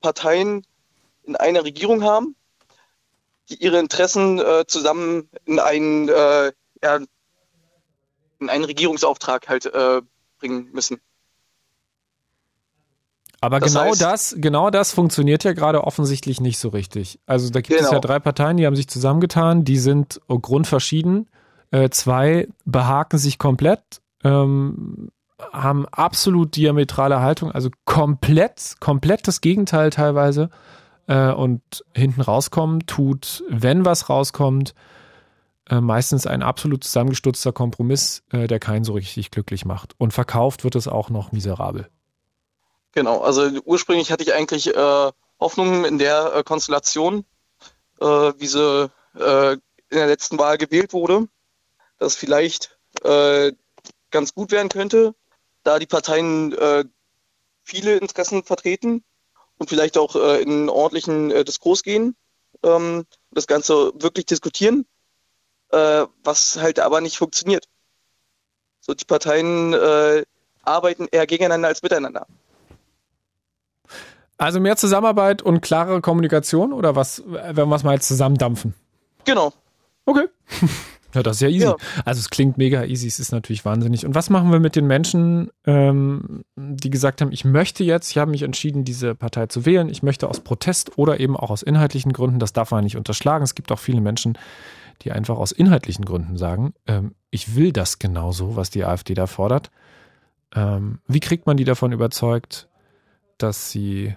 Parteien 0.00 0.64
in 1.24 1.36
einer 1.36 1.64
Regierung 1.64 2.02
haben, 2.02 2.34
die 3.50 3.62
ihre 3.62 3.78
Interessen 3.78 4.38
äh, 4.38 4.64
zusammen 4.66 5.28
in 5.44 5.58
einen, 5.58 6.08
äh, 6.08 6.52
ja, 6.82 6.96
in 8.40 8.48
einen 8.48 8.64
Regierungsauftrag 8.64 9.48
halt 9.48 9.66
äh, 9.66 10.02
bringen 10.38 10.70
müssen. 10.72 11.00
Aber 13.40 13.60
Das 13.60 13.72
genau 13.72 13.92
heißt- 13.92 14.00
das, 14.00 14.34
genau 14.38 14.70
das 14.70 14.92
funktioniert 14.92 15.44
ja 15.44 15.52
gerade 15.52 15.84
offensichtlich 15.84 16.40
nicht 16.40 16.58
so 16.58 16.70
richtig. 16.70 17.20
Also 17.26 17.50
da 17.50 17.60
gibt 17.60 17.72
es 17.78 17.86
Genau. 17.86 17.92
ja 17.92 18.00
drei 18.00 18.18
Parteien, 18.18 18.56
die 18.56 18.66
haben 18.66 18.74
sich 18.76 18.88
zusammengetan, 18.88 19.64
die 19.64 19.78
sind 19.78 20.20
grundverschieden. 20.28 21.28
Äh, 21.70 21.90
zwei 21.90 22.48
behaken 22.64 23.18
sich 23.18 23.38
komplett, 23.38 23.82
ähm, 24.24 25.10
haben 25.52 25.86
absolut 25.86 26.56
diametrale 26.56 27.20
Haltung, 27.20 27.52
also 27.52 27.70
komplett, 27.84 28.74
komplett 28.80 29.26
das 29.26 29.40
Gegenteil 29.40 29.90
teilweise. 29.90 30.50
Äh, 31.06 31.32
und 31.32 31.62
hinten 31.94 32.20
rauskommen 32.20 32.86
tut, 32.86 33.42
wenn 33.48 33.84
was 33.84 34.10
rauskommt, 34.10 34.74
äh, 35.70 35.80
meistens 35.80 36.26
ein 36.26 36.42
absolut 36.42 36.84
zusammengestutzter 36.84 37.52
Kompromiss, 37.52 38.22
äh, 38.30 38.46
der 38.46 38.58
keinen 38.58 38.84
so 38.84 38.92
richtig 38.92 39.30
glücklich 39.30 39.64
macht. 39.64 39.94
Und 39.98 40.12
verkauft 40.12 40.64
wird 40.64 40.74
es 40.74 40.88
auch 40.88 41.08
noch 41.10 41.32
miserabel. 41.32 41.88
Genau, 42.92 43.20
also 43.20 43.48
ursprünglich 43.64 44.10
hatte 44.10 44.22
ich 44.22 44.34
eigentlich 44.34 44.74
äh, 44.74 45.12
Hoffnung 45.40 45.84
in 45.84 45.98
der 45.98 46.34
äh, 46.34 46.42
Konstellation, 46.42 47.24
äh, 48.00 48.04
wie 48.04 48.46
sie 48.46 48.90
äh, 49.14 49.52
in 49.52 49.96
der 49.96 50.06
letzten 50.06 50.38
Wahl 50.38 50.58
gewählt 50.58 50.92
wurde, 50.92 51.28
dass 51.98 52.16
vielleicht 52.16 52.78
äh, 53.02 53.52
ganz 54.10 54.34
gut 54.34 54.50
werden 54.50 54.68
könnte, 54.68 55.14
da 55.68 55.78
die 55.78 55.86
Parteien 55.86 56.52
äh, 56.54 56.84
viele 57.62 57.98
Interessen 57.98 58.42
vertreten 58.42 59.04
und 59.58 59.68
vielleicht 59.68 59.98
auch 59.98 60.16
äh, 60.16 60.40
in 60.40 60.50
einen 60.50 60.68
ordentlichen 60.70 61.30
äh, 61.30 61.44
Diskurs 61.44 61.82
gehen, 61.82 62.16
ähm, 62.62 63.04
das 63.32 63.46
Ganze 63.46 63.92
wirklich 63.96 64.24
diskutieren, 64.24 64.86
äh, 65.70 66.06
was 66.24 66.56
halt 66.58 66.80
aber 66.80 67.02
nicht 67.02 67.18
funktioniert. 67.18 67.66
So, 68.80 68.94
die 68.94 69.04
Parteien 69.04 69.74
äh, 69.74 70.24
arbeiten 70.62 71.06
eher 71.10 71.26
gegeneinander 71.26 71.68
als 71.68 71.82
miteinander. 71.82 72.26
Also 74.38 74.60
mehr 74.60 74.76
Zusammenarbeit 74.76 75.42
und 75.42 75.60
klarere 75.60 76.00
Kommunikation 76.00 76.72
oder 76.72 76.96
was, 76.96 77.22
wenn 77.26 77.68
wir 77.68 77.76
es 77.76 77.82
mal 77.82 77.92
jetzt 77.94 78.08
zusammendampfen? 78.08 78.72
Genau. 79.26 79.52
Okay. 80.06 80.28
Ja, 81.14 81.22
das 81.22 81.36
ist 81.36 81.42
ja 81.42 81.48
easy. 81.48 81.64
Ja. 81.64 81.76
Also 82.04 82.20
es 82.20 82.28
klingt 82.28 82.58
mega 82.58 82.84
easy, 82.84 83.06
es 83.06 83.18
ist 83.18 83.32
natürlich 83.32 83.64
wahnsinnig. 83.64 84.04
Und 84.04 84.14
was 84.14 84.28
machen 84.28 84.52
wir 84.52 84.60
mit 84.60 84.76
den 84.76 84.86
Menschen, 84.86 85.50
ähm, 85.66 86.44
die 86.56 86.90
gesagt 86.90 87.20
haben, 87.20 87.32
ich 87.32 87.44
möchte 87.44 87.82
jetzt, 87.82 88.10
ich 88.10 88.18
habe 88.18 88.30
mich 88.30 88.42
entschieden, 88.42 88.84
diese 88.84 89.14
Partei 89.14 89.46
zu 89.46 89.64
wählen, 89.64 89.88
ich 89.88 90.02
möchte 90.02 90.28
aus 90.28 90.40
Protest 90.40 90.98
oder 90.98 91.18
eben 91.18 91.36
auch 91.36 91.50
aus 91.50 91.62
inhaltlichen 91.62 92.12
Gründen, 92.12 92.38
das 92.38 92.52
darf 92.52 92.72
man 92.72 92.84
nicht 92.84 92.96
unterschlagen. 92.96 93.42
Es 93.42 93.54
gibt 93.54 93.72
auch 93.72 93.78
viele 93.78 94.00
Menschen, 94.00 94.36
die 95.02 95.12
einfach 95.12 95.38
aus 95.38 95.52
inhaltlichen 95.52 96.04
Gründen 96.04 96.36
sagen, 96.36 96.74
ähm, 96.86 97.14
ich 97.30 97.54
will 97.54 97.72
das 97.72 97.98
genauso, 97.98 98.56
was 98.56 98.70
die 98.70 98.84
AfD 98.84 99.14
da 99.14 99.26
fordert. 99.26 99.70
Ähm, 100.54 100.98
wie 101.06 101.20
kriegt 101.20 101.46
man 101.46 101.56
die 101.56 101.64
davon 101.64 101.92
überzeugt, 101.92 102.68
dass 103.38 103.70
sie 103.70 104.14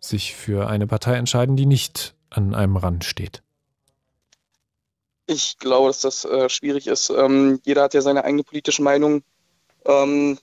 sich 0.00 0.34
für 0.34 0.68
eine 0.68 0.86
Partei 0.86 1.14
entscheiden, 1.14 1.56
die 1.56 1.66
nicht 1.66 2.14
an 2.30 2.54
einem 2.54 2.76
Rand 2.76 3.04
steht? 3.04 3.43
Ich 5.26 5.58
glaube, 5.58 5.88
dass 5.88 6.00
das 6.00 6.24
äh, 6.24 6.48
schwierig 6.48 6.86
ist. 6.86 7.10
Ähm, 7.10 7.60
jeder 7.64 7.84
hat 7.84 7.94
ja 7.94 8.02
seine 8.02 8.24
eigene 8.24 8.44
politische 8.44 8.82
Meinung. 8.82 9.22
Ähm, 9.86 10.38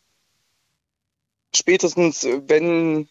spätestens, 1.55 2.23
äh, 2.23 2.41
wenn 2.47 3.07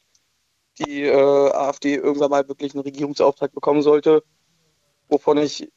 die 0.78 1.04
äh, 1.04 1.50
AfD 1.52 1.94
irgendwann 1.94 2.30
mal 2.30 2.48
wirklich 2.48 2.74
einen 2.74 2.82
Regierungsauftrag 2.82 3.52
bekommen 3.52 3.82
sollte, 3.82 4.24
wovon 5.08 5.38
ich 5.38 5.70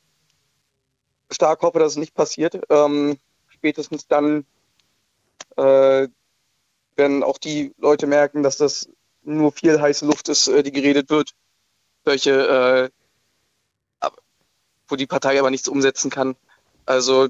stark 1.32 1.62
hoffe, 1.62 1.80
dass 1.80 1.94
es 1.94 1.98
nicht 1.98 2.14
passiert, 2.14 2.60
ähm, 2.70 3.18
spätestens 3.50 4.08
dann 4.08 4.46
äh, 5.58 6.08
werden 6.96 7.24
auch 7.24 7.38
die 7.38 7.74
Leute 7.78 8.08
merken, 8.08 8.44
dass 8.44 8.58
das 8.58 8.90
nur 9.24 9.52
viel 9.52 9.80
heiße 9.82 10.06
Luft 10.06 10.30
ist, 10.30 10.48
äh, 10.48 10.64
die 10.64 10.72
geredet 10.72 11.10
wird, 11.10 11.32
welche 12.04 12.32
äh, 12.32 13.03
wo 14.94 14.96
die 14.96 15.08
Partei 15.08 15.40
aber 15.40 15.50
nichts 15.50 15.68
umsetzen 15.68 16.12
kann. 16.12 16.36
Also 16.86 17.28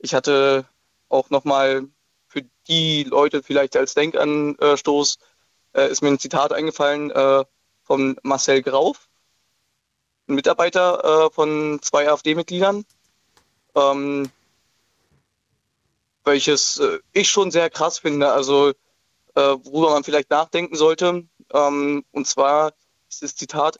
ich 0.00 0.14
hatte 0.14 0.66
auch 1.08 1.30
nochmal 1.30 1.86
für 2.26 2.42
die 2.66 3.04
Leute 3.04 3.40
vielleicht 3.44 3.76
als 3.76 3.94
Denkanstoß, 3.94 5.18
äh, 5.74 5.92
ist 5.92 6.02
mir 6.02 6.08
ein 6.08 6.18
Zitat 6.18 6.52
eingefallen 6.52 7.12
äh, 7.12 7.44
von 7.84 8.18
Marcel 8.24 8.62
Grauf, 8.62 9.08
ein 10.26 10.34
Mitarbeiter 10.34 11.26
äh, 11.26 11.30
von 11.32 11.78
zwei 11.82 12.10
AfD-Mitgliedern, 12.10 12.84
ähm, 13.76 14.28
welches 16.24 16.80
äh, 16.80 16.98
ich 17.12 17.30
schon 17.30 17.52
sehr 17.52 17.70
krass 17.70 18.00
finde, 18.00 18.32
also 18.32 18.70
äh, 18.70 18.74
worüber 19.36 19.90
man 19.90 20.02
vielleicht 20.02 20.30
nachdenken 20.30 20.74
sollte. 20.74 21.28
Ähm, 21.54 22.04
und 22.10 22.26
zwar 22.26 22.72
ist 23.08 23.22
das 23.22 23.36
Zitat, 23.36 23.78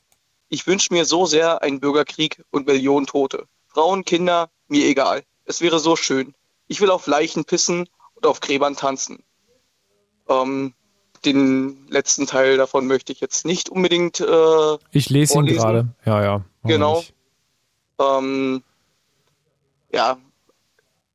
ich 0.49 0.67
wünsche 0.67 0.93
mir 0.93 1.05
so 1.05 1.27
sehr 1.27 1.63
einen 1.63 1.81
Bürgerkrieg 1.81 2.43
und 2.51 2.67
Millionen 2.67 3.07
Tote. 3.07 3.47
Frauen, 3.67 4.05
Kinder, 4.05 4.51
mir 4.67 4.87
egal. 4.87 5.23
Es 5.45 5.61
wäre 5.61 5.79
so 5.79 5.97
schön. 5.97 6.35
Ich 6.67 6.81
will 6.81 6.91
auf 6.91 7.07
Leichen 7.07 7.45
pissen 7.45 7.89
und 8.15 8.27
auf 8.27 8.41
Gräbern 8.41 8.77
tanzen. 8.77 9.23
Ähm, 10.29 10.75
den 11.25 11.87
letzten 11.89 12.27
Teil 12.27 12.57
davon 12.57 12.87
möchte 12.87 13.13
ich 13.13 13.21
jetzt 13.21 13.45
nicht 13.45 13.69
unbedingt. 13.69 14.21
Äh, 14.21 14.79
ich 14.93 15.11
lese 15.11 15.39
ihn 15.39 15.47
gerade. 15.47 15.89
Ja, 16.05 16.23
ja. 16.23 16.45
Genau. 16.65 17.05
Ähm, 17.99 18.63
ja, 19.93 20.19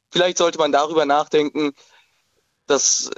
vielleicht 0.10 0.38
sollte 0.38 0.57
man 0.57 0.72
darüber 0.72 1.05
nachdenken, 1.05 1.73
dass 2.65 3.11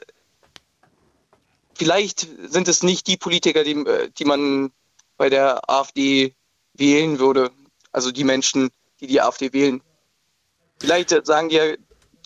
vielleicht 1.73 2.27
sind 2.47 2.67
es 2.67 2.83
nicht 2.83 3.07
die 3.07 3.17
Politiker, 3.17 3.63
die, 3.63 3.73
äh, 3.73 4.09
die 4.17 4.25
man 4.25 4.71
bei 5.17 5.29
der 5.29 5.69
AfD 5.69 6.35
wählen 6.73 7.19
würde. 7.19 7.51
Also 7.91 8.11
die 8.11 8.23
Menschen, 8.23 8.69
die 8.99 9.07
die 9.07 9.21
AfD 9.21 9.53
wählen. 9.53 9.81
Vielleicht 10.79 11.09
sagen 11.25 11.49
die 11.49 11.55
ja, 11.55 11.75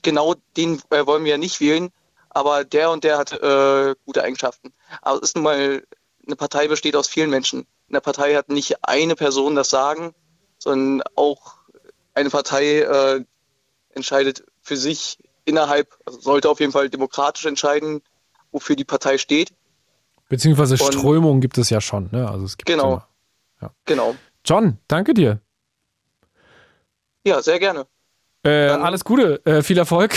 genau 0.01 0.35
den 0.57 0.81
äh, 0.89 1.05
wollen 1.05 1.23
wir 1.23 1.31
ja 1.31 1.37
nicht 1.37 1.59
wählen, 1.59 1.89
aber 2.29 2.63
der 2.63 2.91
und 2.91 3.03
der 3.03 3.17
hat 3.17 3.31
äh, 3.33 3.95
gute 4.05 4.23
Eigenschaften. 4.23 4.73
Aber 5.01 5.17
es 5.17 5.29
ist 5.29 5.35
nun 5.35 5.43
mal, 5.43 5.83
eine 6.25 6.35
Partei 6.35 6.67
besteht 6.67 6.95
aus 6.95 7.07
vielen 7.07 7.29
Menschen. 7.29 7.67
Eine 7.89 8.01
Partei 8.01 8.35
hat 8.35 8.49
nicht 8.49 8.83
eine 8.83 9.15
Person 9.15 9.55
das 9.55 9.69
Sagen, 9.69 10.13
sondern 10.57 11.07
auch 11.15 11.57
eine 12.13 12.29
Partei 12.29 12.81
äh, 12.81 13.23
entscheidet 13.91 14.43
für 14.61 14.77
sich 14.77 15.17
innerhalb, 15.45 15.97
also 16.05 16.19
sollte 16.19 16.49
auf 16.49 16.59
jeden 16.59 16.71
Fall 16.71 16.89
demokratisch 16.89 17.45
entscheiden, 17.45 18.01
wofür 18.51 18.75
die 18.75 18.85
Partei 18.85 19.17
steht. 19.17 19.51
Beziehungsweise 20.29 20.81
und, 20.81 20.93
Strömungen 20.93 21.41
gibt 21.41 21.57
es 21.57 21.69
ja 21.69 21.81
schon. 21.81 22.09
Ne? 22.11 22.29
Also 22.29 22.45
es 22.45 22.55
gibt 22.55 22.67
genau. 22.67 23.03
Ja. 23.61 23.71
Genau. 23.85 24.15
John, 24.45 24.77
danke 24.87 25.13
dir. 25.13 25.41
Ja, 27.25 27.41
sehr 27.41 27.59
gerne. 27.59 27.85
Äh, 28.43 28.69
alles 28.69 29.03
Gute, 29.03 29.45
äh, 29.45 29.61
viel 29.61 29.77
Erfolg. 29.77 30.13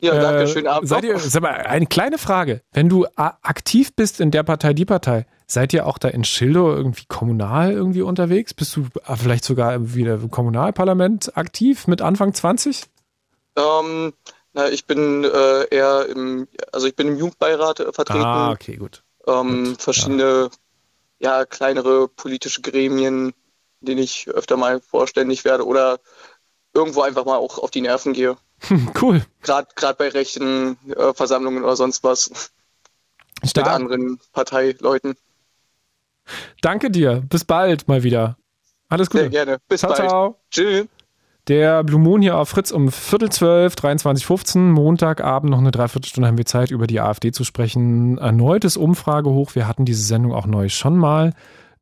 Ja, 0.00 0.18
danke, 0.18 0.42
äh, 0.42 0.46
schönen 0.46 0.66
Abend. 0.66 0.88
Seid 0.88 1.04
ihr, 1.04 1.18
sag 1.18 1.42
mal, 1.42 1.52
eine 1.52 1.86
kleine 1.86 2.16
Frage. 2.16 2.62
Wenn 2.72 2.88
du 2.88 3.06
aktiv 3.16 3.94
bist 3.94 4.20
in 4.20 4.30
der 4.30 4.42
Partei, 4.42 4.72
die 4.72 4.86
Partei, 4.86 5.26
seid 5.46 5.74
ihr 5.74 5.86
auch 5.86 5.98
da 5.98 6.08
in 6.08 6.24
Schildow 6.24 6.74
irgendwie 6.74 7.04
kommunal 7.06 7.72
irgendwie 7.72 8.02
unterwegs? 8.02 8.54
Bist 8.54 8.76
du 8.76 8.86
äh, 9.06 9.16
vielleicht 9.16 9.44
sogar 9.44 9.94
wieder 9.94 10.14
im 10.14 10.30
Kommunalparlament 10.30 11.36
aktiv 11.36 11.86
mit 11.86 12.00
Anfang 12.00 12.32
20? 12.32 12.86
Ähm, 13.56 14.14
na, 14.54 14.68
ich 14.70 14.86
bin 14.86 15.24
äh, 15.24 15.64
eher 15.70 16.06
im, 16.08 16.48
also 16.72 16.86
ich 16.86 16.96
bin 16.96 17.08
im 17.08 17.18
Jugendbeirat 17.18 17.80
äh, 17.80 17.92
vertreten. 17.92 18.24
Ah, 18.24 18.52
okay, 18.52 18.76
gut. 18.76 19.02
Ähm, 19.26 19.70
gut 19.70 19.82
verschiedene, 19.82 20.50
ja. 21.18 21.38
ja. 21.38 21.46
kleinere 21.46 22.08
politische 22.08 22.62
Gremien, 22.62 23.32
denen 23.80 24.02
ich 24.02 24.28
öfter 24.28 24.56
mal 24.56 24.80
vorständig 24.80 25.44
werde 25.44 25.66
oder 25.66 26.00
irgendwo 26.74 27.02
einfach 27.02 27.24
mal 27.24 27.36
auch 27.36 27.58
auf 27.58 27.70
die 27.70 27.80
Nerven 27.80 28.12
gehe. 28.12 28.36
Cool. 29.00 29.22
Gerade 29.42 29.96
bei 29.96 30.08
rechten 30.08 30.76
äh, 30.94 31.14
Versammlungen 31.14 31.64
oder 31.64 31.76
sonst 31.76 32.04
was. 32.04 32.52
Stark. 33.42 33.66
Mit 33.66 33.74
anderen 33.74 34.20
Parteileuten. 34.32 35.16
Danke 36.60 36.90
dir. 36.90 37.22
Bis 37.28 37.44
bald 37.44 37.88
mal 37.88 38.02
wieder. 38.02 38.36
Alles 38.88 39.08
Gute. 39.08 39.24
Sehr 39.24 39.30
gerne. 39.30 39.58
Bis 39.68 39.80
ciao, 39.80 39.92
bald. 39.92 40.08
Ciao. 40.08 40.40
Tschüss. 40.50 40.86
Der 41.48 41.82
Blue 41.84 42.00
Moon 42.00 42.22
hier 42.22 42.36
auf 42.36 42.50
Fritz 42.50 42.70
um 42.70 42.90
Viertel 42.90 43.30
zwölf, 43.30 43.74
23.15 43.74 44.58
Montagabend, 44.58 45.50
noch 45.50 45.58
eine 45.58 45.70
Dreiviertelstunde 45.70 46.28
haben 46.28 46.38
wir 46.38 46.46
Zeit, 46.46 46.70
über 46.70 46.86
die 46.86 47.00
AfD 47.00 47.32
zu 47.32 47.44
sprechen. 47.44 48.18
Erneutes 48.18 48.76
Umfrage 48.76 49.30
hoch. 49.30 49.54
Wir 49.54 49.66
hatten 49.66 49.84
diese 49.84 50.02
Sendung 50.02 50.32
auch 50.32 50.46
neu 50.46 50.68
schon 50.68 50.96
mal. 50.96 51.32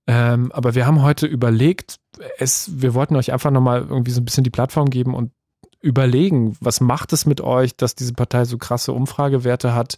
Ähm, 0.06 0.50
aber 0.52 0.74
wir 0.74 0.86
haben 0.86 1.02
heute 1.02 1.26
überlegt, 1.26 1.96
es, 2.38 2.80
wir 2.80 2.94
wollten 2.94 3.16
euch 3.16 3.32
einfach 3.32 3.50
nochmal 3.50 3.86
irgendwie 3.88 4.10
so 4.10 4.20
ein 4.20 4.24
bisschen 4.24 4.44
die 4.44 4.50
Plattform 4.50 4.88
geben 4.88 5.14
und 5.14 5.32
überlegen, 5.80 6.56
was 6.60 6.80
macht 6.80 7.12
es 7.12 7.26
mit 7.26 7.40
euch, 7.40 7.76
dass 7.76 7.94
diese 7.94 8.14
Partei 8.14 8.44
so 8.44 8.58
krasse 8.58 8.92
Umfragewerte 8.92 9.74
hat? 9.74 9.96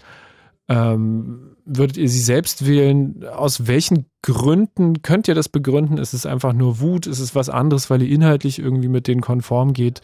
Ähm, 0.70 1.56
würdet 1.64 1.96
ihr 1.96 2.08
sie 2.08 2.20
selbst 2.20 2.66
wählen? 2.66 3.24
Aus 3.26 3.66
welchen 3.66 4.06
Gründen 4.22 5.02
könnt 5.02 5.26
ihr 5.26 5.34
das 5.34 5.48
begründen? 5.48 5.98
Ist 5.98 6.14
es 6.14 6.26
einfach 6.26 6.52
nur 6.52 6.80
Wut? 6.80 7.06
Ist 7.06 7.18
es 7.18 7.34
was 7.34 7.48
anderes, 7.50 7.90
weil 7.90 8.02
ihr 8.02 8.14
inhaltlich 8.14 8.60
irgendwie 8.60 8.88
mit 8.88 9.08
denen 9.08 9.20
konform 9.20 9.72
geht? 9.72 10.00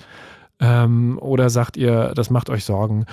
Ähm, 0.59 1.18
oder 1.20 1.51
sagt 1.51 1.76
ihr, 1.76 2.12
das 2.14 2.30
macht 2.30 2.51
euch 2.51 2.64
Sorgen? 2.64 3.06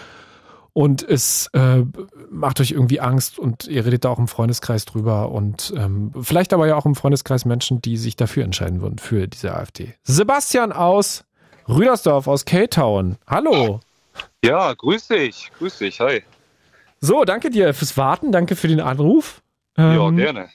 Und 0.73 1.07
es 1.07 1.51
äh, 1.53 1.84
macht 2.31 2.59
euch 2.59 2.71
irgendwie 2.71 2.99
Angst 2.99 3.38
und 3.38 3.67
ihr 3.67 3.85
redet 3.85 4.05
da 4.05 4.09
auch 4.09 4.17
im 4.17 4.27
Freundeskreis 4.27 4.85
drüber 4.85 5.31
und 5.31 5.71
ähm, 5.77 6.11
vielleicht 6.19 6.51
aber 6.51 6.65
ja 6.65 6.75
auch 6.75 6.88
im 6.88 6.95
Freundeskreis 6.95 7.45
Menschen, 7.45 7.80
die 7.80 7.97
sich 7.97 8.15
dafür 8.15 8.43
entscheiden 8.43 8.81
würden, 8.81 8.97
für 8.97 9.27
diese 9.27 9.53
AfD. 9.53 9.93
Sebastian 10.01 10.71
aus 10.71 11.25
Rüdersdorf 11.69 12.27
aus 12.27 12.45
K-Town. 12.45 13.17
Hallo. 13.27 13.81
Ja, 14.43 14.73
grüß 14.73 15.09
dich. 15.09 15.51
Grüß 15.59 15.77
dich. 15.77 15.99
Hi. 15.99 16.23
So, 17.05 17.25
danke 17.25 17.49
dir 17.49 17.73
fürs 17.73 17.97
Warten. 17.97 18.31
Danke 18.31 18.55
für 18.55 18.69
den 18.69 18.80
Anruf. 18.80 19.41
Ähm, 19.77 19.97
ja, 19.97 20.09
gerne. 20.11 20.49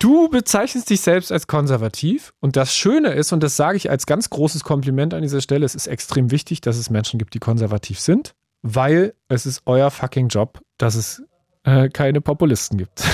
Du 0.00 0.28
bezeichnest 0.28 0.90
dich 0.90 1.00
selbst 1.00 1.30
als 1.30 1.46
konservativ 1.46 2.34
und 2.40 2.56
das 2.56 2.74
Schöne 2.74 3.10
ist, 3.10 3.32
und 3.32 3.44
das 3.44 3.56
sage 3.56 3.76
ich 3.76 3.88
als 3.88 4.04
ganz 4.04 4.28
großes 4.28 4.64
Kompliment 4.64 5.14
an 5.14 5.22
dieser 5.22 5.40
Stelle, 5.40 5.64
es 5.64 5.76
ist 5.76 5.86
extrem 5.86 6.32
wichtig, 6.32 6.60
dass 6.60 6.78
es 6.78 6.90
Menschen 6.90 7.18
gibt, 7.18 7.32
die 7.34 7.38
konservativ 7.38 8.00
sind, 8.00 8.34
weil 8.62 9.14
es 9.28 9.46
ist 9.46 9.62
euer 9.66 9.92
fucking 9.92 10.26
Job, 10.26 10.60
dass 10.78 10.96
es 10.96 11.22
äh, 11.62 11.88
keine 11.90 12.20
Populisten 12.20 12.76
gibt. 12.76 13.04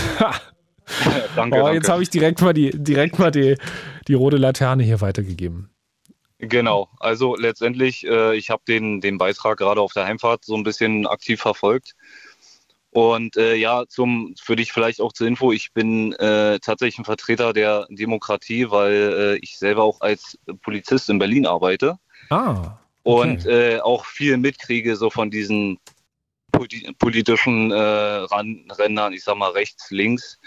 danke, 1.36 1.62
oh, 1.62 1.68
jetzt 1.68 1.90
habe 1.90 2.02
ich 2.02 2.08
direkt 2.08 2.40
mal, 2.40 2.54
die, 2.54 2.70
direkt 2.70 3.18
mal 3.18 3.30
die, 3.30 3.58
die 4.08 4.14
rote 4.14 4.38
Laterne 4.38 4.84
hier 4.84 5.02
weitergegeben. 5.02 5.68
Genau, 6.38 6.88
also 6.98 7.36
letztendlich, 7.36 8.06
äh, 8.06 8.34
ich 8.34 8.48
habe 8.48 8.62
den, 8.66 9.02
den 9.02 9.18
Beitrag 9.18 9.58
gerade 9.58 9.82
auf 9.82 9.92
der 9.92 10.06
Heimfahrt 10.06 10.46
so 10.46 10.56
ein 10.56 10.62
bisschen 10.62 11.06
aktiv 11.06 11.38
verfolgt. 11.38 11.94
Und 12.92 13.36
äh, 13.36 13.54
ja, 13.54 13.84
zum, 13.86 14.34
für 14.40 14.56
dich 14.56 14.72
vielleicht 14.72 15.00
auch 15.00 15.12
zur 15.12 15.28
Info, 15.28 15.52
ich 15.52 15.72
bin 15.72 16.12
äh, 16.14 16.58
tatsächlich 16.58 16.98
ein 16.98 17.04
Vertreter 17.04 17.52
der 17.52 17.86
Demokratie, 17.88 18.70
weil 18.70 18.92
äh, 18.94 19.36
ich 19.36 19.58
selber 19.58 19.84
auch 19.84 20.00
als 20.00 20.38
Polizist 20.62 21.08
in 21.08 21.20
Berlin 21.20 21.46
arbeite. 21.46 21.98
Ah. 22.30 22.78
Okay. 23.02 23.20
Und 23.20 23.46
äh, 23.46 23.80
auch 23.80 24.04
viel 24.04 24.36
mitkriege, 24.36 24.96
so 24.96 25.08
von 25.08 25.30
diesen 25.30 25.78
politischen 26.98 27.70
äh, 27.70 27.76
Rändern, 27.76 29.12
ich 29.12 29.22
sag 29.22 29.36
mal 29.36 29.52
rechts, 29.52 29.90
links. 29.90 30.38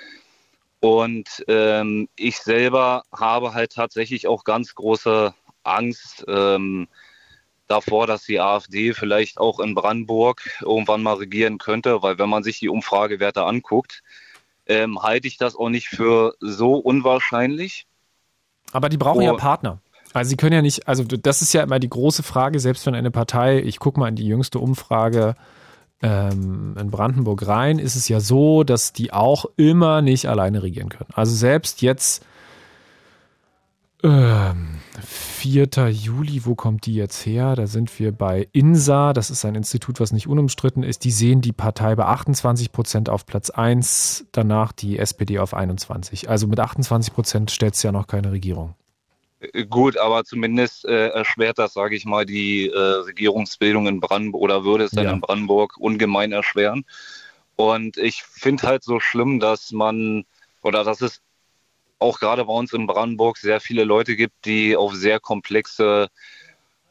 Und 0.81 1.45
ähm, 1.47 2.09
ich 2.17 2.37
selber 2.39 3.03
habe 3.13 3.53
halt 3.53 3.71
tatsächlich 3.71 4.27
auch 4.27 4.43
ganz 4.43 4.75
große 4.75 5.33
Angst 5.63 6.25
ähm, 6.27 6.89
davor, 7.67 8.07
dass 8.07 8.23
die 8.23 8.39
AfD 8.39 8.93
vielleicht 8.93 9.37
auch 9.37 9.59
in 9.59 9.75
Brandenburg 9.75 10.41
irgendwann 10.61 11.03
mal 11.03 11.15
regieren 11.15 11.57
könnte, 11.57 12.01
weil 12.01 12.17
wenn 12.17 12.29
man 12.29 12.43
sich 12.43 12.59
die 12.59 12.69
Umfragewerte 12.69 13.43
anguckt, 13.43 14.03
ähm, 14.65 15.01
halte 15.01 15.27
ich 15.27 15.37
das 15.37 15.55
auch 15.55 15.69
nicht 15.69 15.87
für 15.87 16.35
so 16.39 16.75
unwahrscheinlich. 16.75 17.87
Aber 18.71 18.89
die 18.89 18.97
brauchen 18.97 19.19
oh. 19.19 19.25
ja 19.25 19.33
Partner. 19.33 19.79
Also 20.13 20.29
sie 20.29 20.37
können 20.37 20.53
ja 20.53 20.61
nicht, 20.61 20.87
also 20.87 21.03
das 21.03 21.41
ist 21.41 21.53
ja 21.53 21.63
immer 21.63 21.79
die 21.79 21.89
große 21.89 22.21
Frage, 22.21 22.59
selbst 22.59 22.85
wenn 22.85 22.93
eine 22.93 23.09
Partei, 23.09 23.59
ich 23.59 23.79
gucke 23.79 23.99
mal 23.99 24.09
in 24.09 24.15
die 24.15 24.27
jüngste 24.27 24.59
Umfrage 24.59 25.33
ähm, 26.03 26.75
in 26.79 26.91
Brandenburg 26.91 27.47
rein, 27.47 27.79
ist 27.79 27.95
es 27.95 28.07
ja 28.09 28.19
so, 28.19 28.63
dass 28.63 28.93
die 28.93 29.11
auch 29.11 29.45
immer 29.57 30.03
nicht 30.03 30.27
alleine 30.27 30.61
regieren 30.61 30.89
können. 30.89 31.09
Also 31.15 31.33
selbst 31.33 31.81
jetzt 31.81 32.23
ähm, 34.03 34.72
4. 35.13 35.67
Juli, 35.89 36.45
wo 36.45 36.55
kommt 36.55 36.85
die 36.85 36.95
jetzt 36.95 37.25
her? 37.25 37.55
Da 37.55 37.67
sind 37.67 37.97
wir 37.99 38.11
bei 38.11 38.47
INSA, 38.51 39.13
das 39.13 39.29
ist 39.29 39.45
ein 39.45 39.55
Institut, 39.55 39.99
was 39.99 40.11
nicht 40.11 40.27
unumstritten 40.27 40.83
ist. 40.83 41.03
Die 41.03 41.11
sehen 41.11 41.41
die 41.41 41.51
Partei 41.51 41.95
bei 41.95 42.05
28 42.05 42.71
Prozent 42.71 43.09
auf 43.09 43.25
Platz 43.25 43.49
1, 43.49 44.25
danach 44.31 44.71
die 44.71 44.97
SPD 44.97 45.39
auf 45.39 45.53
21. 45.53 46.29
Also 46.29 46.47
mit 46.47 46.59
28 46.59 47.13
Prozent 47.13 47.51
stellt 47.51 47.75
es 47.75 47.83
ja 47.83 47.91
noch 47.91 48.07
keine 48.07 48.31
Regierung. 48.31 48.75
Äh, 49.39 49.65
gut, 49.65 49.97
aber 49.97 50.23
zumindest 50.23 50.85
äh, 50.85 51.09
erschwert 51.09 51.59
das, 51.59 51.73
sage 51.73 51.95
ich 51.95 52.05
mal, 52.05 52.25
die 52.25 52.69
äh, 52.69 52.77
Regierungsbildung 52.77 53.87
in 53.87 53.99
Brandenburg 53.99 54.41
oder 54.41 54.63
würde 54.63 54.85
es 54.85 54.91
dann 54.91 55.05
ja. 55.05 55.11
in 55.13 55.21
Brandenburg 55.21 55.77
ungemein 55.77 56.31
erschweren. 56.31 56.85
Und 57.55 57.97
ich 57.97 58.23
finde 58.23 58.63
halt 58.63 58.83
so 58.83 58.99
schlimm, 58.99 59.39
dass 59.39 59.71
man 59.71 60.25
oder 60.61 60.83
dass 60.83 61.01
es 61.01 61.21
auch 62.03 62.19
gerade 62.19 62.45
bei 62.45 62.53
uns 62.53 62.73
in 62.73 62.85
Brandenburg 62.85 63.37
sehr 63.37 63.59
viele 63.59 63.83
Leute 63.83 64.15
gibt, 64.15 64.45
die 64.45 64.75
auf 64.75 64.93
sehr 64.93 65.19
komplexe 65.19 66.09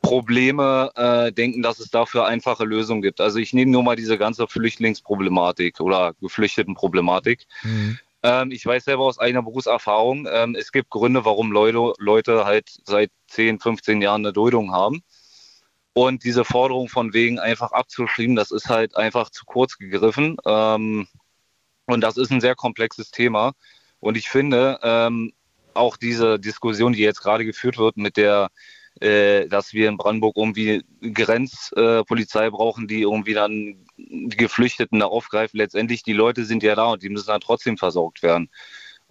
Probleme 0.01 0.91
äh, 0.97 1.33
denken, 1.33 1.63
dass 1.63 1.79
es 1.79 1.91
dafür 1.91 2.27
einfache 2.27 2.65
Lösungen 2.65 3.03
gibt. 3.03 3.21
Also 3.21 3.39
ich 3.39 3.53
nehme 3.53 3.71
nur 3.71 3.85
mal 3.85 3.95
diese 3.95 4.19
ganze 4.19 4.49
Flüchtlingsproblematik 4.49 5.81
oder 5.81 6.15
Geflüchtetenproblematik. 6.21 7.47
Mhm. 7.63 7.99
Ähm, 8.25 8.51
ich 8.51 8.67
weiß 8.67 8.85
selber 8.85 9.05
aus 9.05 9.19
eigener 9.19 9.43
Berufserfahrung, 9.43 10.27
ähm, 10.31 10.57
es 10.57 10.73
gibt 10.73 10.91
Gründe, 10.91 11.25
warum 11.25 11.53
Leute, 11.53 11.93
Leute 11.99 12.45
halt 12.45 12.81
seit 12.85 13.11
10, 13.29 13.61
15 13.61 14.03
Jahren 14.03 14.25
eine 14.27 14.33
Duldung 14.33 14.73
haben. 14.73 15.03
Und 15.95 16.25
diese 16.25 16.45
Forderung 16.45 16.89
von 16.89 17.13
wegen 17.13 17.39
einfach 17.39 17.73
abzuschreiben, 17.73 18.35
das 18.35 18.51
ist 18.51 18.69
halt 18.69 18.97
einfach 18.97 19.31
zu 19.31 19.45
kurz 19.45 19.77
gegriffen. 19.77 20.37
Ähm, 20.47 21.07
und 21.87 22.01
das 22.01 22.17
ist 22.17 22.33
ein 22.33 22.41
sehr 22.41 22.55
komplexes 22.55 23.11
Thema. 23.11 23.53
Und 24.03 24.17
ich 24.17 24.29
finde, 24.29 24.81
ähm, 24.83 25.33
auch 25.75 25.97
diese 25.97 26.41
Diskussion, 26.41 26.93
die 26.93 26.99
jetzt 26.99 27.23
gerade 27.23 27.45
geführt 27.45 27.79
wird 27.79 27.97
mit 27.97 28.17
der 28.17 28.51
äh, 29.01 29.49
dass 29.49 29.73
wir 29.73 29.89
in 29.89 29.97
Brandenburg 29.97 30.37
irgendwie 30.37 30.85
Grenzpolizei 31.01 32.47
äh, 32.47 32.51
brauchen, 32.51 32.89
die 32.89 33.01
irgendwie 33.01 33.33
dann 33.33 33.87
die 33.97 34.37
Geflüchteten 34.37 34.99
da 34.99 35.07
aufgreifen. 35.07 35.57
Letztendlich, 35.57 36.03
die 36.03 36.13
Leute 36.13 36.45
sind 36.45 36.63
ja 36.63 36.75
da 36.75 36.87
und 36.87 37.03
die 37.03 37.09
müssen 37.09 37.29
dann 37.29 37.41
trotzdem 37.41 37.79
versorgt 37.79 38.23
werden. 38.23 38.51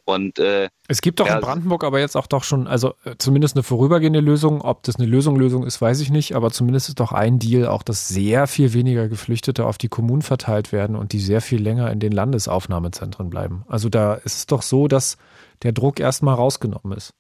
Und, 0.06 0.40
äh, 0.40 0.70
es 0.88 1.02
gibt 1.02 1.20
doch 1.20 1.28
ja, 1.28 1.36
in 1.36 1.42
Brandenburg 1.42 1.84
aber 1.84 2.00
jetzt 2.00 2.18
auch 2.18 2.28
doch 2.28 2.44
schon, 2.44 2.68
also 2.68 2.96
äh, 3.06 3.16
zumindest 3.18 3.56
eine 3.56 3.64
vorübergehende 3.64 4.20
Lösung. 4.20 4.62
Ob 4.62 4.84
das 4.84 4.98
eine 4.98 5.06
Lösung, 5.06 5.36
Lösung 5.36 5.66
ist, 5.66 5.80
weiß 5.80 6.00
ich 6.02 6.10
nicht, 6.10 6.36
aber 6.36 6.52
zumindest 6.52 6.90
ist 6.90 7.00
doch 7.00 7.12
ein 7.12 7.40
Deal 7.40 7.68
auch, 7.68 7.84
dass 7.84 8.08
sehr 8.08 8.48
viel 8.48 8.74
weniger 8.74 9.08
Geflüchtete 9.08 9.66
auf 9.66 9.78
die 9.78 9.90
Kommunen 9.90 10.22
verteilt 10.22 10.72
werden 10.72 10.96
und 10.96 11.14
die 11.14 11.20
sehr 11.20 11.42
viel 11.42 11.62
länger 11.62 11.92
in 11.92 12.00
den 12.00 12.12
Landesaufnahmezentren 12.12 13.30
bleiben. 13.30 13.64
Also 13.68 13.90
da 13.90 14.16
ist 14.16 14.38
es 14.38 14.46
doch 14.48 14.64
so, 14.64 14.88
dass 14.88 15.18
der 15.64 15.72
Druck 15.72 16.00
erstmal 16.00 16.36
rausgenommen 16.36 16.98
ist. 16.98 17.14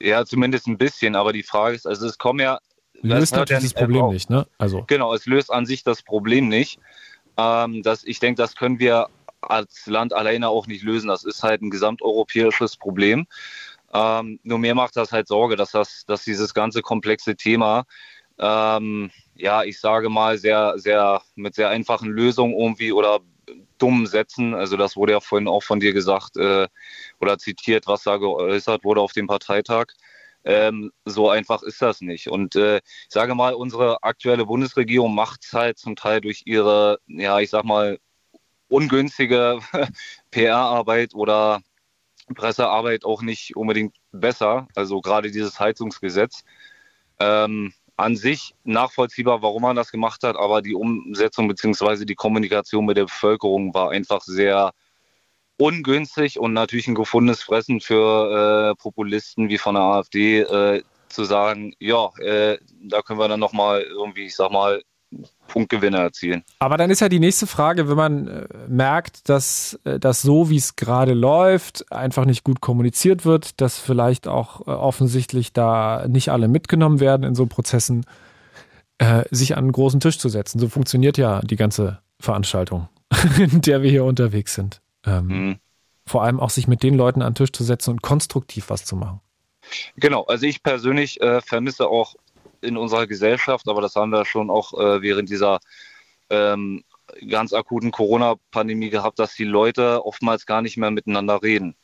Ja, 0.00 0.24
zumindest 0.24 0.66
ein 0.66 0.78
bisschen, 0.78 1.16
aber 1.16 1.32
die 1.32 1.42
Frage 1.42 1.76
ist, 1.76 1.86
also 1.86 2.06
es 2.06 2.18
kommen 2.18 2.40
ja. 2.40 2.58
Löst 3.02 3.34
natürlich 3.34 3.72
das 3.72 3.74
Problem 3.74 4.08
nicht, 4.08 4.30
ne? 4.30 4.46
Also. 4.56 4.84
Genau, 4.86 5.12
es 5.14 5.26
löst 5.26 5.52
an 5.52 5.66
sich 5.66 5.82
das 5.82 6.02
Problem 6.02 6.48
nicht. 6.48 6.78
Ähm, 7.36 7.82
das, 7.82 8.04
ich 8.04 8.18
denke, 8.18 8.40
das 8.40 8.56
können 8.56 8.78
wir 8.78 9.08
als 9.50 9.86
Land 9.86 10.12
alleine 10.12 10.48
auch 10.48 10.66
nicht 10.66 10.82
lösen. 10.82 11.08
Das 11.08 11.24
ist 11.24 11.42
halt 11.42 11.62
ein 11.62 11.70
gesamteuropäisches 11.70 12.76
Problem. 12.76 13.26
Ähm, 13.92 14.40
nur 14.42 14.58
mir 14.58 14.74
macht 14.74 14.96
das 14.96 15.12
halt 15.12 15.28
Sorge, 15.28 15.56
dass 15.56 15.70
das, 15.70 16.04
dass 16.06 16.24
dieses 16.24 16.54
ganze 16.54 16.82
komplexe 16.82 17.36
Thema, 17.36 17.84
ähm, 18.38 19.10
ja, 19.36 19.62
ich 19.64 19.80
sage 19.80 20.08
mal, 20.08 20.38
sehr, 20.38 20.74
sehr 20.78 21.22
mit 21.36 21.54
sehr 21.54 21.68
einfachen 21.68 22.10
Lösungen 22.10 22.54
irgendwie 22.58 22.92
oder 22.92 23.20
dummen 23.78 24.06
Sätzen, 24.06 24.54
also 24.54 24.76
das 24.76 24.96
wurde 24.96 25.12
ja 25.12 25.20
vorhin 25.20 25.48
auch 25.48 25.62
von 25.62 25.80
dir 25.80 25.92
gesagt 25.92 26.36
äh, 26.36 26.68
oder 27.20 27.38
zitiert, 27.38 27.86
was 27.86 28.02
da 28.04 28.16
geäußert 28.16 28.84
wurde 28.84 29.00
auf 29.00 29.12
dem 29.12 29.26
Parteitag. 29.26 29.86
Ähm, 30.44 30.92
so 31.04 31.30
einfach 31.30 31.62
ist 31.62 31.80
das 31.80 32.00
nicht. 32.00 32.28
Und 32.28 32.54
äh, 32.56 32.78
ich 32.78 32.82
sage 33.08 33.34
mal, 33.34 33.54
unsere 33.54 34.02
aktuelle 34.02 34.44
Bundesregierung 34.46 35.14
macht 35.14 35.44
es 35.44 35.52
halt 35.52 35.78
zum 35.78 35.96
Teil 35.96 36.20
durch 36.20 36.42
ihre, 36.46 36.98
ja, 37.06 37.40
ich 37.40 37.50
sag 37.50 37.64
mal, 37.64 37.98
ungünstige 38.68 39.60
PR-Arbeit 40.30 41.14
oder 41.14 41.62
Pressearbeit 42.34 43.04
auch 43.04 43.22
nicht 43.22 43.56
unbedingt 43.56 43.96
besser. 44.12 44.66
Also 44.74 45.00
gerade 45.00 45.30
dieses 45.30 45.60
Heizungsgesetz. 45.60 46.44
Ähm, 47.20 47.72
an 47.96 48.16
sich 48.16 48.54
nachvollziehbar, 48.64 49.42
warum 49.42 49.62
man 49.62 49.76
das 49.76 49.92
gemacht 49.92 50.24
hat, 50.24 50.36
aber 50.36 50.62
die 50.62 50.74
Umsetzung 50.74 51.46
bzw. 51.48 52.04
die 52.04 52.16
Kommunikation 52.16 52.86
mit 52.86 52.96
der 52.96 53.04
Bevölkerung 53.04 53.72
war 53.72 53.90
einfach 53.90 54.22
sehr 54.22 54.72
ungünstig 55.58 56.38
und 56.38 56.52
natürlich 56.52 56.88
ein 56.88 56.96
gefundenes 56.96 57.42
Fressen 57.42 57.80
für 57.80 58.72
äh, 58.72 58.82
Populisten 58.82 59.48
wie 59.48 59.58
von 59.58 59.76
der 59.76 59.84
AfD 59.84 60.40
äh, 60.40 60.82
zu 61.08 61.24
sagen, 61.24 61.74
ja, 61.78 62.10
äh, 62.18 62.58
da 62.82 63.02
können 63.02 63.20
wir 63.20 63.28
dann 63.28 63.38
nochmal 63.38 63.82
irgendwie, 63.82 64.26
ich 64.26 64.34
sag 64.34 64.50
mal, 64.50 64.82
Punktgewinne 65.48 65.98
erzielen. 65.98 66.42
Aber 66.58 66.76
dann 66.76 66.90
ist 66.90 67.00
ja 67.00 67.08
die 67.08 67.20
nächste 67.20 67.46
Frage, 67.46 67.88
wenn 67.88 67.96
man 67.96 68.28
äh, 68.28 68.46
merkt, 68.68 69.28
dass 69.28 69.78
äh, 69.84 69.98
das 69.98 70.22
so, 70.22 70.50
wie 70.50 70.56
es 70.56 70.76
gerade 70.76 71.14
läuft, 71.14 71.90
einfach 71.92 72.24
nicht 72.24 72.44
gut 72.44 72.60
kommuniziert 72.60 73.24
wird, 73.24 73.60
dass 73.60 73.78
vielleicht 73.78 74.26
auch 74.26 74.66
äh, 74.66 74.70
offensichtlich 74.70 75.52
da 75.52 76.06
nicht 76.08 76.30
alle 76.30 76.48
mitgenommen 76.48 77.00
werden 77.00 77.24
in 77.24 77.34
so 77.34 77.46
Prozessen, 77.46 78.04
äh, 78.98 79.24
sich 79.30 79.56
an 79.56 79.64
einen 79.64 79.72
großen 79.72 80.00
Tisch 80.00 80.18
zu 80.18 80.28
setzen. 80.28 80.58
So 80.58 80.68
funktioniert 80.68 81.18
ja 81.18 81.40
die 81.40 81.56
ganze 81.56 82.00
Veranstaltung, 82.20 82.88
in 83.38 83.60
der 83.60 83.82
wir 83.82 83.90
hier 83.90 84.04
unterwegs 84.04 84.54
sind. 84.54 84.80
Ähm, 85.06 85.26
mhm. 85.26 85.56
Vor 86.06 86.22
allem 86.22 86.40
auch 86.40 86.50
sich 86.50 86.68
mit 86.68 86.82
den 86.82 86.94
Leuten 86.94 87.22
an 87.22 87.32
den 87.32 87.36
Tisch 87.36 87.52
zu 87.52 87.64
setzen 87.64 87.90
und 87.90 88.02
konstruktiv 88.02 88.68
was 88.68 88.84
zu 88.84 88.96
machen. 88.96 89.20
Genau, 89.96 90.24
also 90.24 90.46
ich 90.46 90.62
persönlich 90.62 91.20
äh, 91.20 91.40
vermisse 91.40 91.88
auch 91.88 92.14
in 92.64 92.76
unserer 92.76 93.06
Gesellschaft, 93.06 93.68
aber 93.68 93.80
das 93.80 93.96
haben 93.96 94.10
wir 94.10 94.24
schon 94.24 94.50
auch 94.50 94.72
äh, 94.74 95.02
während 95.02 95.28
dieser 95.30 95.60
ähm, 96.30 96.84
ganz 97.28 97.52
akuten 97.52 97.90
Corona-Pandemie 97.90 98.90
gehabt, 98.90 99.18
dass 99.18 99.34
die 99.34 99.44
Leute 99.44 100.04
oftmals 100.04 100.46
gar 100.46 100.62
nicht 100.62 100.76
mehr 100.76 100.90
miteinander 100.90 101.42
reden. 101.42 101.76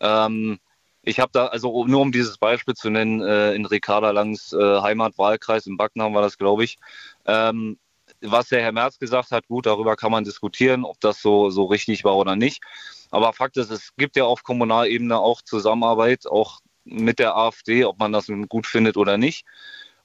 Ähm, 0.00 0.58
ich 1.02 1.20
habe 1.20 1.30
da, 1.32 1.46
also 1.46 1.86
nur 1.86 2.00
um 2.00 2.12
dieses 2.12 2.38
Beispiel 2.38 2.74
zu 2.74 2.90
nennen, 2.90 3.20
äh, 3.20 3.54
in 3.54 3.66
Ricarda 3.66 4.10
Langs 4.10 4.52
äh, 4.52 4.80
Heimatwahlkreis 4.80 5.66
in 5.66 5.76
Backen 5.76 6.02
haben 6.02 6.14
wir 6.14 6.22
das, 6.22 6.38
glaube 6.38 6.64
ich. 6.64 6.78
Ähm, 7.26 7.78
was 8.20 8.48
der 8.48 8.62
Herr 8.62 8.72
Merz 8.72 8.98
gesagt 8.98 9.30
hat, 9.32 9.46
gut, 9.48 9.66
darüber 9.66 9.96
kann 9.96 10.12
man 10.12 10.24
diskutieren, 10.24 10.84
ob 10.84 10.98
das 11.00 11.20
so, 11.20 11.50
so 11.50 11.64
richtig 11.64 12.04
war 12.04 12.16
oder 12.16 12.36
nicht. 12.36 12.62
Aber 13.10 13.32
Fakt 13.32 13.56
ist, 13.58 13.70
es 13.70 13.94
gibt 13.96 14.16
ja 14.16 14.24
auf 14.24 14.42
Kommunalebene 14.42 15.18
auch 15.18 15.42
Zusammenarbeit, 15.42 16.26
auch 16.26 16.60
mit 16.84 17.18
der 17.18 17.36
AfD, 17.36 17.84
ob 17.84 17.98
man 17.98 18.12
das 18.12 18.30
gut 18.48 18.66
findet 18.66 18.96
oder 18.96 19.18
nicht. 19.18 19.44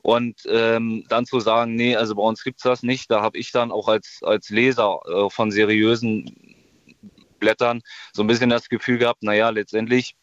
Und 0.10 0.42
ähm, 0.48 1.06
dann 1.08 1.28
zu 1.28 1.40
sagen, 1.40 1.76
nee, 1.76 1.96
also 1.96 2.16
bei 2.16 2.24
uns 2.24 2.44
gibt 2.44 2.58
es 2.58 2.64
das 2.64 2.82
nicht, 2.82 3.12
da 3.12 3.22
habe 3.22 3.38
ich 3.38 3.52
dann 3.52 3.72
auch 3.72 3.88
als, 3.88 4.22
als 4.24 4.50
Leser 4.50 4.98
äh, 5.06 5.30
von 5.30 5.52
seriösen 5.52 6.36
Blättern 7.38 7.82
so 8.12 8.24
ein 8.24 8.28
bisschen 8.28 8.50
das 8.50 8.70
Gefühl 8.70 8.98
gehabt, 8.98 9.22
naja, 9.22 9.50
letztendlich 9.52 10.16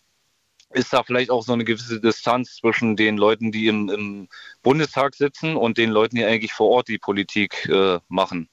ist 0.70 0.92
da 0.92 1.04
vielleicht 1.04 1.30
auch 1.30 1.44
so 1.44 1.52
eine 1.52 1.64
gewisse 1.64 2.00
Distanz 2.00 2.56
zwischen 2.56 2.96
den 2.96 3.16
Leuten, 3.16 3.52
die 3.52 3.68
im, 3.68 3.88
im 3.88 4.28
Bundestag 4.64 5.14
sitzen 5.14 5.54
und 5.54 5.78
den 5.78 5.90
Leuten, 5.90 6.16
die 6.16 6.24
eigentlich 6.24 6.52
vor 6.52 6.68
Ort 6.68 6.88
die 6.88 6.98
Politik 6.98 7.68
äh, 7.68 8.00
machen. 8.08 8.48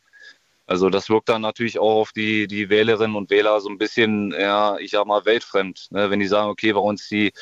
Also 0.66 0.90
das 0.90 1.10
wirkt 1.10 1.30
dann 1.30 1.42
natürlich 1.42 1.78
auch 1.78 2.02
auf 2.02 2.12
die, 2.14 2.48
die 2.48 2.70
Wählerinnen 2.70 3.16
und 3.18 3.30
Wähler 3.30 3.60
so 3.60 3.70
ein 3.70 3.78
bisschen, 3.78 4.32
ja, 4.32 4.78
ich 4.78 4.92
sag 4.92 5.06
mal, 5.06 5.26
weltfremd. 5.26 5.88
Ne? 5.92 6.10
Wenn 6.10 6.20
die 6.20 6.28
sagen, 6.28 6.50
okay, 6.50 6.72
bei 6.74 6.80
uns 6.80 7.08
die 7.10 7.34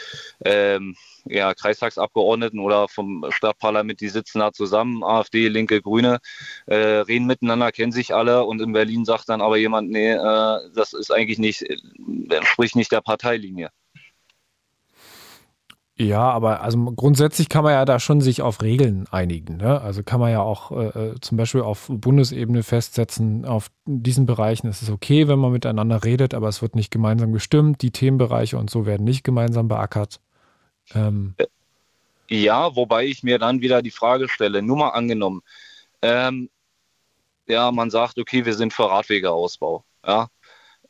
ähm, 0.43 0.95
ja, 1.25 1.53
Kreistagsabgeordneten 1.53 2.59
oder 2.59 2.87
vom 2.87 3.25
Stadtparlament, 3.29 4.01
die 4.01 4.09
sitzen 4.09 4.39
da 4.39 4.51
zusammen, 4.51 5.03
AfD, 5.03 5.47
Linke, 5.49 5.81
Grüne, 5.81 6.19
äh, 6.65 6.75
reden 6.75 7.27
miteinander, 7.27 7.71
kennen 7.71 7.91
sich 7.91 8.13
alle 8.13 8.43
und 8.43 8.61
in 8.61 8.73
Berlin 8.73 9.05
sagt 9.05 9.29
dann 9.29 9.41
aber 9.41 9.57
jemand, 9.57 9.91
nee, 9.91 10.11
äh, 10.11 10.59
das 10.73 10.93
ist 10.93 11.11
eigentlich 11.11 11.39
nicht, 11.39 11.63
entspricht 12.29 12.75
nicht 12.75 12.91
der 12.91 13.01
Parteilinie. 13.01 13.69
Ja, 16.01 16.31
aber 16.31 16.61
also 16.61 16.79
grundsätzlich 16.95 17.47
kann 17.47 17.63
man 17.63 17.73
ja 17.73 17.85
da 17.85 17.99
schon 17.99 18.21
sich 18.21 18.41
auf 18.41 18.63
Regeln 18.63 19.05
einigen. 19.11 19.57
Ne? 19.57 19.79
Also 19.79 20.01
kann 20.01 20.19
man 20.19 20.31
ja 20.31 20.41
auch 20.41 20.71
äh, 20.71 20.87
äh, 20.87 21.15
zum 21.21 21.37
Beispiel 21.37 21.61
auf 21.61 21.85
Bundesebene 21.89 22.63
festsetzen, 22.63 23.45
auf 23.45 23.69
diesen 23.85 24.25
Bereichen 24.25 24.67
ist 24.67 24.81
es 24.81 24.89
okay, 24.89 25.27
wenn 25.27 25.37
man 25.37 25.51
miteinander 25.51 26.03
redet, 26.03 26.33
aber 26.33 26.47
es 26.47 26.63
wird 26.63 26.75
nicht 26.75 26.89
gemeinsam 26.89 27.33
gestimmt. 27.33 27.83
Die 27.83 27.91
Themenbereiche 27.91 28.57
und 28.57 28.71
so 28.71 28.87
werden 28.87 29.03
nicht 29.03 29.23
gemeinsam 29.23 29.67
beackert. 29.67 30.19
Ähm. 30.95 31.35
Äh, 31.37 31.45
ja, 32.29 32.75
wobei 32.75 33.05
ich 33.05 33.21
mir 33.21 33.37
dann 33.37 33.61
wieder 33.61 33.83
die 33.83 33.91
Frage 33.91 34.27
stelle, 34.27 34.63
nur 34.63 34.77
mal 34.77 34.89
angenommen, 34.89 35.43
ähm, 36.01 36.49
ja, 37.47 37.71
man 37.71 37.91
sagt, 37.91 38.17
okay, 38.17 38.43
wir 38.43 38.55
sind 38.55 38.73
für 38.73 38.89
Radwegeausbau. 38.89 39.83
Ja. 40.03 40.29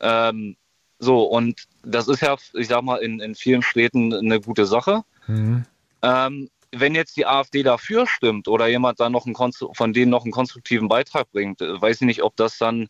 Ähm, 0.00 0.56
so, 0.98 1.24
und 1.24 1.66
das 1.84 2.08
ist 2.08 2.22
ja, 2.22 2.36
ich 2.54 2.68
sag 2.68 2.82
mal, 2.82 2.96
in, 2.96 3.20
in 3.20 3.34
vielen 3.34 3.62
Städten 3.62 4.12
eine 4.14 4.40
gute 4.40 4.66
Sache. 4.66 5.02
Mhm. 5.26 5.64
Ähm, 6.02 6.48
wenn 6.74 6.94
jetzt 6.94 7.16
die 7.16 7.26
AfD 7.26 7.62
dafür 7.62 8.06
stimmt 8.06 8.48
oder 8.48 8.66
jemand 8.66 8.98
dann 8.98 9.12
noch 9.12 9.26
einen, 9.26 9.36
von 9.74 9.92
denen 9.92 10.10
noch 10.10 10.24
einen 10.24 10.32
konstruktiven 10.32 10.88
Beitrag 10.88 11.30
bringt, 11.30 11.60
äh, 11.60 11.80
weiß 11.80 11.96
ich 11.96 12.06
nicht, 12.06 12.22
ob 12.22 12.36
das 12.36 12.58
dann 12.58 12.88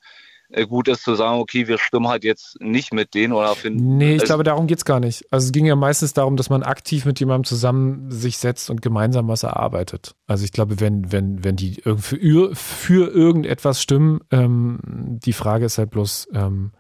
äh, 0.53 0.67
gut 0.67 0.89
ist 0.89 1.03
zu 1.03 1.15
sagen, 1.15 1.41
okay, 1.41 1.67
wir 1.67 1.79
stimmen 1.79 2.09
halt 2.09 2.25
jetzt 2.25 2.61
nicht 2.61 2.93
mit 2.93 3.15
denen 3.15 3.33
oder 3.33 3.55
finden. 3.57 3.97
Nee, 3.97 4.17
ich 4.17 4.25
glaube, 4.25 4.45
darum 4.45 4.67
geht 4.67 4.79
es 4.79 4.85
gar 4.85 5.01
nicht. 5.01 5.25
Also 5.31 5.47
es 5.47 5.53
ging 5.53 5.67
ja 5.67 5.77
meistens 5.77 6.13
darum, 6.13 6.37
dass 6.37 6.51
man 6.51 6.63
aktiv 6.63 7.05
mit 7.05 7.19
jemandem 7.21 7.45
zusammen 7.45 8.11
sich 8.11 8.39
setzt 8.39 8.71
und 8.71 8.83
gemeinsam 8.83 9.29
was 9.29 9.43
erarbeitet. 9.43 10.15
Also 10.27 10.45
ich 10.45 10.53
glaube, 10.53 10.79
wenn, 10.79 11.11
wenn, 11.11 11.43
wenn 11.43 11.57
die 11.57 11.83
für, 11.97 12.55
für 12.55 13.11
irgendetwas 13.11 13.83
stimmen, 13.83 14.21
ähm, 14.31 14.79
die 14.85 15.33
Frage 15.33 15.65
ist 15.65 15.79
halt 15.79 15.91
bloß, 15.91 16.29
ähm, 16.35 16.73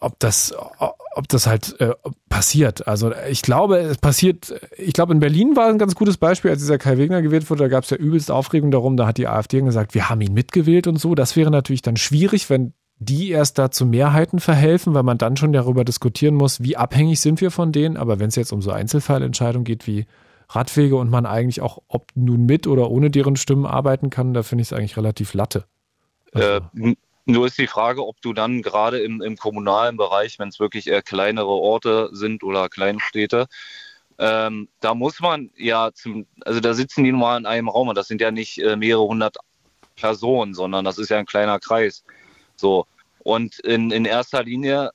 ob 0.00 0.18
das, 0.18 0.54
ob 1.14 1.28
das 1.28 1.46
halt 1.46 1.80
äh, 1.80 1.94
passiert. 2.28 2.86
Also 2.86 3.12
ich 3.30 3.42
glaube, 3.42 3.78
es 3.78 3.98
passiert, 3.98 4.54
ich 4.76 4.92
glaube, 4.92 5.12
in 5.12 5.20
Berlin 5.20 5.56
war 5.56 5.68
ein 5.68 5.78
ganz 5.78 5.94
gutes 5.94 6.16
Beispiel, 6.16 6.50
als 6.50 6.60
dieser 6.60 6.78
Kai 6.78 6.98
Wegner 6.98 7.22
gewählt 7.22 7.48
wurde, 7.50 7.64
da 7.64 7.68
gab 7.68 7.84
es 7.84 7.90
ja 7.90 7.96
übelst 7.96 8.30
Aufregung 8.30 8.70
darum, 8.70 8.96
da 8.96 9.06
hat 9.06 9.18
die 9.18 9.26
AfD 9.26 9.60
gesagt, 9.60 9.94
wir 9.94 10.08
haben 10.08 10.20
ihn 10.20 10.34
mitgewählt 10.34 10.86
und 10.86 10.96
so. 10.96 11.14
Das 11.14 11.36
wäre 11.36 11.50
natürlich 11.50 11.82
dann 11.82 11.96
schwierig, 11.96 12.50
wenn 12.50 12.74
die 12.98 13.30
erst 13.30 13.58
da 13.58 13.70
zu 13.70 13.84
Mehrheiten 13.84 14.40
verhelfen, 14.40 14.94
weil 14.94 15.02
man 15.02 15.18
dann 15.18 15.36
schon 15.36 15.52
darüber 15.52 15.84
diskutieren 15.84 16.34
muss, 16.34 16.62
wie 16.62 16.76
abhängig 16.76 17.20
sind 17.20 17.40
wir 17.40 17.50
von 17.50 17.72
denen. 17.72 17.96
Aber 17.96 18.18
wenn 18.18 18.28
es 18.28 18.36
jetzt 18.36 18.52
um 18.52 18.62
so 18.62 18.70
Einzelfallentscheidungen 18.70 19.64
geht 19.64 19.86
wie 19.86 20.06
Radwege 20.48 20.96
und 20.96 21.10
man 21.10 21.26
eigentlich 21.26 21.60
auch, 21.60 21.82
ob 21.88 22.12
nun 22.14 22.46
mit 22.46 22.66
oder 22.66 22.90
ohne 22.90 23.10
deren 23.10 23.36
Stimmen 23.36 23.66
arbeiten 23.66 24.10
kann, 24.10 24.32
da 24.32 24.42
finde 24.42 24.62
ich 24.62 24.68
es 24.68 24.72
eigentlich 24.72 24.96
relativ 24.96 25.34
latte. 25.34 25.64
Also. 26.32 26.48
Äh, 26.48 26.94
nur 27.26 27.46
ist 27.46 27.58
die 27.58 27.66
Frage, 27.66 28.06
ob 28.06 28.20
du 28.20 28.32
dann 28.32 28.62
gerade 28.62 29.00
im, 29.00 29.20
im 29.20 29.36
kommunalen 29.36 29.96
Bereich, 29.96 30.38
wenn 30.38 30.48
es 30.48 30.60
wirklich 30.60 30.86
eher 30.86 31.02
kleinere 31.02 31.48
Orte 31.48 32.08
sind 32.12 32.42
oder 32.42 32.68
Kleinstädte, 32.68 33.46
ähm, 34.18 34.68
da 34.80 34.94
muss 34.94 35.20
man 35.20 35.50
ja 35.56 35.90
zum, 35.92 36.26
also 36.44 36.60
da 36.60 36.72
sitzen 36.72 37.04
die 37.04 37.12
nun 37.12 37.20
mal 37.20 37.36
in 37.36 37.46
einem 37.46 37.68
Raum 37.68 37.88
und 37.88 37.96
das 37.96 38.08
sind 38.08 38.20
ja 38.20 38.30
nicht 38.30 38.58
äh, 38.58 38.76
mehrere 38.76 39.06
hundert 39.06 39.36
Personen, 39.96 40.54
sondern 40.54 40.84
das 40.84 40.98
ist 40.98 41.10
ja 41.10 41.18
ein 41.18 41.26
kleiner 41.26 41.58
Kreis. 41.58 42.04
So. 42.56 42.86
Und 43.18 43.58
in, 43.60 43.90
in 43.90 44.04
erster 44.04 44.42
Linie 44.42 44.90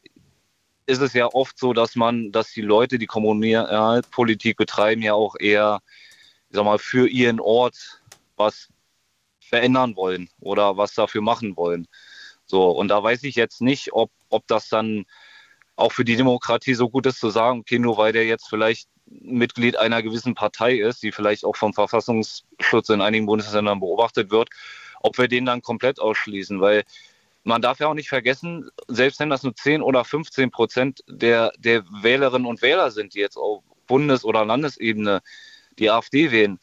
ist 0.86 1.02
es 1.02 1.14
ja 1.14 1.28
oft 1.28 1.60
so, 1.60 1.74
dass 1.74 1.95
man, 1.95 2.32
dass 2.32 2.52
die 2.52 2.62
Leute, 2.62 2.98
die 2.98 3.06
Kommunalpolitik 3.06 4.58
betreiben, 4.58 5.02
ja 5.02 5.14
auch 5.14 5.36
eher, 5.40 5.82
ich 6.49 6.56
sag 6.56 6.66
mal, 6.66 6.80
für 6.80 7.08
ihren 7.08 7.40
Ort 7.40 8.02
was 8.38 8.70
verändern 9.40 9.95
wollen 9.95 10.30
oder 10.40 10.78
was 10.78 10.94
dafür 10.94 11.22
machen 11.22 11.56
wollen. 11.58 11.88
So, 12.52 12.69
und 12.69 12.90
da 12.90 13.02
weiß 13.02 13.23
ich 13.23 13.36
jetzt 13.36 13.61
nicht, 13.61 13.94
ob, 13.94 14.11
ob 14.30 14.45
das 14.48 14.68
dann 14.68 15.06
auch 15.78 15.94
für 15.94 16.03
die 16.03 16.18
Demokratie 16.18 16.73
so 16.73 16.90
gut 16.90 17.06
ist 17.06 17.19
zu 17.19 17.30
sagen, 17.30 17.61
okay, 17.61 17.80
nur 17.80 17.98
weil 17.98 18.11
der 18.11 18.26
jetzt 18.26 18.49
vielleicht 18.49 18.90
Mitglied 19.06 19.78
einer 19.78 20.03
gewissen 20.03 20.36
Partei 20.36 20.76
ist, 20.76 21.02
die 21.02 21.14
vielleicht 21.14 21.45
auch 21.45 21.56
vom 21.56 21.73
Verfassungsschutz 21.73 22.90
in 22.90 22.99
einigen 22.99 23.26
Bundesländern 23.26 23.80
beobachtet 23.80 24.32
wird, 24.32 24.49
ob 24.99 25.18
wir 25.18 25.30
den 25.30 25.45
dann 25.45 25.61
komplett 25.61 26.02
ausschließen, 26.02 26.60
weil 26.60 26.84
man 27.44 27.61
darf 27.61 27.80
ja 27.80 27.88
auch 27.88 27.94
nicht 27.94 28.10
vergessen, 28.10 28.69
selbst 28.90 29.22
wenn 29.22 29.30
das 29.30 29.44
nur 29.44 29.56
10 29.56 29.82
oder 29.82 30.03
15 30.03 30.52
Prozent 30.52 31.03
der, 31.07 31.53
der 31.57 31.86
Wählerinnen 32.02 32.45
und 32.45 32.61
Wähler 32.61 32.91
sind, 32.91 33.15
die 33.15 33.19
jetzt 33.19 33.38
auf 33.38 33.64
Bundes- 33.88 34.26
oder 34.26 34.45
Landesebene 34.45 35.22
die 35.80 35.90
AfD 35.90 36.32
wählen, 36.32 36.60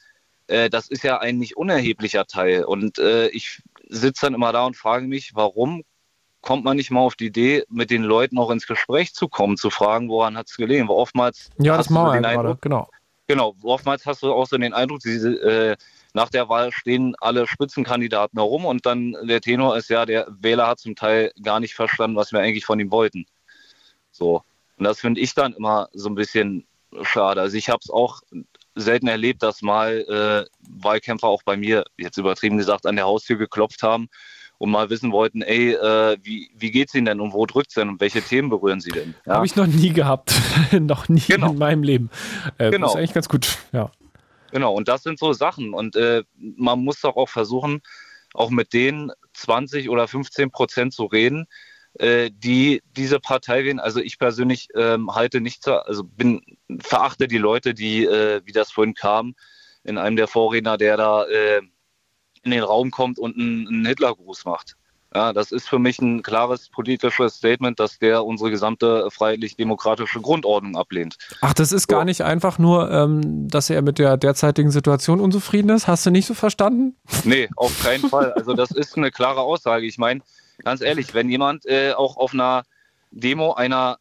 äh, 0.48 0.68
das 0.68 0.88
ist 0.88 1.02
ja 1.02 1.18
ein 1.18 1.38
nicht 1.38 1.56
unerheblicher 1.56 2.26
Teil. 2.26 2.64
Und 2.64 2.98
äh, 2.98 3.28
ich 3.28 3.62
sitze 3.88 4.26
dann 4.26 4.34
immer 4.34 4.52
da 4.52 4.64
und 4.66 4.76
frage 4.76 5.06
mich, 5.06 5.32
warum 5.34 5.82
kommt 6.40 6.64
man 6.64 6.76
nicht 6.76 6.90
mal 6.90 7.00
auf 7.00 7.16
die 7.16 7.26
Idee, 7.26 7.64
mit 7.68 7.90
den 7.90 8.02
Leuten 8.02 8.38
auch 8.38 8.50
ins 8.50 8.66
Gespräch 8.66 9.12
zu 9.12 9.28
kommen, 9.28 9.56
zu 9.56 9.70
fragen, 9.70 10.08
woran 10.08 10.36
hat 10.36 10.48
es 10.48 10.56
gelegen? 10.56 10.88
Weil 10.88 10.96
oftmals 10.96 11.50
ja, 11.58 11.76
das 11.76 11.90
machen 11.90 12.12
wir 12.12 12.20
gerade, 12.20 12.56
genau. 12.60 12.88
Genau, 13.26 13.54
oftmals 13.62 14.06
hast 14.06 14.22
du 14.22 14.32
auch 14.32 14.46
so 14.46 14.56
den 14.56 14.72
Eindruck, 14.72 15.00
diese, 15.00 15.34
äh, 15.42 15.76
nach 16.14 16.30
der 16.30 16.48
Wahl 16.48 16.72
stehen 16.72 17.14
alle 17.20 17.46
Spitzenkandidaten 17.46 18.38
herum 18.38 18.64
und 18.64 18.86
dann 18.86 19.14
der 19.24 19.42
Tenor 19.42 19.76
ist 19.76 19.90
ja, 19.90 20.06
der 20.06 20.26
Wähler 20.30 20.66
hat 20.66 20.78
zum 20.78 20.96
Teil 20.96 21.32
gar 21.42 21.60
nicht 21.60 21.74
verstanden, 21.74 22.16
was 22.16 22.32
wir 22.32 22.40
eigentlich 22.40 22.64
von 22.64 22.80
ihm 22.80 22.90
wollten. 22.90 23.26
So. 24.10 24.42
Und 24.78 24.84
das 24.84 25.00
finde 25.00 25.20
ich 25.20 25.34
dann 25.34 25.52
immer 25.52 25.88
so 25.92 26.08
ein 26.08 26.14
bisschen 26.14 26.66
schade. 27.02 27.42
Also 27.42 27.56
ich 27.58 27.68
habe 27.68 27.80
es 27.82 27.90
auch 27.90 28.22
selten 28.78 29.08
erlebt, 29.08 29.42
dass 29.42 29.62
mal 29.62 30.00
äh, 30.08 30.48
Wahlkämpfer 30.82 31.26
auch 31.26 31.42
bei 31.42 31.56
mir, 31.56 31.84
jetzt 31.96 32.16
übertrieben 32.16 32.56
gesagt, 32.56 32.86
an 32.86 32.96
der 32.96 33.06
Haustür 33.06 33.36
geklopft 33.36 33.82
haben 33.82 34.08
und 34.58 34.70
mal 34.70 34.90
wissen 34.90 35.12
wollten, 35.12 35.42
ey, 35.42 35.72
äh, 35.72 36.16
wie, 36.22 36.50
wie 36.56 36.70
geht's 36.70 36.94
Ihnen 36.94 37.06
denn 37.06 37.20
und 37.20 37.32
wo 37.32 37.46
drückt's 37.46 37.74
denn 37.74 37.88
und 37.88 38.00
welche 38.00 38.22
Themen 38.22 38.50
berühren 38.50 38.80
Sie 38.80 38.90
denn? 38.90 39.14
Ja? 39.24 39.34
Habe 39.34 39.46
ich 39.46 39.56
noch 39.56 39.66
nie 39.66 39.92
gehabt. 39.92 40.32
noch 40.72 41.08
nie 41.08 41.20
genau. 41.20 41.52
in 41.52 41.58
meinem 41.58 41.82
Leben. 41.82 42.10
Äh, 42.58 42.70
genau. 42.70 42.88
Ist 42.88 42.96
eigentlich 42.96 43.14
ganz 43.14 43.28
gut, 43.28 43.58
ja. 43.72 43.90
Genau, 44.50 44.74
und 44.74 44.88
das 44.88 45.02
sind 45.02 45.18
so 45.18 45.32
Sachen. 45.32 45.74
Und 45.74 45.94
äh, 45.96 46.24
man 46.36 46.80
muss 46.80 47.00
doch 47.00 47.16
auch 47.16 47.28
versuchen, 47.28 47.82
auch 48.34 48.50
mit 48.50 48.72
den 48.72 49.12
20 49.34 49.88
oder 49.90 50.08
15 50.08 50.50
Prozent 50.50 50.92
zu 50.92 51.04
reden, 51.04 51.46
die 52.00 52.82
diese 52.96 53.18
Partei 53.18 53.64
wählen. 53.64 53.80
Also 53.80 54.00
ich 54.00 54.18
persönlich 54.18 54.68
ähm, 54.76 55.14
halte 55.14 55.40
nicht, 55.40 55.64
zu, 55.64 55.84
also 55.84 56.04
bin, 56.04 56.42
verachte 56.80 57.26
die 57.26 57.38
Leute, 57.38 57.74
die, 57.74 58.04
äh, 58.04 58.40
wie 58.44 58.52
das 58.52 58.70
vorhin 58.70 58.94
kam, 58.94 59.34
in 59.82 59.98
einem 59.98 60.16
der 60.16 60.28
Vorredner, 60.28 60.76
der 60.76 60.96
da 60.96 61.24
äh, 61.24 61.60
in 62.42 62.50
den 62.50 62.62
Raum 62.62 62.90
kommt 62.90 63.18
und 63.18 63.36
einen, 63.36 63.66
einen 63.66 63.86
Hitlergruß 63.86 64.44
macht. 64.44 64.76
Ja, 65.14 65.32
das 65.32 65.52
ist 65.52 65.66
für 65.66 65.78
mich 65.78 65.98
ein 66.00 66.22
klares 66.22 66.68
politisches 66.68 67.36
Statement, 67.36 67.80
dass 67.80 67.98
der 67.98 68.26
unsere 68.26 68.50
gesamte 68.50 69.08
freiheitlich-demokratische 69.10 70.20
Grundordnung 70.20 70.76
ablehnt. 70.76 71.16
Ach, 71.40 71.54
das 71.54 71.72
ist 71.72 71.90
so. 71.90 71.96
gar 71.96 72.04
nicht 72.04 72.22
einfach 72.22 72.58
nur, 72.58 72.90
ähm, 72.90 73.48
dass 73.48 73.70
er 73.70 73.80
mit 73.80 73.98
der 73.98 74.18
derzeitigen 74.18 74.70
Situation 74.70 75.20
unzufrieden 75.20 75.70
ist? 75.70 75.88
Hast 75.88 76.04
du 76.04 76.10
nicht 76.10 76.26
so 76.26 76.34
verstanden? 76.34 76.96
Nee, 77.24 77.48
auf 77.56 77.82
keinen 77.82 78.06
Fall. 78.06 78.32
Also 78.34 78.52
das 78.52 78.70
ist 78.70 78.98
eine 78.98 79.10
klare 79.10 79.40
Aussage. 79.40 79.86
Ich 79.86 79.96
meine, 79.96 80.20
ganz 80.64 80.80
ehrlich, 80.80 81.14
wenn 81.14 81.28
jemand 81.28 81.66
äh, 81.66 81.92
auch 81.92 82.16
auf 82.16 82.32
einer 82.32 82.64
Demo 83.10 83.54
einer 83.54 83.98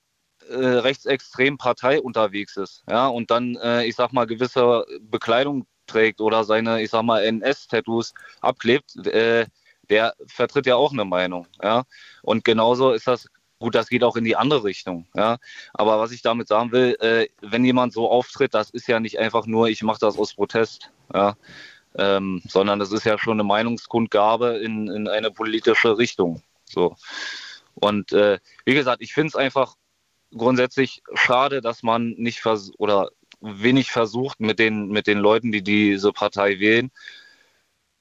äh, 0.49 0.55
rechtsextremen 0.55 1.57
Partei 1.57 2.01
unterwegs 2.01 2.57
ist, 2.57 2.83
ja, 2.89 3.07
und 3.07 3.31
dann, 3.31 3.55
äh, 3.57 3.85
ich 3.85 3.95
sag 3.95 4.13
mal, 4.13 4.25
gewisse 4.25 4.85
Bekleidung 5.01 5.65
trägt 5.87 6.21
oder 6.21 6.43
seine, 6.43 6.81
ich 6.81 6.91
sag 6.91 7.03
mal, 7.03 7.23
NS-Tattoos 7.23 8.13
abklebt, 8.41 8.95
äh, 9.07 9.45
der 9.89 10.13
vertritt 10.27 10.65
ja 10.65 10.75
auch 10.75 10.91
eine 10.91 11.05
Meinung. 11.05 11.47
Ja? 11.61 11.83
Und 12.21 12.43
genauso 12.43 12.91
ist 12.91 13.07
das, 13.07 13.27
gut, 13.59 13.73
das 13.75 13.89
geht 13.89 14.03
auch 14.03 14.15
in 14.15 14.25
die 14.25 14.35
andere 14.35 14.63
Richtung. 14.63 15.07
Ja? 15.15 15.37
Aber 15.73 15.99
was 15.99 16.11
ich 16.11 16.21
damit 16.21 16.47
sagen 16.47 16.71
will, 16.71 16.97
äh, 16.99 17.27
wenn 17.41 17.65
jemand 17.65 17.93
so 17.93 18.09
auftritt, 18.09 18.53
das 18.53 18.69
ist 18.69 18.87
ja 18.87 18.99
nicht 18.99 19.17
einfach 19.19 19.45
nur, 19.45 19.69
ich 19.69 19.83
mache 19.83 19.99
das 19.99 20.17
aus 20.17 20.35
Protest. 20.35 20.91
Ja? 21.13 21.35
Ähm, 21.97 22.41
sondern 22.47 22.79
das 22.79 22.91
ist 22.91 23.05
ja 23.05 23.17
schon 23.17 23.33
eine 23.33 23.43
Meinungskundgabe 23.43 24.57
in, 24.57 24.87
in 24.87 25.07
eine 25.07 25.31
politische 25.31 25.97
Richtung. 25.97 26.43
So. 26.69 26.95
Und 27.75 28.11
äh, 28.11 28.39
wie 28.65 28.73
gesagt, 28.73 29.01
ich 29.01 29.13
finde 29.13 29.29
es 29.29 29.35
einfach 29.35 29.75
grundsätzlich 30.35 31.01
schade, 31.13 31.61
dass 31.61 31.83
man 31.83 32.09
nicht 32.17 32.39
vers 32.41 32.71
oder 32.77 33.09
wenig 33.39 33.91
versucht, 33.91 34.39
mit 34.39 34.59
den, 34.59 34.89
mit 34.89 35.07
den 35.07 35.19
Leuten, 35.19 35.51
die 35.51 35.61
diese 35.61 36.11
Partei 36.11 36.59
wählen, 36.59 36.91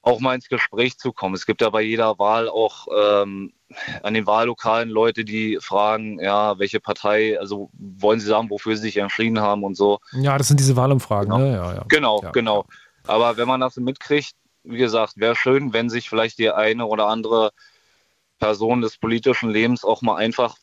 auch 0.01 0.19
mal 0.19 0.35
ins 0.35 0.47
Gespräch 0.47 0.97
zu 0.97 1.11
kommen. 1.11 1.35
Es 1.35 1.45
gibt 1.45 1.61
ja 1.61 1.69
bei 1.69 1.81
jeder 1.81 2.17
Wahl 2.17 2.47
auch 2.49 2.87
ähm, 2.95 3.53
an 4.01 4.13
den 4.13 4.25
Wahllokalen 4.25 4.89
Leute, 4.89 5.25
die 5.25 5.57
fragen, 5.61 6.19
ja, 6.19 6.57
welche 6.59 6.79
Partei, 6.79 7.37
also 7.39 7.69
wollen 7.73 8.19
sie 8.19 8.27
sagen, 8.27 8.49
wofür 8.49 8.75
sie 8.77 8.83
sich 8.83 8.97
entschieden 8.97 9.41
haben 9.41 9.63
und 9.63 9.75
so. 9.75 9.99
Ja, 10.13 10.37
das 10.37 10.47
sind 10.47 10.59
diese 10.59 10.75
Wahlumfragen, 10.75 11.31
genau. 11.31 11.43
ne? 11.43 11.51
Ja, 11.51 11.73
ja. 11.75 11.85
Genau, 11.89 12.21
ja. 12.23 12.31
genau. 12.31 12.65
Aber 13.05 13.37
wenn 13.37 13.47
man 13.47 13.59
das 13.59 13.75
mitkriegt, 13.75 14.33
wie 14.63 14.77
gesagt, 14.77 15.17
wäre 15.17 15.35
schön, 15.35 15.73
wenn 15.73 15.89
sich 15.89 16.09
vielleicht 16.09 16.39
die 16.39 16.51
eine 16.51 16.85
oder 16.85 17.07
andere 17.07 17.51
Person 18.39 18.81
des 18.81 18.97
politischen 18.97 19.49
Lebens 19.49 19.83
auch 19.83 20.01
mal 20.01 20.15
einfach 20.15 20.55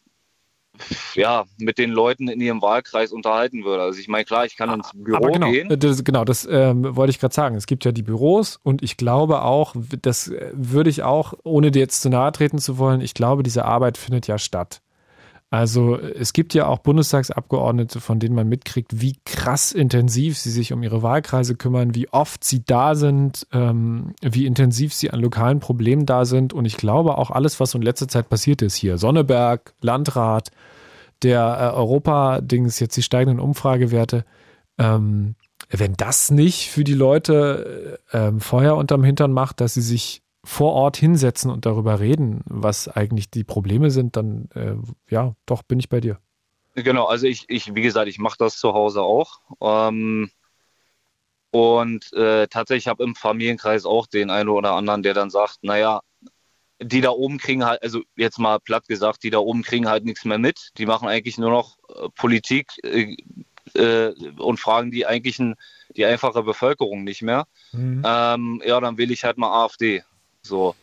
ja, 1.14 1.44
mit 1.59 1.78
den 1.78 1.90
Leuten 1.90 2.28
in 2.28 2.40
ihrem 2.40 2.60
Wahlkreis 2.62 3.12
unterhalten 3.12 3.64
würde. 3.64 3.82
Also 3.82 4.01
ich 4.01 4.09
meine, 4.09 4.24
klar, 4.24 4.44
ich 4.44 4.56
kann 4.56 4.72
ins 4.72 4.90
Büro 4.92 5.32
genau, 5.32 5.51
gehen. 5.51 5.68
Das, 5.78 6.05
genau, 6.05 6.24
das 6.24 6.46
ähm, 6.51 6.96
wollte 6.96 7.10
ich 7.10 7.20
gerade 7.20 7.34
sagen. 7.34 7.56
Es 7.56 7.66
gibt 7.66 7.84
ja 7.84 7.92
die 7.92 8.02
Büros 8.02 8.59
und 8.62 8.82
ich 8.82 8.96
glaube 8.96 9.42
auch, 9.42 9.74
das 10.02 10.32
würde 10.52 10.90
ich 10.90 11.02
auch, 11.02 11.34
ohne 11.44 11.70
dir 11.70 11.80
jetzt 11.80 12.02
zu 12.02 12.10
nahe 12.10 12.32
treten 12.32 12.59
zu 12.59 12.78
wollen, 12.78 13.01
ich 13.01 13.14
glaube, 13.14 13.42
diese 13.42 13.64
Arbeit 13.64 13.98
findet 13.98 14.26
ja 14.26 14.38
statt. 14.38 14.80
Also 15.55 15.97
es 15.97 16.32
gibt 16.32 16.52
ja 16.52 16.66
auch 16.66 16.81
Bundestagsabgeordnete, 16.81 18.01
von 18.01 18.18
denen 18.18 18.35
man 18.35 18.48
mitkriegt, 18.48 19.01
wie 19.01 19.14
krass 19.24 19.70
intensiv 19.70 20.36
sie 20.36 20.51
sich 20.51 20.72
um 20.72 20.82
ihre 20.82 21.05
Wahlkreise 21.05 21.55
kümmern, 21.55 21.94
wie 21.94 22.09
oft 22.09 22.43
sie 22.43 22.64
da 22.64 22.97
sind, 22.97 23.47
ähm, 23.52 24.14
wie 24.20 24.47
intensiv 24.47 24.93
sie 24.93 25.12
an 25.12 25.20
lokalen 25.20 25.60
Problemen 25.60 26.06
da 26.06 26.24
sind. 26.24 26.52
Und 26.52 26.64
ich 26.64 26.76
glaube 26.76 27.18
auch 27.18 27.31
alles, 27.31 27.60
was 27.60 27.72
in 27.72 27.82
letzter 27.82 28.09
Zeit 28.09 28.28
passiert 28.28 28.62
ist 28.62 28.74
hier, 28.74 28.98
Sonneberg, 28.98 29.74
Landrat, 29.81 30.51
der 31.22 31.56
äh, 31.72 31.76
Europa-Dings, 31.76 32.81
jetzt 32.81 32.97
die 32.97 33.05
steigenden 33.05 33.39
Umfragewerte, 33.39 34.24
ähm, 34.78 35.36
wenn 35.70 35.94
das 35.94 36.32
nicht 36.32 36.68
für 36.68 36.82
die 36.82 36.94
Leute 36.94 38.01
äh, 38.10 38.32
Feuer 38.40 38.74
unterm 38.74 39.05
Hintern 39.05 39.31
macht, 39.31 39.60
dass 39.60 39.74
sie 39.74 39.82
sich 39.82 40.23
vor 40.44 40.72
Ort 40.72 40.96
hinsetzen 40.96 41.50
und 41.50 41.66
darüber 41.66 42.00
reden, 42.00 42.42
was 42.44 42.88
eigentlich 42.88 43.30
die 43.30 43.44
Probleme 43.44 43.90
sind, 43.90 44.16
dann 44.16 44.48
äh, 44.54 44.76
ja, 45.10 45.34
doch 45.46 45.62
bin 45.62 45.78
ich 45.78 45.88
bei 45.88 46.00
dir. 46.00 46.18
Genau, 46.74 47.06
also 47.06 47.26
ich, 47.26 47.44
ich 47.48 47.74
wie 47.74 47.82
gesagt, 47.82 48.08
ich 48.08 48.18
mache 48.18 48.36
das 48.38 48.58
zu 48.58 48.74
Hause 48.74 49.02
auch. 49.02 49.40
Ähm, 49.60 50.30
und 51.50 52.12
äh, 52.12 52.48
tatsächlich 52.48 52.88
habe 52.88 53.04
im 53.04 53.14
Familienkreis 53.14 53.86
auch 53.86 54.06
den 54.06 54.30
einen 54.30 54.48
oder 54.48 54.72
anderen, 54.72 55.02
der 55.02 55.14
dann 55.14 55.30
sagt, 55.30 55.58
naja, 55.62 56.00
die 56.82 57.00
da 57.00 57.10
oben 57.10 57.38
kriegen 57.38 57.64
halt, 57.64 57.82
also 57.82 58.02
jetzt 58.16 58.38
mal 58.38 58.58
platt 58.58 58.88
gesagt, 58.88 59.22
die 59.22 59.30
da 59.30 59.38
oben 59.38 59.62
kriegen 59.62 59.88
halt 59.88 60.04
nichts 60.04 60.24
mehr 60.24 60.38
mit. 60.38 60.70
Die 60.78 60.86
machen 60.86 61.08
eigentlich 61.08 61.38
nur 61.38 61.50
noch 61.50 61.78
äh, 61.88 62.08
Politik 62.16 62.72
äh, 62.82 63.16
äh, 63.74 64.12
und 64.38 64.58
fragen 64.58 64.90
die 64.90 65.06
eigentlichen, 65.06 65.54
die 65.96 66.04
einfache 66.04 66.42
Bevölkerung 66.42 67.04
nicht 67.04 67.22
mehr. 67.22 67.46
Mhm. 67.72 68.02
Ähm, 68.04 68.62
ja, 68.66 68.80
dann 68.80 68.98
wähle 68.98 69.12
ich 69.12 69.24
halt 69.24 69.38
mal 69.38 69.64
AfD. 69.64 70.02
So. 70.44 70.74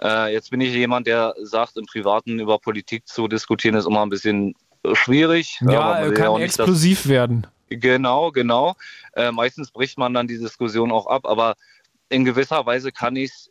Äh, 0.00 0.32
jetzt 0.32 0.50
bin 0.50 0.60
ich 0.60 0.74
jemand, 0.74 1.06
der 1.06 1.34
sagt, 1.42 1.76
im 1.76 1.86
Privaten 1.86 2.38
über 2.38 2.58
Politik 2.58 3.08
zu 3.08 3.28
diskutieren 3.28 3.74
ist 3.74 3.86
immer 3.86 4.02
ein 4.02 4.10
bisschen 4.10 4.54
schwierig. 4.92 5.58
Ja, 5.62 6.04
ja 6.04 6.12
kann 6.12 6.38
ja 6.38 6.38
explosiv 6.40 7.02
das, 7.02 7.08
werden. 7.08 7.46
Genau, 7.68 8.30
genau. 8.30 8.74
Äh, 9.14 9.32
meistens 9.32 9.70
bricht 9.70 9.98
man 9.98 10.14
dann 10.14 10.28
die 10.28 10.38
Diskussion 10.38 10.92
auch 10.92 11.06
ab, 11.06 11.26
aber 11.26 11.54
in 12.08 12.24
gewisser 12.24 12.64
Weise 12.66 12.92
kann 12.92 13.16
ich 13.16 13.30
es 13.30 13.50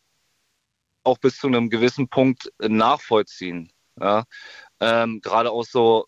auch 1.04 1.18
bis 1.18 1.38
zu 1.38 1.48
einem 1.48 1.70
gewissen 1.70 2.08
Punkt 2.08 2.52
nachvollziehen. 2.60 3.72
Ja? 4.00 4.24
Ähm, 4.80 5.20
Gerade 5.22 5.52
auch 5.52 5.66
so 5.66 6.06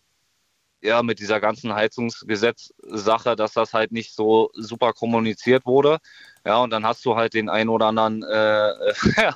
ja, 0.80 1.02
mit 1.02 1.18
dieser 1.18 1.40
ganzen 1.40 1.74
Heizungsgesetz-Sache, 1.74 3.36
dass 3.36 3.52
das 3.52 3.74
halt 3.74 3.92
nicht 3.92 4.14
so 4.14 4.50
super 4.54 4.92
kommuniziert 4.92 5.66
wurde. 5.66 5.98
Ja, 6.46 6.58
und 6.58 6.70
dann 6.70 6.86
hast 6.86 7.04
du 7.04 7.16
halt 7.16 7.34
den 7.34 7.48
einen 7.48 7.68
oder 7.68 7.86
anderen 7.86 8.22
äh, 8.22 8.72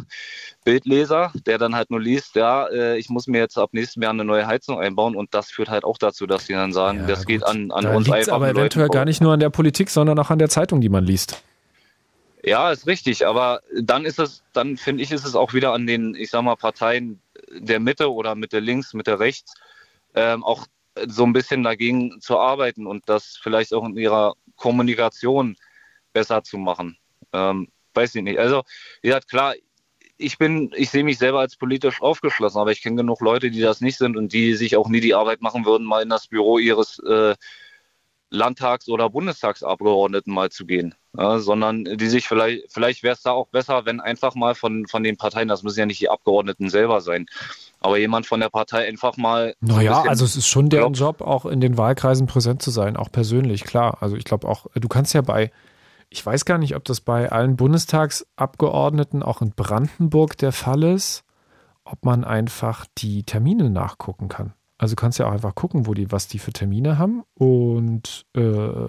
Bildleser, 0.64 1.32
der 1.46 1.58
dann 1.58 1.74
halt 1.74 1.90
nur 1.90 2.00
liest, 2.00 2.36
ja, 2.36 2.68
äh, 2.68 2.96
ich 2.96 3.10
muss 3.10 3.26
mir 3.26 3.38
jetzt 3.38 3.58
ab 3.58 3.70
nächstem 3.72 4.02
Jahr 4.02 4.12
eine 4.12 4.24
neue 4.24 4.46
Heizung 4.46 4.78
einbauen 4.78 5.16
und 5.16 5.34
das 5.34 5.50
führt 5.50 5.68
halt 5.68 5.84
auch 5.84 5.98
dazu, 5.98 6.26
dass 6.26 6.46
die 6.46 6.52
dann 6.52 6.72
sagen, 6.72 7.00
ja, 7.00 7.06
das 7.06 7.20
gut. 7.20 7.28
geht 7.28 7.44
an, 7.44 7.70
an 7.72 7.84
da 7.84 7.94
uns 7.94 8.10
einfach. 8.10 8.32
aber 8.32 8.50
eventuell 8.50 8.86
Leuten 8.86 8.94
gar 8.94 9.04
nicht 9.04 9.20
nur 9.20 9.32
an 9.32 9.40
der 9.40 9.50
Politik, 9.50 9.90
sondern 9.90 10.18
auch 10.18 10.30
an 10.30 10.38
der 10.38 10.48
Zeitung, 10.48 10.80
die 10.80 10.88
man 10.88 11.04
liest. 11.04 11.42
Ja, 12.44 12.72
ist 12.72 12.86
richtig, 12.86 13.26
aber 13.26 13.60
dann 13.80 14.04
ist 14.04 14.18
es, 14.18 14.42
dann 14.52 14.76
finde 14.76 15.02
ich, 15.02 15.12
ist 15.12 15.24
es 15.24 15.34
auch 15.36 15.54
wieder 15.54 15.72
an 15.72 15.86
den, 15.86 16.14
ich 16.14 16.30
sag 16.30 16.42
mal, 16.42 16.56
Parteien 16.56 17.20
der 17.52 17.78
Mitte 17.78 18.12
oder 18.12 18.34
Mitte 18.34 18.58
links, 18.58 18.94
Mitte 18.94 19.20
rechts, 19.20 19.54
ähm, 20.14 20.42
auch 20.42 20.66
so 21.06 21.24
ein 21.24 21.32
bisschen 21.32 21.62
dagegen 21.62 22.20
zu 22.20 22.38
arbeiten 22.38 22.86
und 22.86 23.08
das 23.08 23.38
vielleicht 23.42 23.72
auch 23.74 23.84
in 23.84 23.96
ihrer 23.96 24.34
Kommunikation 24.56 25.56
besser 26.12 26.42
zu 26.42 26.58
machen. 26.58 26.98
Ähm, 27.32 27.68
weiß 27.94 28.14
ich 28.14 28.22
nicht. 28.22 28.38
Also, 28.38 28.62
ja, 29.02 29.20
klar, 29.20 29.54
ich 30.18 30.38
bin, 30.38 30.72
ich 30.76 30.90
sehe 30.90 31.04
mich 31.04 31.18
selber 31.18 31.40
als 31.40 31.56
politisch 31.56 32.00
aufgeschlossen, 32.00 32.60
aber 32.60 32.72
ich 32.72 32.82
kenne 32.82 32.96
genug 32.96 33.20
Leute, 33.20 33.50
die 33.50 33.60
das 33.60 33.80
nicht 33.80 33.98
sind 33.98 34.16
und 34.16 34.32
die 34.32 34.54
sich 34.54 34.76
auch 34.76 34.88
nie 34.88 35.00
die 35.00 35.14
Arbeit 35.14 35.40
machen 35.40 35.64
würden, 35.64 35.86
mal 35.86 36.02
in 36.02 36.08
das 36.08 36.28
Büro 36.28 36.58
ihres 36.58 36.98
äh, 37.00 37.34
Landtags- 38.30 38.88
oder 38.88 39.10
Bundestagsabgeordneten 39.10 40.32
mal 40.32 40.50
zu 40.50 40.66
gehen. 40.66 40.94
Ja, 41.16 41.38
sondern 41.40 41.84
die 41.84 42.08
sich 42.08 42.26
vielleicht, 42.26 42.72
vielleicht 42.72 43.02
wäre 43.02 43.14
es 43.14 43.20
da 43.20 43.32
auch 43.32 43.48
besser, 43.48 43.84
wenn 43.84 44.00
einfach 44.00 44.34
mal 44.34 44.54
von, 44.54 44.86
von 44.86 45.02
den 45.02 45.18
Parteien, 45.18 45.46
das 45.46 45.62
müssen 45.62 45.78
ja 45.78 45.84
nicht 45.84 46.00
die 46.00 46.08
Abgeordneten 46.08 46.70
selber 46.70 47.02
sein, 47.02 47.26
aber 47.80 47.98
jemand 47.98 48.26
von 48.26 48.40
der 48.40 48.48
Partei 48.48 48.88
einfach 48.88 49.18
mal. 49.18 49.54
Naja, 49.60 50.02
so 50.02 50.08
also 50.08 50.24
es 50.24 50.36
ist 50.36 50.46
schon 50.46 50.70
deren 50.70 50.94
Job, 50.94 51.20
auch 51.20 51.44
in 51.44 51.60
den 51.60 51.76
Wahlkreisen 51.76 52.26
präsent 52.26 52.62
zu 52.62 52.70
sein, 52.70 52.96
auch 52.96 53.12
persönlich, 53.12 53.64
klar. 53.64 53.98
Also 54.00 54.16
ich 54.16 54.24
glaube 54.24 54.48
auch, 54.48 54.66
du 54.74 54.88
kannst 54.88 55.12
ja 55.12 55.20
bei, 55.20 55.50
ich 56.08 56.24
weiß 56.24 56.46
gar 56.46 56.56
nicht, 56.56 56.76
ob 56.76 56.84
das 56.84 57.02
bei 57.02 57.30
allen 57.30 57.56
Bundestagsabgeordneten 57.56 59.22
auch 59.22 59.42
in 59.42 59.50
Brandenburg 59.50 60.38
der 60.38 60.52
Fall 60.52 60.82
ist, 60.82 61.24
ob 61.84 62.06
man 62.06 62.24
einfach 62.24 62.86
die 62.96 63.24
Termine 63.24 63.68
nachgucken 63.68 64.28
kann. 64.28 64.54
Also 64.82 64.96
kannst 64.96 65.20
ja 65.20 65.28
auch 65.28 65.32
einfach 65.32 65.54
gucken, 65.54 65.86
wo 65.86 65.94
die, 65.94 66.10
was 66.10 66.26
die 66.26 66.40
für 66.40 66.52
Termine 66.52 66.98
haben 66.98 67.22
und 67.34 68.26
äh, 68.34 68.88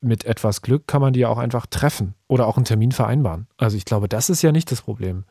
mit 0.00 0.24
etwas 0.24 0.62
Glück 0.62 0.86
kann 0.86 1.00
man 1.00 1.14
die 1.14 1.18
ja 1.18 1.28
auch 1.28 1.38
einfach 1.38 1.66
treffen 1.66 2.14
oder 2.28 2.46
auch 2.46 2.56
einen 2.56 2.64
Termin 2.64 2.92
vereinbaren. 2.92 3.48
Also 3.56 3.76
ich 3.76 3.84
glaube, 3.84 4.08
das 4.08 4.30
ist 4.30 4.42
ja 4.42 4.52
nicht 4.52 4.70
das 4.70 4.82
Problem. 4.82 5.24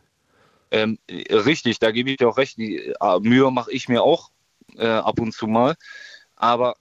Ähm, 0.69 0.99
richtig, 1.09 1.79
da 1.79 1.91
gebe 1.91 2.11
ich 2.11 2.17
dir 2.17 2.27
auch 2.27 2.37
recht. 2.37 2.57
Die 2.57 2.75
äh, 2.75 3.19
Mühe 3.21 3.49
mache 3.51 3.71
ich 3.71 3.87
mir 3.87 4.03
auch 4.03 4.31
äh, 4.75 4.85
ab 4.85 5.17
und 5.17 5.31
zu 5.31 5.47
mal. 5.47 5.75
Aber 6.35 6.75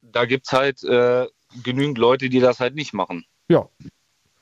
da 0.00 0.24
gibt 0.24 0.46
es 0.46 0.52
halt 0.52 0.82
äh, 0.82 1.28
genügend 1.62 1.98
Leute, 1.98 2.30
die 2.30 2.40
das 2.40 2.58
halt 2.58 2.74
nicht 2.74 2.94
machen. 2.94 3.26
Ja. 3.46 3.68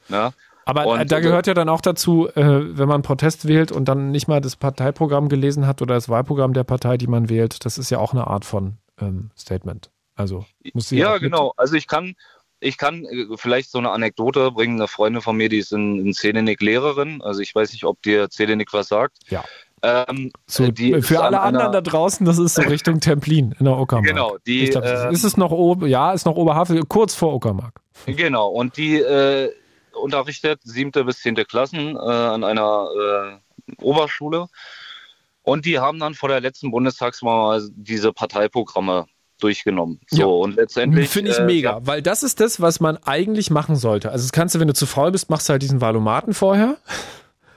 ja? 0.09 0.33
Aber 0.71 0.87
und, 0.87 1.11
da 1.11 1.19
gehört 1.19 1.49
ja 1.49 1.55
dann 1.55 1.69
auch 1.69 1.81
dazu, 1.81 2.29
äh, 2.29 2.79
wenn 2.79 2.89
man 2.89 3.03
Protest 3.03 3.49
wählt 3.49 3.73
und 3.73 3.87
dann 3.87 4.13
nicht 4.13 4.29
mal 4.29 4.41
das 4.41 4.55
Parteiprogramm 4.55 5.29
gelesen 5.29 5.67
hat 5.67 5.83
oder 5.83 5.95
das 5.95 6.09
Wahlprogramm 6.09 6.53
der 6.53 6.63
Partei, 6.63 6.97
die 6.97 7.09
man 7.09 7.29
wählt, 7.29 7.65
das 7.65 7.77
ist 7.77 7.91
ja 7.91 7.99
auch 7.99 8.13
eine 8.13 8.29
Art 8.29 8.45
von 8.45 8.77
ähm, 9.01 9.31
Statement. 9.37 9.91
Also 10.15 10.45
muss 10.73 10.91
ja, 10.93 11.19
genau. 11.19 11.55
Also 11.57 11.75
ich 11.75 11.89
kann, 11.89 12.15
ich 12.61 12.79
kann 12.79 13.05
äh, 13.05 13.27
vielleicht 13.35 13.73
so 13.73 13.79
eine 13.79 13.91
Anekdote 13.91 14.53
bringen. 14.53 14.79
Eine 14.79 14.87
Freundin 14.87 15.23
von 15.23 15.37
mir, 15.37 15.49
die 15.49 15.59
ist 15.59 15.73
in, 15.73 16.07
in 16.07 16.13
Zelenik 16.13 16.63
Lehrerin. 16.63 17.21
Also 17.21 17.41
ich 17.41 17.53
weiß 17.53 17.73
nicht, 17.73 17.83
ob 17.83 18.01
dir 18.03 18.31
Zelenik 18.31 18.73
was 18.73 18.87
sagt. 18.87 19.19
Ja. 19.29 19.43
Ähm, 19.83 20.31
so, 20.47 20.69
für 21.01 21.23
alle 21.23 21.41
an 21.41 21.57
anderen 21.57 21.73
da 21.73 21.81
draußen, 21.81 22.25
das 22.27 22.39
ist 22.39 22.55
so 22.55 22.63
Richtung 22.63 23.01
Templin 23.01 23.57
in 23.59 23.65
der 23.65 23.77
Uckermark. 23.77 24.07
Genau. 24.07 24.37
Die, 24.47 24.67
glaub, 24.67 24.85
äh, 24.85 25.11
ist 25.11 25.25
es 25.25 25.37
noch 25.37 25.51
Ober, 25.51 25.89
ja, 25.89 26.13
ist 26.13 26.27
noch 26.27 26.37
Oberhavel, 26.37 26.83
kurz 26.87 27.15
vor 27.15 27.35
Uckermark. 27.35 27.81
Genau. 28.07 28.49
Und 28.49 28.77
die 28.77 29.01
äh, 29.01 29.51
unterrichtet 29.95 30.61
siebte 30.65 31.05
bis 31.05 31.21
zehnte 31.21 31.45
Klassen 31.45 31.97
äh, 31.97 31.99
an 31.99 32.45
einer 32.45 33.41
äh, 33.69 33.83
Oberschule. 33.83 34.47
Und 35.43 35.65
die 35.65 35.79
haben 35.79 35.99
dann 35.99 36.15
vor 36.15 36.29
der 36.29 36.41
letzten 36.41 36.71
Bundestagswahl 36.71 37.69
diese 37.73 38.13
Parteiprogramme 38.13 39.07
durchgenommen. 39.41 40.01
So, 40.09 40.19
ja. 40.19 40.27
und 40.27 40.57
letztendlich. 40.57 41.09
Finde 41.09 41.31
ich 41.31 41.39
äh, 41.39 41.45
mega, 41.45 41.73
ja. 41.73 41.87
weil 41.87 42.03
das 42.03 42.23
ist 42.23 42.41
das, 42.41 42.61
was 42.61 42.81
man 42.81 42.99
eigentlich 42.99 43.51
machen 43.51 43.77
sollte. 43.77 44.11
Also, 44.11 44.25
das 44.25 44.33
kannst 44.33 44.55
du, 44.55 44.61
wenn 44.61 44.69
du 44.69 44.75
zu 44.75 44.87
faul 44.87 45.13
bist, 45.13 45.31
machst 45.31 45.49
du 45.49 45.53
halt 45.53 45.63
diesen 45.63 45.81
Valomaten 45.81 46.35
vorher. 46.35 46.77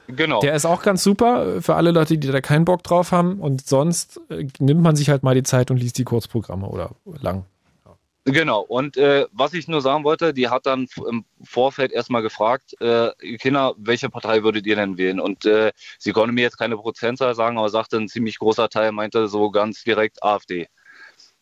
Genau. 0.08 0.42
Der 0.42 0.54
ist 0.56 0.66
auch 0.66 0.82
ganz 0.82 1.04
super 1.04 1.62
für 1.62 1.76
alle 1.76 1.92
Leute, 1.92 2.18
die 2.18 2.28
da 2.28 2.42
keinen 2.42 2.66
Bock 2.66 2.84
drauf 2.84 3.12
haben. 3.12 3.40
Und 3.40 3.66
sonst 3.66 4.20
äh, 4.30 4.48
nimmt 4.60 4.82
man 4.82 4.96
sich 4.96 5.10
halt 5.10 5.24
mal 5.24 5.36
die 5.36 5.44
Zeit 5.44 5.72
und 5.72 5.78
liest 5.78 5.98
die 5.98 6.04
Kurzprogramme 6.04 6.68
oder 6.68 6.92
lang. 7.22 7.46
Genau, 8.26 8.62
und 8.62 8.96
äh, 8.96 9.28
was 9.34 9.54
ich 9.54 9.68
nur 9.68 9.82
sagen 9.82 10.06
wollte, 10.06 10.34
die 10.34 10.48
hat 10.48 10.66
dann 10.66 10.88
im 11.10 11.26
Vorfeld 11.44 11.92
erstmal 11.92 12.22
gefragt, 12.22 12.74
äh, 12.80 13.12
Kinder, 13.38 13.74
welche 13.78 14.10
Partei 14.10 14.44
würdet 14.44 14.66
ihr 14.66 14.78
denn 14.78 14.98
wählen? 14.98 15.20
Und 15.20 15.46
äh, 15.46 15.74
sie 16.00 16.14
konnte 16.14 16.32
mir 16.34 16.42
jetzt 16.42 16.58
keine 16.58 16.78
Prozentzahl 16.78 17.36
sagen, 17.36 17.58
aber 17.58 17.68
sagte, 17.68 17.98
ein 17.98 18.08
ziemlich 18.08 18.40
großer 18.40 18.70
Teil 18.70 18.94
meinte 18.94 19.28
so 19.28 19.52
ganz 19.52 19.84
direkt 19.84 20.24
AfD. 20.24 20.68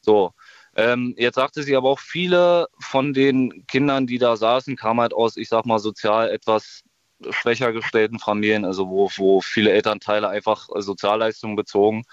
So, 0.02 0.34
ähm, 0.76 1.16
jetzt 1.18 1.36
sagte 1.36 1.64
sie 1.64 1.76
aber 1.76 1.90
auch, 1.90 2.00
viele 2.00 2.68
von 2.80 3.14
den 3.14 3.66
Kindern, 3.68 4.08
die 4.08 4.18
da 4.18 4.36
saßen, 4.36 4.76
kamen 4.76 5.02
halt 5.02 5.14
aus, 5.14 5.38
ich 5.38 5.50
sag 5.50 5.66
mal, 5.68 5.80
sozial 5.80 6.30
etwas 6.32 6.84
schwächer 7.30 7.74
gestellten 7.74 8.20
Familien, 8.20 8.66
also 8.66 8.90
wo, 8.90 9.10
wo 9.18 9.42
viele 9.42 9.72
Elternteile 9.72 10.30
einfach 10.30 10.70
Sozialleistungen 10.76 11.56
bezogen. 11.56 12.04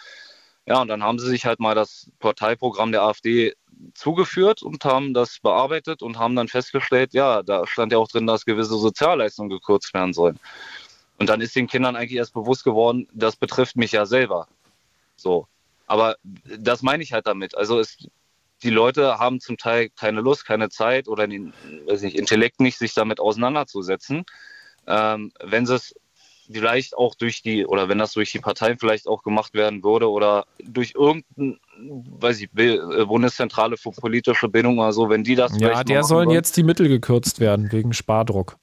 Ja, 0.67 0.83
und 0.83 0.89
dann 0.89 1.03
haben 1.03 1.19
sie 1.19 1.29
sich 1.29 1.47
halt 1.47 1.61
mal 1.61 1.75
das 1.75 2.11
Parteiprogramm 2.19 2.93
der 2.93 3.03
AfD 3.03 3.55
zugeführt 3.95 4.63
und 4.63 4.85
haben 4.85 5.15
das 5.15 5.39
bearbeitet 5.41 6.03
und 6.03 6.19
haben 6.19 6.37
dann 6.37 6.49
festgestellt, 6.49 7.15
ja, 7.15 7.43
da 7.43 7.67
stand 7.67 7.93
ja 7.93 7.99
auch 7.99 8.09
drin, 8.09 8.27
dass 8.27 8.45
gewisse 8.45 8.77
Sozialleistungen 8.77 9.51
gekürzt 9.51 9.95
werden 9.95 10.13
sollen. 10.13 10.39
Und 11.19 11.29
dann 11.29 11.41
ist 11.41 11.57
den 11.57 11.67
Kindern 11.67 11.97
eigentlich 11.97 12.19
erst 12.19 12.35
bewusst 12.35 12.65
geworden, 12.65 13.09
das 13.13 13.37
betrifft 13.37 13.77
mich 13.77 13.93
ja 13.93 14.07
selber. 14.07 14.47
So. 15.17 15.47
Aber 15.87 16.17
das 16.23 16.83
meine 16.83 17.03
ich 17.03 17.13
halt 17.13 17.27
damit. 17.27 17.57
Also 17.57 17.81
es, 17.81 17.97
die 18.63 18.71
Leute 18.71 19.19
haben 19.19 19.41
zum 19.41 19.57
Teil 19.57 19.89
keine 19.91 20.21
Lust, 20.21 20.45
keine 20.45 20.69
Zeit 20.69 21.09
oder 21.09 21.27
den 21.27 21.53
weiß 21.87 22.03
nicht, 22.03 22.17
Intellekt 22.17 22.61
nicht, 22.61 22.79
sich 22.79 22.95
damit 22.95 23.21
auseinanderzusetzen. 23.21 24.25
Ähm, 24.87 25.33
wenn 25.43 25.67
sie 25.67 25.75
es 25.75 25.95
vielleicht 26.51 26.97
auch 26.97 27.15
durch 27.15 27.43
die, 27.43 27.67
oder 27.67 27.89
wenn 27.89 27.99
das 27.99 28.13
durch 28.13 28.33
die 28.33 28.41
Parteien 28.41 28.79
vielleicht 28.79 29.07
auch 29.07 29.23
gemacht 29.23 29.55
werden 29.55 29.83
würde 29.83 30.11
oder 30.11 30.47
durch 30.63 30.95
irgendein, 30.95 31.59
weiß 31.79 32.41
ich, 32.41 32.49
äh, 32.57 33.05
Bundeszentrale 33.05 33.77
für 33.77 33.91
politische 33.91 34.49
Bildung 34.49 34.79
oder 34.79 34.93
so, 34.93 35.09
wenn 35.09 35.25
die 35.25 35.35
das 35.35 35.59
Ja, 35.59 35.85
der 35.85 36.05
sollen 36.05 36.31
jetzt 36.31 36.57
die 36.57 36.63
Mittel 36.63 36.89
gekürzt 36.89 37.41
werden 37.41 37.71
wegen 37.73 37.93
Spardruck. 37.93 38.57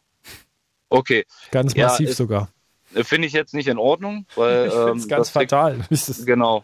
Okay. 0.89 1.25
Ganz 1.51 1.75
massiv 1.75 2.09
ja, 2.09 2.15
sogar. 2.15 2.49
Finde 2.93 3.27
ich 3.27 3.33
jetzt 3.33 3.53
nicht 3.53 3.67
in 3.67 3.77
Ordnung, 3.77 4.25
weil. 4.35 4.71
ähm, 4.89 4.97
es 4.97 5.07
ganz 5.07 5.29
fatal. 5.29 5.79
genau. 6.25 6.63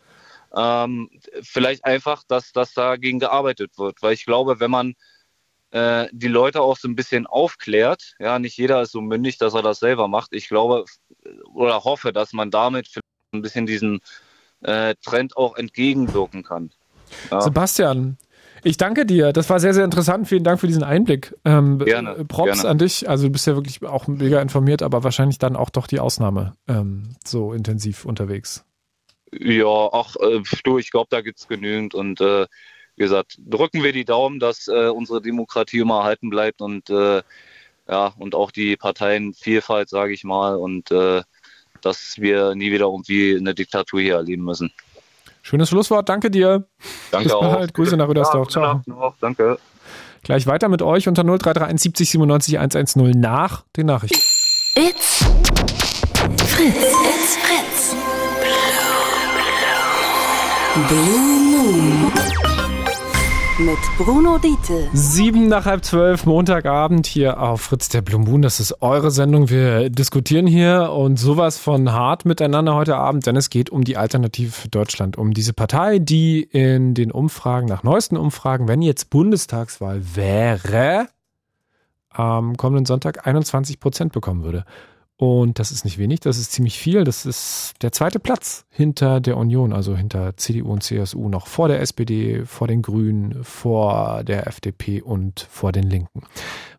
Ähm, 0.55 1.09
vielleicht 1.41 1.85
einfach, 1.85 2.23
dass, 2.27 2.51
dass 2.51 2.73
dagegen 2.73 3.19
gearbeitet 3.19 3.77
wird, 3.77 4.01
weil 4.01 4.13
ich 4.13 4.25
glaube, 4.25 4.59
wenn 4.59 4.71
man 4.71 4.95
äh, 5.71 6.09
die 6.11 6.27
Leute 6.27 6.61
auch 6.61 6.77
so 6.77 6.87
ein 6.87 6.95
bisschen 6.95 7.25
aufklärt. 7.25 8.15
Ja, 8.19 8.39
nicht 8.39 8.57
jeder 8.57 8.81
ist 8.81 8.91
so 8.91 9.01
mündig, 9.01 9.37
dass 9.37 9.53
er 9.53 9.61
das 9.61 9.79
selber 9.79 10.07
macht. 10.07 10.33
Ich 10.33 10.49
glaube 10.49 10.85
oder 11.53 11.83
hoffe, 11.83 12.11
dass 12.11 12.33
man 12.33 12.51
damit 12.51 12.89
ein 13.31 13.41
bisschen 13.41 13.65
diesen 13.65 14.01
äh, 14.61 14.95
Trend 15.03 15.37
auch 15.37 15.55
entgegenwirken 15.55 16.43
kann. 16.43 16.71
Ja. 17.29 17.41
Sebastian, 17.41 18.17
ich 18.63 18.77
danke 18.77 19.05
dir. 19.05 19.33
Das 19.33 19.49
war 19.49 19.59
sehr, 19.59 19.73
sehr 19.73 19.85
interessant. 19.85 20.27
Vielen 20.27 20.43
Dank 20.43 20.59
für 20.59 20.67
diesen 20.67 20.83
Einblick. 20.83 21.35
Ähm, 21.45 21.79
gerne. 21.79 22.25
Props 22.25 22.61
gerne. 22.61 22.69
an 22.69 22.77
dich. 22.77 23.09
Also 23.09 23.27
du 23.27 23.31
bist 23.31 23.47
ja 23.47 23.55
wirklich 23.55 23.83
auch 23.83 24.07
mega 24.07 24.41
informiert, 24.41 24.83
aber 24.83 25.03
wahrscheinlich 25.03 25.39
dann 25.39 25.55
auch 25.55 25.69
doch 25.69 25.87
die 25.87 25.99
Ausnahme 25.99 26.53
ähm, 26.67 27.15
so 27.25 27.53
intensiv 27.53 28.05
unterwegs. 28.05 28.63
Ja, 29.33 29.89
ach 29.91 30.15
äh, 30.17 30.41
du, 30.63 30.77
ich 30.77 30.91
glaube, 30.91 31.07
da 31.09 31.21
gibt 31.21 31.39
es 31.39 31.47
genügend 31.47 31.95
und 31.95 32.21
äh, 32.21 32.45
wie 32.97 33.03
gesagt, 33.03 33.39
drücken 33.39 33.81
wir 33.81 33.93
die 33.93 34.05
Daumen, 34.05 34.39
dass 34.39 34.67
äh, 34.67 34.89
unsere 34.89 35.21
Demokratie 35.21 35.79
immer 35.79 35.99
erhalten 35.99 36.29
bleibt 36.29 36.61
und 36.61 36.89
äh, 36.89 37.23
ja, 37.89 38.13
und 38.17 38.35
auch 38.35 38.51
die 38.51 38.77
Parteienvielfalt, 38.77 39.89
sage 39.89 40.13
ich 40.13 40.23
mal, 40.23 40.55
und 40.55 40.91
äh, 40.91 41.23
dass 41.81 42.15
wir 42.17 42.55
nie 42.55 42.71
wieder 42.71 42.85
irgendwie 42.85 43.37
eine 43.37 43.53
Diktatur 43.53 44.01
hier 44.01 44.15
erleben 44.15 44.43
müssen. 44.43 44.71
Schönes 45.41 45.69
Schlusswort, 45.69 46.07
danke 46.07 46.29
dir. 46.29 46.65
Danke 47.09 47.25
Bis 47.25 47.33
auch. 47.33 47.55
Bald. 47.55 47.73
Grüße 47.73 47.97
nach 47.97 48.07
Rüdersdorf. 48.07 48.49
Ja, 48.53 48.81
Ciao. 48.83 49.15
Danke. 49.19 49.57
Gleich 50.23 50.45
weiter 50.45 50.69
mit 50.69 50.81
euch 50.81 51.07
unter 51.07 51.23
0331 51.23 51.81
70 51.81 52.09
97 52.11 52.59
110 52.59 53.19
nach 53.19 53.63
den 53.75 53.87
Nachrichten. 53.87 54.19
It's 54.75 55.25
Fritz. 56.45 56.75
It's 56.75 57.37
Fritz. 57.37 57.95
Blue 60.87 61.17
Moon 61.17 62.50
mit 63.59 63.77
Bruno 63.97 64.37
Diete. 64.37 64.89
Sieben 64.93 65.47
nach 65.47 65.65
halb 65.65 65.83
zwölf, 65.83 66.25
Montagabend 66.25 67.05
hier 67.05 67.39
auf 67.39 67.61
Fritz 67.61 67.89
der 67.89 68.01
Blue 68.01 68.19
Moon. 68.19 68.41
Das 68.41 68.59
ist 68.59 68.81
eure 68.81 69.11
Sendung. 69.11 69.49
Wir 69.49 69.89
diskutieren 69.89 70.47
hier 70.47 70.91
und 70.91 71.17
sowas 71.17 71.57
von 71.57 71.91
hart 71.91 72.25
miteinander 72.25 72.75
heute 72.75 72.95
Abend, 72.95 73.25
denn 73.25 73.35
es 73.35 73.49
geht 73.49 73.69
um 73.69 73.83
die 73.83 73.97
Alternative 73.97 74.51
für 74.51 74.69
Deutschland, 74.69 75.17
um 75.17 75.33
diese 75.33 75.53
Partei, 75.53 75.99
die 75.99 76.41
in 76.41 76.93
den 76.93 77.11
Umfragen, 77.11 77.67
nach 77.67 77.83
neuesten 77.83 78.17
Umfragen, 78.17 78.67
wenn 78.67 78.81
jetzt 78.81 79.09
Bundestagswahl 79.09 80.01
wäre, 80.15 81.07
am 82.09 82.57
kommenden 82.57 82.85
Sonntag 82.85 83.27
21 83.27 83.79
Prozent 83.79 84.13
bekommen 84.13 84.43
würde. 84.43 84.65
Und 85.21 85.59
das 85.59 85.71
ist 85.71 85.85
nicht 85.85 85.99
wenig, 85.99 86.21
das 86.21 86.39
ist 86.39 86.51
ziemlich 86.51 86.79
viel. 86.79 87.03
Das 87.03 87.27
ist 87.27 87.75
der 87.83 87.91
zweite 87.91 88.19
Platz 88.19 88.65
hinter 88.71 89.19
der 89.19 89.37
Union, 89.37 89.71
also 89.71 89.95
hinter 89.95 90.35
CDU 90.35 90.71
und 90.71 90.81
CSU, 90.81 91.29
noch 91.29 91.45
vor 91.45 91.67
der 91.67 91.79
SPD, 91.79 92.43
vor 92.43 92.67
den 92.67 92.81
Grünen, 92.81 93.43
vor 93.43 94.23
der 94.23 94.47
FDP 94.47 94.99
und 94.99 95.41
vor 95.47 95.73
den 95.73 95.83
Linken. 95.83 96.23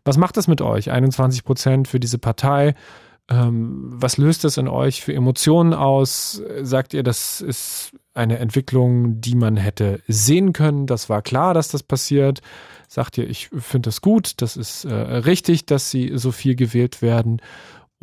Was 0.03 0.17
macht 0.17 0.35
das 0.35 0.49
mit 0.49 0.59
euch? 0.59 0.91
21 0.91 1.45
Prozent 1.45 1.87
für 1.87 2.01
diese 2.01 2.17
Partei. 2.17 2.75
Ähm, 3.29 3.85
was 3.85 4.17
löst 4.17 4.43
das 4.43 4.57
in 4.57 4.67
euch 4.67 5.01
für 5.01 5.13
Emotionen 5.13 5.73
aus? 5.73 6.43
Sagt 6.63 6.93
ihr, 6.93 7.03
das 7.03 7.39
ist 7.39 7.93
eine 8.13 8.39
Entwicklung, 8.39 9.21
die 9.21 9.35
man 9.35 9.55
hätte 9.55 10.01
sehen 10.09 10.51
können? 10.51 10.85
Das 10.85 11.07
war 11.07 11.21
klar, 11.21 11.53
dass 11.53 11.69
das 11.69 11.81
passiert. 11.81 12.41
Sagt 12.89 13.17
ihr, 13.17 13.29
ich 13.29 13.47
finde 13.57 13.87
das 13.87 14.01
gut, 14.01 14.41
das 14.41 14.57
ist 14.57 14.83
äh, 14.83 14.93
richtig, 14.93 15.65
dass 15.65 15.89
sie 15.89 16.11
so 16.15 16.33
viel 16.33 16.55
gewählt 16.55 17.01
werden? 17.01 17.41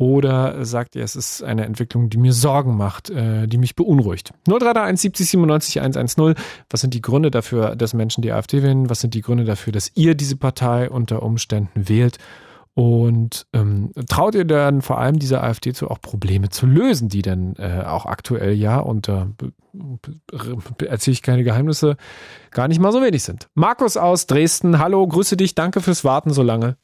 Oder 0.01 0.65
sagt 0.65 0.95
ihr, 0.95 1.03
es 1.03 1.15
ist 1.15 1.43
eine 1.43 1.63
Entwicklung, 1.63 2.09
die 2.09 2.17
mir 2.17 2.33
Sorgen 2.33 2.75
macht, 2.75 3.11
äh, 3.11 3.45
die 3.45 3.59
mich 3.59 3.75
beunruhigt? 3.75 4.33
0331 4.47 4.99
70 4.99 5.29
97 5.29 5.79
110. 5.79 6.33
Was 6.71 6.81
sind 6.81 6.95
die 6.95 7.03
Gründe 7.03 7.29
dafür, 7.29 7.75
dass 7.75 7.93
Menschen 7.93 8.23
die 8.23 8.31
AfD 8.31 8.63
wählen? 8.63 8.89
Was 8.89 9.01
sind 9.01 9.13
die 9.13 9.21
Gründe 9.21 9.43
dafür, 9.43 9.71
dass 9.71 9.91
ihr 9.93 10.15
diese 10.15 10.37
Partei 10.37 10.89
unter 10.89 11.21
Umständen 11.21 11.87
wählt? 11.87 12.17
Und 12.73 13.45
ähm, 13.53 13.91
traut 14.09 14.33
ihr 14.33 14.45
dann 14.45 14.81
vor 14.81 14.97
allem 14.97 15.19
dieser 15.19 15.43
AfD 15.43 15.71
zu, 15.71 15.87
auch 15.91 16.01
Probleme 16.01 16.49
zu 16.49 16.65
lösen, 16.65 17.07
die 17.07 17.21
dann 17.21 17.53
äh, 17.57 17.83
auch 17.85 18.07
aktuell 18.07 18.53
ja 18.53 18.79
unter, 18.79 19.29
äh, 19.71 20.85
erzähle 20.85 21.13
ich 21.13 21.21
keine 21.21 21.43
Geheimnisse, 21.43 21.95
gar 22.49 22.67
nicht 22.67 22.81
mal 22.81 22.91
so 22.91 23.03
wenig 23.03 23.21
sind. 23.21 23.49
Markus 23.53 23.97
aus 23.97 24.25
Dresden, 24.25 24.79
hallo, 24.79 25.05
grüße 25.05 25.37
dich, 25.37 25.53
danke 25.53 25.79
fürs 25.79 26.03
Warten 26.03 26.31
so 26.31 26.41
lange. 26.41 26.77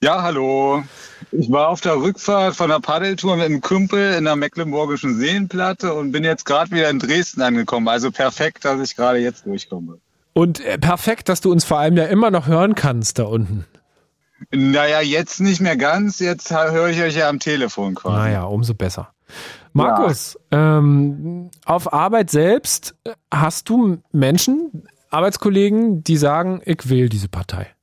Ja, 0.00 0.22
hallo. 0.22 0.84
Ich 1.32 1.50
war 1.50 1.68
auf 1.68 1.80
der 1.80 1.96
Rückfahrt 1.96 2.54
von 2.54 2.70
der 2.70 2.78
Paddeltour 2.78 3.36
mit 3.36 3.46
einem 3.46 3.60
Kumpel 3.60 4.14
in 4.14 4.24
der 4.24 4.36
Mecklenburgischen 4.36 5.18
Seenplatte 5.18 5.92
und 5.92 6.12
bin 6.12 6.22
jetzt 6.22 6.44
gerade 6.44 6.70
wieder 6.70 6.88
in 6.88 7.00
Dresden 7.00 7.42
angekommen. 7.42 7.88
Also 7.88 8.12
perfekt, 8.12 8.64
dass 8.64 8.80
ich 8.80 8.94
gerade 8.94 9.18
jetzt 9.18 9.44
durchkomme. 9.44 9.98
Und 10.34 10.60
äh, 10.60 10.78
perfekt, 10.78 11.28
dass 11.28 11.40
du 11.40 11.50
uns 11.50 11.64
vor 11.64 11.80
allem 11.80 11.96
ja 11.96 12.04
immer 12.04 12.30
noch 12.30 12.46
hören 12.46 12.76
kannst 12.76 13.18
da 13.18 13.24
unten. 13.24 13.64
Naja, 14.52 15.00
jetzt 15.00 15.40
nicht 15.40 15.60
mehr 15.60 15.76
ganz. 15.76 16.20
Jetzt 16.20 16.52
höre 16.52 16.90
ich 16.90 17.02
euch 17.02 17.16
ja 17.16 17.28
am 17.28 17.40
Telefon 17.40 17.96
quasi. 17.96 18.16
Naja, 18.16 18.44
umso 18.44 18.74
besser. 18.74 19.12
Markus, 19.72 20.38
ja. 20.52 20.78
ähm, 20.78 21.50
auf 21.64 21.92
Arbeit 21.92 22.30
selbst 22.30 22.94
äh, 23.02 23.14
hast 23.34 23.68
du 23.68 23.98
Menschen, 24.12 24.84
Arbeitskollegen, 25.10 26.04
die 26.04 26.16
sagen, 26.16 26.62
ich 26.64 26.88
wähle 26.88 27.08
diese 27.08 27.28
Partei. 27.28 27.74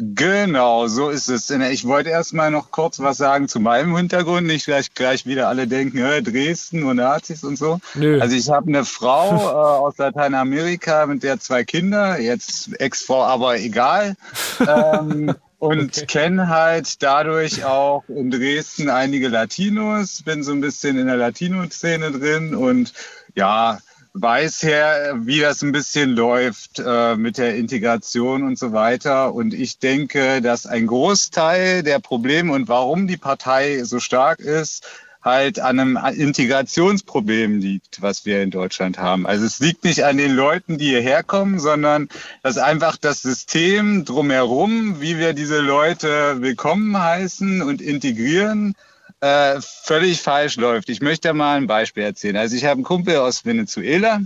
Genau, 0.00 0.86
so 0.86 1.08
ist 1.08 1.28
es. 1.28 1.50
Ich 1.50 1.84
wollte 1.84 2.10
erstmal 2.10 2.52
noch 2.52 2.70
kurz 2.70 3.00
was 3.00 3.16
sagen 3.16 3.48
zu 3.48 3.58
meinem 3.58 3.96
Hintergrund, 3.96 4.46
nicht 4.46 4.66
gleich, 4.66 4.94
gleich 4.94 5.26
wieder 5.26 5.48
alle 5.48 5.66
denken, 5.66 5.98
äh, 5.98 6.22
Dresden 6.22 6.84
und 6.84 6.96
Nazis 6.96 7.42
und 7.42 7.58
so. 7.58 7.80
Nö. 7.94 8.20
Also 8.20 8.36
ich 8.36 8.48
habe 8.48 8.68
eine 8.68 8.84
Frau 8.84 9.34
äh, 9.36 9.80
aus 9.80 9.98
Lateinamerika 9.98 11.06
mit 11.06 11.24
der 11.24 11.40
zwei 11.40 11.64
Kinder, 11.64 12.20
jetzt 12.20 12.80
Ex-Frau, 12.80 13.24
aber 13.24 13.58
egal. 13.58 14.14
ähm, 14.60 15.34
und 15.58 15.98
okay. 15.98 16.06
kenne 16.06 16.48
halt 16.48 17.02
dadurch 17.02 17.64
auch 17.64 18.04
in 18.08 18.30
Dresden 18.30 18.90
einige 18.90 19.26
Latinos, 19.26 20.22
bin 20.22 20.44
so 20.44 20.52
ein 20.52 20.60
bisschen 20.60 20.96
in 20.96 21.08
der 21.08 21.16
Latino-Szene 21.16 22.12
drin 22.12 22.54
und 22.54 22.92
ja, 23.34 23.78
weiß 24.20 24.62
her, 24.62 25.14
wie 25.20 25.40
das 25.40 25.62
ein 25.62 25.72
bisschen 25.72 26.10
läuft 26.10 26.78
äh, 26.84 27.16
mit 27.16 27.38
der 27.38 27.56
Integration 27.56 28.44
und 28.44 28.58
so 28.58 28.72
weiter. 28.72 29.34
Und 29.34 29.54
ich 29.54 29.78
denke, 29.78 30.40
dass 30.42 30.66
ein 30.66 30.86
Großteil 30.86 31.82
der 31.82 31.98
Probleme 31.98 32.52
und 32.52 32.68
warum 32.68 33.06
die 33.06 33.16
Partei 33.16 33.82
so 33.84 34.00
stark 34.00 34.40
ist, 34.40 34.86
halt 35.22 35.60
an 35.60 35.78
einem 35.78 35.96
Integrationsproblem 35.96 37.58
liegt, 37.58 38.00
was 38.00 38.24
wir 38.24 38.42
in 38.42 38.50
Deutschland 38.50 38.98
haben. 38.98 39.26
Also 39.26 39.44
es 39.44 39.58
liegt 39.58 39.84
nicht 39.84 40.04
an 40.04 40.16
den 40.16 40.34
Leuten, 40.34 40.78
die 40.78 40.88
hierher 40.88 41.22
kommen, 41.22 41.58
sondern 41.58 42.08
dass 42.42 42.56
einfach 42.56 42.96
das 42.96 43.22
System 43.22 44.04
drumherum, 44.04 45.00
wie 45.00 45.18
wir 45.18 45.34
diese 45.34 45.58
Leute 45.58 46.40
willkommen 46.40 46.96
heißen 46.96 47.62
und 47.62 47.82
integrieren, 47.82 48.74
äh, 49.20 49.60
völlig 49.60 50.22
falsch 50.22 50.56
läuft. 50.56 50.88
Ich 50.88 51.00
möchte 51.00 51.32
mal 51.32 51.56
ein 51.56 51.66
Beispiel 51.66 52.04
erzählen. 52.04 52.36
Also 52.36 52.56
ich 52.56 52.64
habe 52.64 52.74
einen 52.74 52.84
Kumpel 52.84 53.16
aus 53.16 53.44
Venezuela 53.44 54.20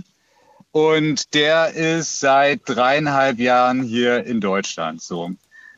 und 0.71 1.33
der 1.33 1.73
ist 1.73 2.19
seit 2.19 2.61
dreieinhalb 2.65 3.39
Jahren 3.39 3.83
hier 3.83 4.25
in 4.25 4.41
Deutschland. 4.41 5.01
So. 5.01 5.31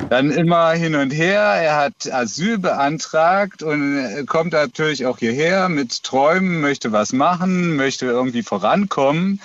Dann 0.09 0.31
immer 0.31 0.71
hin 0.71 0.95
und 0.95 1.11
her. 1.11 1.39
Er 1.41 1.77
hat 1.77 2.11
Asyl 2.11 2.57
beantragt 2.57 3.63
und 3.63 4.25
kommt 4.27 4.53
natürlich 4.53 5.05
auch 5.05 5.19
hierher 5.19 5.69
mit 5.69 6.03
Träumen, 6.03 6.61
möchte 6.61 6.91
was 6.91 7.13
machen, 7.13 7.75
möchte 7.75 8.05
irgendwie 8.05 8.43
vorankommen. 8.43 9.41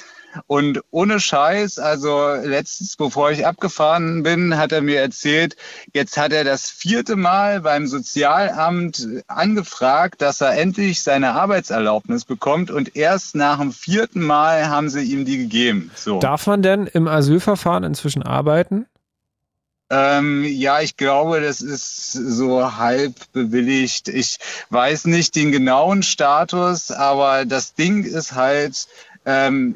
Und 0.46 0.80
ohne 0.90 1.20
Scheiß, 1.20 1.78
also 1.78 2.34
letztens, 2.34 2.96
bevor 2.96 3.30
ich 3.30 3.46
abgefahren 3.46 4.22
bin, 4.22 4.56
hat 4.56 4.72
er 4.72 4.80
mir 4.80 5.00
erzählt, 5.00 5.56
jetzt 5.92 6.16
hat 6.16 6.32
er 6.32 6.44
das 6.44 6.70
vierte 6.70 7.16
Mal 7.16 7.60
beim 7.60 7.86
Sozialamt 7.86 9.06
angefragt, 9.26 10.22
dass 10.22 10.40
er 10.40 10.56
endlich 10.56 11.02
seine 11.02 11.32
Arbeitserlaubnis 11.32 12.24
bekommt 12.24 12.70
und 12.70 12.96
erst 12.96 13.34
nach 13.34 13.58
dem 13.58 13.72
vierten 13.72 14.22
Mal 14.22 14.68
haben 14.68 14.88
sie 14.88 15.02
ihm 15.02 15.24
die 15.24 15.38
gegeben. 15.38 15.90
So. 15.94 16.20
Darf 16.20 16.46
man 16.46 16.62
denn 16.62 16.86
im 16.86 17.08
Asylverfahren 17.08 17.84
inzwischen 17.84 18.22
arbeiten? 18.22 18.86
Ähm, 19.92 20.44
ja, 20.44 20.80
ich 20.80 20.96
glaube, 20.96 21.40
das 21.40 21.60
ist 21.60 22.12
so 22.12 22.76
halb 22.76 23.14
bewilligt. 23.32 24.06
Ich 24.06 24.38
weiß 24.70 25.06
nicht 25.06 25.34
den 25.34 25.50
genauen 25.50 26.04
Status, 26.04 26.92
aber 26.92 27.44
das 27.44 27.74
Ding 27.74 28.04
ist 28.04 28.36
halt, 28.36 28.86
ähm, 29.26 29.74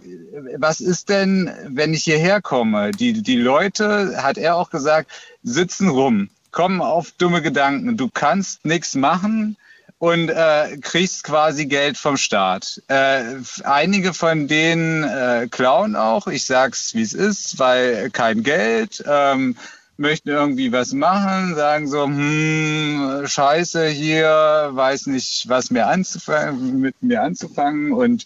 was 0.57 0.81
ist 0.81 1.09
denn, 1.09 1.51
wenn 1.69 1.95
ich 1.95 2.05
hierher 2.05 2.41
komme? 2.41 2.91
Die, 2.93 3.23
die 3.23 3.37
Leute, 3.37 4.23
hat 4.23 4.39
er 4.39 4.57
auch 4.57 4.71
gesagt, 4.71 5.11
sitzen 5.43 5.89
rum, 5.89 6.31
kommen 6.51 6.81
auf 6.81 7.11
dumme 7.13 7.43
Gedanken. 7.43 7.97
Du 7.97 8.09
kannst 8.13 8.65
nichts 8.65 8.95
machen 8.95 9.57
und 9.99 10.29
äh, 10.29 10.79
kriegst 10.81 11.25
quasi 11.25 11.67
Geld 11.67 11.97
vom 11.97 12.17
Staat. 12.17 12.83
Äh, 12.89 13.37
einige 13.65 14.15
von 14.15 14.49
denen 14.49 15.05
äh, 15.05 15.49
klauen 15.51 15.97
auch, 15.97 16.27
ich 16.27 16.45
sag's 16.45 16.95
wie 16.95 17.03
es 17.03 17.15
ist, 17.15 17.59
weil 17.59 18.11
kein 18.11 18.43
Geld. 18.43 19.05
Ähm, 19.07 19.57
möchten 19.97 20.29
irgendwie 20.29 20.73
was 20.73 20.93
machen, 20.93 21.55
sagen 21.55 21.89
so, 21.89 22.05
hm, 22.05 23.23
scheiße 23.27 23.87
hier, 23.87 24.71
weiß 24.73 25.07
nicht, 25.07 25.49
was 25.49 25.71
mir 25.71 25.87
anzufangen, 25.87 26.81
mit 26.81 27.03
mir 27.03 27.23
anzufangen. 27.23 27.93
Und 27.93 28.25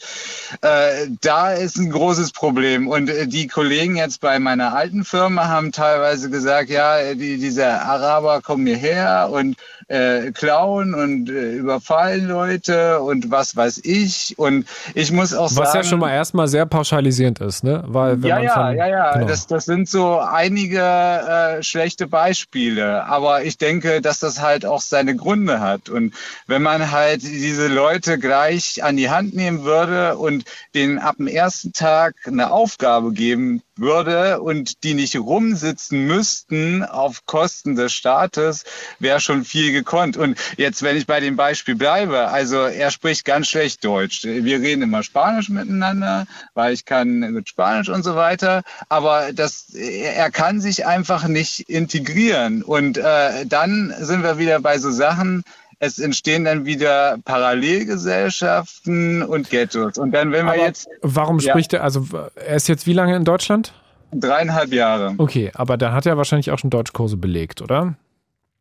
äh, 0.62 1.08
da 1.20 1.52
ist 1.52 1.76
ein 1.76 1.90
großes 1.90 2.32
Problem. 2.32 2.88
Und 2.88 3.10
äh, 3.10 3.26
die 3.26 3.46
Kollegen 3.46 3.96
jetzt 3.96 4.20
bei 4.20 4.38
meiner 4.38 4.74
alten 4.74 5.04
Firma 5.04 5.48
haben 5.48 5.72
teilweise 5.72 6.30
gesagt, 6.30 6.70
ja, 6.70 7.14
die, 7.14 7.38
diese 7.38 7.66
Araber 7.66 8.40
kommen 8.40 8.66
hierher 8.66 9.28
und 9.30 9.56
äh, 9.88 10.32
klauen 10.32 10.94
und 10.94 11.30
äh, 11.30 11.52
überfallen 11.54 12.28
Leute 12.28 13.00
und 13.00 13.30
was 13.30 13.56
weiß 13.56 13.80
ich. 13.84 14.38
Und 14.38 14.66
ich 14.94 15.12
muss 15.12 15.34
auch 15.34 15.44
was 15.44 15.54
sagen. 15.54 15.66
Was 15.66 15.74
ja 15.74 15.84
schon 15.84 15.98
mal 16.00 16.12
erstmal 16.12 16.46
sehr 16.46 16.66
pauschalisierend 16.66 17.40
ist, 17.40 17.64
ne? 17.64 17.82
Weil, 17.86 18.22
wenn 18.22 18.28
ja, 18.28 18.34
man 18.36 18.44
ja, 18.44 18.54
von, 18.54 18.76
ja, 18.76 18.86
ja, 18.86 19.12
genau. 19.14 19.26
das, 19.26 19.46
das 19.46 19.64
sind 19.64 19.88
so 19.88 20.18
einige 20.18 20.80
äh, 20.80 21.62
schlechte 21.62 22.06
Beispiele. 22.06 23.04
Aber 23.04 23.42
ich 23.44 23.58
denke, 23.58 24.00
dass 24.00 24.18
das 24.18 24.40
halt 24.40 24.66
auch 24.66 24.80
seine 24.80 25.16
Gründe 25.16 25.60
hat. 25.60 25.88
Und 25.88 26.14
wenn 26.46 26.62
man 26.62 26.90
halt 26.90 27.22
diese 27.22 27.68
Leute 27.68 28.18
gleich 28.18 28.84
an 28.84 28.96
die 28.96 29.10
Hand 29.10 29.34
nehmen 29.34 29.64
würde 29.64 30.16
und 30.18 30.44
denen 30.74 30.98
ab 30.98 31.16
dem 31.16 31.26
ersten 31.26 31.72
Tag 31.72 32.14
eine 32.26 32.50
Aufgabe 32.50 33.12
geben 33.12 33.62
würde 33.78 34.40
und 34.40 34.84
die 34.84 34.94
nicht 34.94 35.16
rumsitzen 35.16 36.06
müssten 36.06 36.82
auf 36.82 37.26
Kosten 37.26 37.76
des 37.76 37.92
Staates, 37.92 38.64
wäre 38.98 39.20
schon 39.20 39.44
viel 39.44 39.72
gekonnt. 39.72 40.16
Und 40.16 40.38
jetzt, 40.56 40.82
wenn 40.82 40.96
ich 40.96 41.06
bei 41.06 41.20
dem 41.20 41.36
Beispiel 41.36 41.74
bleibe, 41.74 42.28
also 42.28 42.62
er 42.62 42.90
spricht 42.90 43.24
ganz 43.24 43.48
schlecht 43.48 43.84
Deutsch. 43.84 44.24
Wir 44.24 44.60
reden 44.60 44.82
immer 44.82 45.02
Spanisch 45.02 45.48
miteinander, 45.48 46.26
weil 46.54 46.72
ich 46.72 46.84
kann 46.84 47.20
mit 47.20 47.48
Spanisch 47.48 47.88
und 47.88 48.02
so 48.02 48.16
weiter. 48.16 48.62
Aber 48.88 49.32
das, 49.32 49.74
er 49.74 50.30
kann 50.30 50.60
sich 50.60 50.86
einfach 50.86 51.26
nicht 51.28 51.60
integrieren. 51.68 52.62
Und 52.62 52.98
äh, 52.98 53.46
dann 53.46 53.94
sind 54.00 54.22
wir 54.22 54.38
wieder 54.38 54.60
bei 54.60 54.78
so 54.78 54.90
Sachen, 54.90 55.44
es 55.80 55.98
entstehen 55.98 56.44
dann 56.44 56.64
wieder 56.64 57.18
Parallelgesellschaften 57.24 59.22
und 59.22 59.50
Ghettos. 59.50 59.98
Und 59.98 60.12
dann, 60.12 60.32
wenn 60.32 60.46
wir 60.46 60.52
aber 60.52 60.62
jetzt. 60.62 60.88
Warum 61.02 61.38
ja. 61.38 61.50
spricht 61.50 61.72
er, 61.72 61.82
also 61.84 62.06
er 62.34 62.56
ist 62.56 62.68
jetzt 62.68 62.86
wie 62.86 62.92
lange 62.92 63.16
in 63.16 63.24
Deutschland? 63.24 63.72
Dreieinhalb 64.12 64.72
Jahre. 64.72 65.14
Okay, 65.18 65.50
aber 65.54 65.76
dann 65.76 65.92
hat 65.92 66.06
er 66.06 66.16
wahrscheinlich 66.16 66.50
auch 66.50 66.58
schon 66.58 66.70
Deutschkurse 66.70 67.16
belegt, 67.16 67.60
oder? 67.62 67.94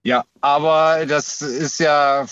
Ja, 0.08 0.24
aber 0.40 1.06
das 1.06 1.42
ist 1.42 1.82
ja 1.82 2.26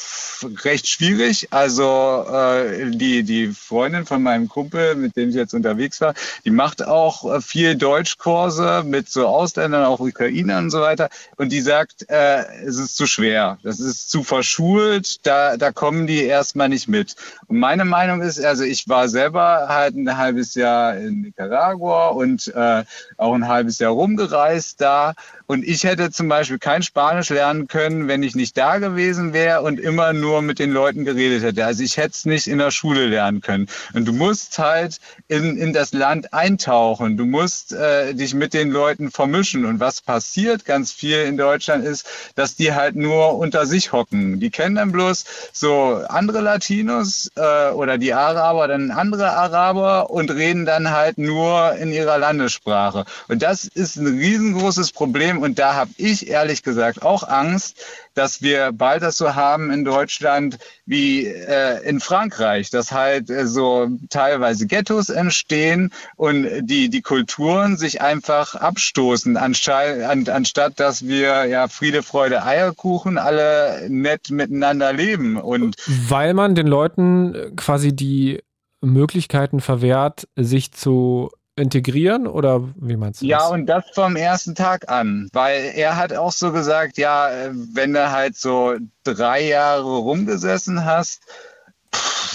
recht 0.64 0.88
schwierig. 0.88 1.50
Also 1.52 2.26
äh, 2.32 2.90
die, 2.92 3.24
die 3.24 3.48
Freundin 3.48 4.06
von 4.06 4.24
meinem 4.24 4.48
Kumpel, 4.48 4.96
mit 4.96 5.18
dem 5.18 5.28
ich 5.28 5.36
jetzt 5.36 5.54
unterwegs 5.54 6.00
war, 6.00 6.14
die 6.46 6.52
macht 6.52 6.88
auch 6.88 7.30
äh, 7.30 7.42
viel 7.42 7.76
Deutschkurse 7.76 8.84
mit 8.86 9.10
so 9.10 9.28
Ausländern, 9.28 9.84
auch 9.84 10.00
Ukrainern 10.00 10.66
und 10.66 10.70
so 10.70 10.80
weiter. 10.80 11.10
Und 11.36 11.52
die 11.52 11.60
sagt, 11.60 12.10
äh, 12.10 12.46
es 12.66 12.78
ist 12.78 12.96
zu 12.96 13.08
schwer, 13.08 13.58
das 13.64 13.82
ist 13.82 14.10
zu 14.10 14.24
verschult, 14.24 15.26
da, 15.26 15.58
da 15.58 15.74
kommen 15.74 16.08
die 16.08 16.24
erstmal 16.24 16.70
nicht 16.70 16.88
mit. 16.88 17.18
Und 17.48 17.60
meine 17.60 17.84
Meinung 17.84 18.22
ist, 18.22 18.40
also 18.40 18.64
ich 18.64 18.88
war 18.88 19.10
selber 19.10 19.68
halt 19.68 19.96
ein 19.96 20.16
halbes 20.16 20.56
Jahr 20.56 20.96
in 20.96 21.24
Nicaragua 21.24 22.08
und 22.08 22.48
äh, 22.56 22.86
auch 23.18 23.34
ein 23.34 23.50
halbes 23.50 23.80
Jahr 23.80 23.92
rumgereist 23.92 24.80
da. 24.80 25.14
Und 25.48 25.64
ich 25.64 25.84
hätte 25.84 26.12
zum 26.12 26.28
Beispiel 26.28 26.58
kein 26.58 26.82
Spanisch 26.82 27.30
lernen 27.30 27.68
können, 27.68 28.08
wenn 28.08 28.24
ich 28.24 28.36
nicht 28.36 28.58
da 28.58 28.78
gewesen 28.80 29.34
wäre 29.34 29.62
und 29.62 29.80
immer 29.80 30.14
nur 30.14 30.42
mit 30.42 30.60
den 30.60 30.72
Leuten 30.72 31.06
geredet 31.06 31.44
hätte. 31.44 31.66
Also 31.66 31.84
ich 31.84 31.98
hätte 31.98 32.12
es 32.14 32.26
nicht 32.26 32.48
in 32.48 32.58
der 32.58 32.72
Schule 32.72 33.08
lernen 33.08 33.42
können. 33.42 33.68
Und 33.94 34.06
du 34.06 34.14
musst 34.14 34.58
halt 34.58 35.00
in, 35.28 35.58
in 35.58 35.74
das 35.74 35.94
Land 35.94 36.34
eintauchen. 36.34 37.18
Du 37.18 37.26
musst 37.26 37.74
äh, 37.74 38.14
dich 38.14 38.34
mit 38.34 38.54
den 38.54 38.72
Leuten 38.72 39.12
vermischen. 39.12 39.66
Und 39.66 39.80
was 39.80 40.02
passiert 40.02 40.66
ganz 40.66 40.92
viel 40.92 41.20
in 41.20 41.38
Deutschland 41.38 41.86
ist, 41.86 42.08
dass 42.36 42.56
die 42.56 42.74
halt 42.74 42.96
nur 42.96 43.38
unter 43.38 43.66
sich 43.66 43.92
hocken. 43.92 44.40
Die 44.40 44.50
kennen 44.50 44.76
dann 44.76 44.92
bloß 44.92 45.26
so 45.54 46.02
andere 46.10 46.42
Latinos 46.42 47.30
äh, 47.36 47.70
oder 47.70 47.98
die 47.98 48.14
Araber, 48.14 48.68
dann 48.68 48.92
andere 48.92 49.32
Araber 49.32 50.10
und 50.10 50.32
reden 50.32 50.66
dann 50.66 50.92
halt 50.92 51.18
nur 51.18 51.76
in 51.76 51.92
ihrer 51.92 52.18
Landessprache. 52.18 53.06
Und 53.28 53.42
das 53.42 53.66
ist 53.66 53.98
ein 53.98 54.08
riesengroßes 54.08 54.92
Problem. 54.92 55.35
Und 55.38 55.60
da 55.60 55.76
habe 55.76 55.92
ich 55.98 56.28
ehrlich 56.28 56.64
gesagt 56.64 57.04
auch 57.04 57.28
Angst, 57.28 57.78
dass 58.14 58.42
wir 58.42 58.72
bald 58.72 59.04
das 59.04 59.18
so 59.18 59.36
haben 59.36 59.72
in 59.72 59.84
Deutschland 59.84 60.58
wie 60.86 61.26
äh, 61.26 61.84
in 61.88 62.00
Frankreich, 62.00 62.70
dass 62.70 62.92
halt 62.92 63.30
äh, 63.30 63.46
so 63.46 63.90
teilweise 64.10 64.68
Ghettos 64.68 65.10
entstehen 65.10 65.92
und 66.16 66.48
die, 66.62 66.90
die 66.90 67.02
Kulturen 67.02 67.78
sich 67.78 68.02
einfach 68.02 68.56
abstoßen, 68.56 69.38
anstatt, 69.38 70.02
an, 70.02 70.28
anstatt 70.30 70.80
dass 70.80 71.06
wir 71.06 71.46
ja 71.46 71.68
Friede, 71.68 72.04
Freude, 72.04 72.44
Eierkuchen 72.44 73.18
alle 73.18 73.88
nett 73.90 74.30
miteinander 74.32 74.94
leben. 74.94 75.38
Und 75.38 75.76
Weil 75.88 76.34
man 76.34 76.56
den 76.56 76.68
Leuten 76.68 77.56
quasi 77.56 77.96
die 77.96 78.42
Möglichkeiten 78.82 79.60
verwehrt, 79.60 80.28
sich 80.36 80.72
zu 80.72 81.32
integrieren 81.56 82.28
oder 82.28 82.62
wie 82.76 82.98
meinst 82.98 83.22
du 83.22 83.26
ja, 83.26 83.38
das? 83.38 83.48
Ja, 83.48 83.54
und 83.54 83.66
das 83.68 83.86
vom 83.94 84.16
ersten 84.16 84.56
Tag 84.56 84.90
an, 84.90 85.30
weil 85.32 85.72
er 85.76 85.96
hat 85.96 86.14
auch 86.14 86.32
so 86.32 86.52
gesagt, 86.52 86.98
ja, 86.98 87.30
wenn 87.74 87.94
du 87.94 88.12
halt 88.12 88.36
so 88.36 88.76
drei 89.04 89.42
Jahre 89.48 89.98
rumgesessen 89.98 90.86
hast, 90.86 91.22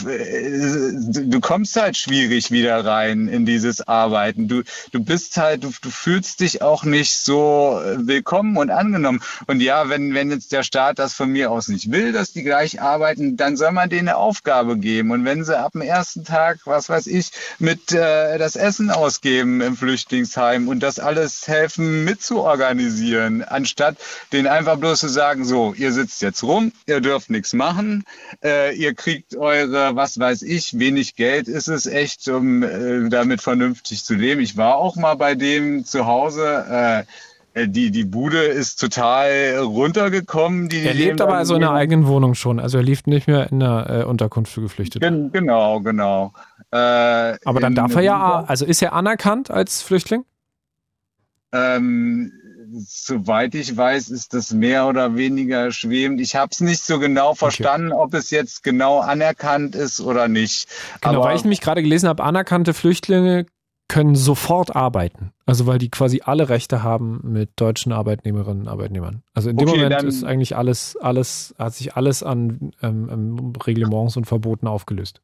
du 0.04 1.40
kommst 1.40 1.76
halt 1.76 1.96
schwierig 1.96 2.50
wieder 2.50 2.84
rein 2.84 3.28
in 3.28 3.46
dieses 3.46 3.86
Arbeiten. 3.86 4.48
Du, 4.48 4.62
du 4.92 5.02
bist 5.02 5.36
halt, 5.36 5.64
du, 5.64 5.72
du 5.80 5.90
fühlst 5.90 6.40
dich 6.40 6.62
auch 6.62 6.84
nicht 6.84 7.14
so 7.14 7.80
willkommen 7.96 8.56
und 8.56 8.70
angenommen. 8.70 9.22
Und 9.46 9.60
ja, 9.60 9.88
wenn, 9.88 10.14
wenn 10.14 10.30
jetzt 10.30 10.52
der 10.52 10.62
Staat 10.62 10.98
das 10.98 11.14
von 11.14 11.30
mir 11.30 11.50
aus 11.50 11.68
nicht 11.68 11.90
will, 11.90 12.12
dass 12.12 12.32
die 12.32 12.42
gleich 12.42 12.80
arbeiten, 12.80 13.36
dann 13.36 13.56
soll 13.56 13.72
man 13.72 13.88
denen 13.90 14.08
eine 14.08 14.16
Aufgabe 14.16 14.78
geben. 14.78 15.10
Und 15.10 15.24
wenn 15.24 15.44
sie 15.44 15.58
ab 15.58 15.72
dem 15.72 15.82
ersten 15.82 16.24
Tag, 16.24 16.60
was 16.64 16.88
weiß 16.88 17.06
ich, 17.06 17.30
mit 17.58 17.92
äh, 17.92 18.38
das 18.38 18.56
Essen 18.56 18.90
ausgeben 18.90 19.60
im 19.60 19.76
Flüchtlingsheim 19.76 20.68
und 20.68 20.80
das 20.80 20.98
alles 20.98 21.46
helfen 21.46 22.04
mitzuorganisieren, 22.04 23.42
anstatt 23.42 23.96
denen 24.32 24.46
einfach 24.46 24.76
bloß 24.76 25.00
zu 25.00 25.08
sagen, 25.08 25.44
so, 25.44 25.74
ihr 25.74 25.92
sitzt 25.92 26.22
jetzt 26.22 26.42
rum, 26.42 26.72
ihr 26.86 27.00
dürft 27.00 27.30
nichts 27.30 27.52
machen, 27.52 28.04
äh, 28.42 28.74
ihr 28.74 28.94
kriegt 28.94 29.36
eure 29.36 29.89
was 29.96 30.18
weiß 30.18 30.42
ich, 30.42 30.78
wenig 30.78 31.16
Geld 31.16 31.48
ist 31.48 31.68
es 31.68 31.86
echt, 31.86 32.28
um 32.28 32.62
äh, 32.62 33.08
damit 33.08 33.40
vernünftig 33.40 34.04
zu 34.04 34.14
leben. 34.14 34.40
Ich 34.40 34.56
war 34.56 34.76
auch 34.76 34.96
mal 34.96 35.14
bei 35.14 35.34
dem 35.34 35.84
zu 35.84 36.06
Hause. 36.06 36.64
Äh, 36.68 37.04
die, 37.66 37.90
die 37.90 38.04
Bude 38.04 38.44
ist 38.44 38.76
total 38.76 39.58
runtergekommen. 39.58 40.68
Die, 40.68 40.84
er 40.84 40.94
lebt 40.94 41.20
aber 41.20 41.34
also 41.34 41.56
in 41.56 41.64
einer 41.64 41.72
eigenen 41.72 42.06
Wohnung 42.06 42.34
schon. 42.34 42.60
Also 42.60 42.78
er 42.78 42.84
lebt 42.84 43.08
nicht 43.08 43.26
mehr 43.26 43.50
in 43.50 43.60
einer 43.62 44.02
äh, 44.02 44.04
Unterkunft 44.04 44.52
für 44.52 44.60
Geflüchtete. 44.60 45.00
Gen 45.00 45.32
genau, 45.32 45.80
genau. 45.80 46.32
Äh, 46.70 46.76
aber 46.76 47.60
dann 47.60 47.74
darf 47.74 47.94
er 47.96 48.02
ja, 48.02 48.44
also 48.46 48.64
ist 48.64 48.80
er 48.82 48.92
anerkannt 48.92 49.50
als 49.50 49.82
Flüchtling? 49.82 50.24
Ähm, 51.52 52.32
soweit 52.72 53.54
ich 53.54 53.76
weiß, 53.76 54.08
ist 54.10 54.34
das 54.34 54.52
mehr 54.52 54.86
oder 54.86 55.16
weniger 55.16 55.72
schwebend. 55.72 56.20
Ich 56.20 56.36
habe 56.36 56.50
es 56.52 56.60
nicht 56.60 56.84
so 56.84 56.98
genau 56.98 57.34
verstanden, 57.34 57.92
okay. 57.92 58.02
ob 58.02 58.14
es 58.14 58.30
jetzt 58.30 58.62
genau 58.62 59.00
anerkannt 59.00 59.74
ist 59.74 60.00
oder 60.00 60.28
nicht. 60.28 60.68
Genau, 61.00 61.14
Aber 61.14 61.24
weil 61.24 61.36
ich 61.36 61.44
nämlich 61.44 61.60
gerade 61.60 61.82
gelesen 61.82 62.08
habe, 62.08 62.22
anerkannte 62.22 62.74
Flüchtlinge 62.74 63.46
können 63.88 64.14
sofort 64.14 64.76
arbeiten. 64.76 65.32
Also 65.46 65.66
weil 65.66 65.78
die 65.78 65.90
quasi 65.90 66.22
alle 66.24 66.48
Rechte 66.48 66.84
haben 66.84 67.20
mit 67.24 67.50
deutschen 67.56 67.90
Arbeitnehmerinnen 67.90 68.62
und 68.62 68.68
Arbeitnehmern. 68.68 69.22
Also 69.34 69.50
in 69.50 69.56
dem 69.56 69.68
okay, 69.68 69.82
Moment 69.82 70.04
ist 70.04 70.22
eigentlich 70.22 70.56
alles, 70.56 70.96
alles, 70.96 71.54
hat 71.58 71.74
sich 71.74 71.96
alles 71.96 72.22
an 72.22 72.70
ähm, 72.82 73.52
Reglements 73.66 74.16
und 74.16 74.26
Verboten 74.26 74.68
aufgelöst. 74.68 75.22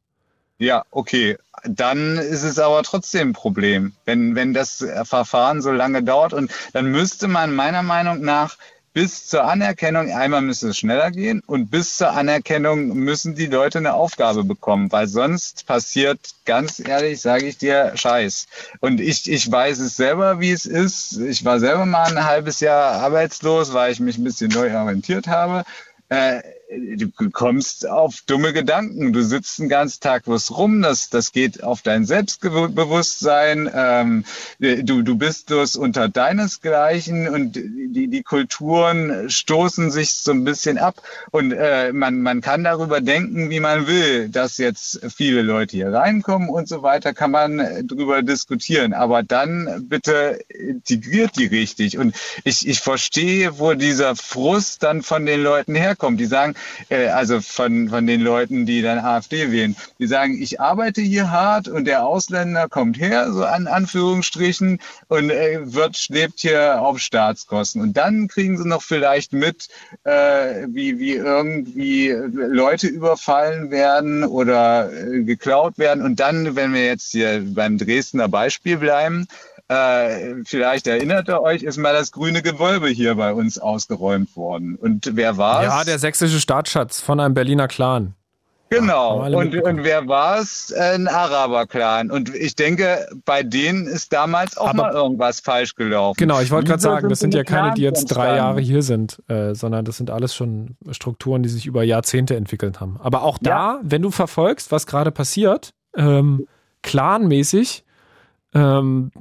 Ja, 0.59 0.83
okay. 0.91 1.37
Dann 1.63 2.17
ist 2.17 2.43
es 2.43 2.59
aber 2.59 2.83
trotzdem 2.83 3.29
ein 3.29 3.33
Problem, 3.33 3.93
wenn, 4.05 4.35
wenn 4.35 4.53
das 4.53 4.85
Verfahren 5.03 5.61
so 5.61 5.71
lange 5.71 6.03
dauert. 6.03 6.33
Und 6.33 6.51
dann 6.73 6.87
müsste 6.91 7.27
man 7.27 7.53
meiner 7.55 7.83
Meinung 7.83 8.21
nach 8.21 8.57
bis 8.93 9.27
zur 9.27 9.43
Anerkennung, 9.43 10.11
einmal 10.11 10.41
müsste 10.41 10.69
es 10.69 10.79
schneller 10.79 11.11
gehen 11.11 11.43
und 11.45 11.69
bis 11.69 11.97
zur 11.97 12.13
Anerkennung 12.13 12.95
müssen 12.95 13.35
die 13.35 13.45
Leute 13.45 13.77
eine 13.77 13.93
Aufgabe 13.93 14.43
bekommen, 14.43 14.91
weil 14.91 15.05
sonst 15.07 15.67
passiert, 15.67 16.19
ganz 16.45 16.79
ehrlich, 16.79 17.21
sage 17.21 17.45
ich 17.45 17.59
dir, 17.59 17.91
Scheiß. 17.93 18.47
Und 18.79 18.99
ich, 18.99 19.29
ich 19.29 19.51
weiß 19.51 19.77
es 19.79 19.97
selber, 19.97 20.39
wie 20.39 20.51
es 20.51 20.65
ist. 20.65 21.15
Ich 21.19 21.45
war 21.45 21.59
selber 21.59 21.85
mal 21.85 22.07
ein 22.07 22.25
halbes 22.25 22.59
Jahr 22.59 22.93
arbeitslos, 22.93 23.71
weil 23.71 23.91
ich 23.91 23.99
mich 23.99 24.17
ein 24.17 24.23
bisschen 24.23 24.49
neu 24.49 24.75
orientiert 24.75 25.27
habe. 25.27 25.63
Äh, 26.09 26.41
du 26.69 27.29
kommst 27.31 27.87
auf 27.87 28.21
dumme 28.25 28.51
Gedanken. 28.51 29.13
Du 29.13 29.23
sitzt 29.23 29.59
den 29.59 29.69
ganzen 29.69 30.01
Tag 30.01 30.25
bloß 30.25 30.57
rum. 30.57 30.81
Das, 30.81 31.09
das 31.09 31.31
geht 31.31 31.63
auf 31.63 31.81
dein 31.81 32.05
Selbstbewusstsein. 32.05 33.69
Ähm, 33.73 34.25
du, 34.59 35.01
du 35.01 35.17
bist 35.17 35.47
bloß 35.47 35.77
unter 35.77 36.09
deinesgleichen 36.09 37.29
und 37.29 37.55
die, 37.55 38.07
die 38.09 38.23
Kulturen 38.23 39.29
stoßen 39.29 39.91
sich 39.91 40.11
so 40.11 40.31
ein 40.31 40.43
bisschen 40.43 40.77
ab. 40.77 41.01
Und 41.31 41.53
äh, 41.53 41.93
man, 41.93 42.21
man 42.21 42.41
kann 42.41 42.63
darüber 42.63 42.99
denken, 42.99 43.49
wie 43.49 43.61
man 43.61 43.87
will, 43.87 44.27
dass 44.29 44.57
jetzt 44.57 44.99
viele 45.15 45.43
Leute 45.43 45.77
hier 45.77 45.93
reinkommen 45.93 46.49
und 46.49 46.67
so 46.67 46.83
weiter, 46.83 47.13
kann 47.13 47.31
man 47.31 47.87
drüber 47.87 48.23
diskutieren. 48.23 48.93
Aber 48.93 49.23
dann 49.23 49.85
bitte 49.87 50.39
integriert 50.49 51.31
die 51.37 51.45
richtig. 51.45 51.97
Und 51.97 52.13
ich, 52.43 52.67
ich 52.67 52.79
verstehe, 52.81 53.57
wo 53.57 53.73
dieser 53.73 54.15
Frust 54.15 54.83
dann 54.83 55.01
von 55.01 55.25
den 55.25 55.41
Leuten 55.41 55.75
herkommt. 55.75 56.19
Die 56.19 56.25
sagen, 56.25 56.55
äh, 56.89 57.07
also 57.07 57.41
von, 57.41 57.89
von 57.89 58.07
den 58.07 58.21
Leuten, 58.21 58.65
die 58.65 58.81
dann 58.81 58.99
AfD 58.99 59.51
wählen. 59.51 59.75
Die 59.99 60.07
sagen, 60.07 60.41
ich 60.41 60.59
arbeite 60.59 61.01
hier 61.01 61.31
hart 61.31 61.67
und 61.67 61.85
der 61.85 62.05
Ausländer 62.05 62.67
kommt 62.69 62.99
her, 62.99 63.31
so 63.31 63.43
an 63.43 63.67
Anführungsstrichen, 63.67 64.79
und 65.07 65.29
äh, 65.29 65.59
wird, 65.73 66.07
lebt 66.09 66.39
hier 66.39 66.81
auf 66.81 66.99
Staatskosten. 66.99 67.81
Und 67.81 67.97
dann 67.97 68.27
kriegen 68.27 68.57
sie 68.57 68.67
noch 68.67 68.81
vielleicht 68.81 69.33
mit, 69.33 69.67
äh, 70.03 70.67
wie, 70.67 70.99
wie 70.99 71.13
irgendwie 71.13 72.09
Leute 72.09 72.87
überfallen 72.87 73.71
werden 73.71 74.23
oder 74.23 74.91
äh, 74.91 75.23
geklaut 75.23 75.77
werden. 75.77 76.03
Und 76.03 76.19
dann, 76.19 76.55
wenn 76.55 76.73
wir 76.73 76.85
jetzt 76.85 77.11
hier 77.11 77.43
beim 77.45 77.77
Dresdner 77.77 78.27
Beispiel 78.27 78.77
bleiben, 78.77 79.27
äh, 79.69 80.43
vielleicht 80.45 80.87
erinnert 80.87 81.27
ihr 81.27 81.41
euch, 81.41 81.63
ist 81.63 81.77
mal 81.77 81.93
das 81.93 82.11
grüne 82.11 82.41
Gewölbe 82.41 82.87
hier 82.87 83.15
bei 83.15 83.33
uns 83.33 83.59
ausgeräumt 83.59 84.35
worden. 84.35 84.75
Und 84.75 85.11
wer 85.13 85.37
war 85.37 85.61
es? 85.61 85.67
Ja, 85.67 85.83
der 85.83 85.99
sächsische 85.99 86.39
Staatsschatz 86.39 87.01
von 87.01 87.19
einem 87.19 87.33
Berliner 87.33 87.67
Clan. 87.67 88.13
Genau. 88.69 89.25
Ja, 89.27 89.37
und, 89.37 89.55
und 89.55 89.83
wer 89.83 90.07
war 90.07 90.39
es? 90.39 90.73
Ein 90.73 91.07
Araber-Clan. 91.07 92.11
Und 92.11 92.33
ich 92.35 92.55
denke, 92.55 93.07
bei 93.23 93.43
denen 93.43 93.87
ist 93.87 94.11
damals 94.11 94.57
auch 94.57 94.69
Aber 94.69 94.83
mal 94.83 94.93
irgendwas 94.93 95.39
falsch 95.39 95.75
gelaufen. 95.75 96.17
Genau, 96.17 96.41
ich 96.41 96.51
wollte 96.51 96.67
gerade 96.67 96.81
sagen, 96.81 97.09
das 97.09 97.19
sind 97.19 97.33
ja 97.33 97.43
keine, 97.43 97.73
die 97.75 97.81
jetzt 97.81 98.05
drei 98.07 98.35
Jahre 98.35 98.59
hier 98.59 98.81
sind, 98.81 99.21
äh, 99.29 99.53
sondern 99.53 99.85
das 99.85 99.97
sind 99.97 100.09
alles 100.09 100.35
schon 100.35 100.75
Strukturen, 100.91 101.43
die 101.43 101.49
sich 101.49 101.65
über 101.65 101.83
Jahrzehnte 101.83 102.35
entwickelt 102.35 102.81
haben. 102.81 102.99
Aber 103.01 103.23
auch 103.23 103.37
da, 103.37 103.49
ja. 103.49 103.79
wenn 103.83 104.01
du 104.01 104.11
verfolgst, 104.11 104.71
was 104.71 104.85
gerade 104.85 105.11
passiert, 105.11 105.73
ähm, 105.95 106.45
clanmäßig, 106.83 107.85
ähm, 108.53 109.11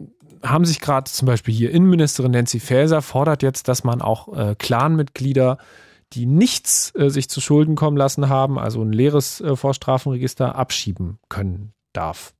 haben 0.42 0.64
sich 0.64 0.80
gerade 0.80 1.10
zum 1.10 1.26
Beispiel 1.26 1.54
hier 1.54 1.70
Innenministerin 1.70 2.32
Nancy 2.32 2.60
Faeser 2.60 3.02
fordert 3.02 3.42
jetzt, 3.42 3.68
dass 3.68 3.84
man 3.84 4.02
auch 4.02 4.36
äh, 4.36 4.54
Clanmitglieder, 4.58 5.58
die 6.12 6.26
nichts 6.26 6.94
äh, 6.94 7.08
sich 7.10 7.28
zu 7.28 7.40
Schulden 7.40 7.74
kommen 7.74 7.96
lassen 7.96 8.28
haben, 8.28 8.58
also 8.58 8.82
ein 8.82 8.92
leeres 8.92 9.40
äh, 9.40 9.56
Vorstrafenregister, 9.56 10.54
abschieben 10.54 11.18
können 11.28 11.72
darf. 11.92 12.34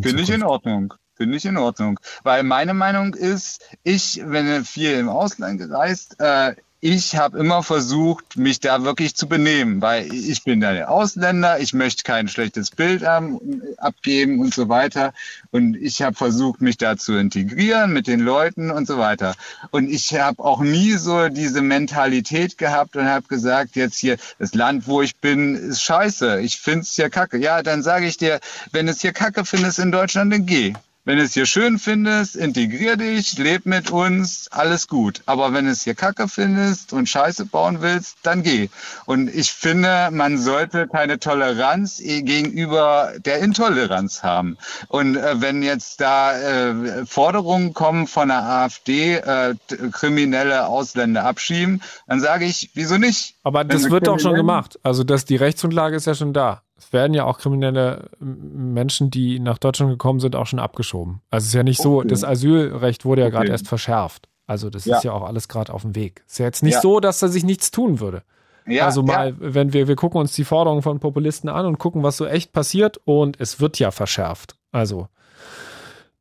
Finde 0.00 0.22
ich 0.22 0.30
in 0.30 0.42
Ordnung. 0.42 0.94
Finde 1.14 1.36
ich 1.36 1.44
in 1.44 1.58
Ordnung. 1.58 2.00
Weil 2.22 2.42
meine 2.44 2.72
Meinung 2.72 3.14
ist, 3.14 3.62
ich, 3.82 4.22
wenn 4.24 4.64
viel 4.64 4.92
im 4.92 5.10
Ausland 5.10 5.58
gereist, 5.58 6.16
äh, 6.18 6.54
ich 6.82 7.16
habe 7.16 7.38
immer 7.38 7.62
versucht, 7.62 8.36
mich 8.36 8.58
da 8.60 8.82
wirklich 8.84 9.14
zu 9.14 9.28
benehmen, 9.28 9.82
weil 9.82 10.12
ich 10.14 10.44
bin 10.44 10.60
da 10.60 10.72
der 10.72 10.90
Ausländer, 10.90 11.60
ich 11.60 11.74
möchte 11.74 12.04
kein 12.04 12.26
schlechtes 12.26 12.70
Bild 12.70 13.04
abgeben 13.04 14.40
und 14.40 14.54
so 14.54 14.70
weiter. 14.70 15.12
Und 15.50 15.76
ich 15.76 16.00
habe 16.00 16.16
versucht, 16.16 16.62
mich 16.62 16.78
da 16.78 16.96
zu 16.96 17.14
integrieren 17.14 17.92
mit 17.92 18.06
den 18.06 18.20
Leuten 18.20 18.70
und 18.70 18.86
so 18.86 18.96
weiter. 18.96 19.34
Und 19.70 19.90
ich 19.90 20.14
habe 20.18 20.42
auch 20.42 20.62
nie 20.62 20.92
so 20.94 21.28
diese 21.28 21.60
Mentalität 21.60 22.56
gehabt 22.56 22.96
und 22.96 23.04
habe 23.04 23.26
gesagt, 23.28 23.76
jetzt 23.76 23.98
hier, 23.98 24.16
das 24.38 24.54
Land, 24.54 24.86
wo 24.86 25.02
ich 25.02 25.16
bin, 25.16 25.56
ist 25.56 25.82
scheiße. 25.82 26.40
Ich 26.40 26.58
find's 26.60 26.94
hier 26.94 27.10
kacke. 27.10 27.36
Ja, 27.36 27.62
dann 27.62 27.82
sage 27.82 28.06
ich 28.06 28.16
dir, 28.16 28.40
wenn 28.72 28.88
es 28.88 29.02
hier 29.02 29.12
kacke 29.12 29.44
findest 29.44 29.78
in 29.78 29.92
Deutschland, 29.92 30.32
dann 30.32 30.46
geh. 30.46 30.72
Wenn 31.04 31.16
du 31.16 31.24
es 31.24 31.32
hier 31.32 31.46
schön 31.46 31.78
findest, 31.78 32.36
integrier 32.36 32.96
dich, 32.96 33.38
leb 33.38 33.64
mit 33.64 33.90
uns, 33.90 34.48
alles 34.50 34.86
gut. 34.86 35.22
Aber 35.24 35.52
wenn 35.54 35.64
du 35.64 35.70
es 35.70 35.82
hier 35.82 35.94
kacke 35.94 36.28
findest 36.28 36.92
und 36.92 37.08
Scheiße 37.08 37.46
bauen 37.46 37.80
willst, 37.80 38.18
dann 38.22 38.42
geh. 38.42 38.68
Und 39.06 39.34
ich 39.34 39.50
finde, 39.50 40.10
man 40.12 40.36
sollte 40.36 40.86
keine 40.88 41.18
Toleranz 41.18 41.98
gegenüber 41.98 43.12
der 43.24 43.38
Intoleranz 43.38 44.22
haben. 44.22 44.58
Und 44.88 45.16
äh, 45.16 45.40
wenn 45.40 45.62
jetzt 45.62 46.00
da 46.02 46.38
äh, 46.38 47.06
Forderungen 47.06 47.72
kommen 47.72 48.06
von 48.06 48.28
der 48.28 48.42
AfD, 48.42 49.14
äh, 49.14 49.54
kriminelle 49.92 50.66
Ausländer 50.66 51.24
abschieben, 51.24 51.82
dann 52.08 52.20
sage 52.20 52.44
ich, 52.44 52.70
wieso 52.74 52.98
nicht? 52.98 53.36
Aber 53.42 53.64
das 53.64 53.90
wird 53.90 54.06
doch 54.06 54.20
schon 54.20 54.34
gemacht. 54.34 54.78
Also 54.82 55.02
das, 55.02 55.24
die 55.24 55.36
Rechtsgrundlage 55.36 55.96
ist 55.96 56.06
ja 56.06 56.14
schon 56.14 56.34
da 56.34 56.62
es 56.80 56.94
werden 56.94 57.12
ja 57.12 57.24
auch 57.24 57.38
kriminelle 57.38 58.08
Menschen, 58.20 59.10
die 59.10 59.38
nach 59.38 59.58
Deutschland 59.58 59.92
gekommen 59.92 60.18
sind, 60.18 60.34
auch 60.34 60.46
schon 60.46 60.58
abgeschoben. 60.58 61.20
Also 61.30 61.44
es 61.44 61.48
ist 61.48 61.54
ja 61.54 61.62
nicht 61.62 61.82
so, 61.82 62.02
das 62.02 62.24
Asylrecht 62.24 63.04
wurde 63.04 63.20
ja 63.20 63.26
okay. 63.26 63.36
gerade 63.36 63.50
erst 63.50 63.68
verschärft. 63.68 64.28
Also 64.46 64.70
das 64.70 64.86
ja. 64.86 64.96
ist 64.96 65.04
ja 65.04 65.12
auch 65.12 65.22
alles 65.22 65.48
gerade 65.48 65.72
auf 65.72 65.82
dem 65.82 65.94
Weg. 65.94 66.22
Es 66.26 66.32
ist 66.32 66.38
ja 66.38 66.46
jetzt 66.46 66.62
nicht 66.62 66.74
ja. 66.74 66.80
so, 66.80 66.98
dass 66.98 67.18
da 67.18 67.28
sich 67.28 67.44
nichts 67.44 67.70
tun 67.70 68.00
würde. 68.00 68.22
Ja, 68.66 68.86
also 68.86 69.02
mal, 69.02 69.34
wenn 69.38 69.72
wir, 69.72 69.88
wir 69.88 69.96
gucken 69.96 70.20
uns 70.20 70.32
die 70.32 70.44
Forderungen 70.44 70.82
von 70.82 71.00
Populisten 71.00 71.50
an 71.50 71.66
und 71.66 71.78
gucken, 71.78 72.02
was 72.02 72.16
so 72.16 72.26
echt 72.26 72.52
passiert 72.52 72.98
und 73.04 73.38
es 73.40 73.60
wird 73.60 73.78
ja 73.78 73.90
verschärft. 73.90 74.56
Also 74.72 75.08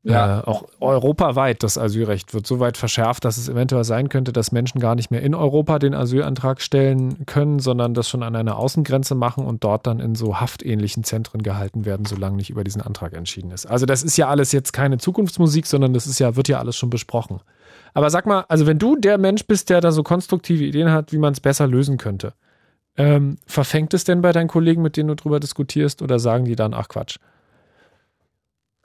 ja. 0.03 0.39
Äh, 0.39 0.43
auch 0.43 0.63
europaweit 0.80 1.61
das 1.61 1.77
Asylrecht 1.77 2.34
wird 2.34 2.47
so 2.47 2.59
weit 2.59 2.77
verschärft, 2.77 3.26
dass 3.26 3.38
es 3.38 3.49
eventuell 3.49 3.84
sein 3.84 4.07
könnte, 4.07 4.31
dass 4.31 4.51
Menschen 4.51 4.80
gar 4.80 4.95
nicht 4.95 5.11
mehr 5.11 5.21
in 5.21 5.35
Europa 5.35 5.77
den 5.77 5.93
Asylantrag 5.93 6.61
stellen 6.61 7.26
können, 7.26 7.59
sondern 7.59 7.93
das 7.93 8.07
schon 8.07 8.23
an 8.23 8.35
einer 8.35 8.57
Außengrenze 8.57 9.15
machen 9.15 9.45
und 9.45 9.63
dort 9.63 9.88
dann 9.88 9.99
in 9.99 10.15
so 10.15 10.39
haftähnlichen 10.39 11.03
Zentren 11.03 11.43
gehalten 11.43 11.85
werden, 11.85 12.05
solange 12.05 12.38
nicht 12.38 12.49
über 12.49 12.63
diesen 12.63 12.81
Antrag 12.81 13.13
entschieden 13.13 13.51
ist. 13.51 13.65
Also 13.65 13.85
das 13.85 14.03
ist 14.03 14.15
ja 14.17 14.30
alles 14.30 14.53
jetzt 14.53 14.71
keine 14.71 14.99
Zukunftsmusik, 14.99 15.65
sondern 15.65 15.93
das 15.93 16.07
ist 16.07 16.19
ja, 16.19 16.35
wird 16.35 16.47
ja 16.47 16.59
alles 16.59 16.77
schon 16.77 16.89
besprochen. 16.89 17.41
Aber 17.93 18.09
sag 18.09 18.26
mal, 18.26 18.45
also 18.47 18.67
wenn 18.67 18.80
du 18.80 18.95
der 18.95 19.17
Mensch 19.17 19.45
bist, 19.47 19.69
der 19.69 19.81
da 19.81 19.91
so 19.91 20.03
konstruktive 20.03 20.63
Ideen 20.63 20.91
hat, 20.91 21.11
wie 21.11 21.17
man 21.17 21.34
es 21.34 21.41
besser 21.41 21.67
lösen 21.67 21.97
könnte, 21.97 22.34
ähm, 22.95 23.38
verfängt 23.45 23.93
es 23.93 24.03
denn 24.05 24.21
bei 24.21 24.31
deinen 24.31 24.47
Kollegen, 24.47 24.81
mit 24.81 24.95
denen 24.95 25.09
du 25.09 25.15
drüber 25.15 25.39
diskutierst, 25.39 26.01
oder 26.01 26.19
sagen 26.19 26.45
die 26.45 26.55
dann, 26.55 26.73
ach 26.73 26.88
Quatsch? 26.88 27.17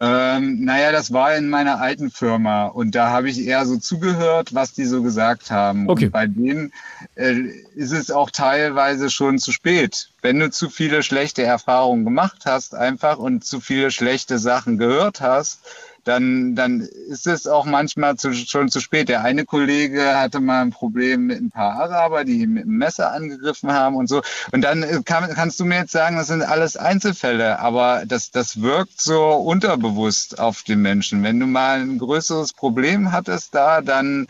Ähm, 0.01 0.65
naja, 0.65 0.91
das 0.91 1.13
war 1.13 1.37
in 1.37 1.49
meiner 1.49 1.81
alten 1.81 2.11
Firma 2.11 2.67
und 2.67 2.97
da 2.97 3.11
habe 3.11 3.31
ich 3.31 3.47
eher 3.47 3.65
so 3.65 3.77
zugehört, 3.77 4.53
was 4.53 4.73
die 4.73 4.87
so 4.87 5.03
gesagt 5.03 5.53
haben. 5.53 5.89
Okay. 5.89 6.07
Und 6.07 6.11
bei 6.11 6.27
denen 6.27 6.73
äh, 7.15 7.35
ist 7.77 7.93
es 7.93 8.11
auch 8.11 8.31
teilweise 8.31 9.09
schon 9.09 9.39
zu 9.39 9.53
spät. 9.53 10.11
Wenn 10.21 10.41
du 10.41 10.51
zu 10.51 10.69
viele 10.69 11.05
schlechte 11.05 11.43
Erfahrungen 11.43 12.05
gemacht 12.05 12.43
hast 12.45 12.75
einfach 12.75 13.19
und 13.19 13.45
zu 13.45 13.61
viele 13.61 13.93
schlechte 13.93 14.39
Sachen 14.39 14.79
gehört 14.79 15.21
hast, 15.21 15.61
dann, 16.05 16.55
dann 16.55 16.81
ist 16.81 17.27
es 17.27 17.47
auch 17.47 17.65
manchmal 17.65 18.17
zu, 18.17 18.33
schon 18.33 18.69
zu 18.69 18.81
spät. 18.81 19.09
Der 19.09 19.23
eine 19.23 19.45
Kollege 19.45 20.17
hatte 20.17 20.41
mal 20.41 20.63
ein 20.63 20.71
Problem 20.71 21.27
mit 21.27 21.41
ein 21.41 21.51
paar 21.51 21.75
Araber, 21.75 22.25
die 22.25 22.43
ihn 22.43 22.53
mit 22.53 22.65
einem 22.65 22.77
Messer 22.77 23.13
angegriffen 23.13 23.73
haben 23.73 23.97
und 23.97 24.09
so. 24.09 24.23
Und 24.53 24.63
dann 24.63 24.83
äh, 24.83 25.01
kann, 25.05 25.29
kannst 25.35 25.61
du 25.61 25.65
mir 25.65 25.79
jetzt 25.79 25.93
sagen, 25.93 26.17
das 26.17 26.29
sind 26.29 26.43
alles 26.43 26.77
Einzelfälle, 26.77 27.59
aber 27.59 28.05
das, 28.07 28.31
das 28.31 28.61
wirkt 28.61 29.01
so 29.01 29.33
unterbewusst 29.33 30.39
auf 30.39 30.63
den 30.63 30.83
Menschen. 30.83 31.23
Wenn 31.23 31.41
du 31.41 31.47
mal 31.47 31.81
ein 31.81 31.99
größeres 31.99 32.53
Problem 32.53 33.13
hattest 33.13 33.55
da, 33.55 33.81
dann 33.81 34.27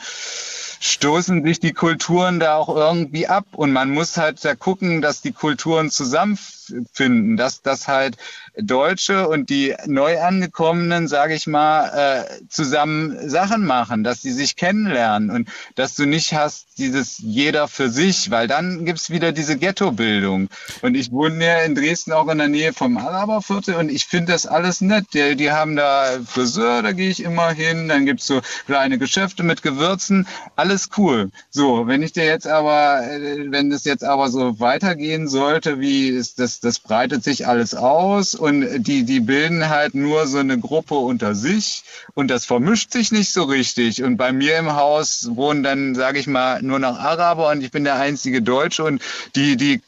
stoßen 0.85 1.43
sich 1.45 1.61
die 1.61 1.73
Kulturen 1.73 2.41
da 2.41 2.57
auch 2.57 2.69
irgendwie 2.69 3.27
ab 3.27 3.47
und 3.53 3.73
man 3.73 3.91
muss 3.91 4.19
halt 4.19 4.45
da 4.45 4.55
gucken, 4.55 5.01
dass 5.01 5.23
die 5.23 5.33
Kulturen 5.33 5.91
zusammenfinden, 5.91 7.39
dass 7.39 7.63
das 7.63 7.89
halt 7.89 8.19
Deutsche 8.57 9.29
und 9.29 9.51
die 9.51 9.75
Neuangekommenen, 9.87 11.09
sage 11.09 11.35
ich 11.35 11.47
mal, 11.47 11.89
äh, 11.89 12.49
zusammen 12.49 13.29
Sachen 13.29 13.67
machen, 13.67 14.05
dass 14.05 14.23
sie 14.23 14.33
sich 14.33 14.57
kennenlernen 14.57 15.31
und 15.31 15.49
dass 15.75 15.95
du 15.95 16.07
nicht 16.07 16.35
hast 16.35 16.79
dieses 16.79 17.19
jeder 17.19 17.69
für 17.69 17.89
sich, 17.89 18.31
weil 18.31 18.47
dann 18.47 18.85
gibt's 18.85 19.11
wieder 19.11 19.33
diese 19.33 19.57
Ghetto-Bildung. 19.57 20.49
Und 20.83 20.95
ich 20.95 21.11
wohne 21.11 21.45
ja 21.45 21.59
in 21.61 21.75
Dresden 21.75 22.13
auch 22.13 22.29
in 22.29 22.39
der 22.39 22.49
Nähe 22.49 22.73
vom 22.73 22.97
Araberviertel 22.97 23.75
und 23.75 23.91
ich 23.91 24.07
finde 24.07 24.33
das 24.33 24.47
alles 24.47 24.81
nett. 24.81 25.07
Die, 25.15 25.37
die 25.37 25.51
haben 25.51 25.77
da 25.77 26.19
Friseur, 26.27 26.83
da 26.83 26.93
gehe 26.93 27.11
ich 27.11 27.23
immer 27.23 27.51
hin, 27.51 27.89
dann 27.89 28.07
gibt's 28.07 28.27
so 28.27 28.41
kleine 28.67 28.99
Geschäfte 28.99 29.43
mit 29.43 29.63
Gewürzen, 29.63 30.27
alles 30.57 30.91
cool. 30.97 31.31
So, 31.51 31.87
wenn 31.87 32.03
ich 32.03 32.13
dir 32.13 32.25
jetzt 32.25 32.47
aber, 32.47 33.03
äh, 33.05 33.51
wenn 33.51 33.73
es 33.73 33.85
jetzt 33.85 34.05
aber 34.05 34.29
so 34.29 34.61
weitergehen 34.61 35.29
sollte, 35.29 35.81
wie 35.81 36.09
ist 36.09 36.39
das, 36.39 36.61
das 36.61 36.79
breitet 36.79 37.25
sich 37.25 37.47
alles 37.47 37.75
aus 37.75 38.35
und 38.45 38.83
die, 38.85 39.05
die 39.05 39.21
bilden 39.21 39.69
halt 39.69 39.95
nur 39.95 40.27
so 40.27 40.39
eine 40.39 40.59
Gruppe 40.59 40.95
unter 40.95 41.35
sich 41.35 41.83
und 42.15 42.29
das 42.31 42.45
vermischt 42.45 42.93
sich 42.93 43.12
nicht 43.12 43.33
so 43.33 43.45
richtig. 43.45 44.03
Und 44.03 44.16
bei 44.16 44.33
mir 44.33 44.59
im 44.59 44.75
Haus 44.75 45.29
wohnen 45.33 45.62
dann, 45.62 45.95
sage 45.95 46.19
ich 46.19 46.27
mal, 46.27 46.62
nur 46.62 46.79
noch 46.79 46.99
Araber 46.99 47.51
und 47.51 47.62
ich 47.62 47.71
bin 47.71 47.85
der 47.85 47.97
einzige 47.97 48.43
Deutsche 48.43 48.85
und 48.85 49.03
die, 49.37 49.57
die 49.57 49.81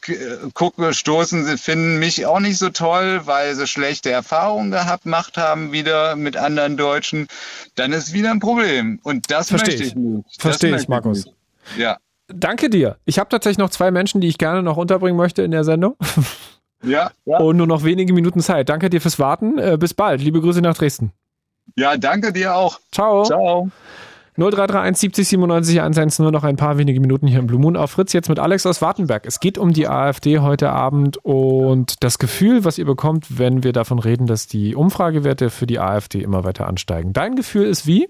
gucken, 0.53 0.93
stoßen, 0.93 1.45
sie 1.45 1.57
finden 1.57 1.99
mich 1.99 2.25
auch 2.25 2.39
nicht 2.39 2.57
so 2.57 2.69
toll, 2.69 3.21
weil 3.25 3.55
sie 3.55 3.67
schlechte 3.67 4.11
Erfahrungen 4.11 4.71
gehabt 4.71 5.05
gemacht 5.07 5.37
haben 5.37 5.71
wieder 5.71 6.15
mit 6.15 6.37
anderen 6.37 6.77
Deutschen. 6.77 7.27
Dann 7.75 7.93
ist 7.93 8.13
wieder 8.13 8.31
ein 8.31 8.39
Problem. 8.39 8.99
Und 9.03 9.31
das 9.31 9.49
Versteh 9.49 9.71
möchte 9.71 9.83
ich, 9.83 9.89
ich 9.89 9.95
nicht. 9.95 10.41
Verstehe 10.41 10.75
ich, 10.75 10.87
Markus. 10.87 11.25
Nicht. 11.25 11.37
Ja. 11.77 11.97
Danke 12.27 12.69
dir. 12.69 12.97
Ich 13.05 13.19
habe 13.19 13.29
tatsächlich 13.29 13.57
noch 13.57 13.69
zwei 13.69 13.89
Menschen, 13.89 14.19
die 14.19 14.27
ich 14.27 14.37
gerne 14.37 14.61
noch 14.61 14.77
unterbringen 14.77 15.17
möchte 15.17 15.43
in 15.43 15.51
der 15.51 15.63
Sendung. 15.63 15.95
Ja, 16.83 17.11
ja. 17.25 17.37
Und 17.39 17.57
nur 17.57 17.67
noch 17.67 17.83
wenige 17.83 18.13
Minuten 18.13 18.39
Zeit. 18.39 18.69
Danke 18.69 18.89
dir 18.89 19.01
fürs 19.01 19.19
Warten. 19.19 19.57
Äh, 19.57 19.77
bis 19.79 19.93
bald. 19.93 20.21
Liebe 20.21 20.41
Grüße 20.41 20.61
nach 20.61 20.77
Dresden. 20.77 21.11
Ja, 21.75 21.97
danke 21.97 22.31
dir 22.31 22.55
auch. 22.55 22.79
Ciao. 22.91 23.23
Ciao. 23.23 23.69
0331 24.37 24.99
70 24.99 25.27
97 25.29 25.81
110, 25.81 26.23
nur 26.23 26.31
noch 26.31 26.43
ein 26.43 26.57
paar 26.57 26.77
wenige 26.77 26.99
Minuten 26.99 27.25
hier 27.25 27.39
im 27.39 27.47
Blue 27.47 27.59
Moon 27.59 27.75
auf 27.75 27.89
Fritz, 27.89 28.13
jetzt 28.13 28.29
mit 28.29 28.37
Alex 28.37 28.67
aus 28.67 28.83
Wartenberg. 28.83 29.25
Es 29.25 29.39
geht 29.39 29.57
um 29.57 29.73
die 29.73 29.87
AfD 29.87 30.37
heute 30.39 30.69
Abend 30.69 31.17
und 31.17 32.03
das 32.03 32.19
Gefühl, 32.19 32.63
was 32.63 32.77
ihr 32.77 32.85
bekommt, 32.85 33.39
wenn 33.39 33.63
wir 33.63 33.73
davon 33.73 33.97
reden, 33.97 34.27
dass 34.27 34.45
die 34.45 34.75
Umfragewerte 34.75 35.49
für 35.49 35.65
die 35.65 35.79
AfD 35.79 36.21
immer 36.21 36.43
weiter 36.43 36.67
ansteigen. 36.67 37.13
Dein 37.13 37.35
Gefühl 37.35 37.65
ist 37.65 37.87
wie? 37.87 38.09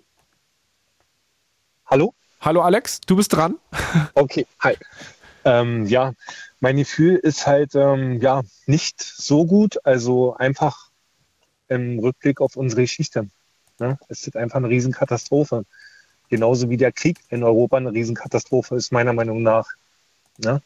Hallo? 1.86 2.14
Hallo 2.42 2.62
Alex, 2.62 3.00
du 3.02 3.16
bist 3.16 3.34
dran. 3.34 3.56
Okay, 4.14 4.46
hi. 4.60 4.76
Ähm, 5.46 5.86
ja, 5.86 6.12
mein 6.60 6.78
Gefühl 6.78 7.16
ist 7.16 7.46
halt 7.46 7.76
ähm, 7.76 8.20
ja 8.22 8.42
nicht 8.66 9.02
so 9.02 9.46
gut. 9.46 9.78
Also 9.86 10.36
einfach 10.36 10.90
im 11.68 12.00
Rückblick 12.00 12.42
auf 12.42 12.56
unsere 12.56 12.82
Geschichte. 12.82 13.30
Ne? 13.80 14.00
Es 14.08 14.26
ist 14.26 14.36
einfach 14.36 14.58
eine 14.58 14.70
Riesenkatastrophe. 14.70 15.66
Genauso 16.30 16.70
wie 16.70 16.78
der 16.78 16.92
Krieg 16.92 17.20
in 17.30 17.44
Europa 17.44 17.78
eine 17.78 17.94
Riesenkatastrophe 17.94 18.76
ist, 18.76 18.92
meiner 18.92 19.14
Meinung 19.14 19.44
nach. 19.44 19.68
Ne? 20.38 20.62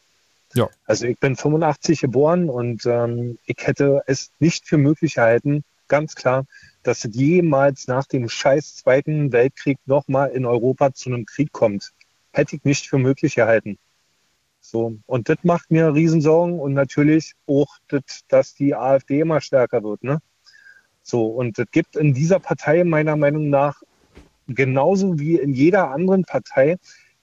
Ja. 0.54 0.68
Also 0.86 1.06
ich 1.06 1.18
bin 1.18 1.36
85 1.36 2.00
geboren 2.00 2.48
und 2.48 2.84
ähm, 2.86 3.38
ich 3.46 3.56
hätte 3.60 4.02
es 4.06 4.32
nicht 4.38 4.66
für 4.66 4.78
möglich 4.78 5.14
gehalten, 5.14 5.64
ganz 5.88 6.14
klar, 6.14 6.46
dass 6.82 7.04
es 7.04 7.14
jemals 7.14 7.86
nach 7.86 8.06
dem 8.06 8.28
scheiß 8.28 8.76
Zweiten 8.76 9.32
Weltkrieg 9.32 9.78
nochmal 9.86 10.30
in 10.30 10.44
Europa 10.44 10.92
zu 10.92 11.10
einem 11.10 11.26
Krieg 11.26 11.52
kommt. 11.52 11.92
Hätte 12.32 12.56
ich 12.56 12.64
nicht 12.64 12.88
für 12.88 12.98
möglich 12.98 13.34
gehalten. 13.34 13.78
So. 14.62 14.96
Und 15.06 15.28
das 15.28 15.38
macht 15.42 15.70
mir 15.70 15.92
Riesensorgen 15.92 16.58
und 16.58 16.72
natürlich 16.72 17.32
auch, 17.46 17.76
das, 17.88 18.02
dass 18.28 18.54
die 18.54 18.74
AfD 18.74 19.20
immer 19.20 19.40
stärker 19.40 19.82
wird. 19.82 20.02
Ne? 20.04 20.18
So. 21.02 21.26
Und 21.26 21.58
es 21.58 21.66
gibt 21.70 21.96
in 21.96 22.14
dieser 22.14 22.38
Partei 22.38 22.84
meiner 22.84 23.16
Meinung 23.16 23.50
nach 23.50 23.82
genauso 24.48 25.18
wie 25.18 25.36
in 25.36 25.52
jeder 25.52 25.90
anderen 25.90 26.24
Partei 26.24 26.76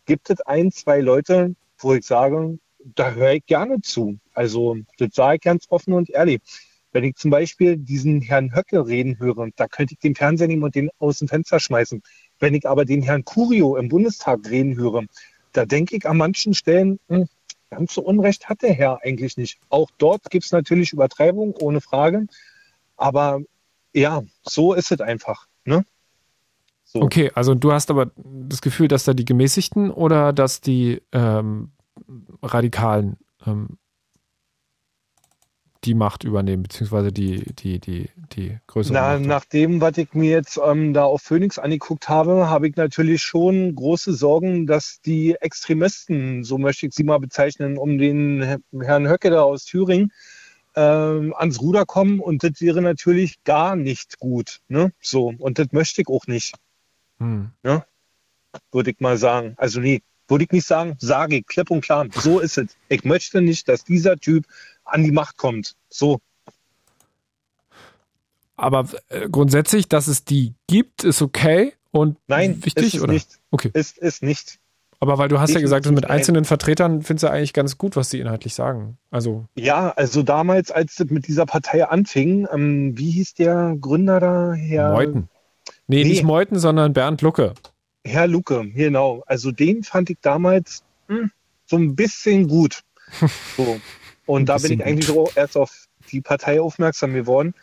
gibt 0.06 0.30
es 0.30 0.41
ein, 0.41 0.72
zwei 0.72 0.99
Leute, 0.99 1.56
wo 1.78 1.94
ich 1.94 2.06
sage, 2.06 2.60
da 2.95 3.11
höre 3.11 3.34
ich 3.34 3.45
gerne 3.45 3.82
zu. 3.82 4.20
Also, 4.34 4.78
das 4.98 5.10
sage 5.14 5.36
ich 5.36 5.41
ganz 5.41 5.66
offen 5.70 5.94
und 5.94 6.10
ehrlich. 6.10 6.41
Wenn 6.91 7.03
ich 7.03 7.16
zum 7.16 7.30
Beispiel 7.30 7.78
diesen 7.78 8.22
Herrn 8.22 8.56
Höcke 8.56 8.88
reden 8.88 9.20
höre, 9.20 9.49
da 9.56 9.68
könnte 9.68 9.94
ich 9.94 9.99
den 9.99 10.16
Fernseher 10.16 10.48
nehmen 10.48 10.64
und 10.64 10.74
den 10.74 10.90
aus 10.98 11.20
dem 11.20 11.28
Fenster 11.28 11.60
schmeißen. 11.60 12.02
Wenn 12.40 12.56
ich 12.56 12.68
aber 12.68 12.84
den 12.84 13.03
Herrn 13.03 13.24
Curio 13.24 13.76
im 13.76 13.90
Bundestag 13.90 14.49
reden 14.49 14.76
höre, 14.76 15.03
da 15.53 15.65
denke 15.65 15.95
ich 15.95 16.07
an 16.07 16.17
manchen 16.17 16.53
Stellen, 16.53 16.99
hm, 17.07 17.27
ganz 17.69 17.93
so 17.93 18.01
Unrecht 18.01 18.49
hat 18.49 18.61
der 18.61 18.73
Herr 18.73 18.99
eigentlich 19.03 19.38
nicht. 19.38 19.59
Auch 19.69 19.89
dort 19.97 20.30
gibt 20.30 20.45
es 20.45 20.51
natürlich 20.51 20.93
Übertreibung, 20.93 21.53
ohne 21.55 21.81
Frage. 21.81 22.27
Aber 22.97 23.41
ja, 23.93 24.23
so 24.43 24.73
ist 24.73 24.91
es 24.91 25.01
einfach. 25.01 25.47
Ne? 25.65 25.85
So. 26.84 27.01
Okay, 27.01 27.31
also 27.35 27.53
du 27.53 27.71
hast 27.71 27.91
aber 27.91 28.11
das 28.15 28.61
Gefühl, 28.61 28.88
dass 28.88 29.03
da 29.03 29.13
die 29.13 29.26
Gemäßigten 29.26 29.91
oder 29.91 30.34
dass 30.34 30.61
die 30.61 31.01
ähm, 31.11 31.71
Radikalen 32.41 33.17
ähm, 33.45 33.77
die 35.85 35.93
Macht 35.93 36.23
übernehmen, 36.23 36.64
beziehungsweise 36.64 37.11
die, 37.11 37.53
die, 37.56 37.80
die, 37.80 38.10
die 38.34 38.57
größere 38.68 38.93
Na, 38.93 39.14
Macht. 39.14 39.26
Nach 39.26 39.45
dem, 39.45 39.80
was 39.80 39.97
ich 39.97 40.14
mir 40.14 40.31
jetzt 40.31 40.60
ähm, 40.64 40.93
da 40.93 41.06
auf 41.06 41.22
Phoenix 41.22 41.57
angeguckt 41.57 42.10
habe, 42.10 42.49
habe 42.49 42.68
ich 42.68 42.76
natürlich 42.76 43.23
schon 43.23 43.76
große 43.76 44.14
Sorgen, 44.14 44.68
dass 44.68 44.99
die 45.01 45.35
Extremisten, 45.39 46.43
so 46.43 46.57
möchte 46.57 46.88
ich 46.88 46.93
sie 46.93 47.03
mal 47.03 47.19
bezeichnen, 47.19 47.77
um 47.77 47.97
den 47.97 48.61
Herrn 48.81 49.07
Höcke 49.07 49.30
da 49.30 49.41
aus 49.41 49.64
Thüringen, 49.64 50.11
ähm, 50.76 51.34
ans 51.38 51.61
Ruder 51.61 51.85
kommen 51.85 52.19
und 52.19 52.43
das 52.43 52.60
wäre 52.60 52.81
natürlich 52.81 53.43
gar 53.43 53.76
nicht 53.76 54.19
gut. 54.19 54.60
Ne? 54.68 54.91
So, 55.01 55.34
und 55.38 55.60
das 55.60 55.68
möchte 55.72 56.01
ich 56.01 56.07
auch 56.10 56.27
nicht. 56.27 56.56
Hm. 57.19 57.51
Ne? 57.64 57.85
Würde 58.72 58.91
ich 58.91 58.99
mal 58.99 59.18
sagen. 59.18 59.53
Also 59.57 59.80
nee, 59.80 60.01
würde 60.30 60.43
ich 60.43 60.51
nicht 60.51 60.68
sagen, 60.68 60.95
sage 60.99 61.38
ich, 61.38 61.47
klipp 61.47 61.72
und 61.72 61.81
klar, 61.81 62.07
so 62.14 62.39
ist 62.39 62.57
es. 62.57 62.77
Ich 62.88 63.03
möchte 63.03 63.41
nicht, 63.41 63.68
dass 63.68 63.84
dieser 63.84 64.18
Typ 64.18 64.45
an 64.91 65.03
die 65.03 65.11
Macht 65.11 65.38
kommt. 65.38 65.76
So. 65.90 66.20
Aber 68.56 68.88
äh, 69.10 69.30
grundsätzlich, 69.30 69.88
dass 69.88 70.07
es 70.07 70.26
die 70.26 70.53
gibt, 70.68 71.03
ist 71.03 71.22
okay 71.22 71.74
und 71.91 72.18
Nein, 72.28 72.64
wichtig, 72.66 72.95
ist 72.95 73.02
oder? 73.02 73.14
Nicht. 73.14 73.40
Okay. 73.52 73.72
Ist, 73.74 73.98
ist 73.98 74.22
nicht. 74.22 74.60
Aber 74.99 75.18
weil 75.18 75.30
du 75.30 75.40
hast 75.40 75.53
ja 75.53 75.61
gesagt, 75.61 75.86
Definitiv 75.86 76.10
mit 76.10 76.11
einzelnen 76.11 76.44
Vertretern 76.44 77.02
findest 77.03 77.24
du 77.24 77.30
eigentlich 77.32 77.53
ganz 77.53 77.78
gut, 77.78 77.95
was 77.95 78.10
die 78.10 78.20
inhaltlich 78.20 78.53
sagen. 78.53 78.98
Also 79.11 79.45
Ja, 79.56 79.91
also 79.91 80.24
damals, 80.24 80.72
als 80.72 80.95
das 80.95 81.07
mit 81.10 81.28
dieser 81.28 81.45
Partei 81.45 81.86
anfing, 81.88 82.48
ähm, 82.52 82.98
wie 82.98 83.11
hieß 83.11 83.36
der 83.36 83.78
Gründer 83.80 84.20
da? 84.20 84.53
Herr, 84.53 84.91
Meuthen. 84.91 85.30
Nee, 85.88 86.03
Nee. 86.03 86.10
nicht 86.10 86.24
Meuthen, 86.24 86.60
sondern 86.60 86.91
Bernd 86.91 87.22
Lucke. 87.22 87.53
Herr 88.03 88.28
Lucke, 88.28 88.70
genau. 88.72 89.24
Also 89.26 89.52
den 89.52 89.84
fand 89.84 90.10
ich 90.10 90.18
damals 90.22 90.84
hm, 91.07 91.32
so 91.66 91.78
ein 91.78 91.95
bisschen 91.95 92.48
gut. 92.48 92.82
So. 93.57 93.80
Und 94.30 94.45
da 94.45 94.60
bin 94.60 94.73
ich 94.73 94.85
eigentlich 94.85 95.10
auch 95.10 95.35
erst 95.35 95.57
auf 95.57 95.88
die 96.11 96.22
Partei 96.22 96.61
aufmerksam 96.61 97.15
geworden. 97.15 97.56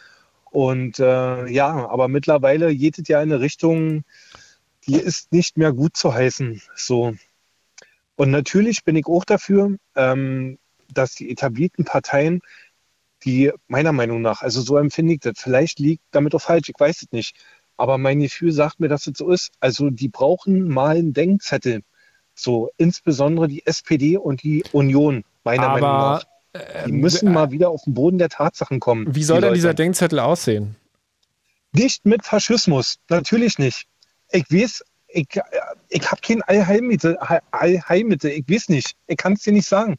Und 0.51 0.99
äh, 0.99 1.47
ja, 1.47 1.89
aber 1.89 2.09
mittlerweile 2.09 2.75
geht 2.75 2.99
es 2.99 3.07
ja 3.07 3.23
in 3.23 3.31
eine 3.31 3.41
Richtung, 3.41 4.03
die 4.85 4.97
ist 4.97 5.31
nicht 5.31 5.57
mehr 5.57 5.73
gut 5.73 5.97
zu 5.97 6.13
heißen. 6.13 6.61
So. 6.75 7.15
Und 8.17 8.33
natürlich 8.33 8.83
bin 8.83 8.97
ich 8.97 9.07
auch 9.07 9.25
dafür, 9.25 9.77
ähm, 9.95 10.59
dass 10.93 11.15
die 11.15 11.31
etablierten 11.31 11.85
Parteien, 11.85 12.41
die 13.23 13.53
meiner 13.69 13.93
Meinung 13.93 14.21
nach, 14.21 14.43
also 14.43 14.61
so 14.61 14.77
empfinde 14.77 15.15
ich 15.15 15.21
das, 15.21 15.35
vielleicht 15.39 15.79
liegt 15.79 16.03
damit 16.11 16.35
auch 16.35 16.43
falsch, 16.43 16.69
ich 16.69 16.81
weiß 16.81 17.03
es 17.03 17.13
nicht. 17.13 17.37
Aber 17.77 17.97
mein 17.97 18.19
Gefühl 18.19 18.51
sagt 18.51 18.81
mir, 18.81 18.89
dass 18.89 19.07
es 19.07 19.17
so 19.17 19.31
ist. 19.31 19.53
Also 19.61 19.91
die 19.91 20.09
brauchen 20.09 20.67
mal 20.67 20.97
einen 20.97 21.13
Denkzettel. 21.13 21.83
So, 22.35 22.71
insbesondere 22.77 23.47
die 23.47 23.65
SPD 23.65 24.17
und 24.17 24.43
die 24.43 24.65
Union, 24.73 25.23
meiner 25.45 25.69
Meinung 25.69 25.89
Aber 25.89 26.15
nach. 26.17 26.36
Die 26.87 26.93
müssen 26.93 27.33
mal 27.33 27.51
wieder 27.51 27.71
auf 27.71 27.83
den 27.85 27.95
Boden 27.95 28.19
der 28.19 28.29
Tatsachen 28.29 28.81
kommen. 28.81 29.15
wie 29.15 29.23
soll 29.23 29.41
die 29.41 29.47
denn 29.47 29.55
dieser. 29.55 29.75
Denkzettel 29.75 30.21
aussehen? 30.21 30.77
Nicht 31.73 32.07
mit 32.07 32.25
Faschismus, 32.25 32.97
natürlich 33.09 33.59
nicht. 33.59 33.87
Ich 34.31 34.51
weiß, 34.51 34.83
ich, 35.09 35.29
ich 35.89 36.11
habe 36.11 36.21
kein 36.21 36.43
Allheilmittel, 36.43 37.19
Allheilmittel, 37.51 38.31
ich 38.31 38.49
weiß 38.49 38.69
nicht. 38.71 38.95
Ich 39.07 39.17
kann 39.17 39.35
es 39.35 39.43
dir 39.43 39.53
nicht 39.53 39.67
sagen. 39.67 39.97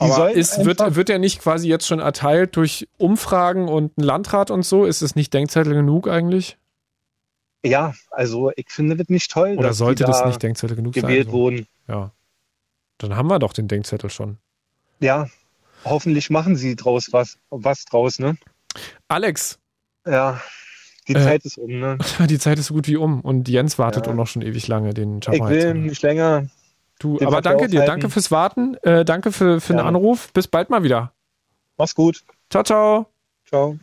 Die 0.00 0.06
Aber 0.06 0.30
ist, 0.30 0.64
wird, 0.64 0.96
wird 0.96 1.10
er 1.10 1.18
nicht 1.18 1.40
quasi 1.40 1.68
jetzt 1.68 1.86
schon 1.86 1.98
erteilt 1.98 2.56
durch 2.56 2.88
Umfragen 2.96 3.68
und 3.68 3.92
einen 3.98 4.06
Landrat 4.06 4.50
und 4.50 4.62
so? 4.64 4.86
Ist 4.86 5.02
es 5.02 5.14
nicht 5.14 5.34
Denkzettel 5.34 5.74
genug 5.74 6.08
eigentlich? 6.08 6.56
Ja, 7.62 7.92
also 8.10 8.50
ich 8.56 8.70
finde 8.70 8.96
das 8.96 9.08
nicht 9.08 9.30
toll. 9.30 9.56
Oder 9.58 9.74
sollte 9.74 10.04
das 10.04 10.20
da 10.20 10.28
nicht 10.28 10.42
Denkzettel 10.42 10.76
genug 10.76 10.94
gewählt 10.94 11.26
sein? 11.26 11.32
wurden. 11.32 11.66
Ja. 11.86 12.12
Dann 12.96 13.16
haben 13.16 13.28
wir 13.28 13.38
doch 13.38 13.52
den 13.52 13.68
Denkzettel 13.68 14.08
schon. 14.08 14.38
Ja, 15.00 15.26
hoffentlich 15.84 16.30
machen 16.30 16.56
sie 16.56 16.76
draus 16.76 17.08
was, 17.12 17.38
was 17.50 17.84
draus, 17.84 18.18
ne? 18.18 18.36
Alex, 19.08 19.58
Ja, 20.06 20.40
die 21.08 21.14
Äh, 21.14 21.20
Zeit 21.24 21.44
ist 21.44 21.58
um, 21.58 21.80
ne? 21.80 21.98
die 22.28 22.38
Zeit 22.38 22.58
ist 22.58 22.66
so 22.66 22.74
gut 22.74 22.86
wie 22.86 22.96
um 22.96 23.20
und 23.22 23.48
Jens 23.48 23.78
wartet 23.78 24.06
Ja. 24.06 24.12
auch 24.12 24.16
noch 24.16 24.26
schon 24.26 24.42
ewig 24.42 24.68
lange, 24.68 24.94
den 24.94 25.16
Ich 25.18 25.24
Chapter 25.24 25.48
will 25.48 25.74
nicht 25.74 26.02
länger. 26.02 26.46
Du, 26.98 27.16
den 27.16 27.26
aber 27.26 27.40
danke 27.40 27.68
dir, 27.68 27.84
danke 27.84 28.10
fürs 28.10 28.30
Warten, 28.30 28.74
äh, 28.82 29.04
danke 29.04 29.32
für, 29.32 29.60
für 29.60 29.72
den 29.72 29.78
Ja. 29.78 29.86
Anruf. 29.86 30.32
Bis 30.34 30.46
bald 30.46 30.68
mal 30.70 30.82
wieder. 30.82 31.12
Mach's 31.78 31.94
gut. 31.94 32.22
Ciao, 32.50 32.62
ciao. 32.62 33.06
Ciao. 33.48 33.78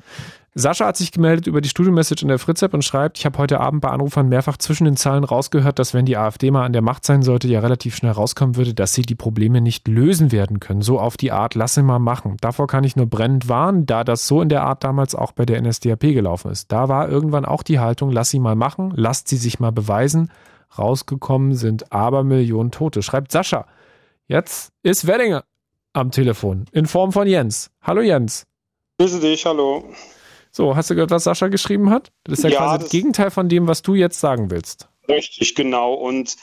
Sascha 0.59 0.87
hat 0.87 0.97
sich 0.97 1.11
gemeldet 1.11 1.45
über 1.45 1.61
die 1.61 1.69
Studio-Message 1.69 2.23
in 2.23 2.29
der 2.29 2.39
Fritz-App 2.39 2.73
und 2.73 2.83
schreibt, 2.83 3.19
ich 3.19 3.27
habe 3.27 3.37
heute 3.37 3.59
Abend 3.59 3.81
bei 3.81 3.89
Anrufern 3.89 4.27
mehrfach 4.27 4.57
zwischen 4.57 4.85
den 4.85 4.97
Zeilen 4.97 5.23
rausgehört, 5.23 5.77
dass 5.77 5.93
wenn 5.93 6.05
die 6.05 6.17
AfD 6.17 6.49
mal 6.49 6.65
an 6.65 6.73
der 6.73 6.81
Macht 6.81 7.05
sein 7.05 7.21
sollte, 7.21 7.47
ja 7.47 7.59
relativ 7.59 7.95
schnell 7.95 8.13
rauskommen 8.13 8.55
würde, 8.55 8.73
dass 8.73 8.95
sie 8.95 9.03
die 9.03 9.13
Probleme 9.13 9.61
nicht 9.61 9.87
lösen 9.87 10.31
werden 10.31 10.59
können. 10.59 10.81
So 10.81 10.99
auf 10.99 11.15
die 11.15 11.31
Art, 11.31 11.53
lass 11.53 11.75
sie 11.75 11.83
mal 11.83 11.99
machen. 11.99 12.37
Davor 12.41 12.65
kann 12.65 12.83
ich 12.83 12.95
nur 12.95 13.05
brennend 13.05 13.47
warnen, 13.47 13.85
da 13.85 14.03
das 14.03 14.25
so 14.25 14.41
in 14.41 14.49
der 14.49 14.63
Art 14.63 14.83
damals 14.83 15.13
auch 15.13 15.31
bei 15.31 15.45
der 15.45 15.61
NSDAP 15.61 16.01
gelaufen 16.01 16.49
ist. 16.49 16.71
Da 16.71 16.89
war 16.89 17.07
irgendwann 17.07 17.45
auch 17.45 17.61
die 17.61 17.79
Haltung, 17.79 18.09
lass 18.09 18.31
sie 18.31 18.39
mal 18.39 18.55
machen, 18.55 18.91
lasst 18.95 19.27
sie 19.27 19.37
sich 19.37 19.59
mal 19.59 19.71
beweisen. 19.71 20.31
Rausgekommen 20.75 21.53
sind 21.53 21.93
aber 21.93 22.23
Millionen 22.23 22.71
Tote. 22.71 23.03
Schreibt 23.03 23.31
Sascha. 23.31 23.67
Jetzt 24.25 24.71
ist 24.81 25.05
Weddinger 25.05 25.43
am 25.93 26.09
Telefon 26.09 26.65
in 26.71 26.87
Form 26.87 27.11
von 27.11 27.27
Jens. 27.27 27.69
Hallo 27.83 28.01
Jens. 28.01 28.47
Grüße 28.97 29.19
dich, 29.19 29.45
hallo. 29.45 29.83
So, 30.57 30.75
hast 30.75 30.89
du 30.89 30.95
gehört, 30.95 31.11
was 31.11 31.23
Sascha 31.25 31.49
geschrieben 31.49 31.91
hat? 31.91 32.11
Das 32.23 32.39
ist 32.39 32.45
ja, 32.45 32.49
Ja, 32.49 32.57
quasi 32.57 32.73
das 32.77 32.83
das- 32.85 32.91
Gegenteil 32.91 33.29
von 33.29 33.47
dem, 33.47 33.67
was 33.67 33.83
du 33.83 33.93
jetzt 33.93 34.19
sagen 34.19 34.49
willst. 34.49 34.87
Richtig, 35.07 35.53
genau. 35.53 35.93
Und 35.93 36.35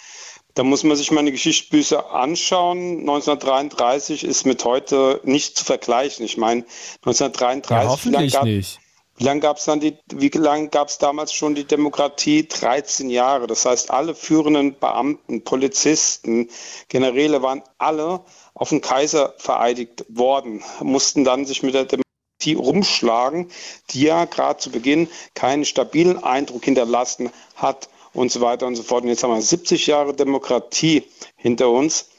da 0.55 0.63
muss 0.63 0.85
man 0.85 0.97
sich 0.97 1.11
mal 1.11 1.19
eine 1.19 1.33
Geschichtsbücher 1.33 2.13
anschauen. 2.15 3.01
1933 3.01 4.23
ist 4.23 4.47
mit 4.47 4.65
heute 4.65 5.21
nicht 5.25 5.59
zu 5.59 5.65
vergleichen. 5.65 6.25
Ich 6.25 6.37
meine, 6.37 6.65
1933, 7.05 7.67
wie 7.71 7.75
lange 7.75 7.89
hoffentlich 7.91 8.33
gab, 8.35 8.45
nicht. 8.45 8.79
Wie 9.17 9.25
lange 9.25 9.41
gab 9.41 9.57
es 9.57 9.65
dann 9.65 9.81
die, 9.81 9.97
wie 10.13 10.29
lange 10.29 10.69
gab 10.69 10.89
es 10.89 10.99
damals 10.99 11.33
schon 11.33 11.57
die 11.57 11.65
Demokratie? 11.65 12.47
13 12.47 13.11
Jahre. 13.11 13.49
Das 13.49 13.67
heißt, 13.67 13.91
alle 13.91 14.15
führenden 14.15 14.79
Beamten, 14.79 15.43
Polizisten, 15.43 16.51
Generäle 16.89 17.43
waren 17.43 17.63
alle 17.79 18.21
auf 18.55 18.69
den 18.69 18.81
Kaiser 18.81 19.35
vereidigt 19.39 20.05
worden, 20.09 20.63
mussten 20.81 21.25
dann 21.25 21.47
sich 21.47 21.65
mit 21.65 21.75
der 21.75 21.83
Demokratie 21.83 22.04
rumschlagen, 22.53 23.51
die 23.91 24.03
ja 24.03 24.27
gerade 24.27 24.59
zu 24.61 24.71
Beginn 24.71 25.09
keinen 25.35 25.65
stabilen 25.65 26.23
Eindruck 26.23 26.65
hinterlassen 26.67 27.31
hat 27.57 27.89
und 28.13 28.31
so 28.31 28.43
weiter 28.43 28.67
und 28.67 28.77
so 28.77 28.83
fort. 28.83 29.05
Und 29.05 29.09
jetzt 29.09 29.25
haben 29.25 29.33
wir 29.33 29.41
70 29.41 29.87
Jahre 29.87 30.13
Demokratie 30.13 31.05
hinter 31.37 31.71
uns 31.71 32.11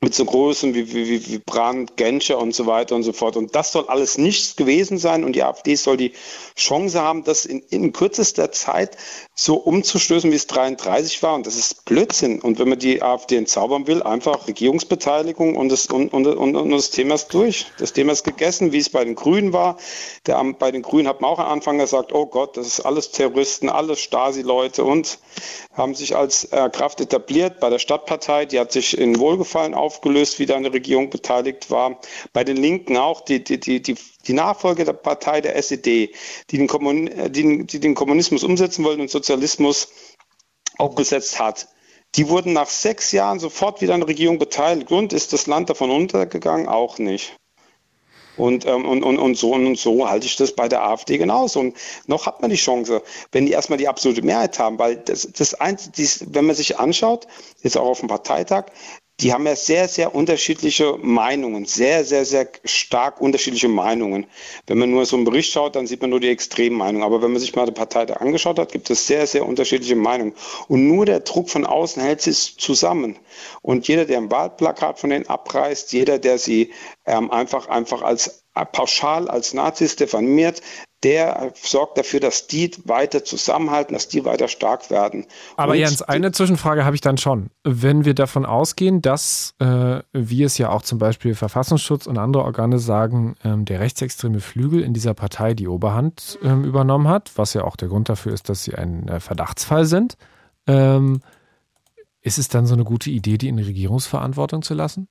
mit 0.00 0.14
so 0.14 0.24
großen 0.24 0.74
wie, 0.74 0.92
wie, 0.94 1.26
wie, 1.26 1.38
Brandt, 1.38 1.96
Genscher 1.96 2.38
und 2.38 2.54
so 2.54 2.66
weiter 2.66 2.94
und 2.94 3.02
so 3.02 3.12
fort. 3.12 3.36
Und 3.36 3.54
das 3.54 3.72
soll 3.72 3.86
alles 3.88 4.16
nichts 4.16 4.54
gewesen 4.54 4.98
sein 4.98 5.24
und 5.24 5.32
die 5.34 5.42
AfD 5.42 5.74
soll 5.74 5.96
die 5.96 6.12
Chance 6.56 7.00
haben, 7.00 7.24
das 7.24 7.46
in, 7.46 7.60
in 7.70 7.92
kürzester 7.92 8.52
Zeit 8.52 8.96
so 9.34 9.56
umzustößen, 9.56 10.30
wie 10.30 10.36
es 10.36 10.46
33 10.46 11.22
war. 11.22 11.34
Und 11.34 11.46
das 11.46 11.56
ist 11.56 11.84
Blödsinn. 11.84 12.40
Und 12.40 12.58
wenn 12.58 12.68
man 12.68 12.78
die 12.78 13.02
AfD 13.02 13.36
entzaubern 13.36 13.86
will, 13.86 14.02
einfach 14.02 14.46
Regierungsbeteiligung 14.46 15.56
und 15.56 15.70
das, 15.70 15.86
und, 15.86 16.12
und, 16.12 16.26
und, 16.26 16.54
und 16.56 16.70
das 16.70 16.90
Thema 16.90 17.14
ist 17.14 17.28
durch. 17.34 17.66
Das 17.78 17.92
Thema 17.92 18.12
ist 18.12 18.24
gegessen, 18.24 18.72
wie 18.72 18.78
es 18.78 18.90
bei 18.90 19.04
den 19.04 19.16
Grünen 19.16 19.52
war. 19.52 19.78
Der, 20.26 20.42
bei 20.58 20.70
den 20.70 20.82
Grünen 20.82 21.08
hat 21.08 21.20
man 21.20 21.30
auch 21.30 21.38
am 21.38 21.48
Anfang 21.48 21.78
gesagt, 21.78 22.12
oh 22.12 22.26
Gott, 22.26 22.56
das 22.56 22.66
ist 22.66 22.80
alles 22.80 23.10
Terroristen, 23.10 23.68
alles 23.68 24.00
Stasi-Leute 24.00 24.84
und 24.84 25.18
haben 25.72 25.94
sich 25.94 26.16
als 26.16 26.44
äh, 26.44 26.68
Kraft 26.70 27.00
etabliert. 27.00 27.60
Bei 27.60 27.70
der 27.70 27.78
Stadtpartei, 27.78 28.46
die 28.46 28.58
hat 28.58 28.72
sich 28.72 28.98
in 28.98 29.18
Wohlgefallen 29.18 29.74
aufgelöst, 29.88 30.38
wie 30.38 30.44
da 30.44 30.56
eine 30.56 30.70
Regierung 30.70 31.08
beteiligt 31.08 31.70
war. 31.70 31.98
Bei 32.34 32.44
den 32.44 32.58
Linken 32.58 32.98
auch, 32.98 33.22
die, 33.22 33.42
die, 33.42 33.58
die, 33.58 33.80
die, 33.80 33.96
die 34.26 34.32
Nachfolge 34.34 34.84
der 34.84 34.92
Partei 34.92 35.40
der 35.40 35.56
SED, 35.56 36.14
die 36.50 36.58
den, 36.58 37.06
äh, 37.08 37.30
die, 37.30 37.66
die 37.66 37.80
den 37.80 37.94
Kommunismus 37.94 38.44
umsetzen 38.44 38.84
wollten 38.84 39.00
und 39.00 39.10
Sozialismus 39.10 39.88
aufgesetzt 40.76 41.40
hat. 41.40 41.68
Die 42.16 42.28
wurden 42.28 42.52
nach 42.52 42.68
sechs 42.68 43.12
Jahren 43.12 43.38
sofort 43.38 43.80
wieder 43.80 43.94
an 43.94 44.00
der 44.00 44.08
Regierung 44.08 44.38
beteiligt. 44.38 44.92
Und 44.92 45.14
ist 45.14 45.32
das 45.32 45.46
Land 45.46 45.70
davon 45.70 45.90
untergegangen? 45.90 46.68
Auch 46.68 46.98
nicht. 46.98 47.34
Und, 48.38 48.66
ähm, 48.66 48.84
und, 48.86 49.02
und, 49.02 49.18
und, 49.18 49.36
so, 49.36 49.52
und 49.52 49.76
so 49.76 50.08
halte 50.08 50.26
ich 50.26 50.36
das 50.36 50.52
bei 50.52 50.68
der 50.68 50.84
AfD 50.84 51.18
genauso. 51.18 51.60
Und 51.60 51.76
noch 52.06 52.26
hat 52.26 52.40
man 52.40 52.50
die 52.50 52.56
Chance, 52.56 53.02
wenn 53.32 53.46
die 53.46 53.52
erstmal 53.52 53.78
die 53.78 53.88
absolute 53.88 54.22
Mehrheit 54.22 54.58
haben, 54.58 54.78
weil 54.78 54.96
das, 54.96 55.28
das 55.32 55.54
eins, 55.54 55.90
dies, 55.90 56.24
wenn 56.28 56.46
man 56.46 56.54
sich 56.54 56.78
anschaut, 56.78 57.26
jetzt 57.62 57.76
auch 57.76 57.88
auf 57.88 57.98
dem 57.98 58.08
Parteitag, 58.08 58.66
die 59.20 59.32
haben 59.32 59.46
ja 59.46 59.56
sehr, 59.56 59.88
sehr 59.88 60.14
unterschiedliche 60.14 60.96
Meinungen, 61.02 61.64
sehr, 61.64 62.04
sehr, 62.04 62.24
sehr 62.24 62.48
stark 62.64 63.20
unterschiedliche 63.20 63.68
Meinungen. 63.68 64.26
Wenn 64.68 64.78
man 64.78 64.90
nur 64.90 65.04
so 65.06 65.16
einen 65.16 65.24
Bericht 65.24 65.52
schaut, 65.52 65.74
dann 65.74 65.88
sieht 65.88 66.00
man 66.02 66.10
nur 66.10 66.20
die 66.20 66.28
extremen 66.28 66.76
Meinungen. 66.76 67.02
Aber 67.02 67.20
wenn 67.20 67.32
man 67.32 67.40
sich 67.40 67.56
mal 67.56 67.66
die 67.66 67.72
Parteitag 67.72 68.20
angeschaut 68.20 68.60
hat, 68.60 68.70
gibt 68.70 68.90
es 68.90 69.08
sehr, 69.08 69.26
sehr 69.26 69.44
unterschiedliche 69.44 69.96
Meinungen. 69.96 70.34
Und 70.68 70.86
nur 70.86 71.04
der 71.04 71.20
Druck 71.20 71.50
von 71.50 71.66
außen 71.66 72.00
hält 72.00 72.20
sie 72.22 72.32
zusammen. 72.32 73.18
Und 73.60 73.88
jeder, 73.88 74.04
der 74.04 74.18
ein 74.18 74.30
Wahlplakat 74.30 75.00
von 75.00 75.10
denen 75.10 75.28
abreißt, 75.28 75.92
jeder, 75.92 76.20
der 76.20 76.38
sie 76.38 76.72
ähm, 77.04 77.32
einfach, 77.32 77.68
einfach 77.68 78.02
als 78.02 78.44
äh, 78.54 78.64
pauschal 78.64 79.28
als 79.28 79.52
Nazis 79.52 79.96
diffamiert, 79.96 80.62
der 81.04 81.52
sorgt 81.54 81.96
dafür, 81.96 82.18
dass 82.18 82.48
die 82.48 82.72
weiter 82.84 83.24
zusammenhalten, 83.24 83.94
dass 83.94 84.08
die 84.08 84.24
weiter 84.24 84.48
stark 84.48 84.90
werden. 84.90 85.26
Aber 85.56 85.72
Und 85.72 85.78
Jens, 85.78 86.02
eine 86.02 86.32
Zwischenfrage 86.32 86.84
habe 86.84 86.96
ich 86.96 87.00
dann 87.00 87.18
schon. 87.18 87.50
Wenn 87.62 88.04
wir 88.04 88.14
davon 88.14 88.44
ausgehen, 88.44 89.00
dass, 89.00 89.54
äh, 89.60 90.00
wie 90.12 90.42
es 90.42 90.58
ja 90.58 90.70
auch 90.70 90.82
zum 90.82 90.98
Beispiel 90.98 91.36
Verfassungsschutz 91.36 92.06
und 92.06 92.18
andere 92.18 92.42
Organe 92.42 92.80
sagen, 92.80 93.36
ähm, 93.44 93.64
der 93.64 93.78
rechtsextreme 93.78 94.40
Flügel 94.40 94.82
in 94.82 94.92
dieser 94.92 95.14
Partei 95.14 95.54
die 95.54 95.68
Oberhand 95.68 96.38
ähm, 96.42 96.64
übernommen 96.64 97.06
hat, 97.06 97.30
was 97.36 97.54
ja 97.54 97.62
auch 97.62 97.76
der 97.76 97.88
Grund 97.88 98.08
dafür 98.08 98.32
ist, 98.32 98.48
dass 98.48 98.64
sie 98.64 98.74
ein 98.74 99.06
äh, 99.06 99.20
Verdachtsfall 99.20 99.84
sind, 99.84 100.16
ähm, 100.66 101.20
ist 102.20 102.38
es 102.38 102.48
dann 102.48 102.66
so 102.66 102.74
eine 102.74 102.84
gute 102.84 103.10
Idee, 103.10 103.38
die 103.38 103.48
in 103.48 103.58
Regierungsverantwortung 103.58 104.62
zu 104.62 104.74
lassen? 104.74 105.08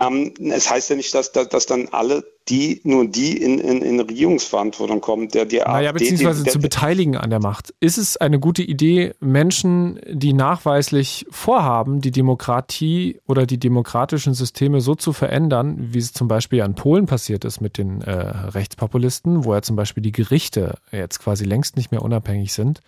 Ähm, 0.00 0.32
es 0.50 0.70
heißt 0.70 0.90
ja 0.90 0.96
nicht, 0.96 1.14
dass, 1.14 1.30
dass, 1.32 1.48
dass 1.50 1.66
dann 1.66 1.88
alle 1.92 2.24
die, 2.48 2.80
nur 2.84 3.06
die 3.06 3.36
in, 3.36 3.58
in, 3.58 3.82
in 3.82 4.00
Regierungsverantwortung 4.00 5.00
kommen. 5.00 5.28
Der, 5.28 5.44
die 5.44 5.58
naja, 5.58 5.90
AfD, 5.90 6.04
beziehungsweise 6.04 6.44
die, 6.44 6.50
zu 6.50 6.58
beteiligen 6.58 7.16
an 7.16 7.28
der 7.28 7.38
Macht. 7.38 7.74
Ist 7.80 7.98
es 7.98 8.16
eine 8.16 8.40
gute 8.40 8.62
Idee, 8.62 9.12
Menschen, 9.20 10.00
die 10.10 10.32
nachweislich 10.32 11.26
vorhaben, 11.30 12.00
die 12.00 12.10
Demokratie 12.10 13.20
oder 13.28 13.46
die 13.46 13.58
demokratischen 13.58 14.32
Systeme 14.32 14.80
so 14.80 14.94
zu 14.94 15.12
verändern, 15.12 15.76
wie 15.92 15.98
es 15.98 16.14
zum 16.14 16.28
Beispiel 16.28 16.60
in 16.60 16.74
Polen 16.74 17.06
passiert 17.06 17.44
ist 17.44 17.60
mit 17.60 17.76
den 17.76 18.00
äh, 18.00 18.10
Rechtspopulisten, 18.10 19.44
wo 19.44 19.52
ja 19.52 19.60
zum 19.60 19.76
Beispiel 19.76 20.02
die 20.02 20.12
Gerichte 20.12 20.78
jetzt 20.90 21.20
quasi 21.20 21.44
längst 21.44 21.76
nicht 21.76 21.92
mehr 21.92 22.02
unabhängig 22.02 22.54
sind, 22.54 22.80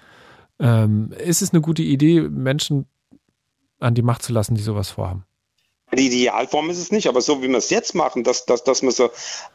ähm, 0.58 1.12
ist 1.18 1.42
es 1.42 1.52
eine 1.52 1.60
gute 1.60 1.82
Idee, 1.82 2.22
Menschen 2.22 2.86
an 3.80 3.94
die 3.94 4.02
Macht 4.02 4.22
zu 4.22 4.32
lassen, 4.32 4.54
die 4.54 4.62
sowas 4.62 4.90
vorhaben? 4.90 5.24
Die 5.94 6.06
Idealform 6.06 6.70
ist 6.70 6.78
es 6.78 6.90
nicht, 6.90 7.06
aber 7.06 7.20
so 7.20 7.42
wie 7.42 7.48
wir 7.48 7.58
es 7.58 7.68
jetzt 7.68 7.94
machen, 7.94 8.24
dass, 8.24 8.46
dass, 8.46 8.64
dass 8.64 8.82
wir 8.82 8.92
sie 8.92 9.10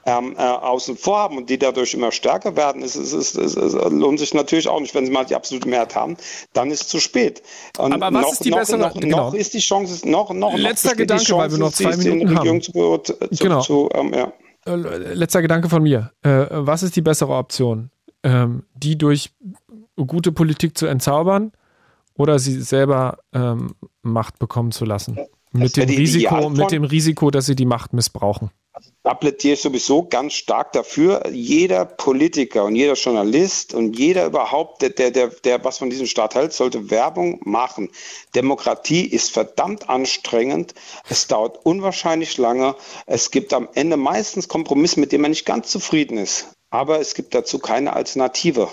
ähm, 0.05 0.35
äh, 0.37 0.41
außen 0.41 0.95
vor 0.95 1.17
haben 1.17 1.37
und 1.37 1.49
die 1.49 1.57
dadurch 1.57 1.95
immer 1.95 2.11
stärker 2.11 2.55
werden, 2.55 2.83
ist, 2.83 2.95
ist, 2.95 3.13
ist, 3.13 3.35
ist, 3.35 3.73
lohnt 3.89 4.19
sich 4.19 4.35
natürlich 4.35 4.67
auch 4.67 4.79
nicht. 4.79 4.93
Wenn 4.93 5.05
sie 5.07 5.11
mal 5.11 5.25
die 5.25 5.33
absolute 5.33 5.67
Mehrheit 5.67 5.95
haben, 5.95 6.15
dann 6.53 6.69
ist 6.69 6.83
es 6.83 6.87
zu 6.89 6.99
spät. 6.99 7.41
Und 7.79 7.93
aber 7.93 8.13
was 8.13 8.21
noch, 8.21 8.31
ist 8.33 8.45
die 8.45 8.51
noch, 8.51 8.57
bessere? 8.59 8.77
Noch, 8.77 8.93
genau. 8.93 9.17
noch 9.17 9.33
ist 9.33 9.55
die 9.55 9.59
Chance, 9.59 10.07
noch, 10.07 10.31
noch, 10.31 10.55
Letzter 10.55 10.89
noch 10.89 10.97
Gedanke, 10.97 11.23
Chance, 11.23 11.41
weil 11.41 11.51
wir 11.51 11.57
noch 11.57 11.73
zwei 11.73 11.97
Minuten 11.97 12.37
haben. 12.37 12.61
Zu, 12.61 12.97
zu, 12.99 13.15
genau. 13.31 13.61
Zu, 13.61 13.89
ähm, 13.95 14.13
ja. 14.13 14.31
Äh, 14.67 14.75
letzter 15.13 15.41
Gedanke 15.41 15.69
von 15.69 15.81
mir. 15.81 16.11
Äh, 16.21 16.45
was 16.51 16.83
ist 16.83 16.95
die 16.95 17.01
bessere 17.01 17.33
Option? 17.33 17.89
Ähm, 18.21 18.63
die 18.75 18.95
durch 18.97 19.31
gute 19.95 20.31
Politik 20.31 20.77
zu 20.77 20.85
entzaubern 20.85 21.51
oder 22.15 22.37
sie 22.37 22.61
selber 22.61 23.17
ähm, 23.33 23.73
Macht 24.03 24.37
bekommen 24.37 24.71
zu 24.71 24.85
lassen? 24.85 25.17
Mit 25.57 25.77
dem, 25.77 25.89
Risiko, 25.89 26.49
mit 26.49 26.71
dem 26.71 26.83
Risiko, 26.83 27.31
dass 27.31 27.45
sie 27.45 27.55
die 27.55 27.65
Macht 27.65 27.93
missbrauchen. 27.93 28.51
Da 29.03 29.13
plädiere 29.13 29.53
ich 29.53 29.61
sowieso 29.61 30.03
ganz 30.03 30.33
stark 30.33 30.73
dafür. 30.73 31.27
Jeder 31.31 31.85
Politiker 31.85 32.65
und 32.65 32.75
jeder 32.75 32.93
Journalist 32.93 33.73
und 33.73 33.97
jeder 33.97 34.25
überhaupt, 34.25 34.81
der, 34.81 34.89
der, 34.89 35.11
der, 35.11 35.27
der 35.29 35.63
was 35.63 35.77
von 35.79 35.89
diesem 35.89 36.05
Staat 36.05 36.35
hält, 36.35 36.53
sollte 36.53 36.91
Werbung 36.91 37.39
machen. 37.43 37.89
Demokratie 38.35 39.05
ist 39.05 39.31
verdammt 39.31 39.89
anstrengend. 39.89 40.73
Es 41.09 41.27
dauert 41.27 41.65
unwahrscheinlich 41.65 42.37
lange. 42.37 42.75
Es 43.05 43.31
gibt 43.31 43.53
am 43.53 43.67
Ende 43.73 43.97
meistens 43.97 44.47
Kompromisse, 44.47 44.99
mit 44.99 45.11
denen 45.11 45.23
man 45.23 45.31
nicht 45.31 45.45
ganz 45.45 45.71
zufrieden 45.71 46.17
ist. 46.17 46.49
Aber 46.69 46.99
es 46.99 47.15
gibt 47.15 47.33
dazu 47.33 47.59
keine 47.59 47.93
Alternative. 47.93 48.69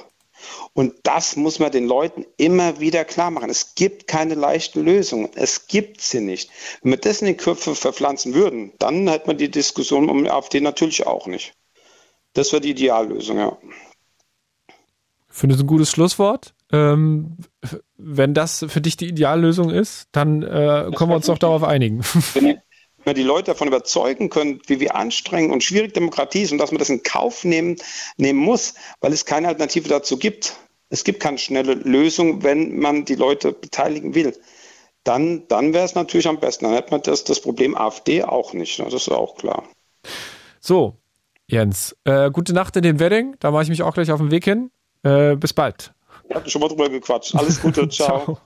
Und 0.74 0.94
das 1.04 1.36
muss 1.36 1.60
man 1.60 1.70
den 1.70 1.86
Leuten 1.86 2.26
immer 2.36 2.80
wieder 2.80 3.04
klar 3.04 3.30
machen. 3.30 3.48
Es 3.48 3.76
gibt 3.76 4.08
keine 4.08 4.34
leichten 4.34 4.84
Lösungen. 4.84 5.30
Es 5.36 5.68
gibt 5.68 6.00
sie 6.00 6.20
nicht. 6.20 6.50
Wenn 6.82 6.92
wir 6.92 6.98
das 6.98 7.20
in 7.20 7.28
die 7.28 7.36
Köpfe 7.36 7.76
verpflanzen 7.76 8.34
würden, 8.34 8.72
dann 8.80 9.08
hätte 9.08 9.28
man 9.28 9.38
die 9.38 9.50
Diskussion 9.50 10.10
um 10.10 10.24
die 10.24 10.30
AfD 10.30 10.60
natürlich 10.60 11.06
auch 11.06 11.28
nicht. 11.28 11.54
Das 12.32 12.50
wäre 12.52 12.60
die 12.60 12.70
Ideallösung, 12.70 13.38
ja. 13.38 13.56
Finde 15.28 15.54
ich 15.54 15.60
ein 15.60 15.66
gutes 15.68 15.90
Schlusswort. 15.90 16.54
Ähm, 16.72 17.36
wenn 17.96 18.34
das 18.34 18.66
für 18.68 18.80
dich 18.80 18.96
die 18.96 19.08
Ideallösung 19.08 19.70
ist, 19.70 20.08
dann 20.10 20.42
äh, 20.42 20.90
können 20.94 21.10
wir 21.10 21.16
uns 21.16 21.26
doch 21.26 21.38
darauf 21.38 21.62
einigen. 21.62 22.02
wir 23.04 23.14
die 23.14 23.22
Leute 23.22 23.52
davon 23.52 23.68
überzeugen 23.68 24.30
können, 24.30 24.60
wie, 24.66 24.80
wie 24.80 24.90
anstrengend 24.90 25.52
und 25.52 25.62
schwierig 25.62 25.94
Demokratie 25.94 26.42
ist 26.42 26.52
und 26.52 26.58
dass 26.58 26.72
man 26.72 26.78
das 26.78 26.88
in 26.88 27.02
Kauf 27.02 27.44
nehmen, 27.44 27.76
nehmen 28.16 28.38
muss, 28.38 28.74
weil 29.00 29.12
es 29.12 29.24
keine 29.24 29.48
Alternative 29.48 29.88
dazu 29.88 30.18
gibt. 30.18 30.56
Es 30.90 31.04
gibt 31.04 31.20
keine 31.20 31.38
schnelle 31.38 31.74
Lösung, 31.74 32.42
wenn 32.42 32.78
man 32.78 33.04
die 33.04 33.14
Leute 33.14 33.52
beteiligen 33.52 34.14
will. 34.14 34.36
Dann, 35.02 35.46
dann 35.48 35.72
wäre 35.74 35.84
es 35.84 35.94
natürlich 35.94 36.28
am 36.28 36.40
besten. 36.40 36.64
Dann 36.64 36.74
hätte 36.74 36.90
man 36.90 37.02
das, 37.02 37.24
das 37.24 37.40
Problem 37.40 37.76
AfD 37.76 38.22
auch 38.24 38.52
nicht. 38.52 38.78
Ne? 38.78 38.86
Das 38.86 38.94
ist 38.94 39.08
auch 39.10 39.36
klar. 39.36 39.64
So, 40.60 40.96
Jens, 41.46 41.94
äh, 42.04 42.30
gute 42.30 42.54
Nacht 42.54 42.76
in 42.76 42.82
den 42.82 42.98
Wedding. 42.98 43.36
Da 43.38 43.50
mache 43.50 43.64
ich 43.64 43.68
mich 43.68 43.82
auch 43.82 43.92
gleich 43.92 44.10
auf 44.10 44.20
den 44.20 44.30
Weg 44.30 44.44
hin. 44.44 44.70
Äh, 45.02 45.36
bis 45.36 45.52
bald. 45.52 45.92
Ich 46.28 46.34
habe 46.34 46.48
schon 46.48 46.60
mal 46.60 46.68
drüber 46.68 46.88
gequatscht. 46.88 47.34
Alles 47.34 47.60
Gute, 47.60 47.88
ciao. 47.88 48.24
ciao. 48.24 48.38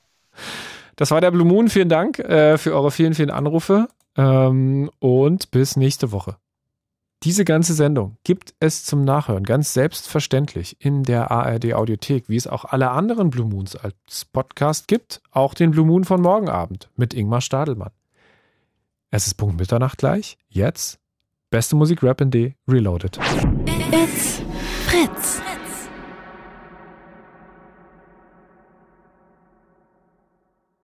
Das 0.96 1.12
war 1.12 1.20
der 1.20 1.30
Blue 1.30 1.46
Moon. 1.46 1.68
Vielen 1.68 1.88
Dank 1.88 2.18
äh, 2.18 2.58
für 2.58 2.74
eure 2.74 2.90
vielen, 2.90 3.14
vielen 3.14 3.30
Anrufe. 3.30 3.88
Ähm, 4.16 4.90
und 4.98 5.52
bis 5.52 5.76
nächste 5.76 6.10
Woche. 6.10 6.36
Diese 7.24 7.44
ganze 7.44 7.74
Sendung 7.74 8.16
gibt 8.22 8.54
es 8.60 8.84
zum 8.84 9.04
Nachhören 9.04 9.42
ganz 9.42 9.74
selbstverständlich 9.74 10.76
in 10.78 11.02
der 11.02 11.32
ARD 11.32 11.74
Audiothek, 11.74 12.28
wie 12.28 12.36
es 12.36 12.46
auch 12.46 12.64
alle 12.64 12.90
anderen 12.90 13.30
Blue 13.30 13.46
Moons 13.46 13.74
als 13.74 14.24
Podcast 14.24 14.86
gibt, 14.86 15.20
auch 15.32 15.54
den 15.54 15.72
Blue 15.72 15.84
Moon 15.84 16.04
von 16.04 16.22
morgen 16.22 16.48
Abend 16.48 16.90
mit 16.94 17.14
Ingmar 17.14 17.40
Stadelmann. 17.40 17.90
Es 19.10 19.26
ist 19.26 19.34
Punkt 19.34 19.58
Mitternacht 19.58 19.98
gleich. 19.98 20.38
Jetzt 20.48 21.00
beste 21.50 21.74
Musik 21.74 22.04
Rap 22.04 22.20
in 22.20 22.30
D 22.30 22.54
Reloaded. 22.68 23.18
It's 23.90 24.40
Fritz. 24.86 25.40